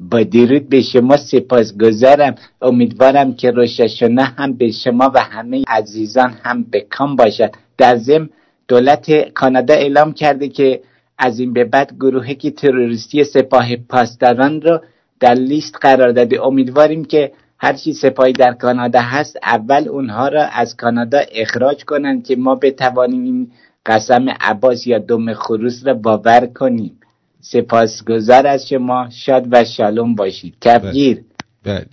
با 0.09 0.23
درود 0.23 0.69
به 0.69 0.81
شما 0.81 1.17
سپاسگزارم. 1.17 2.35
امیدوارم 2.61 3.33
که 3.33 3.51
روشاشانه 3.51 4.23
هم 4.23 4.53
به 4.53 4.71
شما 4.71 5.11
و 5.15 5.19
همه 5.19 5.63
عزیزان 5.67 6.33
هم 6.43 6.65
بکام 6.73 7.15
باشد. 7.15 7.51
در 7.77 7.95
ضمن 7.95 8.29
دولت 8.67 9.33
کانادا 9.33 9.73
اعلام 9.73 10.13
کرده 10.13 10.47
که 10.47 10.79
از 11.17 11.39
این 11.39 11.53
به 11.53 11.63
بعد 11.63 11.95
گروهی 11.99 12.35
که 12.35 12.51
تروریستی 12.51 13.23
سپاه 13.23 13.75
پاسداران 13.75 14.61
رو 14.61 14.81
در 15.19 15.33
لیست 15.33 15.75
قرار 15.81 16.11
داده. 16.11 16.43
امیدواریم 16.43 17.05
که 17.05 17.31
هرچی 17.57 17.93
سپاهی 17.93 18.33
در 18.33 18.53
کانادا 18.53 19.01
هست 19.01 19.37
اول 19.43 19.87
اونها 19.87 20.27
را 20.27 20.43
از 20.45 20.75
کانادا 20.75 21.19
اخراج 21.31 21.83
کنند 21.83 22.25
که 22.25 22.35
ما 22.35 22.55
بتوانیم 22.55 23.23
این 23.23 23.51
قسم 23.85 24.29
عباس 24.29 24.87
یا 24.87 24.99
دم 24.99 25.33
خروس 25.33 25.81
را 25.85 25.93
باور 25.93 26.45
کنیم. 26.45 26.99
سپاسگزار 27.41 28.47
از 28.47 28.67
شما. 28.69 29.09
شاد 29.09 29.47
و 29.51 29.65
شالوم 29.65 30.15
باشید. 30.15 30.55
کفگیر 30.61 31.21
بله. 31.63 31.85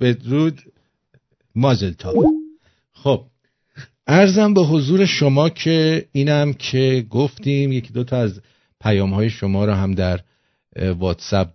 بدرود. 0.00 0.58
مازل 1.54 1.92
تاب 1.92 2.14
خب 2.92 3.24
ارزم 4.06 4.54
به 4.54 4.60
حضور 4.60 5.06
شما 5.06 5.48
که 5.48 6.06
اینم 6.12 6.52
که 6.52 7.06
گفتیم 7.10 7.72
یکی 7.72 7.92
دو 7.92 8.04
تا 8.04 8.16
از 8.16 8.40
پیام 8.80 9.14
های 9.14 9.30
شما 9.30 9.64
رو 9.64 9.72
هم 9.72 9.94
در 9.94 10.20
واتساپ 10.98 11.48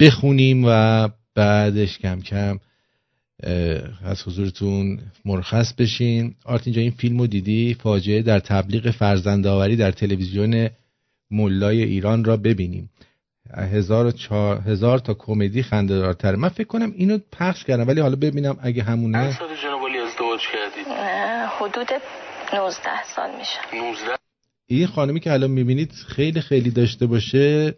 بخونیم 0.00 0.64
و 0.68 1.08
بعدش 1.34 1.98
کم 1.98 2.20
کم 2.20 2.58
از 4.04 4.22
حضورتون 4.26 4.98
مرخص 5.24 5.72
بشین. 5.72 6.34
آرت 6.44 6.66
اینجا 6.66 6.82
این 6.82 6.90
فیلم 6.90 7.18
رو 7.18 7.26
دیدی؟ 7.26 7.76
فاجعه 7.82 8.22
در 8.22 8.38
تبلیغ 8.38 8.90
فرزندآوری 8.90 9.76
در 9.76 9.90
تلویزیون 9.90 10.68
ملای 11.30 11.82
ایران 11.82 12.24
را 12.24 12.36
ببینیم. 12.36 12.90
هزار, 13.56 14.06
و 14.06 14.10
چهار- 14.10 14.60
هزار 14.60 14.98
تا 14.98 15.14
کمدی 15.14 15.62
خنده 15.62 15.94
دارتره 15.94 16.36
من 16.36 16.48
فکر 16.48 16.66
کنم 16.66 16.92
اینو 16.96 17.18
پخش 17.32 17.64
کردم 17.64 17.88
ولی 17.88 18.00
حالا 18.00 18.16
ببینم 18.16 18.56
اگه 18.62 18.82
همونه. 18.82 19.32
جناب 19.62 19.86
علی 19.88 19.98
ازدواج 19.98 20.40
کردید 20.52 20.86
حدود 21.60 21.88
19 22.54 23.04
سال 23.16 23.30
میشه. 23.38 23.58
19 23.74 24.23
این 24.66 24.86
خانمی 24.86 25.20
که 25.20 25.32
الان 25.32 25.50
می‌بینید 25.50 25.92
خیلی 25.92 26.40
خیلی 26.40 26.70
داشته 26.70 27.06
باشه 27.06 27.74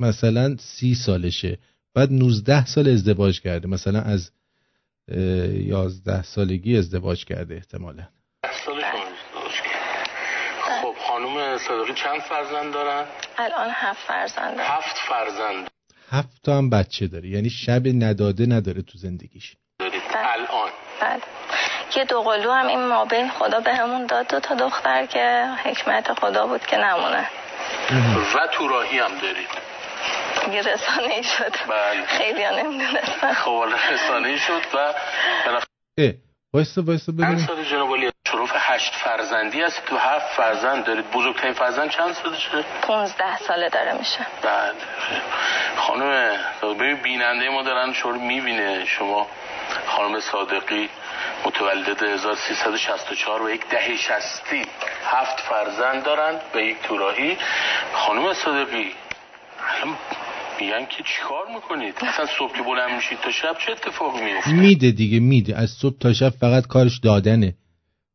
مثلا 0.00 0.56
سی 0.56 0.94
سالشه. 0.94 1.58
بعد 1.94 2.12
19 2.12 2.66
سال 2.66 2.88
ازدواج 2.88 3.40
کرده. 3.40 3.68
مثلا 3.68 4.00
از 4.00 4.30
اه، 5.08 5.18
11 5.18 6.22
سالگی 6.22 6.76
ازدواج 6.76 7.24
کرده 7.24 7.54
احتمالا. 7.54 8.08
خب 10.82 10.94
خانم 11.08 11.58
صادقی 11.58 11.94
چند 11.94 12.20
فرزند 12.20 12.72
دارن؟ 12.74 13.06
الان 13.38 13.70
هفت 13.70 14.06
فرزند 14.06 14.56
دارم. 14.56 14.70
هفت 14.70 14.96
فرزند. 15.08 15.68
هفت 16.10 16.42
تا 16.42 16.58
هم 16.58 16.70
بچه 16.70 17.06
داره. 17.06 17.28
یعنی 17.28 17.50
شب 17.50 17.82
نداده 17.86 18.46
نداره 18.46 18.82
تو 18.82 18.98
زندگیش. 18.98 19.56
دارید. 19.80 20.02
الان. 20.14 20.70
بله. 21.00 21.22
یه 21.96 22.04
دوقلو 22.04 22.52
هم 22.52 22.66
این 22.66 22.86
مابین 22.86 23.30
خدا 23.30 23.60
بهمون 23.60 24.06
داد 24.06 24.28
دو 24.28 24.40
تا 24.40 24.54
دختر 24.54 25.06
که 25.06 25.48
حکمت 25.64 26.12
خدا 26.12 26.46
بود 26.46 26.66
که 26.66 26.76
نمونه. 26.76 27.28
و 28.34 28.46
تو 28.52 28.68
راهی 28.68 28.98
هم 28.98 29.18
دارید. 29.18 29.48
یه 30.52 30.60
رسانه 30.60 31.14
ای 31.14 31.22
شد. 31.22 31.52
بله. 31.68 32.06
خیلی 32.06 32.44
ها 32.44 32.50
نمی‌دونستن. 32.50 33.32
خب 33.32 33.64
رسانه 33.92 34.36
شد 34.36 34.62
و 34.74 34.94
وایسا 36.54 36.82
چند 36.82 37.12
ببینیم. 37.12 37.46
سال 37.46 37.64
جناب 37.64 37.94
علی؟ 37.94 38.10
شرف 38.28 38.52
هشت 38.54 38.94
فرزندی 38.94 39.62
هست. 39.62 39.84
تو 39.86 39.96
هفت 39.96 40.26
فرزند 40.36 40.84
دارید. 40.84 41.10
بزرگترین 41.10 41.52
فرزند 41.52 41.90
چند 41.90 42.12
سالشه؟ 42.12 42.64
15 42.82 43.38
ساله 43.38 43.68
داره 43.68 43.92
میشه. 43.98 44.26
بعد. 44.42 44.74
خانم 45.76 46.36
ببین 46.62 46.96
بیننده 46.96 47.48
ما 47.48 47.62
دارن 47.62 47.92
رو 48.02 48.18
می‌بینه. 48.20 48.84
شما 48.84 49.26
خانم 49.86 50.20
صادقی 50.20 50.88
متولد 51.44 52.02
1364 52.02 53.42
و 53.42 53.50
یک 53.50 53.68
دهه 53.68 53.96
شستی 53.96 54.66
هفت 55.06 55.40
فرزند 55.40 56.04
دارن 56.04 56.40
و 56.54 56.58
یک 56.58 56.82
توراهی 56.82 57.38
خانم 57.92 58.32
صادقی 58.32 58.94
الان 59.76 59.96
میگن 60.60 60.86
که 60.86 61.02
چیکار 61.02 61.54
می‌کنید؟ 61.54 61.94
اصلا 62.00 62.26
صبح 62.38 62.56
که 62.56 62.62
بلند 62.62 62.90
میشید 62.96 63.18
تا 63.18 63.30
شب 63.30 63.56
چه 63.66 63.72
اتفاقی 63.72 64.24
میفته 64.24 64.52
میده 64.52 64.90
دیگه 64.90 65.20
میده. 65.20 65.56
از 65.56 65.70
صبح 65.70 65.98
تا 65.98 66.12
شب 66.12 66.30
فقط 66.30 66.66
کارش 66.66 66.98
دادنه. 66.98 67.54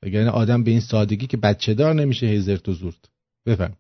وگرنه 0.04 0.32
آدم 0.32 0.64
به 0.64 0.72
این 0.72 0.80
سادگی 0.80 1.28
که 1.28 1.38
بچه 1.38 1.74
دار 1.74 1.94
نمیشه 1.94 2.26
هیزرت 2.26 2.70
و 2.70 2.74
زورت. 2.74 2.96
بفهم. 3.46 3.74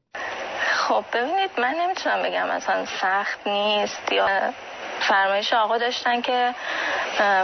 خب 0.88 1.06
ببینید 1.14 1.52
من 1.58 1.74
نمی‌تونم 1.82 2.24
بگم 2.24 2.56
مثلا 2.56 2.86
سخت 3.02 3.48
نیست 3.48 4.12
یا 4.12 4.54
فرمایش 5.00 5.54
آقا 5.54 5.78
داشتن 5.78 6.22
که 6.22 6.54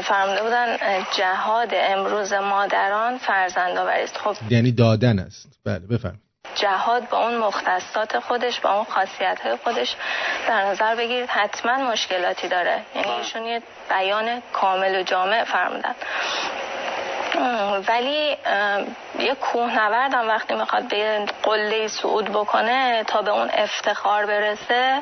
فرموده 0.03 0.43
بودن 0.43 0.77
جهاد 1.17 1.69
امروز 1.73 2.33
مادران 2.33 3.17
فرزند 3.17 3.77
است. 3.77 4.17
خب 4.17 4.35
یعنی 4.49 4.71
دادن 4.71 5.19
است. 5.19 5.59
بله 5.65 5.79
بفهم. 5.79 6.19
جهاد 6.55 7.09
با 7.09 7.17
اون 7.17 7.37
مختصات 7.37 8.19
خودش 8.19 8.59
با 8.59 8.73
اون 8.73 8.83
خاصیت 8.83 9.41
های 9.43 9.55
خودش 9.55 9.95
در 10.47 10.65
نظر 10.65 10.95
بگیرید 10.95 11.29
حتما 11.29 11.77
مشکلاتی 11.91 12.47
داره. 12.47 12.81
یعنی 12.95 13.11
ایشون 13.11 13.45
یه 13.45 13.61
بیان 13.89 14.41
کامل 14.53 14.99
و 14.99 15.03
جامع 15.03 15.43
فرمودن. 15.43 15.95
ولی 17.87 18.37
یه 19.19 19.35
کوهنوردم 19.41 20.27
وقتی 20.27 20.53
می‌خواد 20.53 20.87
به 20.87 21.25
قله 21.43 21.87
صعود 21.87 22.29
بکنه 22.29 23.03
تا 23.03 23.21
به 23.21 23.31
اون 23.31 23.49
افتخار 23.53 24.25
برسه 24.25 25.01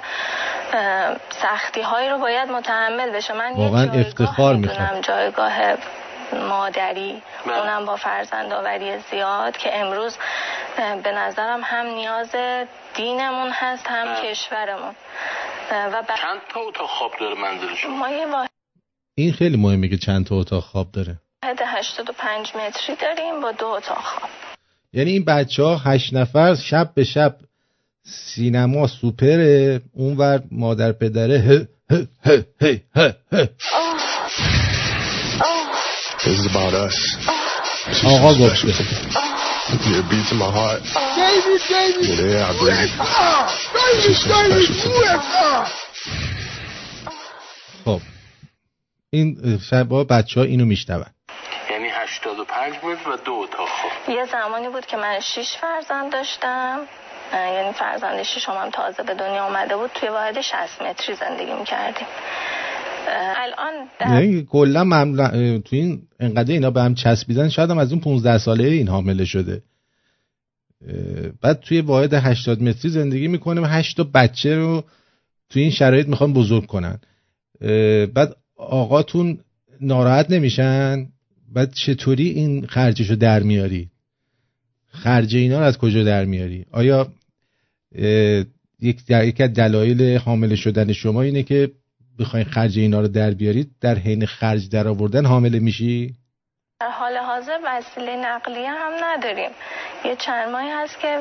سختی 1.30 1.82
هایی 1.82 2.10
رو 2.10 2.18
باید 2.18 2.52
متحمل 2.52 3.11
بشه. 3.11 3.34
من 3.34 3.57
یه 3.57 3.68
واقعا 3.68 3.91
افتخار 3.94 4.56
جایگاه 5.02 5.53
مادری 6.34 7.22
اونم 7.45 7.86
با 7.86 7.95
فرزندآوری 7.95 8.98
زیاد 9.12 9.58
که 9.58 9.78
امروز 9.78 10.18
به 11.03 11.12
نظرم 11.12 11.62
هم 11.64 11.86
نیاز 11.86 12.36
دینمون 12.95 13.49
هست 13.53 13.86
هم 13.88 14.16
کشورمون. 14.24 14.95
اه، 15.72 15.88
و 15.88 15.91
بعد 15.91 16.18
چند 16.22 16.41
تا 16.53 16.60
اتاق 16.60 16.90
خواب 16.90 17.12
داره 17.20 17.36
منزل 17.41 17.76
شما؟ 17.76 17.95
ما 17.98 18.10
یه 18.10 18.49
این 19.16 19.34
خیلی 19.34 19.58
مهمه 19.58 19.88
که 19.88 19.98
چند 19.98 20.26
تا 20.26 20.36
اتاق 20.36 20.64
خواب 20.64 20.91
داره. 20.91 21.18
واحد 21.44 21.60
85 21.66 22.52
متری 22.56 22.95
داریم 22.95 23.41
با 23.41 23.52
دو 23.52 23.66
اتاق 23.66 23.98
خواب. 23.98 24.30
یعنی 24.94 25.12
این 25.12 25.26
بچه 25.26 25.64
ها 25.64 25.78
هشت 25.78 26.14
نفر 26.14 26.56
شب 26.56 26.94
به 26.95 27.03
شب 27.03 27.36
سینما 28.03 28.88
سوپره 28.88 29.82
اونور 29.94 30.44
مادر 30.52 30.91
پدره 30.91 31.40
هه 31.40 31.68
هه 31.91 32.08
هه 32.26 32.45
هه 32.62 32.82
هه. 32.95 33.16
هه. 33.32 33.49
This 36.23 36.38
is 36.39 36.45
about 36.45 36.73
us. 36.73 36.98
Is 37.89 38.06
آقا 38.06 38.34
some 38.34 38.41
گفته 38.41 38.56
special 38.56 38.85
to 39.73 39.89
me. 39.89 39.99
It 39.99 40.10
beats 40.11 40.31
in 40.31 40.38
my 40.38 40.52
heart. 40.52 40.81
David, 41.18 41.61
David. 41.69 42.06
Yeah, 42.10 42.15
the 42.15 42.27
air 42.31 42.45
I 42.45 42.53
breathe. 42.60 42.93
Special 44.14 44.65
to 44.81 44.89
me. 44.89 45.02
USA. 45.02 45.65
خب 47.85 48.02
این 49.10 49.60
شب 49.69 49.88
بچه 50.10 50.39
ها 50.39 50.45
اینو 50.45 50.65
میشنون 50.65 51.06
یعنی 51.72 51.89
85 51.89 52.76
متر 52.84 53.10
و 53.10 53.18
دو 53.18 53.34
اتاق 53.34 53.69
خواب 53.69 54.18
یه 54.18 54.26
زمانی 54.26 54.69
بود 54.69 54.85
که 54.85 54.98
من 54.98 55.19
شیش 55.19 55.57
فرزند 55.57 56.11
داشتم 56.11 56.80
یعنی 57.34 57.73
فرزند 57.73 58.23
شیشم 58.23 58.52
هم 58.52 58.69
تازه 58.69 59.03
به 59.03 59.14
دنیا 59.14 59.45
اومده 59.45 59.76
بود 59.76 59.91
توی 59.93 60.10
واحد 60.10 60.41
60 60.41 60.81
متری 60.81 61.15
زندگی 61.15 61.53
می‌کردیم 61.53 62.07
الان 63.07 63.73
در 63.99 64.41
کلا 64.41 64.84
ممل- 64.84 65.60
تو 65.60 65.76
این 65.76 66.02
انقدر 66.19 66.53
اینا 66.53 66.72
به 66.72 66.82
هم 66.82 66.95
چسبیدن 66.95 67.49
شاید 67.49 67.69
هم 67.69 67.78
از 67.78 67.91
اون 67.91 68.02
15 68.02 68.38
ساله 68.38 68.64
این 68.64 68.88
حامله 68.88 69.26
شده. 69.26 69.61
بعد 71.41 71.60
توی 71.60 71.82
واحد 71.82 72.14
80 72.14 72.64
متری 72.64 72.91
زندگی 72.91 73.28
می‌کنه 73.28 73.61
و 73.61 73.65
8 73.65 73.98
تا 73.98 74.03
بچه 74.03 74.56
رو 74.56 74.84
توی 75.49 75.61
این 75.61 75.72
شرایط 75.72 76.07
می‌خوان 76.07 76.34
بزرگ 76.34 76.65
کنن. 76.65 76.99
بعد 78.14 78.36
آقاتون 78.56 79.40
ناراحت 79.82 80.32
نمیشن؟ 80.32 81.07
بعد 81.53 81.73
چطوری 81.73 82.30
این 82.30 82.65
خرجشو 82.65 83.15
در 83.15 83.44
میاری؟ 83.44 83.90
خرج 84.88 85.36
اینا 85.36 85.60
رو 85.60 85.65
از 85.65 85.78
کجا 85.78 86.03
در 86.03 86.26
میاری؟ 86.26 86.65
آیا 86.72 87.14
یک 88.82 89.41
از 89.41 89.53
دلایل 89.53 90.18
حامله 90.18 90.56
شدن 90.56 90.94
شما 90.94 91.22
اینه 91.22 91.44
که 91.44 91.72
بخواین 92.20 92.46
خرج 92.46 92.80
اینا 92.80 93.00
رو 93.00 93.08
در 93.08 93.32
بیارید 93.32 93.68
در 93.82 93.96
حین 93.96 94.26
خرج 94.26 94.70
در 94.70 94.88
آوردن 94.88 95.26
حامله 95.26 95.60
میشی؟ 95.60 96.14
در 96.80 96.90
حال 96.90 97.18
حاضر 97.18 97.60
وسیله 97.66 98.16
نقلیه 98.16 98.70
هم 98.70 98.92
نداریم. 99.04 99.50
یه 100.06 100.16
چند 100.16 100.50
ماهی 100.50 100.70
هست 100.70 101.00
که 101.00 101.20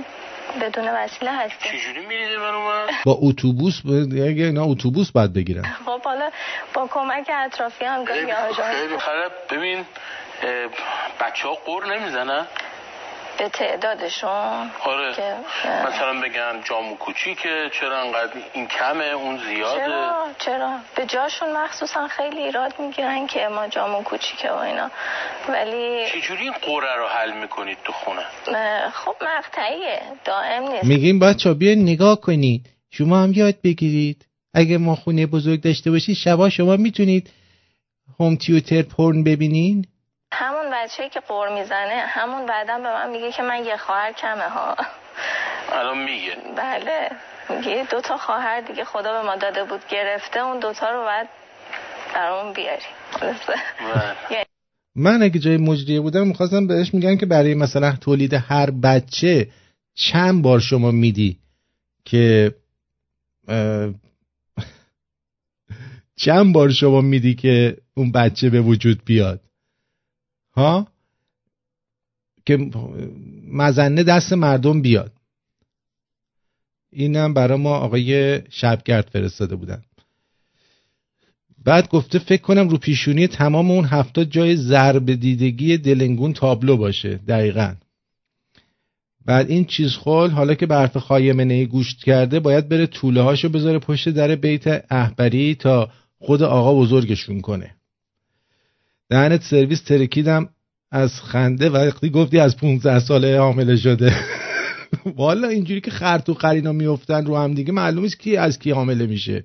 بدون 0.62 0.88
وسیله 0.88 1.30
هستیم. 1.32 1.72
چجوری 1.72 2.06
میریزه 2.06 2.36
برو 2.38 2.86
با 3.04 3.18
اتوبوس 3.20 3.80
ب- 3.84 3.88
اگه 4.28 4.44
اینا 4.44 4.64
اتوبوس 4.64 5.10
باید 5.10 5.32
بگیرن. 5.32 5.62
خب 5.62 6.02
حالا 6.02 6.30
با 6.74 6.86
کمک 6.86 7.30
اطرافی 7.34 7.84
هم 7.84 8.04
گاهی 8.04 8.32
آجان 8.32 8.72
خیلی 8.72 8.98
خراب. 8.98 9.32
ببین 9.50 9.84
بچه 11.20 11.48
ها 11.48 11.54
قور 11.54 11.96
نمی‌زنن؟ 11.96 12.46
به 13.40 13.48
تعدادشون 13.48 14.70
آره. 14.84 15.14
که 15.14 15.34
مثلا 15.88 16.20
بگن 16.20 16.60
جامو 16.64 16.96
کوچیکه 16.96 17.70
چرا 17.80 18.00
انقدر 18.00 18.32
این 18.52 18.66
کمه 18.66 19.04
اون 19.04 19.38
زیاده؟ 19.38 19.84
چرا؟ 19.84 20.26
چرا؟ 20.38 20.78
به 20.96 21.06
جاشون 21.06 21.52
مخصوصا 21.56 22.08
خیلی 22.08 22.38
ایراد 22.38 22.74
می‌گیرن 22.78 23.26
که 23.26 23.48
ما 23.48 23.68
جامون 23.68 24.02
کوچیکه 24.02 24.50
و 24.50 24.56
اینا. 24.56 24.90
ولی 25.48 26.06
چجوری 26.10 26.42
این 26.42 26.52
قوره 26.52 26.96
رو 26.96 27.06
حل 27.06 27.32
می‌کنید 27.40 27.78
تو 27.84 27.92
خونه؟ 27.92 28.24
خب 28.90 29.14
مقطعیه. 29.38 30.02
دائم 30.24 30.62
نیست. 30.62 30.84
میگیم 30.84 31.18
بچه 31.18 31.54
بیا 31.54 31.74
نگاه 31.74 32.20
کنید 32.20 32.66
شما 32.90 33.22
هم 33.22 33.32
یاد 33.32 33.54
بگیرید. 33.64 34.26
اگه 34.54 34.78
ما 34.78 34.94
خونه 34.94 35.26
بزرگ 35.26 35.60
داشته 35.60 35.90
باشید 35.90 36.16
شبا 36.16 36.48
شما 36.48 36.76
می‌تونید 36.76 37.30
هوم 38.20 38.36
تیوتر 38.36 38.82
پرن 38.82 39.24
ببینین. 39.24 39.86
همون 40.32 40.70
بچه 40.72 41.08
که 41.08 41.20
قور 41.20 41.48
می‌زنه 41.48 42.04
همون 42.06 42.46
بعدا 42.46 42.78
به 42.78 42.92
من 42.94 43.10
میگه 43.10 43.32
که 43.32 43.42
من 43.42 43.64
یه 43.64 43.76
خواهر 43.76 44.12
کمه 44.12 44.48
ها. 44.48 44.76
الان 45.72 45.98
میگه. 45.98 46.36
بله. 46.56 47.10
میگه 47.50 47.86
دو 47.90 48.00
تا 48.00 48.16
خواهر 48.16 48.60
دیگه 48.60 48.84
خدا 48.84 49.12
به 49.12 49.22
ما 49.26 49.36
داده 49.36 49.64
بود 49.64 49.80
گرفته 49.88 50.40
اون 50.40 50.60
دوتا 50.60 50.90
رو 50.90 51.04
باید 51.04 51.28
برامون 52.14 52.52
بیاری. 52.52 52.82
خلاصه. 53.10 53.54
یعنی 54.30 54.44
من 54.96 55.22
اگه 55.22 55.38
جای 55.38 55.56
مجریه 55.56 56.00
بودم 56.00 56.26
می‌خواستم 56.26 56.66
بهش 56.66 56.94
میگن 56.94 57.16
که 57.16 57.26
برای 57.26 57.54
مثلا 57.54 57.96
تولید 58.00 58.34
هر 58.34 58.70
بچه 58.70 59.48
چند 59.94 60.42
بار 60.42 60.60
شما 60.60 60.90
میدی 60.90 61.38
که 62.04 62.54
چند 66.24 66.52
بار 66.52 66.70
شما 66.70 67.00
میدی 67.00 67.34
که 67.34 67.76
اون 67.94 68.12
بچه 68.12 68.50
به 68.50 68.60
وجود 68.60 69.04
بیاد؟ 69.04 69.40
که 72.46 72.70
مزنه 73.52 74.02
دست 74.02 74.32
مردم 74.32 74.82
بیاد. 74.82 75.12
اینم 76.92 77.34
برای 77.34 77.58
ما 77.58 77.76
آقای 77.76 78.40
شبگرد 78.50 79.08
فرستاده 79.12 79.56
بودن. 79.56 79.82
بعد 81.64 81.88
گفته 81.88 82.18
فکر 82.18 82.42
کنم 82.42 82.68
رو 82.68 82.78
پیشونی 82.78 83.26
تمام 83.26 83.70
اون 83.70 83.84
هفتاد 83.84 84.30
جای 84.30 84.56
ضرب 84.56 85.14
دیدگی 85.14 85.76
دلنگون 85.76 86.32
تابلو 86.32 86.76
باشه 86.76 87.20
دقیقا. 87.28 87.74
بعد 89.26 89.50
این 89.50 89.64
چیز 89.64 89.94
خول 89.94 90.30
حالا 90.30 90.54
که 90.54 90.66
به 90.66 90.74
حرف 90.74 90.96
خایمنه 90.96 91.54
ای 91.54 91.66
گوش 91.66 91.94
کرده 91.94 92.40
باید 92.40 92.68
بره 92.68 92.86
طوله 92.86 93.20
هاشو 93.20 93.48
بذاره 93.48 93.78
پشت 93.78 94.08
در 94.08 94.34
بیت 94.34 94.84
احبری 94.90 95.54
تا 95.54 95.90
خود 96.18 96.42
آقا 96.42 96.74
بزرگشون 96.74 97.40
کنه. 97.40 97.74
دهنت 99.10 99.42
سرویس 99.42 99.82
ترکیدم 99.82 100.48
از 100.90 101.20
خنده 101.20 101.70
وقتی 101.70 102.10
گفتی 102.10 102.38
از 102.38 102.56
15 102.56 102.98
ساله 103.00 103.38
حامله 103.40 103.76
شده. 103.76 104.14
والا 105.16 105.48
اینجوری 105.48 105.80
که 105.80 105.90
خرط 105.90 106.28
و 106.28 106.34
قرینا 106.34 106.72
میفتن 106.72 107.26
رو 107.26 107.36
هم 107.36 107.54
دیگه 107.54 107.72
معلوم 107.72 108.04
است 108.04 108.18
کی 108.18 108.36
از 108.36 108.58
کی 108.58 108.70
حامله 108.70 109.06
میشه. 109.06 109.44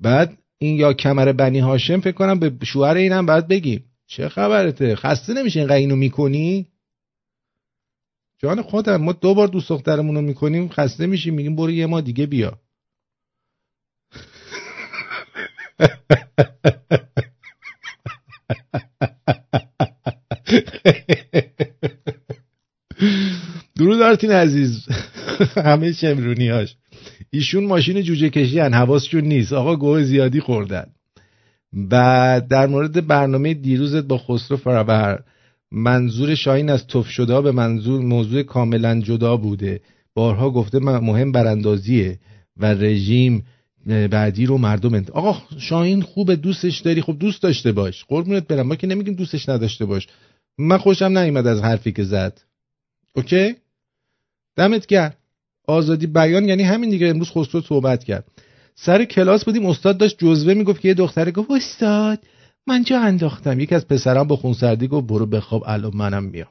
بعد 0.00 0.38
این 0.58 0.76
یا 0.76 0.92
کمر 0.92 1.32
بنی 1.32 1.58
هاشم 1.58 2.00
فکر 2.00 2.12
کنم 2.12 2.38
به 2.38 2.52
شوهر 2.64 2.94
اینم 2.94 3.26
بعد 3.26 3.48
بگیم 3.48 3.84
چه 4.06 4.28
خبرته؟ 4.28 4.96
خسته 4.96 5.34
نمیشه 5.34 5.58
اینقدر 5.58 5.76
اینو 5.76 5.96
می‌کنی؟ 5.96 6.66
جان 8.38 8.62
خودم 8.62 8.96
ما 8.96 9.12
دو 9.12 9.34
بار 9.34 9.48
دوست 9.48 9.68
دخترمون 9.68 10.24
می‌کنیم 10.24 10.68
خسته 10.68 11.06
میشیم 11.06 11.34
میگیم 11.34 11.56
برو 11.56 11.70
یه 11.70 11.86
ما 11.86 12.00
دیگه 12.00 12.26
بیا. 12.26 12.58
درود 23.76 24.02
آرتین 24.02 24.30
عزیز. 24.30 24.86
همه 25.56 25.92
شمرونیاش 25.92 26.76
ایشون 27.30 27.64
ماشین 27.64 28.02
جوجه 28.02 28.30
کشی 28.30 28.58
هن. 28.58 28.74
حواسشون 28.74 29.24
نیست. 29.24 29.52
آقا 29.52 29.76
گوه 29.76 30.02
زیادی 30.02 30.40
خوردن. 30.40 30.86
بعد 31.72 32.48
در 32.48 32.66
مورد 32.66 33.06
برنامه 33.06 33.54
دیروزت 33.54 34.04
با 34.04 34.18
خسرو 34.18 34.56
فرابر 34.56 35.22
منظور 35.72 36.34
شاهین 36.34 36.70
از 36.70 36.86
تف 36.86 37.08
شده 37.08 37.40
به 37.40 37.52
منظور 37.52 38.02
موضوع 38.02 38.42
کاملا 38.42 39.00
جدا 39.00 39.36
بوده. 39.36 39.80
بارها 40.14 40.50
گفته 40.50 40.78
مهم 40.78 41.32
براندازیه 41.32 42.18
و 42.56 42.66
رژیم 42.66 43.44
بعدی 43.86 44.46
رو 44.46 44.58
مردم 44.58 44.94
انت... 44.94 45.10
آقا 45.10 45.42
شاهین 45.58 46.02
خوبه 46.02 46.36
دوستش 46.36 46.78
داری. 46.78 47.02
خب 47.02 47.16
دوست 47.18 47.42
داشته 47.42 47.72
باش. 47.72 48.04
قربونت 48.04 48.46
برم. 48.46 48.66
ما 48.66 48.76
که 48.76 48.86
نمیگیم 48.86 49.14
دوستش 49.14 49.48
نداشته 49.48 49.84
باش. 49.84 50.06
من 50.58 50.78
خوشم 50.78 51.18
نیومد 51.18 51.46
از 51.46 51.60
حرفی 51.60 51.92
که 51.92 52.04
زد. 52.04 52.40
اوکی؟ 53.14 53.54
دمت 54.56 54.86
گرم. 54.86 55.14
آزادی 55.66 56.06
بیان 56.06 56.48
یعنی 56.48 56.62
همین 56.62 56.90
دیگه. 56.90 57.08
امروز 57.08 57.30
خسرو 57.30 57.60
صحبت 57.60 58.04
کرد. 58.04 58.24
سر 58.74 59.04
کلاس 59.04 59.44
بودیم. 59.44 59.66
استاد 59.66 59.98
داشت 59.98 60.18
جزوه 60.18 60.54
می‌گفت 60.54 60.80
که 60.80 60.88
یه 60.88 60.94
دختره 60.94 61.32
گفت 61.32 61.50
استاد 61.50 62.18
من 62.66 62.84
جا 62.84 63.00
انداختم. 63.00 63.60
یکی 63.60 63.74
از 63.74 63.88
پسرام 63.88 64.26
با 64.26 64.36
خونسردی 64.36 64.88
گفت 64.88 65.06
برو 65.06 65.26
بخواب 65.26 65.64
الان 65.66 65.92
منم 65.94 66.24
میام. 66.24 66.48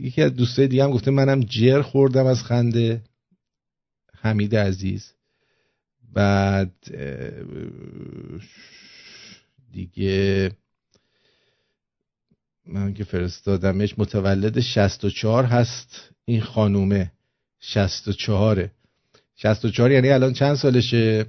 یکی 0.00 0.22
از 0.22 0.34
دوستای 0.34 0.68
دیگه 0.68 0.84
هم 0.84 0.90
گفته 0.90 1.10
منم 1.10 1.40
جر 1.40 1.82
خوردم 1.82 2.26
از 2.26 2.42
خنده. 2.42 3.00
حمید 4.20 4.56
عزیز. 4.56 5.12
بعد 6.12 6.72
دیگه 9.72 10.50
من 12.66 12.94
که 12.94 13.04
فرستادمش 13.04 13.98
متولد 13.98 14.60
64 14.60 15.44
هست 15.44 16.10
این 16.24 16.40
خانومه. 16.40 17.12
64 17.60 18.70
64 19.36 19.90
یعنی 19.90 20.08
الان 20.08 20.32
چند 20.32 20.54
سالشه؟ 20.54 21.26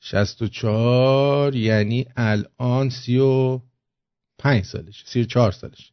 64 0.00 1.56
یعنی 1.56 2.06
الان 2.16 2.90
35 2.90 4.64
سالشه 4.64 5.06
34 5.06 5.52
سالشه. 5.52 5.92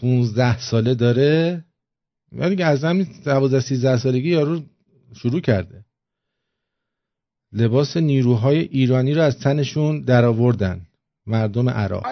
15 0.00 0.58
ساله 0.58 0.94
داره. 0.94 1.64
ولی 2.34 2.56
که 2.56 2.64
از 2.64 2.84
همین 2.84 3.06
12 3.24 3.60
13 3.60 3.98
سالگی 3.98 4.28
یارو 4.28 4.60
شروع 5.14 5.40
کرده. 5.40 5.84
لباس 7.52 7.96
نیروهای 7.96 8.58
ایرانی 8.58 9.14
رو 9.14 9.22
از 9.22 9.38
تنشون 9.38 10.00
درآوردن. 10.00 10.80
مردم 11.26 11.68
عراق. 11.68 12.06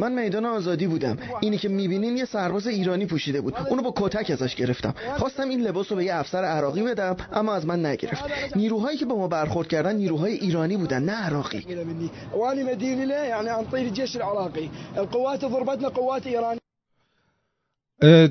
من 0.00 0.12
میدان 0.12 0.44
آزادی 0.44 0.86
بودم. 0.86 1.18
اینی 1.40 1.58
که 1.58 1.68
می‌بینین 1.68 2.16
یه 2.16 2.24
سرباز 2.24 2.66
ایرانی 2.66 3.06
پوشیده 3.06 3.40
بود. 3.40 3.54
اونو 3.70 3.82
با 3.82 3.94
کتک 3.96 4.30
ازش 4.30 4.54
گرفتم. 4.54 4.94
خواستم 5.18 5.48
این 5.48 5.60
لباس 5.60 5.90
رو 5.90 5.96
به 5.96 6.04
یه 6.04 6.14
افسر 6.14 6.44
عراقی 6.44 6.82
بدم 6.82 7.16
اما 7.32 7.54
از 7.54 7.66
من 7.66 7.86
نگرفت. 7.86 8.24
نیروهایی 8.56 8.98
که 8.98 9.04
با 9.06 9.16
ما 9.16 9.28
برخورد 9.28 9.68
کردن 9.68 9.96
نیروهای 9.96 10.32
ایرانی 10.32 10.76
بودن 10.76 11.02
نه 11.02 11.12
عراقی. 11.12 11.66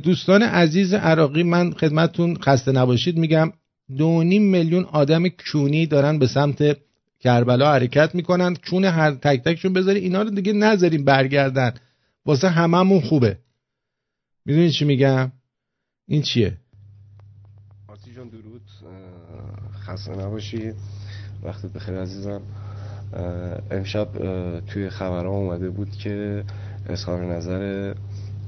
دوستان 0.03 0.43
عزیز 0.43 0.93
عراقی 0.93 1.43
من 1.43 1.71
خدمتون 1.71 2.37
خسته 2.37 2.71
نباشید. 2.71 3.17
میگم 3.17 3.51
دو 3.97 4.23
نیم 4.23 4.43
میلیون 4.51 4.83
آدم 4.83 5.23
کونی 5.27 5.85
دارن 5.85 6.19
به 6.19 6.27
سمت 6.27 6.77
کربلا 7.19 7.71
حرکت 7.71 8.15
می‌کنن. 8.15 8.55
چون 8.55 8.85
هر 8.85 9.11
تک 9.11 9.43
تکشون 9.43 9.73
بذاری 9.73 9.99
اینا 9.99 10.21
رو 10.21 10.29
دیگه 10.29 10.53
نذاریم 10.53 11.05
برگردن. 11.05 11.73
واسه 12.25 12.49
هممون 12.49 13.01
خوبه. 13.01 13.37
می‌دونی 14.45 14.71
چی 14.71 14.85
میگم؟ 14.85 15.31
این 16.07 16.21
چیه؟ 16.21 16.57
آرتی 17.87 18.13
جان 18.15 18.29
درود. 18.29 18.61
خسته 19.85 20.11
نباشی 20.11 20.71
وقتت 21.43 21.73
بخیر 21.73 21.95
عزیزم. 21.95 22.41
امشب 23.71 24.07
توی 24.59 24.89
خبرها 24.89 25.31
اومده 25.31 25.69
بود 25.69 25.91
که 25.91 26.43
اظهار 26.89 27.35
نظر 27.35 27.93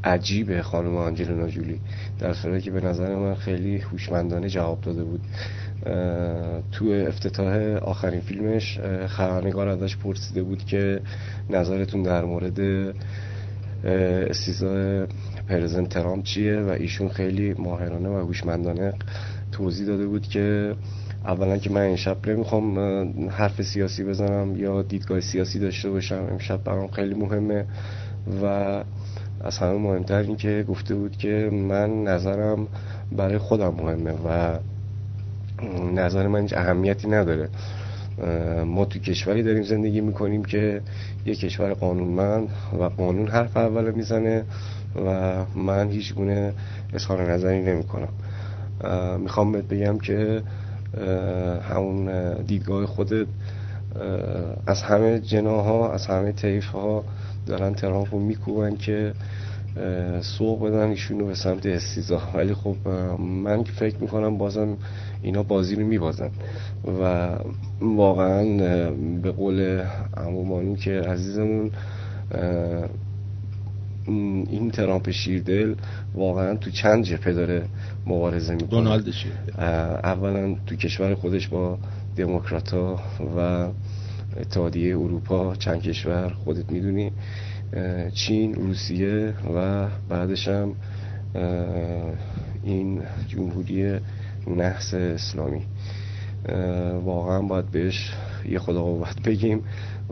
عجیب 0.08 0.62
خانم 0.62 0.96
آنجلینا 0.96 1.48
جولی. 1.48 1.80
در 2.20 2.34
صورتی 2.34 2.62
که 2.62 2.72
به 2.72 2.82
نظر 2.82 3.16
من 3.16 3.36
خیلی 3.36 3.78
هوشمندانه 3.78 4.50
جواب 4.50 4.82
داده 4.82 5.04
بود. 5.04 5.22
تو 6.72 6.86
افتتاح 7.08 7.76
آخرین 7.76 8.22
فیلمش 8.22 8.80
خبرنگار 9.08 9.68
ازش 9.68 9.98
پرسیده 9.98 10.44
بود 10.44 10.66
که 10.66 11.02
نظرتون 11.50 12.04
در 12.04 12.26
مورد 12.26 12.60
استیزای 14.30 15.08
پرزنت 15.50 15.90
ترامپ 15.90 16.24
چیه 16.24 16.60
و 16.60 16.70
ایشون 16.70 17.10
خیلی 17.10 17.54
ماهرانه 17.54 18.10
و 18.10 18.14
هوشمندانه 18.14 18.94
توضیح 19.52 19.88
داده 19.88 20.08
بود 20.08 20.28
که 20.28 20.76
اولا 21.26 21.58
که 21.58 21.70
من 21.70 21.90
امشب 21.90 22.30
نمی‌خوام 22.30 22.78
اه، 22.78 23.08
حرف 23.30 23.62
سیاسی 23.62 24.04
بزنم 24.04 24.56
یا 24.56 24.82
دیدگاه 24.82 25.20
سیاسی 25.20 25.60
داشته 25.60 25.90
باشم. 25.90 26.28
امشب 26.32 26.64
برام 26.64 26.88
خیلی 26.88 27.16
مهمه 27.16 27.66
و 28.44 28.84
از 29.44 29.58
همه 29.58 29.78
مهمتر 29.78 30.20
این 30.20 30.36
که 30.36 30.66
گفته 30.68 30.96
بود 30.96 31.18
که 31.18 31.50
من 31.52 32.04
نظرم 32.04 32.68
برای 33.12 33.38
خودم 33.38 33.74
مهمه 33.74 34.12
و 34.12 34.58
نظر 35.96 36.28
من 36.28 36.42
هیچ 36.42 36.54
اهمیتی 36.54 37.08
نداره. 37.08 37.50
ما 38.66 38.86
تو 38.86 39.00
کشوری 39.00 39.44
داریم 39.44 39.64
زندگی 39.64 40.02
می‌کنیم 40.02 40.44
که 40.44 40.82
یه 41.26 41.36
کشور 41.36 41.74
قانونمند 41.74 42.50
و 42.80 42.84
قانون 42.84 43.28
حرف 43.28 43.58
اول 43.58 43.92
می‌زنه 43.92 44.44
و 45.06 45.36
من 45.56 45.90
هیچ 45.90 46.14
گونه 46.14 46.54
اظهار 46.94 47.32
نظری 47.32 47.62
نمی‌کنم. 47.62 48.10
می‌خوام 49.20 49.52
بهت 49.52 49.68
بگم 49.68 49.98
که 49.98 50.42
همون 51.70 52.10
اه، 52.10 52.34
دیدگاه 52.34 52.86
خودت 52.86 53.28
از 54.68 54.82
همه 54.82 55.20
جناها 55.20 55.94
از 55.94 56.08
همه 56.08 56.32
طیف 56.32 56.66
ها 56.66 57.04
دارن 57.48 57.74
ترامپ 57.74 58.14
رو 58.14 58.20
میکوبن 58.20 58.76
که 58.76 59.14
سوق 60.22 60.68
بدن 60.68 60.90
ایشونو 60.90 61.26
به 61.26 61.36
سمت 61.36 61.66
استیزا. 61.66 62.22
ولی 62.34 62.54
خب 62.54 62.76
من 63.20 63.64
که 63.64 63.72
فکر 63.72 63.98
می‌کنم 63.98 64.38
بازم 64.38 64.78
اینا 65.22 65.44
بازی 65.44 65.76
رو 65.76 65.86
میبازن. 65.86 66.30
و 67.02 67.30
واقعا 67.82 68.44
به 69.22 69.32
قول 69.32 69.84
عمومانی 70.18 70.76
که 70.76 70.92
عزیزمون 70.92 71.72
این 74.50 74.72
ترامپ 74.72 75.12
شیردل 75.12 75.76
واقعا 76.16 76.56
تو 76.56 76.72
چند 76.72 77.04
جبهه 77.04 77.34
داره 77.34 77.64
مبارزه 78.06 78.54
می‌کنه. 78.54 78.70
دونالد 78.70 79.12
شیردل. 79.12 79.64
اولا 80.04 80.56
تو 80.66 80.76
کشور 80.76 81.16
خودش 81.16 81.48
با 81.48 81.78
دموکراتا 82.18 83.00
و 83.38 83.68
اتحادیه 84.40 84.98
اروپا 84.98 85.56
چند 85.56 85.82
کشور 85.82 86.30
خودت 86.30 86.72
می‌دونی 86.72 87.12
چین 88.14 88.54
روسیه 88.54 89.34
و 89.56 89.88
بعدش 90.10 90.48
هم 90.48 90.76
این 92.64 93.02
جمهوری 93.28 94.00
نحس 94.48 94.94
اسلامی. 94.94 95.62
واقعا 97.04 97.42
باید 97.42 97.72
بهش 97.72 98.14
یه 98.50 98.60
خدا 98.60 98.84
قوت 98.84 99.22
بگیم 99.26 99.64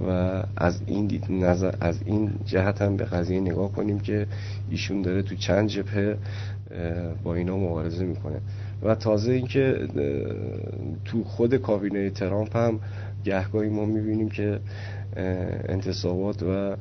و 0.08 0.44
از 0.58 0.82
این 0.86 1.08
دید 1.08 1.26
نظر 1.30 1.76
از 1.82 2.00
این 2.06 2.32
جهت 2.46 2.82
هم 2.82 2.98
به 2.98 3.06
قضیه 3.06 3.40
نگاه 3.40 3.72
کنیم 3.72 4.00
که 4.00 4.28
ایشون 4.70 5.02
داره 5.02 5.22
تو 5.22 5.36
چند 5.36 5.70
جبهه 5.70 6.18
با 7.24 7.36
اینا 7.36 7.58
مبارزه 7.58 8.06
می‌کنه. 8.06 8.40
و 8.84 8.96
تازه 8.96 9.32
اینکه 9.32 9.88
تو 11.06 11.24
خود 11.24 11.56
کابینه 11.56 12.10
ترامپ 12.10 12.58
هم 12.58 12.80
گهگاهی 13.26 13.70
ما 13.70 13.86
می‌بینیم 13.86 14.30
که 14.30 14.60
انتصابات 15.70 16.44
و 16.44 16.76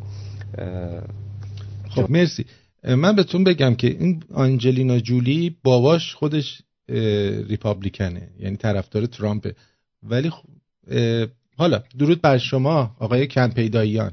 خب 1.90 2.10
مرسی. 2.10 2.44
من 2.84 3.16
بهتون 3.16 3.44
بگم 3.44 3.74
که 3.74 3.86
این 3.86 4.22
آنجلینا 4.34 4.98
جولی 4.98 5.56
باباش 5.62 6.14
خودش 6.14 6.62
اه، 6.88 6.96
ریپابلیکنه 7.42 8.28
یعنی 8.38 8.56
طرفدار 8.56 9.06
ترامپه 9.06 9.54
ولی 10.02 10.30
خب، 10.30 10.44
اه، 10.90 11.26
حالا 11.56 11.82
درود 11.98 12.20
بر 12.20 12.38
شما 12.38 12.96
آقای 12.98 13.28
کن 13.28 13.48
پیداییان 13.48 14.12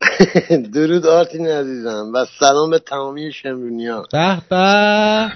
درود 0.74 1.06
آرتین 1.06 1.46
عزیزم 1.46 2.12
و 2.14 2.26
سلام 2.40 2.70
به 2.70 2.78
تمامی 2.78 3.32
شمرونیان. 3.32 4.04
به 4.12 4.42
به. 4.50 5.32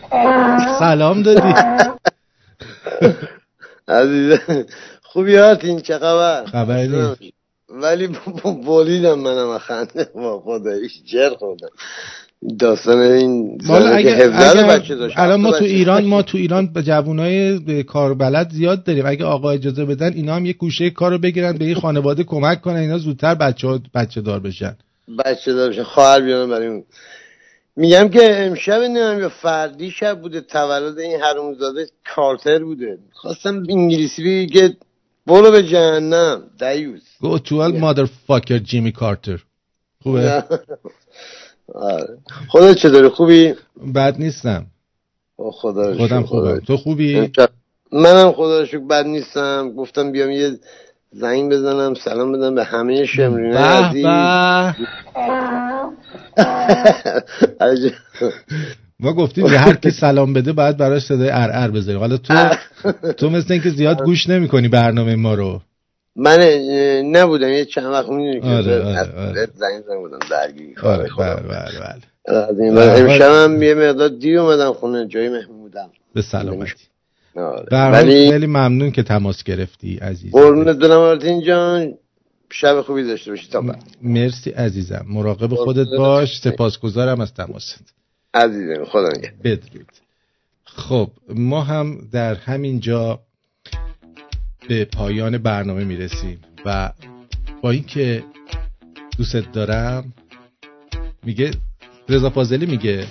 سلام 0.78 1.22
دادی. 1.22 1.54
عزیزم. 3.88 4.64
خوبی 5.12 5.38
آرتین 5.38 5.80
چه 5.80 5.98
خبر؟ 5.98 6.44
خبری 6.44 6.88
نیست. 6.88 7.20
ولی 7.68 8.08
بولیدم 8.64 9.18
منم 9.18 9.58
خنده 9.58 10.08
با 10.14 10.40
خداییش 10.40 10.92
جر 11.04 11.30
خوردم. 11.30 11.68
داستان 12.58 13.00
این 13.00 13.58
که 13.58 13.72
اگه, 13.72 14.10
17 14.10 14.50
اگه 14.50 14.62
بچه 14.62 14.94
داشت. 14.94 15.18
الان 15.18 15.40
ما 15.40 15.50
تو 15.58 15.64
ایران. 15.64 16.04
ما 16.04 16.22
تو 16.22 16.38
ایران 16.38 16.72
به 16.72 16.82
جوانای 16.82 17.82
کاربلد 17.82 18.50
زیاد 18.50 18.84
داریم. 18.84 19.06
اگه 19.06 19.24
آقا 19.24 19.50
اجازه 19.50 19.84
بدن 19.84 20.12
اینا 20.12 20.34
هم 20.34 20.46
یه 20.46 20.52
گوشه 20.52 20.90
کارو 20.90 21.18
بگیرن 21.18 21.52
به 21.52 21.64
این 21.64 21.74
خانواده 21.74 22.24
کمک 22.24 22.60
کنن 22.60 22.76
اینا 22.76 22.98
زودتر 22.98 23.34
بچه 23.34 23.80
بچه 23.94 24.20
دار 24.20 24.40
بشن. 24.40 24.76
بچه 25.24 25.52
داشت 25.52 25.82
خواهر 25.82 26.20
بیارم 26.20 26.50
برای 26.50 26.66
اون. 26.66 26.84
میگم 27.76 28.08
که 28.08 28.46
امشب 28.46 28.80
نمیم 28.80 29.20
یا 29.20 29.28
فردی 29.28 29.90
شب 29.90 30.20
بوده 30.20 30.40
تولد 30.40 30.98
این 30.98 31.20
حرومزاده 31.20 31.86
کارتر 32.14 32.64
بوده. 32.64 32.98
خواستم 33.12 33.62
انگلیسی 33.68 34.22
بگی 34.22 34.46
که 34.46 34.76
برو 35.26 35.50
به 35.50 35.62
جهنم 35.62 36.50
دیوز. 36.58 37.02
Go 37.22 37.38
to 37.38 37.52
hell 37.52 37.74
motherfucker 37.82 38.52
جیمی 38.62 38.92
کارتر 38.92 39.42
خوبه؟ 40.02 40.44
آره. 41.74 42.18
خودت 42.48 42.76
چطوری 42.76 43.08
خوبی؟ 43.08 43.54
بد 43.94 44.16
نیستم. 44.18 44.66
خدا 45.36 45.96
خودم 45.96 46.22
خوبم. 46.22 46.60
تو 46.60 46.76
خوبی؟ 46.76 47.32
منم 47.92 48.32
خدا 48.32 48.64
شکر 48.64 48.78
بد 48.78 49.06
نیستم. 49.06 49.72
گفتم 49.76 50.12
بیام 50.12 50.30
یه 50.30 50.58
زنگ 51.10 51.52
بزنم 51.52 51.94
سلام 51.94 52.32
بدم 52.32 52.54
به 52.54 52.64
همه 52.64 53.04
شمرینه 53.04 53.52
به 53.52 54.08
عزیز. 57.60 57.92
ما 59.02 59.12
گفتیم 59.12 59.44
به 59.44 59.58
هر 59.58 59.74
کی 59.74 59.90
سلام 59.90 60.32
بده 60.32 60.52
باید 60.52 60.76
براش 60.76 61.02
صدای 61.02 61.30
ار 61.32 61.70
بذاری 61.70 61.98
حالا 61.98 62.16
تو 62.16 62.34
تو 63.18 63.30
مثل 63.30 63.52
اینکه 63.52 63.70
زیاد 63.70 64.02
گوش 64.02 64.28
نمی‌کنی 64.28 64.68
برنامه 64.68 65.14
ما 65.16 65.34
رو. 65.34 65.60
من 66.16 66.38
نبودم. 67.12 67.48
یه 67.48 67.64
چند 67.64 67.84
وقت 67.86 68.08
می‌دونی 68.08 68.40
که 68.40 68.46
آره، 68.46 68.82
آره، 68.82 68.98
آره. 69.28 69.48
زنگ 69.54 69.82
زنگ 69.88 69.98
بودم 69.98 70.18
درگیری 70.30 70.74
آره 70.82 71.08
بله 71.18 71.34
بله 71.34 71.72
بله 71.80 72.70
حال- 72.70 73.00
امشب 73.00 73.30
هم 73.32 73.62
یه 73.62 73.74
مقدار 73.74 74.08
دیر 74.08 74.38
اومدم 74.38 74.72
خونه 74.72 75.06
جای 75.08 75.28
مهمون 75.28 75.58
بودم 75.60 75.88
به 76.14 76.22
سلامتی. 76.22 76.72
آره. 77.36 77.90
ولی 77.92 78.30
خیلی 78.30 78.46
ممنون 78.46 78.90
که 78.90 79.02
تماس 79.02 79.42
گرفتی 79.44 79.96
عزیز 79.98 80.32
قربونت 80.32 80.76
برم 80.76 80.98
آرتین 81.00 81.40
جان. 81.42 81.94
شب 82.50 82.80
خوبی 82.82 83.02
داشته 83.04 83.30
باشی. 83.30 83.48
تا 83.50 83.60
بعد. 83.60 83.82
مرسی 84.02 84.50
عزیزم. 84.50 85.06
مراقب 85.08 85.54
خودت 85.54 85.86
باش. 85.98 86.38
سپاسگزارم 86.38 87.20
از 87.20 87.34
تماست. 87.34 87.94
عزیزم 88.34 88.84
خدا 88.84 89.08
نگهدار. 89.08 89.40
بدرود. 89.44 89.92
خب 90.64 91.10
ما 91.28 91.60
هم 91.62 92.08
در 92.12 92.34
همین 92.34 92.80
جا 92.80 93.20
به 94.68 94.84
پایان 94.84 95.38
برنامه 95.38 95.84
می‌رسیم 95.84 96.38
و 96.64 96.92
با 97.62 97.70
اینکه 97.70 98.24
دوستت 99.18 99.52
دارم 99.52 100.12
میگه 101.22 101.50
رضا 102.08 102.30
فاضلی 102.30 102.66
میگه 102.66 103.06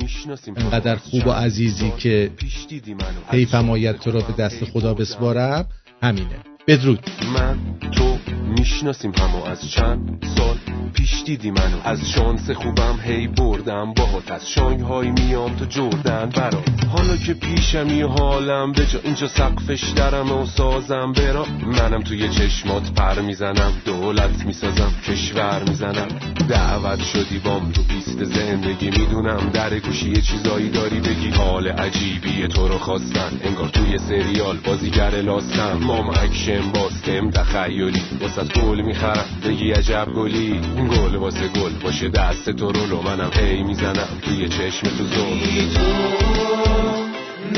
می‌شناسیم. 0.00 0.54
انقدر 0.56 0.96
خوب 0.96 1.26
و 1.26 1.30
عزیزی 1.30 1.92
که 1.98 2.30
پیش 2.36 2.66
دیدی 2.68 2.94
منو. 2.94 3.20
حیفم 3.28 3.70
آید 3.70 3.96
تو 3.96 4.10
را 4.10 4.20
به 4.20 4.32
دست 4.32 4.64
خدا 4.64 4.94
بسپارم 4.94 5.68
همینه. 6.02 6.49
بدرود. 6.66 7.10
من 7.34 7.58
تو 7.92 8.18
می‌شناسیم 8.58 9.12
همو 9.18 9.44
از 9.44 9.70
چند 9.70 10.26
سال 10.36 10.56
پیش 10.94 11.22
دیدی 11.24 11.50
منو. 11.50 11.76
از 11.84 12.10
شانس 12.10 12.50
خوبم 12.50 12.98
هی 13.02 13.26
بردم. 13.26 13.94
باهات 13.94 14.30
از 14.32 14.50
شانگهای 14.50 15.10
میام 15.10 15.56
تو 15.56 15.64
جردن 15.64 16.28
برا 16.28 16.62
حالا 16.92 17.16
که 17.16 17.34
پیشمی 17.34 18.00
حالم 18.00 18.72
به 18.72 18.86
جا 18.86 19.00
اینجا 19.04 19.28
سقفش 19.28 19.84
درم 19.96 20.32
و 20.32 20.46
سازم 20.46 21.12
برا 21.12 21.46
منم 21.66 22.02
توی 22.02 22.28
چشمات 22.28 22.92
پر 22.92 23.20
می‌زنم. 23.20 23.72
دولت 23.84 24.44
می‌سازم 24.46 24.92
کشور 25.06 25.62
می‌زنم. 25.68 26.08
دعوت 26.48 27.02
شدی 27.02 27.38
بام 27.38 27.72
تو 27.72 27.82
پیست 27.82 28.24
زندگی 28.24 28.90
می‌دونم. 28.90 29.50
در 29.52 29.78
گوشی 29.78 30.10
یه 30.10 30.20
چیزایی 30.20 30.68
داری 30.68 31.00
بگی. 31.00 31.30
حال 31.30 31.68
عجیبی 31.68 32.48
تو 32.48 32.68
رو 32.68 32.78
خواستن. 32.78 33.40
انگار 33.44 33.68
توی 33.68 33.98
سریال 33.98 34.56
بازیگر 34.56 35.10
لاستم 35.10 35.78
مام 35.82 36.08
اکشن 36.08 36.59
باستم 36.62 37.30
تخیلی. 37.30 38.02
واسه 38.20 38.60
گل 38.60 38.80
می‌خرم 38.80 39.24
بگی 39.44 39.72
عجب 39.72 40.08
گلی. 40.16 40.60
این 40.76 40.88
گل 40.88 41.16
واسه 41.16 41.48
گل 41.48 41.72
باشه 41.84 42.08
دست 42.08 42.50
تو 42.50 42.72
رو 42.72 43.02
منم 43.02 43.30
هی 43.34 43.62
می‌زنم 43.62 44.08
توی 44.22 44.48
چشم 44.48 44.86
تو 44.86 45.04
زل 45.04 45.78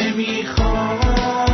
نمی‌خوام. 0.03 1.52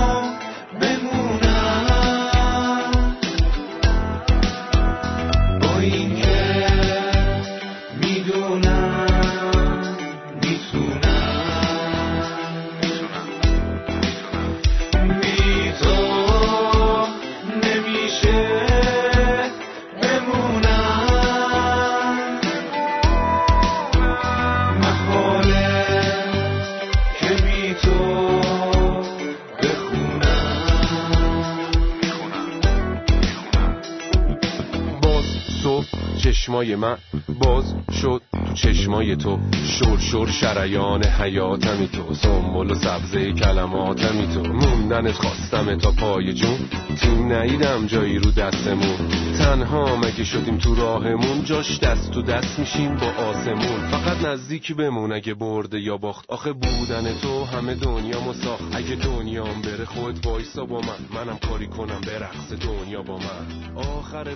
چشمای 36.48 36.76
من 36.76 36.96
باز 37.28 37.74
شد 38.00 38.22
تو 38.32 38.54
چشمای 38.54 39.16
تو. 39.16 39.38
شور 39.64 39.98
شور 39.98 40.28
شریان 40.28 41.04
حیاتمی 41.04 41.88
تو. 41.88 42.14
سنبول 42.14 42.70
و 42.70 42.74
سبزه 42.74 43.32
کلماتمی 43.32 44.26
تو. 44.34 44.42
موندنت 44.42 45.12
خواستم 45.12 45.78
تا 45.78 45.90
پای 45.90 46.34
جون. 46.34 46.58
تیم 47.00 47.32
نیدم 47.32 47.86
جایی 47.86 48.18
رو 48.18 48.30
دستمون. 48.30 48.96
تنها 49.38 49.96
مگه 49.96 50.24
شدیم 50.24 50.58
تو 50.58 50.74
راهمون. 50.74 51.44
جاش 51.44 51.78
دست 51.78 52.10
تو 52.10 52.22
دست 52.22 52.58
میشیم 52.58 52.96
با 52.96 53.06
آسمون. 53.06 53.88
فقط 53.90 54.24
نزدیکی 54.24 54.74
بمون 54.74 55.12
اگه 55.12 55.34
برده 55.34 55.80
یا 55.80 55.96
باخت. 55.96 56.24
آخه 56.28 56.52
بودن 56.52 57.18
تو 57.22 57.44
همه 57.44 57.74
دنیا 57.74 58.20
مساخت. 58.20 58.76
اگه 58.76 58.94
دنیام 58.94 59.62
بره 59.62 59.84
خود 59.84 60.26
وایسا 60.26 60.64
با 60.64 60.80
من. 60.80 61.24
منم 61.24 61.38
کاری 61.48 61.66
کنم 61.66 62.00
برقص 62.00 62.52
دنیا 62.52 63.02
با 63.02 63.18
من. 63.18 63.76
آخر 63.76 64.28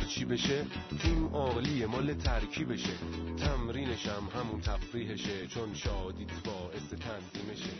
هر 0.00 0.06
چی 0.08 0.24
بشه 0.24 0.64
تیم 1.02 1.19
عالیه 1.26 1.86
مال 1.86 2.14
ترکیبشه. 2.14 2.96
تمرینشم 3.36 4.28
همون 4.34 4.60
تفریحشه 4.60 5.46
چون 5.46 5.74
شادیت 5.74 6.30
باعث 6.44 6.88
تنظیمشه. 6.90 7.70